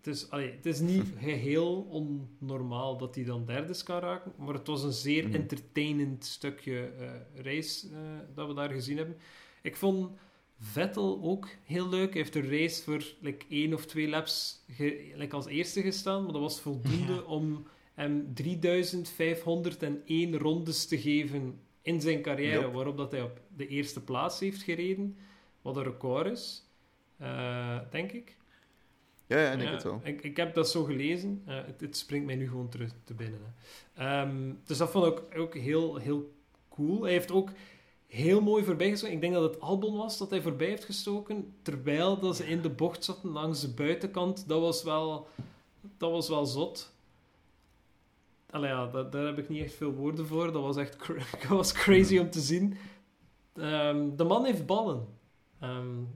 Eh, 0.00 0.04
het, 0.04 0.14
is, 0.16 0.30
allee, 0.30 0.50
het 0.50 0.66
is 0.66 0.80
niet 0.80 1.04
geheel 1.20 1.86
onnormaal 1.90 2.98
dat 2.98 3.14
hij 3.14 3.24
dan 3.24 3.44
derde 3.46 3.82
kan 3.84 4.00
raken, 4.00 4.32
maar 4.38 4.54
het 4.54 4.66
was 4.66 4.82
een 4.82 4.92
zeer 4.92 5.24
Mhm. 5.26 5.34
entertainend 5.34 6.24
stukje 6.24 6.80
eh, 6.80 7.10
race 7.44 7.88
eh, 7.88 7.94
dat 8.34 8.48
we 8.48 8.54
daar 8.54 8.70
gezien 8.70 8.96
hebben. 8.96 9.16
Ik 9.62 9.76
vond 9.76 10.10
Vettel 10.60 11.20
ook 11.22 11.48
heel 11.64 11.88
leuk. 11.88 12.08
Hij 12.12 12.20
heeft 12.22 12.32
de 12.32 12.48
race 12.48 12.82
voor 12.82 13.04
like, 13.20 13.46
één 13.48 13.74
of 13.74 13.86
twee 13.86 14.08
laps 14.08 14.64
ge- 14.70 15.12
like, 15.14 15.36
als 15.36 15.46
eerste 15.46 15.82
gestaan, 15.82 16.22
maar 16.22 16.32
dat 16.32 16.40
was 16.40 16.60
voldoende 16.60 17.12
Ja. 17.12 17.20
om 17.20 17.66
hem 17.94 18.34
3501 18.34 20.38
rondes 20.38 20.86
te 20.86 20.98
geven 21.00 21.60
in 21.82 22.00
zijn 22.00 22.22
carrière, 22.22 22.60
Yep. 22.60 22.72
waarop 22.72 22.96
dat 22.96 23.10
hij 23.12 23.22
op 23.22 23.40
de 23.56 23.66
eerste 23.66 24.04
plaats 24.04 24.40
heeft 24.40 24.62
gereden, 24.62 25.16
wat 25.62 25.76
een 25.76 25.82
record 25.84 26.26
is, 26.26 26.66
eh, 27.16 27.78
denk 27.90 28.12
ik. 28.12 28.36
Ja, 29.28 29.38
ja, 29.38 29.50
ik 29.52 29.58
denk 29.58 29.70
het 29.70 29.82
wel. 29.82 30.00
Ik, 30.04 30.22
ik 30.22 30.36
heb 30.36 30.54
dat 30.54 30.70
zo 30.70 30.84
gelezen. 30.84 31.42
Eh, 31.46 31.56
het, 31.66 31.80
het 31.80 31.96
springt 31.96 32.26
mij 32.26 32.36
nu 32.36 32.48
gewoon 32.48 32.68
terug 32.68 32.92
te 33.04 33.14
binnen. 33.14 33.40
Hè. 33.42 34.04
Ehm, 34.04 34.52
dus 34.64 34.78
dat 34.78 34.90
vond 34.90 35.06
ik 35.06 35.38
ook 35.38 35.54
heel, 35.54 35.96
heel 35.96 36.32
cool. 36.68 37.02
Hij 37.02 37.12
heeft 37.12 37.30
ook 37.30 37.50
heel 38.06 38.40
mooi 38.40 38.64
voorbij 38.64 38.90
gestoken. 38.90 39.14
Ik 39.14 39.20
denk 39.20 39.32
dat 39.34 39.42
het 39.42 39.60
Albon 39.60 39.96
was 39.96 40.18
dat 40.18 40.30
hij 40.30 40.42
voorbij 40.42 40.68
heeft 40.68 40.84
gestoken, 40.84 41.54
terwijl 41.62 42.18
dat 42.18 42.36
ze 42.36 42.48
in 42.48 42.62
de 42.62 42.70
bocht 42.70 43.04
zaten 43.04 43.30
langs 43.30 43.60
de 43.60 43.68
buitenkant. 43.68 44.48
Dat 44.48 44.60
was 44.60 44.82
wel, 44.82 45.28
dat 45.96 46.10
was 46.10 46.28
wel 46.28 46.46
zot. 46.46 46.92
Allee, 48.50 48.70
ja, 48.70 48.86
dat, 48.86 49.12
daar 49.12 49.26
heb 49.26 49.38
ik 49.38 49.48
niet 49.48 49.64
echt 49.64 49.74
veel 49.74 49.92
woorden 49.92 50.26
voor. 50.26 50.52
Dat 50.52 50.62
was 50.62 50.76
echt 50.76 51.06
dat 51.42 51.48
was 51.48 51.72
crazy 51.72 52.18
om 52.18 52.30
te 52.30 52.40
zien. 52.40 52.76
Ehm, 53.54 54.16
de 54.16 54.24
man 54.24 54.44
heeft 54.44 54.66
ballen. 54.66 55.06
En 55.58 56.08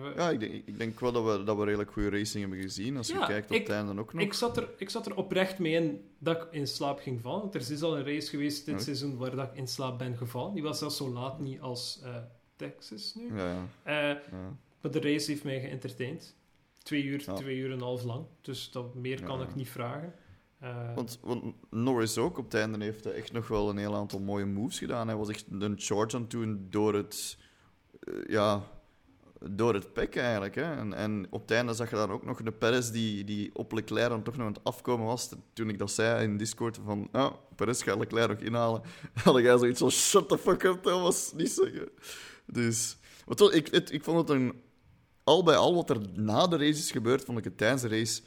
we- 0.00 0.12
Ja, 0.16 0.30
ik 0.30 0.40
denk, 0.40 0.52
ik 0.66 0.78
denk 0.78 1.00
wel 1.00 1.12
dat 1.12 1.24
we, 1.38 1.44
dat 1.44 1.56
we 1.56 1.64
redelijk 1.64 1.92
goede 1.92 2.08
racing 2.10 2.40
hebben 2.42 2.60
gezien. 2.62 2.96
Als 2.96 3.08
je 3.08 3.18
kijkt 3.26 3.50
op 3.50 3.56
ik- 3.56 3.62
het 3.66 3.76
einde 3.76 4.00
ook 4.00 4.12
nog. 4.12 4.22
Ik 4.22 4.32
zat, 4.32 4.56
er, 4.56 4.68
ik 4.78 4.90
zat 4.90 5.06
er 5.06 5.16
oprecht 5.16 5.58
mee 5.58 5.72
in 5.72 6.04
dat 6.18 6.36
ik 6.42 6.46
in 6.50 6.66
slaap 6.66 6.98
ging 6.98 7.20
vallen. 7.20 7.40
Want 7.40 7.54
er 7.54 7.60
is 7.60 7.82
al 7.82 7.96
een 7.98 8.04
race 8.04 8.28
geweest 8.28 8.64
dit 8.66 8.74
Ja. 8.74 8.80
seizoen 8.80 9.16
waar 9.16 9.36
dat 9.36 9.48
ik 9.48 9.56
in 9.56 9.68
slaap 9.68 9.98
ben 9.98 10.16
gevallen. 10.16 10.54
Die 10.54 10.62
was 10.62 10.78
zelfs 10.78 10.96
zo 10.96 11.08
laat 11.12 11.40
niet 11.40 11.60
als 11.60 12.00
eh, 12.04 12.16
Texas 12.56 13.14
nu. 13.14 13.36
Ja, 13.36 13.46
ja, 13.46 13.66
Eh, 13.82 14.16
ja. 14.30 14.56
maar 14.80 14.90
de 14.90 15.00
race 15.00 15.30
heeft 15.30 15.44
mij 15.44 15.60
geëntertained. 15.60 16.34
Twee 16.82 17.04
uur, 17.04 17.24
twee 17.34 17.56
uur 17.56 17.66
en 17.66 17.72
een 17.72 17.80
half 17.82 18.02
lang. 18.02 18.24
Dus 18.40 18.70
dat, 18.70 18.94
meer 18.94 19.22
kan 19.22 19.42
ik 19.42 19.54
niet 19.54 19.68
vragen. 19.68 20.14
Eh, 20.58 20.94
Want, 20.94 21.18
want 21.22 21.44
Norris 21.70 22.18
ook 22.18 22.38
op 22.38 22.44
het 22.44 22.54
einde 22.54 22.84
heeft 22.84 23.04
hij 23.04 23.12
echt 23.12 23.32
nog 23.32 23.48
wel 23.48 23.68
een 23.70 23.76
heel 23.76 23.94
aantal 23.94 24.20
mooie 24.20 24.44
moves 24.44 24.78
gedaan. 24.78 25.06
Hij 25.08 25.16
was 25.16 25.28
echt 25.28 25.44
een 25.50 25.74
charge 25.78 26.16
aan 26.16 26.22
het 26.22 26.30
doen 26.30 26.66
door 26.70 26.94
het, 26.94 27.38
ja, 28.26 28.62
door 29.50 29.74
het 29.74 29.92
pek 29.92 30.16
eigenlijk. 30.16 30.54
Hè. 30.54 30.76
En, 30.76 30.94
en 30.94 31.26
op 31.30 31.40
het 31.40 31.50
einde 31.50 31.74
zag 31.74 31.90
je 31.90 31.96
dan 31.96 32.10
ook 32.10 32.24
nog 32.24 32.42
de 32.42 32.52
Perez 32.52 32.90
die, 32.90 33.24
die 33.24 33.50
op 33.54 33.72
Leclerc 33.72 34.08
dan 34.08 34.22
toch 34.22 34.36
nog 34.36 34.46
aan 34.46 34.52
het 34.52 34.64
afkomen 34.64 35.06
was. 35.06 35.30
Toen 35.52 35.68
ik 35.68 35.78
dat 35.78 35.90
zei 35.90 36.24
in 36.24 36.36
Discord 36.36 36.78
van, 36.84 37.08
ja, 37.12 37.32
Perez 37.56 37.82
gaat 37.82 37.98
Leclerc 37.98 38.28
nog 38.28 38.38
inhalen. 38.38 38.82
had 39.24 39.38
jij 39.38 39.58
zoiets 39.58 39.78
van, 39.78 39.90
shut 39.90 40.28
the 40.28 40.38
fuck 40.38 40.62
up, 40.62 40.82
dat 40.82 41.00
was 41.00 41.32
niet 41.32 41.50
zeggen. 41.50 41.88
Dus, 42.46 42.96
wat 43.24 43.54
ik, 43.54 43.68
het, 43.68 43.92
ik 43.92 44.04
vond 44.04 44.18
het 44.18 44.28
een, 44.28 44.62
al 45.24 45.42
bij 45.42 45.56
al 45.56 45.74
wat 45.74 45.90
er 45.90 45.98
na 46.14 46.46
de 46.46 46.56
race 46.56 46.78
is 46.78 46.90
gebeurd, 46.90 47.24
vond 47.24 47.38
ik 47.38 47.44
het 47.44 47.58
tijdens 47.58 47.82
de 47.82 47.88
race 47.88 48.22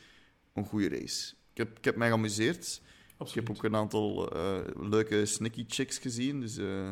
een 0.53 0.65
goede 0.65 0.89
race. 0.89 1.33
Ik 1.51 1.57
heb, 1.57 1.77
ik 1.77 1.85
heb 1.85 1.95
mij 1.95 2.07
geamuseerd. 2.07 2.81
Ik 3.19 3.33
heb 3.33 3.49
ook 3.49 3.63
een 3.63 3.75
aantal 3.75 4.31
eh, 4.31 4.57
leuke 4.75 5.25
sneaky 5.25 5.65
chicks 5.67 5.97
gezien. 5.97 6.39
Dus 6.39 6.57
eh, 6.57 6.87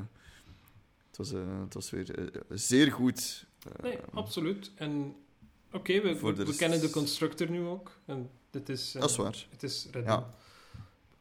het, 1.08 1.18
was, 1.18 1.34
eh, 1.34 1.62
het 1.62 1.74
was 1.74 1.90
weer 1.90 2.32
zeer 2.50 2.92
goed. 2.92 3.46
Nee, 3.82 3.98
absoluut. 4.14 4.72
En 4.76 5.16
oké, 5.72 6.02
we, 6.02 6.20
we, 6.20 6.34
we 6.46 6.56
kennen 6.56 6.82
de 6.82 6.90
constructor 6.90 7.50
nu 7.50 7.66
ook. 7.66 7.92
En 8.06 8.30
dit 8.50 8.70
is, 8.70 8.96
eh, 8.96 9.02
Dat 9.02 9.10
is 9.10 9.16
waar. 9.16 9.48
Het 9.50 9.64
is 9.64 9.88
Red 9.92 10.06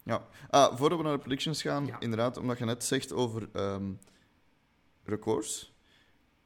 Ja. 0.05 0.27
Ah, 0.51 0.77
voordat 0.77 0.99
we 0.99 1.05
naar 1.05 1.13
de 1.13 1.19
predictions 1.19 1.63
gaan, 1.63 1.87
Ja. 1.87 2.01
inderdaad, 2.01 2.37
omdat 2.37 2.59
je 2.59 2.65
net 2.65 2.85
zegt 2.85 3.13
over 3.13 3.49
ehm, 3.53 3.93
records. 5.05 5.73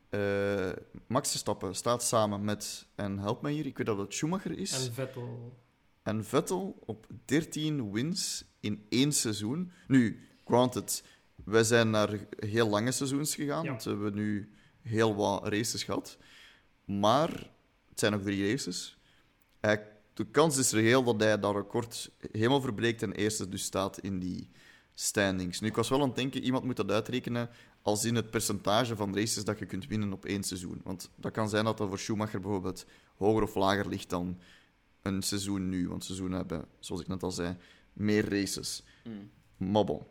Eh, 0.09 0.71
Max 1.07 1.31
Verstappen 1.31 1.75
staat 1.75 2.03
samen 2.03 2.45
met, 2.45 2.87
en 2.95 3.19
help 3.19 3.43
mij 3.43 3.53
hier, 3.53 3.67
ik 3.67 3.77
weet 3.77 3.87
dat 3.87 3.99
het 3.99 4.15
Schumacher 4.15 4.59
is. 4.59 4.87
En 4.87 4.93
Vettel. 4.93 5.57
En 6.03 6.25
Vettel 6.25 6.79
op 6.87 7.07
13 7.25 7.93
wins 7.93 8.45
in 8.61 8.87
één 8.89 9.13
seizoen. 9.13 9.73
Nu, 9.87 10.29
granted, 10.45 11.05
wij 11.45 11.65
zijn 11.65 11.91
naar 11.91 12.19
heel 12.39 12.69
lange 12.69 12.93
seizoens 12.93 13.35
gegaan, 13.35 13.65
Ja. 13.65 13.71
want 13.71 13.83
we 13.85 13.91
hebben 13.91 14.15
nu 14.15 14.51
heel 14.87 15.14
wat 15.14 15.49
races 15.49 15.84
gehad. 15.84 16.18
Maar 16.84 17.30
het 17.89 18.01
zijn 18.01 18.12
nog 18.12 18.22
drie 18.22 18.51
races. 18.51 18.99
Hij, 19.61 19.87
de 20.14 20.26
kans 20.26 20.57
is 20.57 20.72
reëel 20.72 21.03
dat 21.03 21.20
hij 21.20 21.41
dat 21.41 21.55
record 21.55 22.11
helemaal 22.32 22.61
verbreekt 22.61 23.03
en 23.03 23.12
eerste 23.12 23.49
dus 23.49 23.62
staat 23.62 23.99
in 23.99 24.18
die 24.18 24.51
standings. 24.95 25.61
Nu, 25.61 25.68
ik 25.68 25.76
was 25.76 25.89
wel 25.89 26.01
aan 26.01 26.07
het 26.07 26.16
denken, 26.16 26.43
iemand 26.43 26.64
moet 26.64 26.76
dat 26.76 26.91
uitrekenen 26.91 27.51
als 27.82 28.05
in 28.05 28.14
het 28.14 28.30
percentage 28.30 28.97
van 28.97 29.14
races 29.14 29.45
dat 29.45 29.59
je 29.59 29.66
kunt 29.66 29.87
winnen 29.87 30.12
op 30.12 30.24
één 30.24 30.43
seizoen. 30.43 30.80
Want 30.84 31.11
dat 31.14 31.32
kan 31.32 31.49
zijn 31.49 31.64
dat 31.64 31.78
dat 31.78 31.89
voor 31.89 31.99
Schumacher 31.99 32.41
bijvoorbeeld 32.41 32.87
hoger 33.16 33.43
of 33.43 33.55
lager 33.55 33.89
ligt 33.89 34.11
dan 34.11 34.39
een 35.03 35.22
seizoen 35.22 35.68
nu. 35.68 35.89
Want 35.89 36.05
seizoenen 36.05 36.39
hebben, 36.39 36.64
zoals 36.78 37.01
ik 37.01 37.09
net 37.09 37.22
al 37.22 37.30
zei, 37.30 37.57
meer 37.93 38.28
races. 38.28 38.82
Bon. 39.57 40.03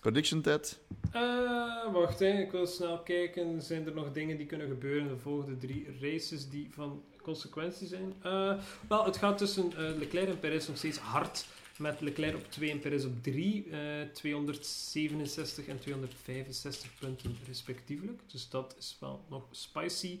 Prediction 0.00 0.42
tijd? 0.42 0.80
Eh, 1.12 1.92
wacht, 1.92 2.18
hè. 2.18 2.40
ik 2.40 2.50
wil 2.50 2.66
snel 2.66 2.98
kijken. 2.98 3.62
Zijn 3.62 3.86
er 3.86 3.94
nog 3.94 4.12
dingen 4.12 4.36
die 4.36 4.46
kunnen 4.46 4.68
gebeuren 4.68 5.02
in 5.02 5.08
de 5.08 5.18
volgende 5.18 5.56
drie 5.56 5.86
races 6.00 6.48
die 6.48 6.68
van 6.70 7.02
consequentie 7.22 7.86
zijn? 7.86 8.14
Eh, 8.22 8.54
wel, 8.88 9.04
het 9.04 9.16
gaat 9.16 9.38
tussen 9.38 9.72
eh, 9.76 9.98
Leclerc 9.98 10.28
en 10.28 10.38
Perez 10.38 10.68
nog 10.68 10.76
steeds 10.76 10.98
hard. 10.98 11.46
met 11.78 12.00
Leclerc 12.00 12.34
op 12.34 12.50
2 12.50 12.70
en 12.70 12.78
Perez 12.78 13.04
op 13.04 13.22
3. 13.22 13.66
eh 13.70 13.78
267 14.12 15.66
en 15.66 15.78
265 15.78 16.90
punten 16.98 17.36
respectievelijk. 17.46 18.20
Dus 18.26 18.48
dat 18.48 18.74
is 18.78 18.96
wel 19.00 19.24
nog 19.28 19.42
spicy. 19.50 20.18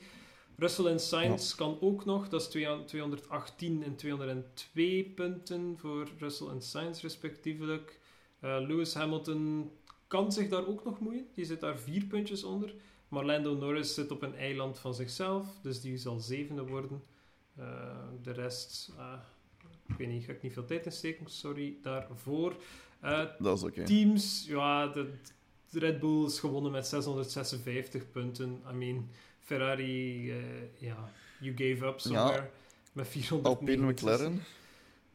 Russell 0.56 0.84
en 0.86 1.00
Sainz 1.00 1.54
kan 1.54 1.78
ook 1.80 2.04
nog. 2.04 2.28
Dat 2.28 2.40
is 2.40 2.46
218 2.86 3.82
en 3.84 3.96
202 3.96 5.12
punten 5.14 5.76
voor 5.78 6.08
Russell 6.18 6.46
en 6.48 6.62
Sainz 6.62 7.02
respectievelijk. 7.02 7.98
Eh, 8.40 8.56
Lewis 8.66 8.94
Hamilton 8.94 9.70
kan 10.06 10.32
zich 10.32 10.48
daar 10.48 10.66
ook 10.66 10.84
nog 10.84 10.98
moeien. 11.00 11.26
Die 11.34 11.44
zit 11.44 11.60
daar 11.60 11.78
vier 11.78 12.04
puntjes 12.04 12.44
onder. 12.44 12.74
Maar 13.08 13.24
Lando 13.24 13.54
Norris 13.54 13.94
zit 13.94 14.10
op 14.10 14.22
een 14.22 14.34
eiland 14.36 14.78
van 14.78 14.94
zichzelf. 14.94 15.46
Dus 15.62 15.80
die 15.80 15.96
zal 15.96 16.18
zevende 16.20 16.62
worden. 16.66 17.02
Eh, 17.56 17.64
de 18.22 18.32
rest... 18.32 18.92
eh, 18.98 19.12
ik 19.88 19.94
weet 19.94 20.08
niet, 20.08 20.24
ga 20.24 20.32
ik 20.32 20.42
niet 20.42 20.52
veel 20.52 20.64
tijd 20.64 20.84
in 20.86 20.92
steken. 20.92 21.26
Sorry 21.30 21.76
daarvoor. 21.82 22.56
Eh, 23.00 23.24
Dat 23.38 23.56
is 23.56 23.62
oké. 23.64 23.84
teams, 23.84 24.44
ja, 24.48 24.86
de, 24.86 25.12
de 25.70 25.78
Red 25.78 26.00
Bull 26.00 26.24
is 26.26 26.38
gewonnen 26.40 26.72
met 26.72 26.86
656 26.86 28.10
punten. 28.10 28.62
I 28.70 28.74
mean, 28.74 29.08
Ferrari, 29.40 30.26
ja, 30.78 31.10
you 31.40 31.56
gave 31.56 31.86
up 31.86 32.00
somewhere. 32.00 32.50
Met 32.92 33.08
400. 33.08 33.46
Alpine 33.58 33.86
McLaren. 33.92 34.42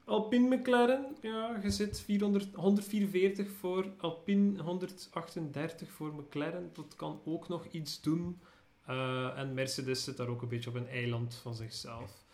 Alpine 0.06 0.56
McLaren, 0.56 1.16
ja, 1.22 1.60
je 1.64 1.70
zit 1.70 2.00
400, 2.02 2.56
144 2.56 3.50
voor 3.52 3.86
Alpine, 3.98 4.62
138 4.62 5.92
voor 5.92 6.14
McLaren. 6.16 6.70
Dat 6.74 6.96
kan 6.96 7.22
ook 7.26 7.48
nog 7.48 7.66
iets 7.66 8.02
doen. 8.02 8.42
Eh, 8.86 9.38
en 9.38 9.54
Mercedes 9.54 10.04
zit 10.04 10.18
daar 10.18 10.28
ook 10.28 10.42
een 10.42 10.48
beetje 10.48 10.70
op 10.70 10.76
een 10.76 10.88
eiland 10.88 11.36
van 11.36 11.56
zichzelf. 11.56 12.26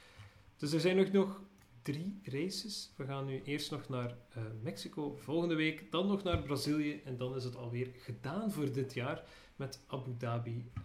Dus 0.57 0.72
er 0.74 0.80
zijn 0.80 0.95
nog, 0.95 1.11
nog 1.11 1.41
drie 1.82 2.20
races. 2.24 2.91
We 2.95 3.05
gaan 3.05 3.26
nu 3.26 3.41
eerst 3.43 3.72
nog 3.72 3.89
naar 3.89 4.17
eh, 4.30 4.43
Mexico 4.61 5.15
volgende 5.15 5.55
week, 5.55 5.91
dan 5.91 6.07
nog 6.07 6.24
naar 6.24 6.41
Brazilië 6.41 7.01
en 7.05 7.17
dan 7.17 7.36
is 7.36 7.43
het 7.43 7.55
alweer 7.55 7.91
gedaan 7.97 8.51
voor 8.51 8.72
dit 8.72 8.93
jaar 8.93 9.24
met 9.55 9.82
Abu 9.88 10.17
Dhabi 10.17 10.72
eh, 10.76 10.82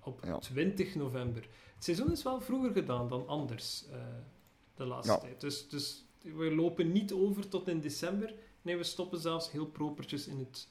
op 0.00 0.24
Ja. 0.24 0.38
20 0.38 0.94
november. 0.94 1.42
Het 1.74 1.84
seizoen 1.84 2.12
is 2.12 2.22
wel 2.22 2.40
vroeger 2.40 2.72
gedaan 2.72 3.08
dan 3.08 3.26
anders 3.26 3.84
de 4.74 4.84
laatste 4.84 5.12
Ja. 5.12 5.18
tijd. 5.18 5.40
Dus, 5.40 5.68
dus 5.68 6.05
we 6.34 6.54
lopen 6.54 6.92
niet 6.92 7.12
over 7.12 7.48
tot 7.48 7.68
in 7.68 7.80
december. 7.80 8.34
Nee, 8.62 8.76
we 8.76 8.82
stoppen 8.82 9.18
zelfs 9.20 9.50
heel 9.50 9.66
propertjes 9.66 10.26
in 10.26 10.38
het, 10.38 10.68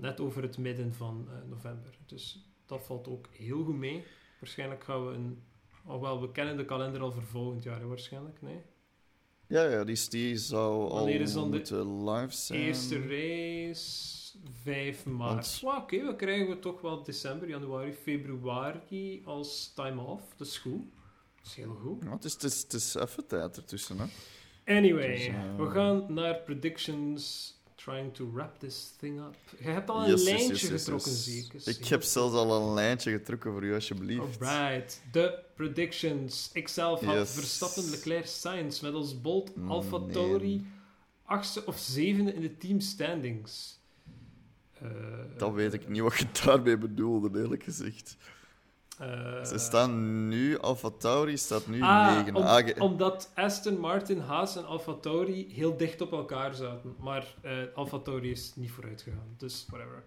net 0.00 0.20
over 0.20 0.42
het 0.42 0.58
midden 0.58 0.94
van 0.94 1.28
eh, 1.30 1.48
november. 1.48 1.98
Dus 2.06 2.46
dat 2.66 2.82
valt 2.84 3.08
ook 3.08 3.26
heel 3.30 3.64
goed 3.64 3.76
mee. 3.76 4.04
Waarschijnlijk 4.40 4.84
gaan 4.84 5.06
we 5.06 5.14
een... 5.14 5.42
Alhoewel, 5.84 6.20
we 6.20 6.32
kennen 6.32 6.56
de 6.56 6.64
kalender 6.64 7.00
al 7.00 7.12
voor 7.12 7.22
volgend 7.22 7.62
jaar, 7.62 7.80
hè, 7.80 7.86
waarschijnlijk. 7.86 8.42
Nee? 8.42 8.60
Ja, 9.46 9.64
ja 9.68 9.84
die, 9.84 10.08
die 10.08 10.36
zou 10.36 10.90
al 10.90 11.06
is 11.08 11.32
dan 11.32 11.50
de 11.50 11.86
live 11.86 12.32
zijn. 12.34 12.60
Eerste 12.60 12.98
race, 13.00 14.38
5 14.62 15.04
maart. 15.06 15.60
Want- 15.60 15.82
Oké, 15.82 16.06
we 16.06 16.16
krijgen 16.16 16.48
we 16.48 16.58
toch 16.58 16.80
wel 16.80 17.02
december, 17.02 17.48
januari, 17.48 17.92
februari 17.92 19.22
als 19.24 19.72
time 19.74 20.00
off. 20.00 20.22
Dat 20.36 20.46
is 20.46 20.58
goed. 20.58 20.84
Dat 21.36 21.46
is 21.46 21.54
heel 21.54 21.74
goed. 21.74 22.02
Ja, 22.02 22.10
het, 22.10 22.24
is, 22.24 22.32
het, 22.32 22.42
is, 22.42 22.62
het 22.62 22.72
is 22.72 22.94
even 22.94 23.26
tijd 23.26 23.56
ertussen, 23.56 23.98
hè. 23.98 24.04
Anyway, 24.66 25.14
Dus, 25.16 25.26
eh, 25.26 25.56
we 25.56 25.70
gaan 25.70 26.04
naar 26.08 26.34
predictions. 26.34 27.54
Trying 27.74 28.14
to 28.14 28.30
wrap 28.32 28.58
this 28.58 28.94
thing 28.98 29.18
up. 29.20 29.36
Je 29.58 29.68
hebt 29.68 29.90
al 29.90 30.02
een 30.04 30.10
Yes, 30.10 30.24
lijntje 30.24 30.46
yes, 30.48 30.60
yes, 30.62 30.70
getrokken, 30.70 31.10
yes. 31.10 31.24
zie 31.24 31.44
ik. 31.52 31.76
Ik 31.76 31.86
heb 31.86 32.02
zelfs 32.02 32.34
al 32.34 32.62
een 32.68 32.74
lijntje 32.74 33.10
getrokken 33.10 33.52
voor 33.52 33.64
u, 33.64 33.74
alsjeblieft. 33.74 34.42
Alright, 34.42 35.02
de 35.12 35.38
predictions. 35.54 36.50
Ikzelf 36.52 37.00
had 37.00 37.14
Yes. 37.14 37.30
Verstappen, 37.32 37.90
Leclerc, 37.90 38.26
Sainz 38.26 38.80
met 38.80 38.94
als 38.94 39.20
bold 39.20 39.56
Mm, 39.56 39.70
Alfa 39.70 39.98
nee. 39.98 40.10
Tauri 40.10 40.66
achtste 41.24 41.66
of 41.66 41.78
zevende 41.78 42.32
in 42.34 42.40
de 42.40 42.56
team 42.56 42.80
standings. 42.80 43.78
Eh, 44.80 44.88
Dat 45.36 45.52
weet 45.52 45.72
ik 45.72 45.88
niet 45.88 46.00
wat 46.02 46.16
je 46.16 46.26
daarmee 46.44 46.78
bedoelde, 46.78 47.40
eerlijk 47.40 47.62
gezegd. 47.62 48.16
Eh, 48.98 49.44
Ze 49.44 49.58
staan 49.58 50.28
nu, 50.28 50.58
Alfa 50.58 50.90
Tauri 50.98 51.36
staat 51.36 51.66
nu 51.66 51.82
Ah, 51.82 52.14
9. 52.16 52.34
om- 52.36 52.42
Ah, 52.42 52.66
ge- 52.66 52.80
omdat 52.80 53.30
Aston 53.34 53.78
Martin, 53.78 54.18
Haas 54.18 54.56
en 54.56 54.64
Alfa 54.66 54.94
Tauri 54.94 55.52
heel 55.54 55.76
dicht 55.76 56.00
op 56.00 56.12
elkaar 56.12 56.54
zaten. 56.54 56.94
Maar 57.00 57.34
eh 57.42 57.52
Alfa 57.74 57.98
Tauri 57.98 58.30
is 58.30 58.52
niet 58.56 58.70
vooruit 58.70 59.02
gegaan. 59.02 59.34
Dus 59.36 59.66
whatever. 59.70 60.02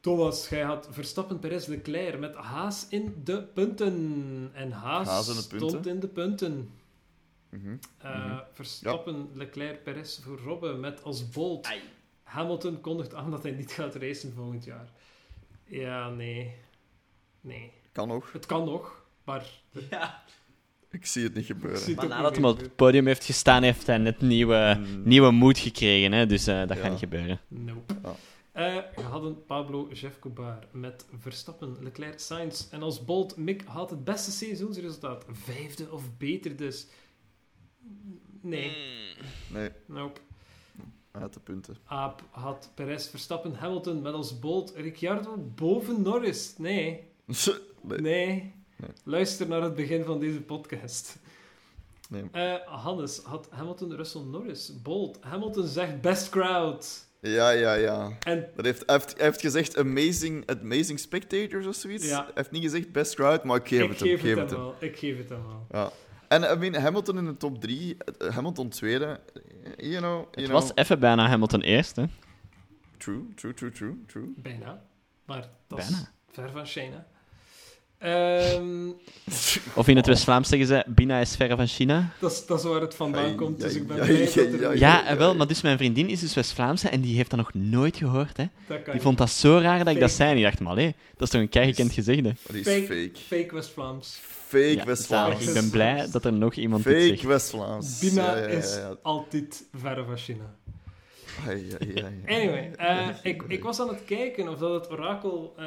Thomas, 0.00 0.48
jij 0.48 0.62
had 0.62 0.88
Verstappen, 0.90 1.38
Perez, 1.38 1.66
Leclerc 1.66 2.18
met 2.18 2.34
Haas 2.34 2.86
in 2.88 3.20
de 3.24 3.42
punten. 3.42 4.50
En 4.54 4.70
Haas, 4.70 5.06
Haas 5.08 5.28
in 5.28 5.34
de 5.34 5.40
stond 5.40 5.72
punten. 5.72 5.90
in 5.92 6.00
de 6.00 6.08
punten. 6.08 6.70
Mhm. 7.48 7.76
Eh, 7.98 8.24
Mhm. 8.26 8.38
Verstappen, 8.52 9.30
Leclerc, 9.34 9.82
Perez 9.82 10.18
voor 10.22 10.38
Robben 10.38 10.80
met 10.80 11.02
als 11.04 11.28
bold. 11.28 11.68
Hamilton 12.22 12.80
kondigt 12.80 13.14
aan 13.14 13.30
dat 13.30 13.42
hij 13.42 13.52
niet 13.52 13.70
gaat 13.72 13.94
racen 13.94 14.32
volgend 14.36 14.64
jaar. 14.64 14.88
Ja, 15.64 16.08
nee. 16.10 16.54
Nee. 17.46 17.72
Kan 17.92 18.08
nog. 18.08 18.32
Het 18.32 18.46
kan 18.46 18.64
nog, 18.64 19.04
maar... 19.24 19.46
Ja. 19.90 20.22
Ik 20.90 21.06
zie 21.06 21.22
het 21.24 21.34
niet 21.34 21.46
gebeuren. 21.46 21.80
Zie- 21.80 21.94
Maar 21.94 22.08
nadat 22.08 22.36
hij 22.36 22.44
op 22.44 22.58
het 22.58 22.76
podium 22.76 23.06
heeft 23.06 23.24
gestaan, 23.24 23.62
heeft 23.62 23.86
hij 23.86 23.98
net 23.98 24.20
nieuwe, 24.20 24.76
Mm. 24.78 25.02
nieuwe 25.04 25.30
moed 25.30 25.58
gekregen. 25.58 26.12
Hè? 26.12 26.26
Dus 26.26 26.46
eh, 26.46 26.58
dat 26.58 26.76
Ja. 26.76 26.82
gaat 26.82 26.90
niet 26.90 26.98
gebeuren. 26.98 27.40
Nope. 27.48 27.94
Ah. 28.02 28.10
Eh, 28.52 28.82
we 28.96 29.02
hadden 29.02 29.44
Pablo 29.44 29.88
Jefcobar 29.92 30.58
met 30.72 31.06
Verstappen, 31.18 31.76
Leclerc, 31.80 32.18
Sainz. 32.20 32.66
En 32.70 32.82
als 32.82 33.04
Bolt, 33.04 33.36
Mick 33.36 33.62
had 33.66 33.90
het 33.90 34.04
beste 34.04 34.30
seizoensresultaat. 34.30 35.24
Vijfde 35.30 35.92
of 35.92 36.16
beter 36.18 36.56
dus. 36.56 36.86
Nee, 38.40 38.72
Nee, 39.52 39.70
nope. 39.86 40.20
uit 41.10 41.32
de 41.34 41.40
punten. 41.40 41.76
Aap 41.84 42.22
had 42.30 42.70
Perez, 42.74 43.08
Verstappen, 43.08 43.54
Hamilton 43.54 44.02
met 44.02 44.12
als 44.12 44.38
Bolt 44.38 44.72
Ricciardo 44.76 45.36
boven 45.54 46.02
Norris. 46.02 46.54
Nee, 46.58 47.00
nee. 47.80 48.54
Luister 49.04 49.48
naar 49.48 49.62
het 49.62 49.74
begin 49.74 50.04
van 50.04 50.20
deze 50.20 50.40
podcast. 50.40 51.16
Nee. 52.08 52.24
Eh, 52.32 52.54
Hannes 52.66 53.18
had 53.18 53.48
Hamilton, 53.50 53.94
Russell, 53.96 54.20
Norris. 54.20 54.72
Bolt. 54.82 55.18
Hamilton 55.20 55.66
zegt 55.66 56.00
best 56.00 56.28
crowd. 56.28 57.04
Ja, 57.20 57.50
ja, 57.50 57.74
ja. 57.74 58.10
En 58.20 58.48
Dat 58.56 58.64
heeft, 58.64 58.82
hij, 58.86 58.94
heeft, 58.96 59.16
hij 59.16 59.24
heeft 59.26 59.40
gezegd 59.40 59.76
amazing, 59.76 60.50
amazing 60.62 60.98
spectators 60.98 61.66
of 61.66 61.74
zoiets. 61.74 62.08
Ja. 62.08 62.22
Hij 62.24 62.32
heeft 62.34 62.50
niet 62.50 62.62
gezegd 62.62 62.92
best 62.92 63.14
crowd, 63.14 63.44
maar 63.44 63.56
ik 63.56 63.68
geef 63.68 63.82
ik 63.82 63.88
het 63.88 63.98
hem. 64.00 64.08
geef 64.08 64.20
geef 64.20 64.36
het 64.38 64.50
hem 64.50 64.58
wel. 64.58 64.74
Ik 64.80 64.96
geef 64.98 65.18
het 65.18 65.28
hem 65.28 65.42
wel. 65.46 65.66
Ja. 65.70 65.90
En 66.28 66.42
I 66.42 66.56
mean, 66.56 66.82
Hamilton 66.82 67.18
in 67.18 67.24
de 67.24 67.36
top 67.36 67.60
3, 67.60 67.96
Hamilton 68.18 68.68
tweede. 68.68 69.20
You 69.76 69.96
know, 69.96 70.00
you 70.00 70.26
Het 70.30 70.44
know. 70.44 70.50
was 70.52 70.70
even 70.74 70.98
bijna 71.00 71.28
Hamilton 71.28 71.60
eerst. 71.60 71.96
Hè? 71.96 72.04
True, 72.96 73.22
true, 73.34 73.54
true, 73.54 73.70
true, 73.70 73.96
true. 74.06 74.32
Bijna. 74.36 74.82
Maar 75.24 75.48
dat 75.66 75.78
is 75.78 76.04
ver 76.30 76.50
van 76.50 76.66
China. 76.66 77.06
Ehm, 77.98 78.88
Of 79.74 79.88
in 79.88 79.96
het 79.96 80.06
West-Vlaams 80.06 80.48
zeggen 80.48 80.68
ze, 80.68 80.84
Bina 80.86 81.18
is 81.20 81.36
verre 81.36 81.56
van 81.56 81.66
China. 81.66 82.10
dat, 82.20 82.32
is, 82.32 82.46
dat 82.46 82.58
is 82.58 82.64
waar 82.64 82.80
het 82.80 82.94
vandaan 82.94 83.24
Ai, 83.24 83.34
komt. 83.34 83.60
Dus 83.60 83.72
ai, 83.72 83.80
ik 83.80 83.86
ben 83.86 84.00
ai, 84.00 84.06
blij 84.06 84.48
dat 84.50 84.60
er... 84.60 84.78
Ja, 84.78 85.16
wel, 85.16 85.34
maar 85.34 85.46
dus 85.46 85.60
mijn 85.60 85.76
vriendin 85.78 86.08
is 86.08 86.20
dus 86.20 86.34
West-Vlaamse 86.34 86.88
en 86.88 87.00
die 87.00 87.16
heeft 87.16 87.30
dat 87.30 87.38
nog 87.38 87.54
nooit 87.54 87.96
gehoord. 87.96 88.36
Hè? 88.36 88.44
Die 88.68 88.78
niet. 88.92 89.02
vond 89.02 89.18
dat 89.18 89.30
zo 89.30 89.58
raar 89.58 89.78
dat 89.84 89.94
ik 89.94 90.00
dat 90.00 90.10
Fake. 90.10 90.14
zei. 90.14 90.28
En 90.28 90.34
die 90.36 90.44
dacht, 90.44 90.60
maar 90.60 90.72
allee, 90.72 90.94
dat 91.16 91.22
is 91.22 91.30
toch 91.30 91.40
een 91.40 91.48
keigekend 91.48 91.92
gezegde. 91.92 92.34
Die 92.50 92.60
is 92.60 92.66
Fake, 92.66 92.82
fake. 92.86 93.10
fake 93.42 93.54
West-Vlaams. 93.54 94.18
Fake 94.46 94.58
Ja, 94.64 94.68
zalig. 94.74 94.84
West-Vlaams. 94.84 95.46
Ik 95.46 95.52
ben 95.54 95.70
blij 95.70 96.08
dat 96.10 96.24
er 96.24 96.32
nog 96.32 96.54
iemand 96.54 96.84
dit 96.84 96.94
Fake 96.94 97.06
zegt. 97.08 97.22
West-Vlaams. 97.22 97.98
Bina 97.98 98.22
Ja, 98.24 98.36
ja, 98.36 98.42
ja, 98.42 98.46
is 98.48 98.74
ja. 98.74 98.96
altijd 99.02 99.64
verre 99.74 100.04
van 100.04 100.16
China. 100.16 100.54
Ai, 101.48 101.76
ai, 101.80 101.94
ai, 101.96 102.04
ai. 102.26 102.40
Anyway, 102.40 102.72
eh, 102.76 103.08
ik, 103.22 103.42
ik 103.48 103.62
was 103.62 103.80
aan 103.80 103.88
het 103.88 104.04
kijken 104.04 104.48
of 104.48 104.58
dat 104.58 104.74
het 104.82 104.90
orakel 104.90 105.54
eh, 105.58 105.64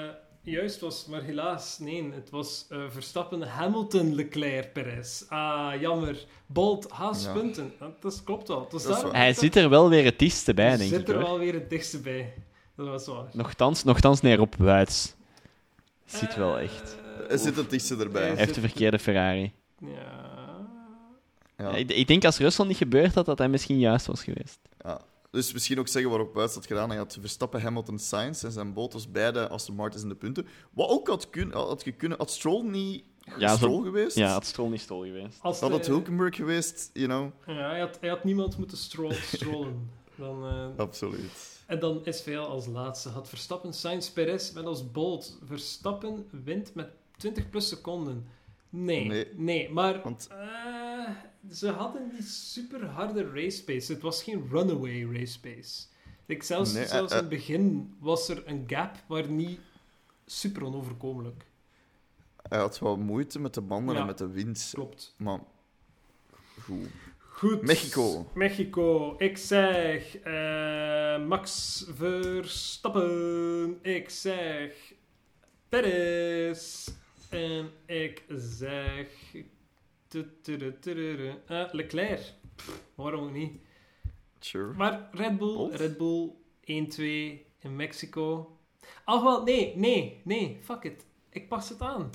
juist 0.50 0.80
was, 0.80 1.06
maar 1.06 1.22
helaas, 1.22 1.80
nee. 1.80 2.12
Het 2.14 2.30
was 2.30 2.66
eh, 2.70 2.84
Verstappen, 2.90 3.42
Hamilton, 3.42 4.16
Leclerc, 4.16 4.74
Perez. 4.74 5.24
Ah, 5.30 5.72
jammer. 5.82 6.26
Bolt, 6.46 6.90
Haas, 6.90 7.24
Ja. 7.24 7.34
punten. 7.34 7.74
Dat, 8.00 8.22
klopt 8.24 8.48
wel. 8.48 8.68
Dus 8.70 8.84
Dat. 8.84 9.12
Hij 9.12 9.34
zit 9.34 9.56
er 9.56 9.70
wel 9.70 9.90
weer 9.90 10.06
het 10.06 10.20
dichtste 10.20 10.54
bij, 10.54 10.78
denk 10.78 10.90
zit 10.90 11.00
ik. 11.00 11.08
er 11.08 11.14
Hoor. 11.14 11.24
wel 11.24 11.40
weer 11.40 11.54
het 11.54 11.70
dichtste 11.70 12.00
bij. 12.00 12.34
Dat 12.76 12.88
was 12.88 13.08
waar. 13.08 13.26
Nochtans, 13.34 13.84
nochtans 13.84 14.22
neer 14.22 14.40
op 14.42 14.56
Wuits. 14.58 15.16
Zit 16.06 16.36
wel 16.36 16.60
echt. 16.60 16.98
Er 17.30 17.38
zit 17.40 17.56
het 17.56 17.70
dichtste 17.70 17.96
erbij. 17.98 18.28
Hij 18.28 18.36
heeft 18.36 18.56
de 18.56 18.62
verkeerde 18.62 19.00
Ferrari. 19.00 19.52
Ja. 19.80 20.38
Ja. 21.58 21.70
Ik, 21.76 21.92
ik 21.92 22.08
denk 22.08 22.26
als 22.26 22.38
Russell 22.38 22.66
niet 22.66 22.78
gebeurd 22.78 23.14
had, 23.16 23.26
dat 23.26 23.38
hij 23.38 23.48
misschien 23.50 23.80
juist 23.80 24.06
was 24.06 24.24
geweest. 24.24 24.60
Ja. 24.84 25.02
Dus 25.32 25.54
misschien 25.54 25.80
ook 25.80 25.88
zeggen 25.88 26.12
waarop 26.12 26.34
Buits 26.34 26.54
had 26.56 26.66
gedaan. 26.66 26.90
Hij 26.90 26.98
had 26.98 27.18
Verstappen, 27.20 27.62
Hamilton, 27.62 28.00
Sainz 28.00 28.44
en 28.44 28.52
zijn 28.52 28.74
Bottas 28.74 29.12
beide 29.12 29.48
Aston 29.50 29.76
Martins 29.76 30.04
in 30.04 30.10
de 30.10 30.16
punten. 30.16 30.48
Wat 30.72 30.90
ook 30.90 31.08
had, 31.08 31.30
kun, 31.30 31.52
had 31.54 31.84
gekund, 31.84 32.14
had 32.18 32.32
Stroll 32.32 32.64
niet 32.64 33.04
Ja, 33.38 33.50
zo- 33.50 33.56
Stroll 33.56 33.84
geweest? 33.84 34.16
Ja, 34.18 34.32
had 34.32 34.46
Stroll 34.46 34.70
niet 34.70 34.82
Stroll 34.82 35.06
geweest. 35.08 35.40
Als 35.42 35.60
Had 35.60 35.70
de- 35.70 35.76
het 35.76 35.88
Hulkenberg 35.88 36.36
geweest, 36.36 36.90
you 36.94 37.06
know? 37.08 37.32
Ja, 37.58 37.70
hij 37.70 37.80
had, 37.80 37.98
hij 38.02 38.10
had 38.10 38.24
niemand 38.24 38.58
moeten 38.58 38.78
stro 38.78 39.12
strollen. 39.12 39.90
Dan, 40.16 40.46
eh, 40.46 40.68
Absoluut. 40.78 41.58
En 41.68 41.80
dan 41.80 42.06
is 42.06 42.22
veel 42.22 42.46
als 42.46 42.66
laatste. 42.68 43.10
Had 43.10 43.30
Verstappen, 43.30 43.74
Sainz, 43.74 44.10
Perez 44.10 44.52
met 44.52 44.66
als 44.66 44.92
bold. 44.92 45.38
Verstappen 45.46 46.28
wint 46.44 46.74
met 46.76 46.90
20 47.18 47.50
plus 47.50 47.68
seconden. 47.68 48.28
Nee, 48.70 49.06
nee. 49.06 49.28
Nee. 49.36 49.70
maar 49.70 50.02
Want- 50.04 50.28
eh, 50.32 50.38
ze 51.52 51.70
hadden 51.70 52.10
die 52.10 52.22
super 52.24 52.86
harde 52.86 53.30
race 53.32 53.64
pace. 53.64 53.94
Het 53.94 54.02
was 54.02 54.24
geen 54.24 54.48
runaway 54.52 55.04
race 55.12 55.40
pace. 55.40 55.86
Ik 56.26 56.44
zelfs 56.44 56.74
Nee, 56.74 56.84
eh, 56.84 56.90
zelfs 56.90 57.12
eh. 57.12 57.18
in 57.18 57.24
het 57.24 57.34
begin 57.34 57.96
was 58.00 58.30
er 58.30 58.44
een 58.48 58.64
gap, 58.68 58.96
maar 59.08 59.30
niet 59.30 59.60
super 60.26 60.64
onoverkomelijk. 60.64 61.46
Hij 62.42 62.60
had 62.60 62.80
wel 62.80 62.98
moeite 62.98 63.40
met 63.40 63.54
de 63.54 63.62
banden 63.62 63.96
Ja. 63.96 64.02
en 64.02 64.08
met 64.08 64.18
de 64.18 64.28
wind. 64.30 64.70
Klopt. 64.74 65.14
Maar 65.18 65.40
goed. 66.62 66.88
Goed. 67.18 67.62
Mexico. 67.62 68.32
Mexico. 68.34 69.16
Ik 69.18 69.38
zeg 69.38 70.18
eh, 70.18 71.26
Max 71.26 71.86
Verstappen. 71.96 73.80
Ik 73.82 74.10
zeg 74.10 74.94
Perez. 75.70 76.90
En 77.30 77.70
ik 77.86 78.24
zeg 78.28 79.08
eh, 80.16 81.66
Leclerc. 81.72 82.34
Pff, 82.56 82.82
waarom 82.96 83.24
ook 83.24 83.34
niet? 83.34 83.52
Sure. 84.40 84.74
Maar 84.74 85.10
Red 85.12 85.38
Bull? 85.38 85.70
Red 85.72 85.98
Bull 85.98 86.32
1-2 86.62 87.02
in 87.60 87.76
Mexico. 87.76 88.58
Ach 89.04 89.24
wel, 89.24 89.44
nee, 89.44 89.76
nee, 89.76 90.22
nee, 90.24 90.60
fuck 90.62 90.84
it. 90.84 91.06
Ik 91.30 91.48
pas 91.48 91.70
het 91.70 91.82
aan. 91.82 92.10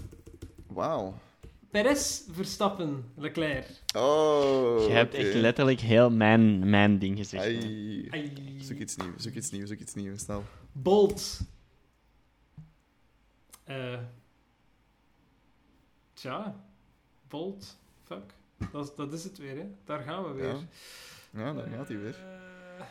Wauw. 0.66 1.14
Perez, 1.70 2.22
Verstappen, 2.30 3.12
Leclerc. 3.16 3.66
Oh. 3.96 4.86
Je 4.86 4.92
hebt 4.92 5.14
echt 5.14 5.34
letterlijk 5.34 5.80
heel 5.80 6.10
mijn, 6.10 6.70
mijn 6.70 6.98
ding 6.98 7.16
gezegd. 7.16 7.44
Ai. 7.44 8.58
Zoek 8.58 8.78
iets 8.78 8.96
nieuws, 8.96 9.22
zoek 9.22 9.34
iets 9.34 9.50
nieuws, 9.50 9.68
zoek 9.68 9.78
iets 9.78 9.94
nieuws. 9.94 10.20
Snel. 10.20 10.44
Bolt. 10.72 11.40
Eh. 13.64 13.98
tja. 16.12 16.64
Bolt. 17.28 17.78
Fuck. 18.04 18.34
Dat, 18.72 18.88
is- 18.88 18.94
dat 18.94 19.12
is 19.12 19.24
het 19.24 19.38
weer, 19.38 19.56
hè. 19.56 19.66
Daar 19.84 20.00
gaan 20.00 20.24
we 20.24 20.32
weer. 20.32 20.46
Ja. 20.46 20.60
Ja, 21.30 21.52
daar 21.52 21.68
gaat 21.68 21.88
hij 21.88 21.98
weer. 21.98 22.16
Eh. 22.18 22.86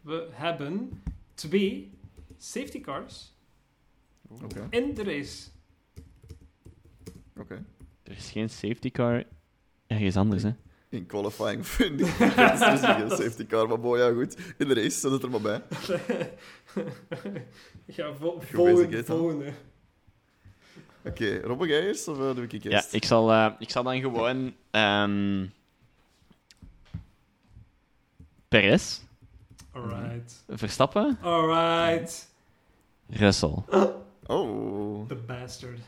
We 0.00 0.28
hebben 0.32 1.02
twee 1.34 1.98
safety 2.38 2.80
cars 2.80 3.34
Oké, 4.42 4.66
in 4.70 4.94
de 4.94 5.02
race. 5.02 5.48
oké. 7.36 7.64
Er 8.02 8.12
is 8.16 8.30
geen 8.30 8.50
safety 8.50 8.90
car 8.90 9.24
ergens 9.86 10.16
anders, 10.16 10.42
hè. 10.42 10.50
In 10.88 11.06
qualifying 11.06 11.66
vind 11.66 12.00
ik. 12.00 12.18
Dat 12.36 12.52
is 12.52 12.58
dus 12.80 12.80
geen 12.80 13.10
safety 13.10 13.46
car, 13.46 13.68
maar 13.68 13.80
boy, 13.80 13.98
ja 13.98 14.12
goed. 14.12 14.36
In 14.58 14.68
de 14.68 14.74
race 14.74 14.90
zet 14.98 15.10
het 15.10 15.22
er 15.22 15.30
maar 15.30 15.40
bij. 15.40 15.62
ja, 17.96 18.14
vo 18.14 18.30
Goed 18.30 19.04
volgende. 19.04 19.52
Oké, 21.06 21.40
Robbe, 21.44 21.66
jij 21.66 21.86
eerst 21.86 22.08
of 22.08 22.18
eh, 22.18 22.34
doe 22.34 22.44
ik 22.44 22.52
ik 22.52 22.62
Ja, 22.62 22.70
eerst? 22.70 22.92
ik 22.94 23.04
zal, 23.04 23.32
eh, 23.32 23.46
ik 23.58 23.70
zal 23.70 23.82
dan 23.82 24.00
gewoon... 24.00 24.54
ehm 24.70 25.46
Perez, 28.48 29.00
Alright. 29.72 30.44
Verstappen, 30.48 31.18
Alright. 31.22 32.28
Russell. 33.08 33.54
Oh. 34.26 35.06
The 35.08 35.14
bastard. 35.14 35.78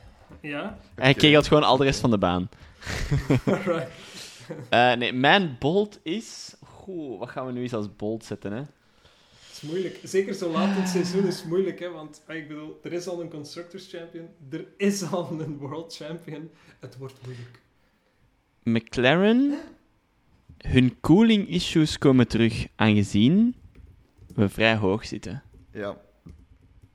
Ja? 0.41 0.79
Hij 0.95 1.11
Oké. 1.11 1.19
kegelt 1.21 1.47
gewoon 1.47 1.63
al 1.63 1.77
de 1.77 1.85
rest 1.85 2.01
van 2.01 2.11
de 2.11 2.19
baan. 2.19 2.49
Alright. 3.47 3.91
Eh, 4.69 4.93
nee, 4.93 5.13
mijn 5.13 5.57
bolt 5.59 5.99
is... 6.03 6.55
Goh, 6.65 7.19
wat 7.19 7.29
gaan 7.31 7.47
we 7.47 7.53
nu 7.53 7.63
eens 7.63 7.75
als 7.75 7.97
bolt 7.97 8.25
zetten, 8.25 8.53
hè? 8.53 8.63
Is 9.63 9.65
moeilijk. 9.69 10.01
Zeker 10.03 10.35
zo 10.35 10.51
laat 10.51 10.77
in 10.77 10.81
het 10.83 10.89
seizoen 10.91 11.27
is 11.27 11.45
moeilijk, 11.45 11.79
hè? 11.79 11.91
Want 11.91 12.23
ah, 12.27 12.37
ik 12.37 12.49
bedoel, 12.49 12.81
er 12.83 12.93
is 12.93 13.07
al 13.09 13.21
een 13.21 13.31
Constructors 13.31 13.89
Champion, 13.91 14.29
er 14.51 14.67
is 14.77 15.11
al 15.13 15.41
een 15.41 15.57
World 15.57 15.95
Champion. 15.97 16.51
Het 16.81 16.97
wordt 16.97 17.15
moeilijk. 17.25 17.61
McLaren, 18.63 19.59
hun 20.59 21.01
cooling 21.01 21.49
issues 21.49 21.99
komen 21.99 22.29
terug, 22.29 22.67
aangezien 22.77 23.55
we 24.35 24.49
vrij 24.49 24.77
hoog 24.77 25.07
zitten. 25.07 25.43
Ja. 25.73 26.01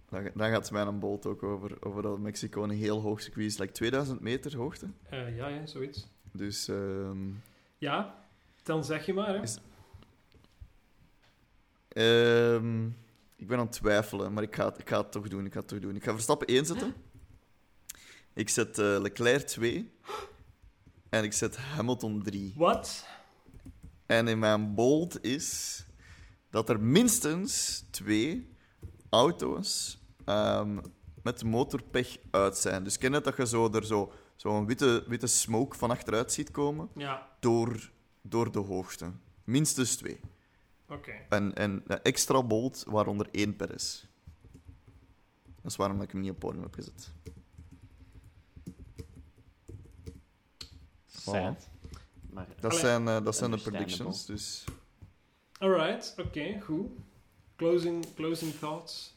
Dan, 0.10 0.30
dan 0.34 0.50
gaat 0.50 0.62
het 0.62 0.72
mij 0.72 0.82
een 0.84 1.00
bolt 1.00 1.26
ook 1.26 1.44
over, 1.44 1.78
over 1.86 2.02
dat 2.02 2.20
Mexico 2.20 2.64
een 2.64 2.70
heel 2.70 3.02
hoog 3.02 3.22
circuit 3.22 3.46
is. 3.46 3.58
Like 3.58 3.72
2000 3.72 4.20
meter 4.22 4.58
hoogte. 4.58 4.88
Eh, 5.10 5.36
ja, 5.38 5.48
ja, 5.48 5.66
zoiets. 5.66 6.08
Dus 6.32 6.68
ehm, 6.68 7.18
Ja, 7.78 8.26
dan 8.64 8.84
zeg 8.86 9.06
je 9.06 9.14
maar, 9.14 9.28
hè. 9.36 9.42
Is- 9.42 9.60
ehm, 11.94 12.86
ik 13.36 13.48
ben 13.48 13.58
aan 13.58 13.66
het 13.66 13.72
twijfelen, 13.76 14.34
maar 14.34 14.44
ik 14.44 14.56
ga, 14.56 14.66
het- 14.66 14.80
ik 14.80 14.90
ga 14.90 14.98
het 14.98 15.12
toch 15.12 15.28
doen. 15.28 15.46
Ik 15.46 15.54
ga 15.54 15.60
het 15.60 15.68
toch 15.68 15.80
doen. 15.80 15.96
Ik 15.96 16.04
ga 16.04 16.12
Verstappen 16.12 16.48
1 16.48 16.66
zetten. 16.66 16.94
Ik 18.34 18.50
zet 18.50 18.78
eh, 18.80 18.98
Leclerc 19.02 19.48
2. 19.48 19.92
En 21.10 21.24
ik 21.24 21.34
zet 21.34 21.58
Hamilton 21.58 22.24
3. 22.24 22.54
Wat? 22.56 23.08
En 24.06 24.28
in 24.28 24.40
mijn 24.40 24.74
bold 24.76 25.24
is 25.24 25.84
dat 26.50 26.70
er 26.70 26.80
minstens 26.80 27.84
twee 27.92 28.50
auto's 29.10 30.00
ehm, 30.26 30.80
met 31.24 31.44
motorpech 31.44 32.18
uit 32.32 32.58
zijn. 32.58 32.84
Dus 32.84 32.98
ken 32.98 33.10
je 33.10 33.16
het 33.16 33.24
dat 33.24 33.38
je 33.38 33.48
zo, 33.48 33.70
er 33.74 33.86
zo, 33.86 34.12
zo 34.36 34.58
een 34.58 34.66
witte, 34.66 35.04
witte 35.08 35.28
smoke 35.28 35.78
van 35.78 35.92
achteruit 35.92 36.32
ziet 36.32 36.52
komen 36.52 36.90
Ja, 36.96 37.28
door, 37.40 37.90
door 38.22 38.52
de 38.52 38.60
hoogte. 38.60 39.12
Minstens 39.44 39.96
twee. 39.96 40.20
Oké. 40.90 41.12
En, 41.30 41.56
en 41.56 41.84
een 41.88 42.02
extra 42.02 42.44
bold, 42.44 42.84
waaronder 42.88 43.28
één 43.32 43.56
Perez. 43.56 44.04
Dat 45.62 45.72
is 45.72 45.76
waarom 45.78 46.02
ik 46.02 46.12
hem 46.12 46.22
niet 46.22 46.32
op 46.32 46.40
podium 46.40 46.64
heb 46.64 46.74
gezet. 46.74 47.12
Sad. 51.06 51.70
Maar, 52.30 52.48
Dat 52.60 52.72
Allee, 52.72 52.84
zijn, 52.86 53.08
eh, 53.08 53.24
dat 53.24 53.36
zijn 53.36 53.52
de 53.52 53.58
predictions. 53.58 54.26
Dus 54.26 54.64
Alright, 55.60 56.16
oké, 56.18 56.60
goed. 56.62 56.88
Closing, 57.56 58.06
closing 58.16 58.54
thoughts. 58.60 59.16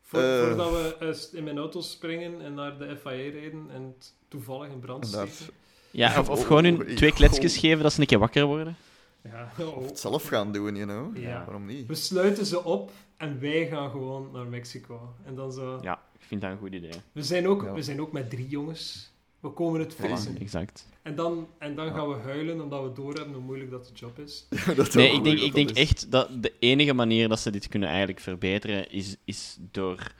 Voor, 0.00 0.20
Eh. 0.20 0.46
Voordat 0.46 0.70
we 0.70 0.96
eh, 1.32 1.38
in 1.38 1.44
mijn 1.44 1.58
auto 1.58 1.80
springen 1.80 2.40
en 2.40 2.54
naar 2.54 2.78
de 2.78 2.96
FIA 2.96 3.10
rijden 3.10 3.70
en 3.70 3.94
toevallig 4.28 4.68
in 4.72 4.78
brand 4.80 5.06
steken. 5.06 5.54
ja, 5.90 6.20
of, 6.20 6.28
of 6.28 6.40
Oh, 6.40 6.46
gewoon 6.46 6.64
hun 6.64 6.88
ik- 6.88 6.96
twee 6.96 7.12
kletsjes 7.12 7.54
oh. 7.54 7.60
geven 7.60 7.82
dat 7.82 7.92
ze 7.92 8.00
een 8.00 8.06
keer 8.06 8.18
wakker 8.18 8.44
worden. 8.44 8.76
Ja, 9.24 9.52
oh. 9.66 9.86
het 9.86 9.98
zelf 9.98 10.26
gaan 10.28 10.52
doen, 10.52 10.76
you 10.76 10.86
know. 10.86 11.16
Ja. 11.16 11.44
Waarom 11.44 11.66
niet? 11.66 11.86
We 11.86 11.94
sluiten 11.94 12.46
ze 12.46 12.64
op 12.64 12.90
en 13.16 13.40
wij 13.40 13.66
gaan 13.66 13.90
gewoon 13.90 14.28
naar 14.32 14.46
Mexico. 14.46 15.14
En 15.24 15.34
dan 15.34 15.52
zo... 15.52 15.78
Ja, 15.82 16.02
ik 16.14 16.20
vind 16.26 16.40
dat 16.40 16.50
een 16.50 16.58
goed 16.58 16.72
idee. 16.72 16.90
We, 17.12 17.22
zijn 17.22 17.48
ook, 17.48 17.62
Ja. 17.62 17.72
we 17.72 17.82
zijn 17.82 18.00
ook 18.00 18.12
met 18.12 18.30
drie 18.30 18.48
jongens. 18.48 19.12
We 19.40 19.50
komen 19.50 19.80
het 19.80 19.94
vriezen. 19.94 20.38
Exact. 20.40 20.86
En 21.02 21.14
dan, 21.14 21.48
en 21.58 21.74
dan 21.74 21.86
Ja. 21.86 21.92
gaan 21.92 22.08
we 22.08 22.14
huilen 22.14 22.60
omdat 22.60 22.82
we 22.82 22.92
doorhebben 22.92 23.34
hoe 23.34 23.42
moeilijk 23.42 23.70
dat 23.70 23.86
de 23.86 23.92
job 23.94 24.18
is. 24.18 24.46
Dat 24.76 24.94
Nee, 24.94 25.06
wel 25.08 25.16
ik 25.16 25.24
denk, 25.24 25.38
ik 25.38 25.54
denk 25.54 25.70
is. 25.70 25.76
echt 25.76 26.10
dat 26.10 26.42
de 26.42 26.52
enige 26.58 26.92
manier 26.92 27.28
dat 27.28 27.40
ze 27.40 27.50
dit 27.50 27.68
kunnen 27.68 27.88
eigenlijk 27.88 28.20
verbeteren 28.20 28.90
is, 28.90 29.16
is 29.24 29.58
door 29.70 30.12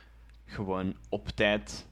gewoon 0.45 0.95
op 1.09 1.29
tijd 1.29 1.87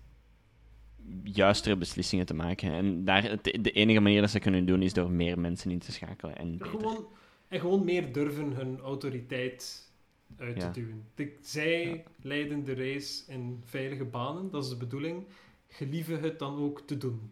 juistere 1.24 1.76
beslissingen 1.76 2.26
te 2.26 2.34
maken. 2.34 2.72
En 2.72 3.04
daar, 3.04 3.22
het- 3.22 3.58
de 3.60 3.70
enige 3.70 4.00
manier 4.00 4.20
dat 4.20 4.30
ze 4.30 4.38
kunnen 4.38 4.66
doen 4.66 4.82
is 4.82 4.92
door 4.92 5.10
meer 5.10 5.38
mensen 5.38 5.70
in 5.70 5.78
te 5.78 5.92
schakelen 5.92 6.36
en 6.36 6.50
beter. 6.58 6.66
Gewoon, 6.66 7.06
en 7.48 7.60
gewoon 7.60 7.84
meer 7.84 8.12
durven 8.12 8.52
hun 8.52 8.78
autoriteit 8.80 9.90
uit 10.38 10.56
Ja. 10.56 10.70
te 10.70 10.80
duwen. 10.80 11.04
De- 11.14 11.36
zij 11.42 12.04
leiden 12.22 12.64
de 12.64 12.74
race 12.74 13.22
in 13.32 13.62
veilige 13.64 14.04
banen, 14.04 14.50
dat 14.50 14.64
is 14.64 14.70
de 14.70 14.76
bedoeling. 14.76 15.24
Gelieve 15.68 16.14
het 16.16 16.38
dan 16.38 16.58
ook 16.58 16.80
te 16.86 16.96
doen. 16.98 17.30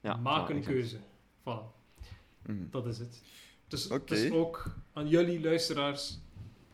Ja, 0.00 0.16
Maak 0.16 0.48
een 0.48 0.62
keuze. 0.62 0.96
Voilà, 1.40 1.62
Mhm. 2.46 2.56
dat 2.70 2.86
is 2.86 2.98
het. 2.98 3.22
Dus, 3.68 3.88
dus 4.04 4.30
ook 4.30 4.74
aan 4.92 5.08
jullie 5.08 5.40
luisteraars, 5.40 6.18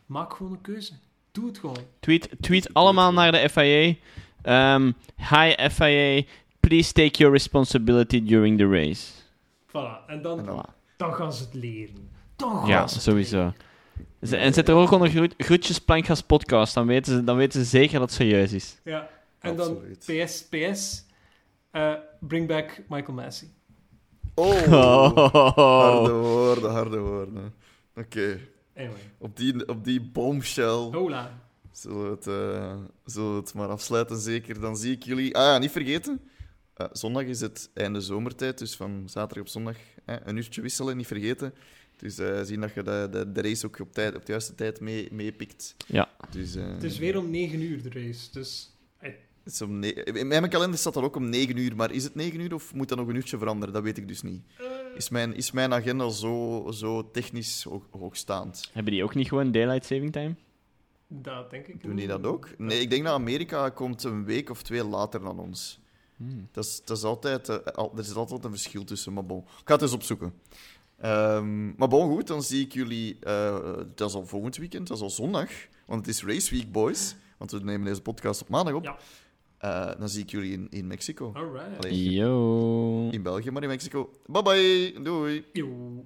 maak 0.05 0.33
gewoon 0.33 0.51
een 0.51 0.61
keuze. 0.61 0.93
Doe 1.31 1.45
het 1.45 1.57
gewoon. 1.57 1.77
Tweet, 1.99 2.29
tweet 2.39 2.73
allemaal 2.73 3.13
naar 3.13 3.31
de 3.31 3.49
FIA. 3.49 3.95
Ehm, 4.45 4.91
hi 5.15 5.55
FIA, 5.71 6.23
please 6.59 6.93
take 6.93 7.17
your 7.17 7.33
responsibility 7.33 8.23
during 8.23 8.57
the 8.57 8.67
race. 8.67 9.11
Voilà, 9.67 10.05
en 10.07 10.21
dan, 10.21 10.39
En 10.39 10.45
dan- 10.45 10.65
dan 10.97 11.13
gaan 11.13 11.33
ze 11.33 11.43
het 11.43 11.53
leren. 11.53 12.09
Dan 12.35 12.57
gaan 12.57 12.67
Ja, 12.67 12.87
ze 12.87 12.93
het 12.93 13.03
sowieso. 13.03 13.37
leren. 14.19 14.43
En 14.45 14.53
zet 14.53 14.69
er 14.69 14.75
ook 14.75 14.91
onder 14.91 15.09
groet, 15.09 15.33
groetjes 15.37 15.79
Plankgas 15.79 16.21
podcast, 16.21 16.73
dan 16.73 16.85
weten, 16.87 17.13
ze, 17.13 17.23
dan 17.23 17.35
weten 17.37 17.59
ze 17.59 17.65
zeker 17.65 17.99
dat 17.99 18.01
het 18.09 18.11
serieus 18.17 18.51
is. 18.53 18.79
Ja, 18.83 19.09
en 19.39 19.55
dan 19.55 19.69
Absoluut. 19.69 20.25
PS, 20.25 20.43
PS, 20.49 21.05
eh, 21.71 21.93
bring 22.19 22.47
back 22.47 22.81
Michael 22.89 23.13
Massey. 23.13 23.47
Oh, 24.37 25.15
harde 25.55 26.11
woorden, 26.11 26.71
harde 26.71 26.99
woorden. 26.99 27.53
Oké, 27.95 28.39
Anyway, 28.77 28.99
op, 29.17 29.37
die, 29.37 29.67
op 29.67 29.83
die 29.83 30.01
bombshell 30.01 30.89
hola. 30.91 31.31
Zullen 31.77 32.03
we, 32.03 32.09
het, 32.15 32.27
eh, 32.27 32.77
zullen 33.05 33.31
we 33.33 33.39
het 33.39 33.53
maar 33.53 33.67
afsluiten, 33.67 34.17
zeker. 34.19 34.59
Dan 34.59 34.77
zie 34.77 34.91
ik 34.91 35.03
jullie... 35.03 35.35
Ah 35.35 35.43
ja, 35.43 35.57
niet 35.57 35.71
vergeten. 35.71 36.19
eh, 36.73 36.87
zondag 36.91 37.23
is 37.23 37.41
het 37.41 37.69
einde 37.73 38.01
zomertijd, 38.01 38.57
dus 38.57 38.75
van 38.75 39.03
zaterdag 39.05 39.43
op 39.43 39.47
zondag 39.49 39.75
eh, 40.05 40.15
een 40.23 40.37
uurtje 40.37 40.61
wisselen, 40.61 40.97
niet 40.97 41.07
vergeten. 41.07 41.53
Dus 41.97 42.17
eh, 42.17 42.41
zien 42.43 42.61
dat 42.61 42.73
je 42.73 42.83
de, 42.83 43.07
de, 43.11 43.31
de 43.31 43.41
race 43.41 43.65
ook 43.65 43.79
op, 43.79 43.93
tijd, 43.93 44.15
op 44.15 44.25
de 44.25 44.31
juiste 44.31 44.55
tijd 44.55 44.79
mee, 44.79 45.07
meepikt. 45.11 45.75
Ja. 45.87 46.09
Dus, 46.31 46.55
eh, 46.55 46.67
Het 46.67 46.83
is 46.83 46.97
weer 46.97 47.17
om 47.17 47.29
9 47.29 47.61
uur 47.61 47.81
de 47.83 47.89
race, 47.89 48.31
dus 48.31 48.69
Het 49.43 49.53
is 49.53 49.61
om 49.61 49.83
In 49.83 50.27
mijn 50.27 50.49
kalender 50.49 50.79
staat 50.79 50.93
dat 50.93 51.03
ook 51.03 51.15
om 51.15 51.29
9 51.29 51.57
uur, 51.57 51.75
maar 51.75 51.91
is 51.91 52.03
het 52.03 52.15
9 52.15 52.39
uur 52.39 52.53
of 52.53 52.73
moet 52.73 52.89
dat 52.89 52.97
nog 52.97 53.07
een 53.07 53.15
uurtje 53.15 53.37
veranderen? 53.37 53.73
Dat 53.73 53.83
weet 53.83 53.97
ik 53.97 54.07
dus 54.07 54.21
niet. 54.21 54.41
Is 54.95 55.09
mijn, 55.09 55.35
is 55.35 55.51
mijn 55.51 55.73
agenda 55.73 56.09
zo, 56.09 56.67
zo 56.71 57.11
technisch 57.11 57.63
hoog, 57.63 57.83
hoogstaand? 57.91 58.69
Hebben 58.73 58.93
die 58.93 59.03
ook 59.03 59.15
niet 59.15 59.27
gewoon 59.27 59.51
daylight 59.51 59.85
saving 59.85 60.11
time? 60.11 60.35
Dat 61.07 61.49
denk 61.49 61.67
ik. 61.67 61.83
Doen 61.83 61.95
die 61.95 62.07
dat 62.07 62.25
ook? 62.25 62.49
Nee, 62.57 62.79
ik 62.79 62.89
denk 62.89 63.03
dat 63.03 63.13
Amerika 63.13 63.69
komt 63.69 64.03
een 64.03 64.25
week 64.25 64.49
of 64.49 64.63
twee 64.63 64.83
later 64.83 65.19
dan 65.19 65.39
ons. 65.39 65.79
Hmm. 66.17 66.47
Dat 66.51 66.65
is, 66.65 66.81
dat 66.85 66.97
is 66.97 67.03
altijd, 67.03 67.49
eh, 67.49 67.57
al- 67.57 67.93
er 67.97 68.03
zit 68.03 68.15
altijd 68.15 68.43
een 68.43 68.49
verschil 68.49 68.83
tussen, 68.83 69.13
maar 69.13 69.25
bon. 69.25 69.39
Ik 69.39 69.45
ga 69.65 69.73
het 69.73 69.81
eens 69.81 69.93
opzoeken. 69.93 70.33
Ehm, 70.97 71.75
maar 71.75 71.87
bon, 71.87 72.09
goed, 72.15 72.27
dan 72.27 72.43
zie 72.43 72.65
ik 72.65 72.73
jullie... 72.73 73.17
eh, 73.19 73.77
dat 73.95 74.09
is 74.09 74.15
al 74.15 74.25
volgend 74.25 74.57
weekend, 74.57 74.87
dat 74.87 74.97
is 74.97 75.03
al 75.03 75.09
zondag. 75.09 75.49
Want 75.85 76.05
het 76.05 76.15
is 76.15 76.23
Race 76.23 76.55
Week, 76.55 76.71
boys. 76.71 77.15
Want 77.37 77.51
we 77.51 77.59
nemen 77.59 77.85
deze 77.87 78.01
podcast 78.01 78.41
op 78.41 78.49
maandag 78.49 78.73
op. 78.73 78.83
Ja. 78.83 78.97
Eh, 79.57 79.99
dan 79.99 80.09
zie 80.09 80.23
ik 80.23 80.29
jullie 80.29 80.51
in, 80.51 80.67
in 80.69 80.87
Mexico. 80.87 81.31
Alright. 81.33 81.77
Allee, 81.77 82.09
Yo. 82.11 83.09
in 83.09 83.21
België, 83.21 83.51
maar 83.51 83.63
in 83.63 83.69
Mexico. 83.69 84.11
Bye 84.25 84.41
bye, 84.41 85.01
doei. 85.03 85.45
Yo. 85.53 86.05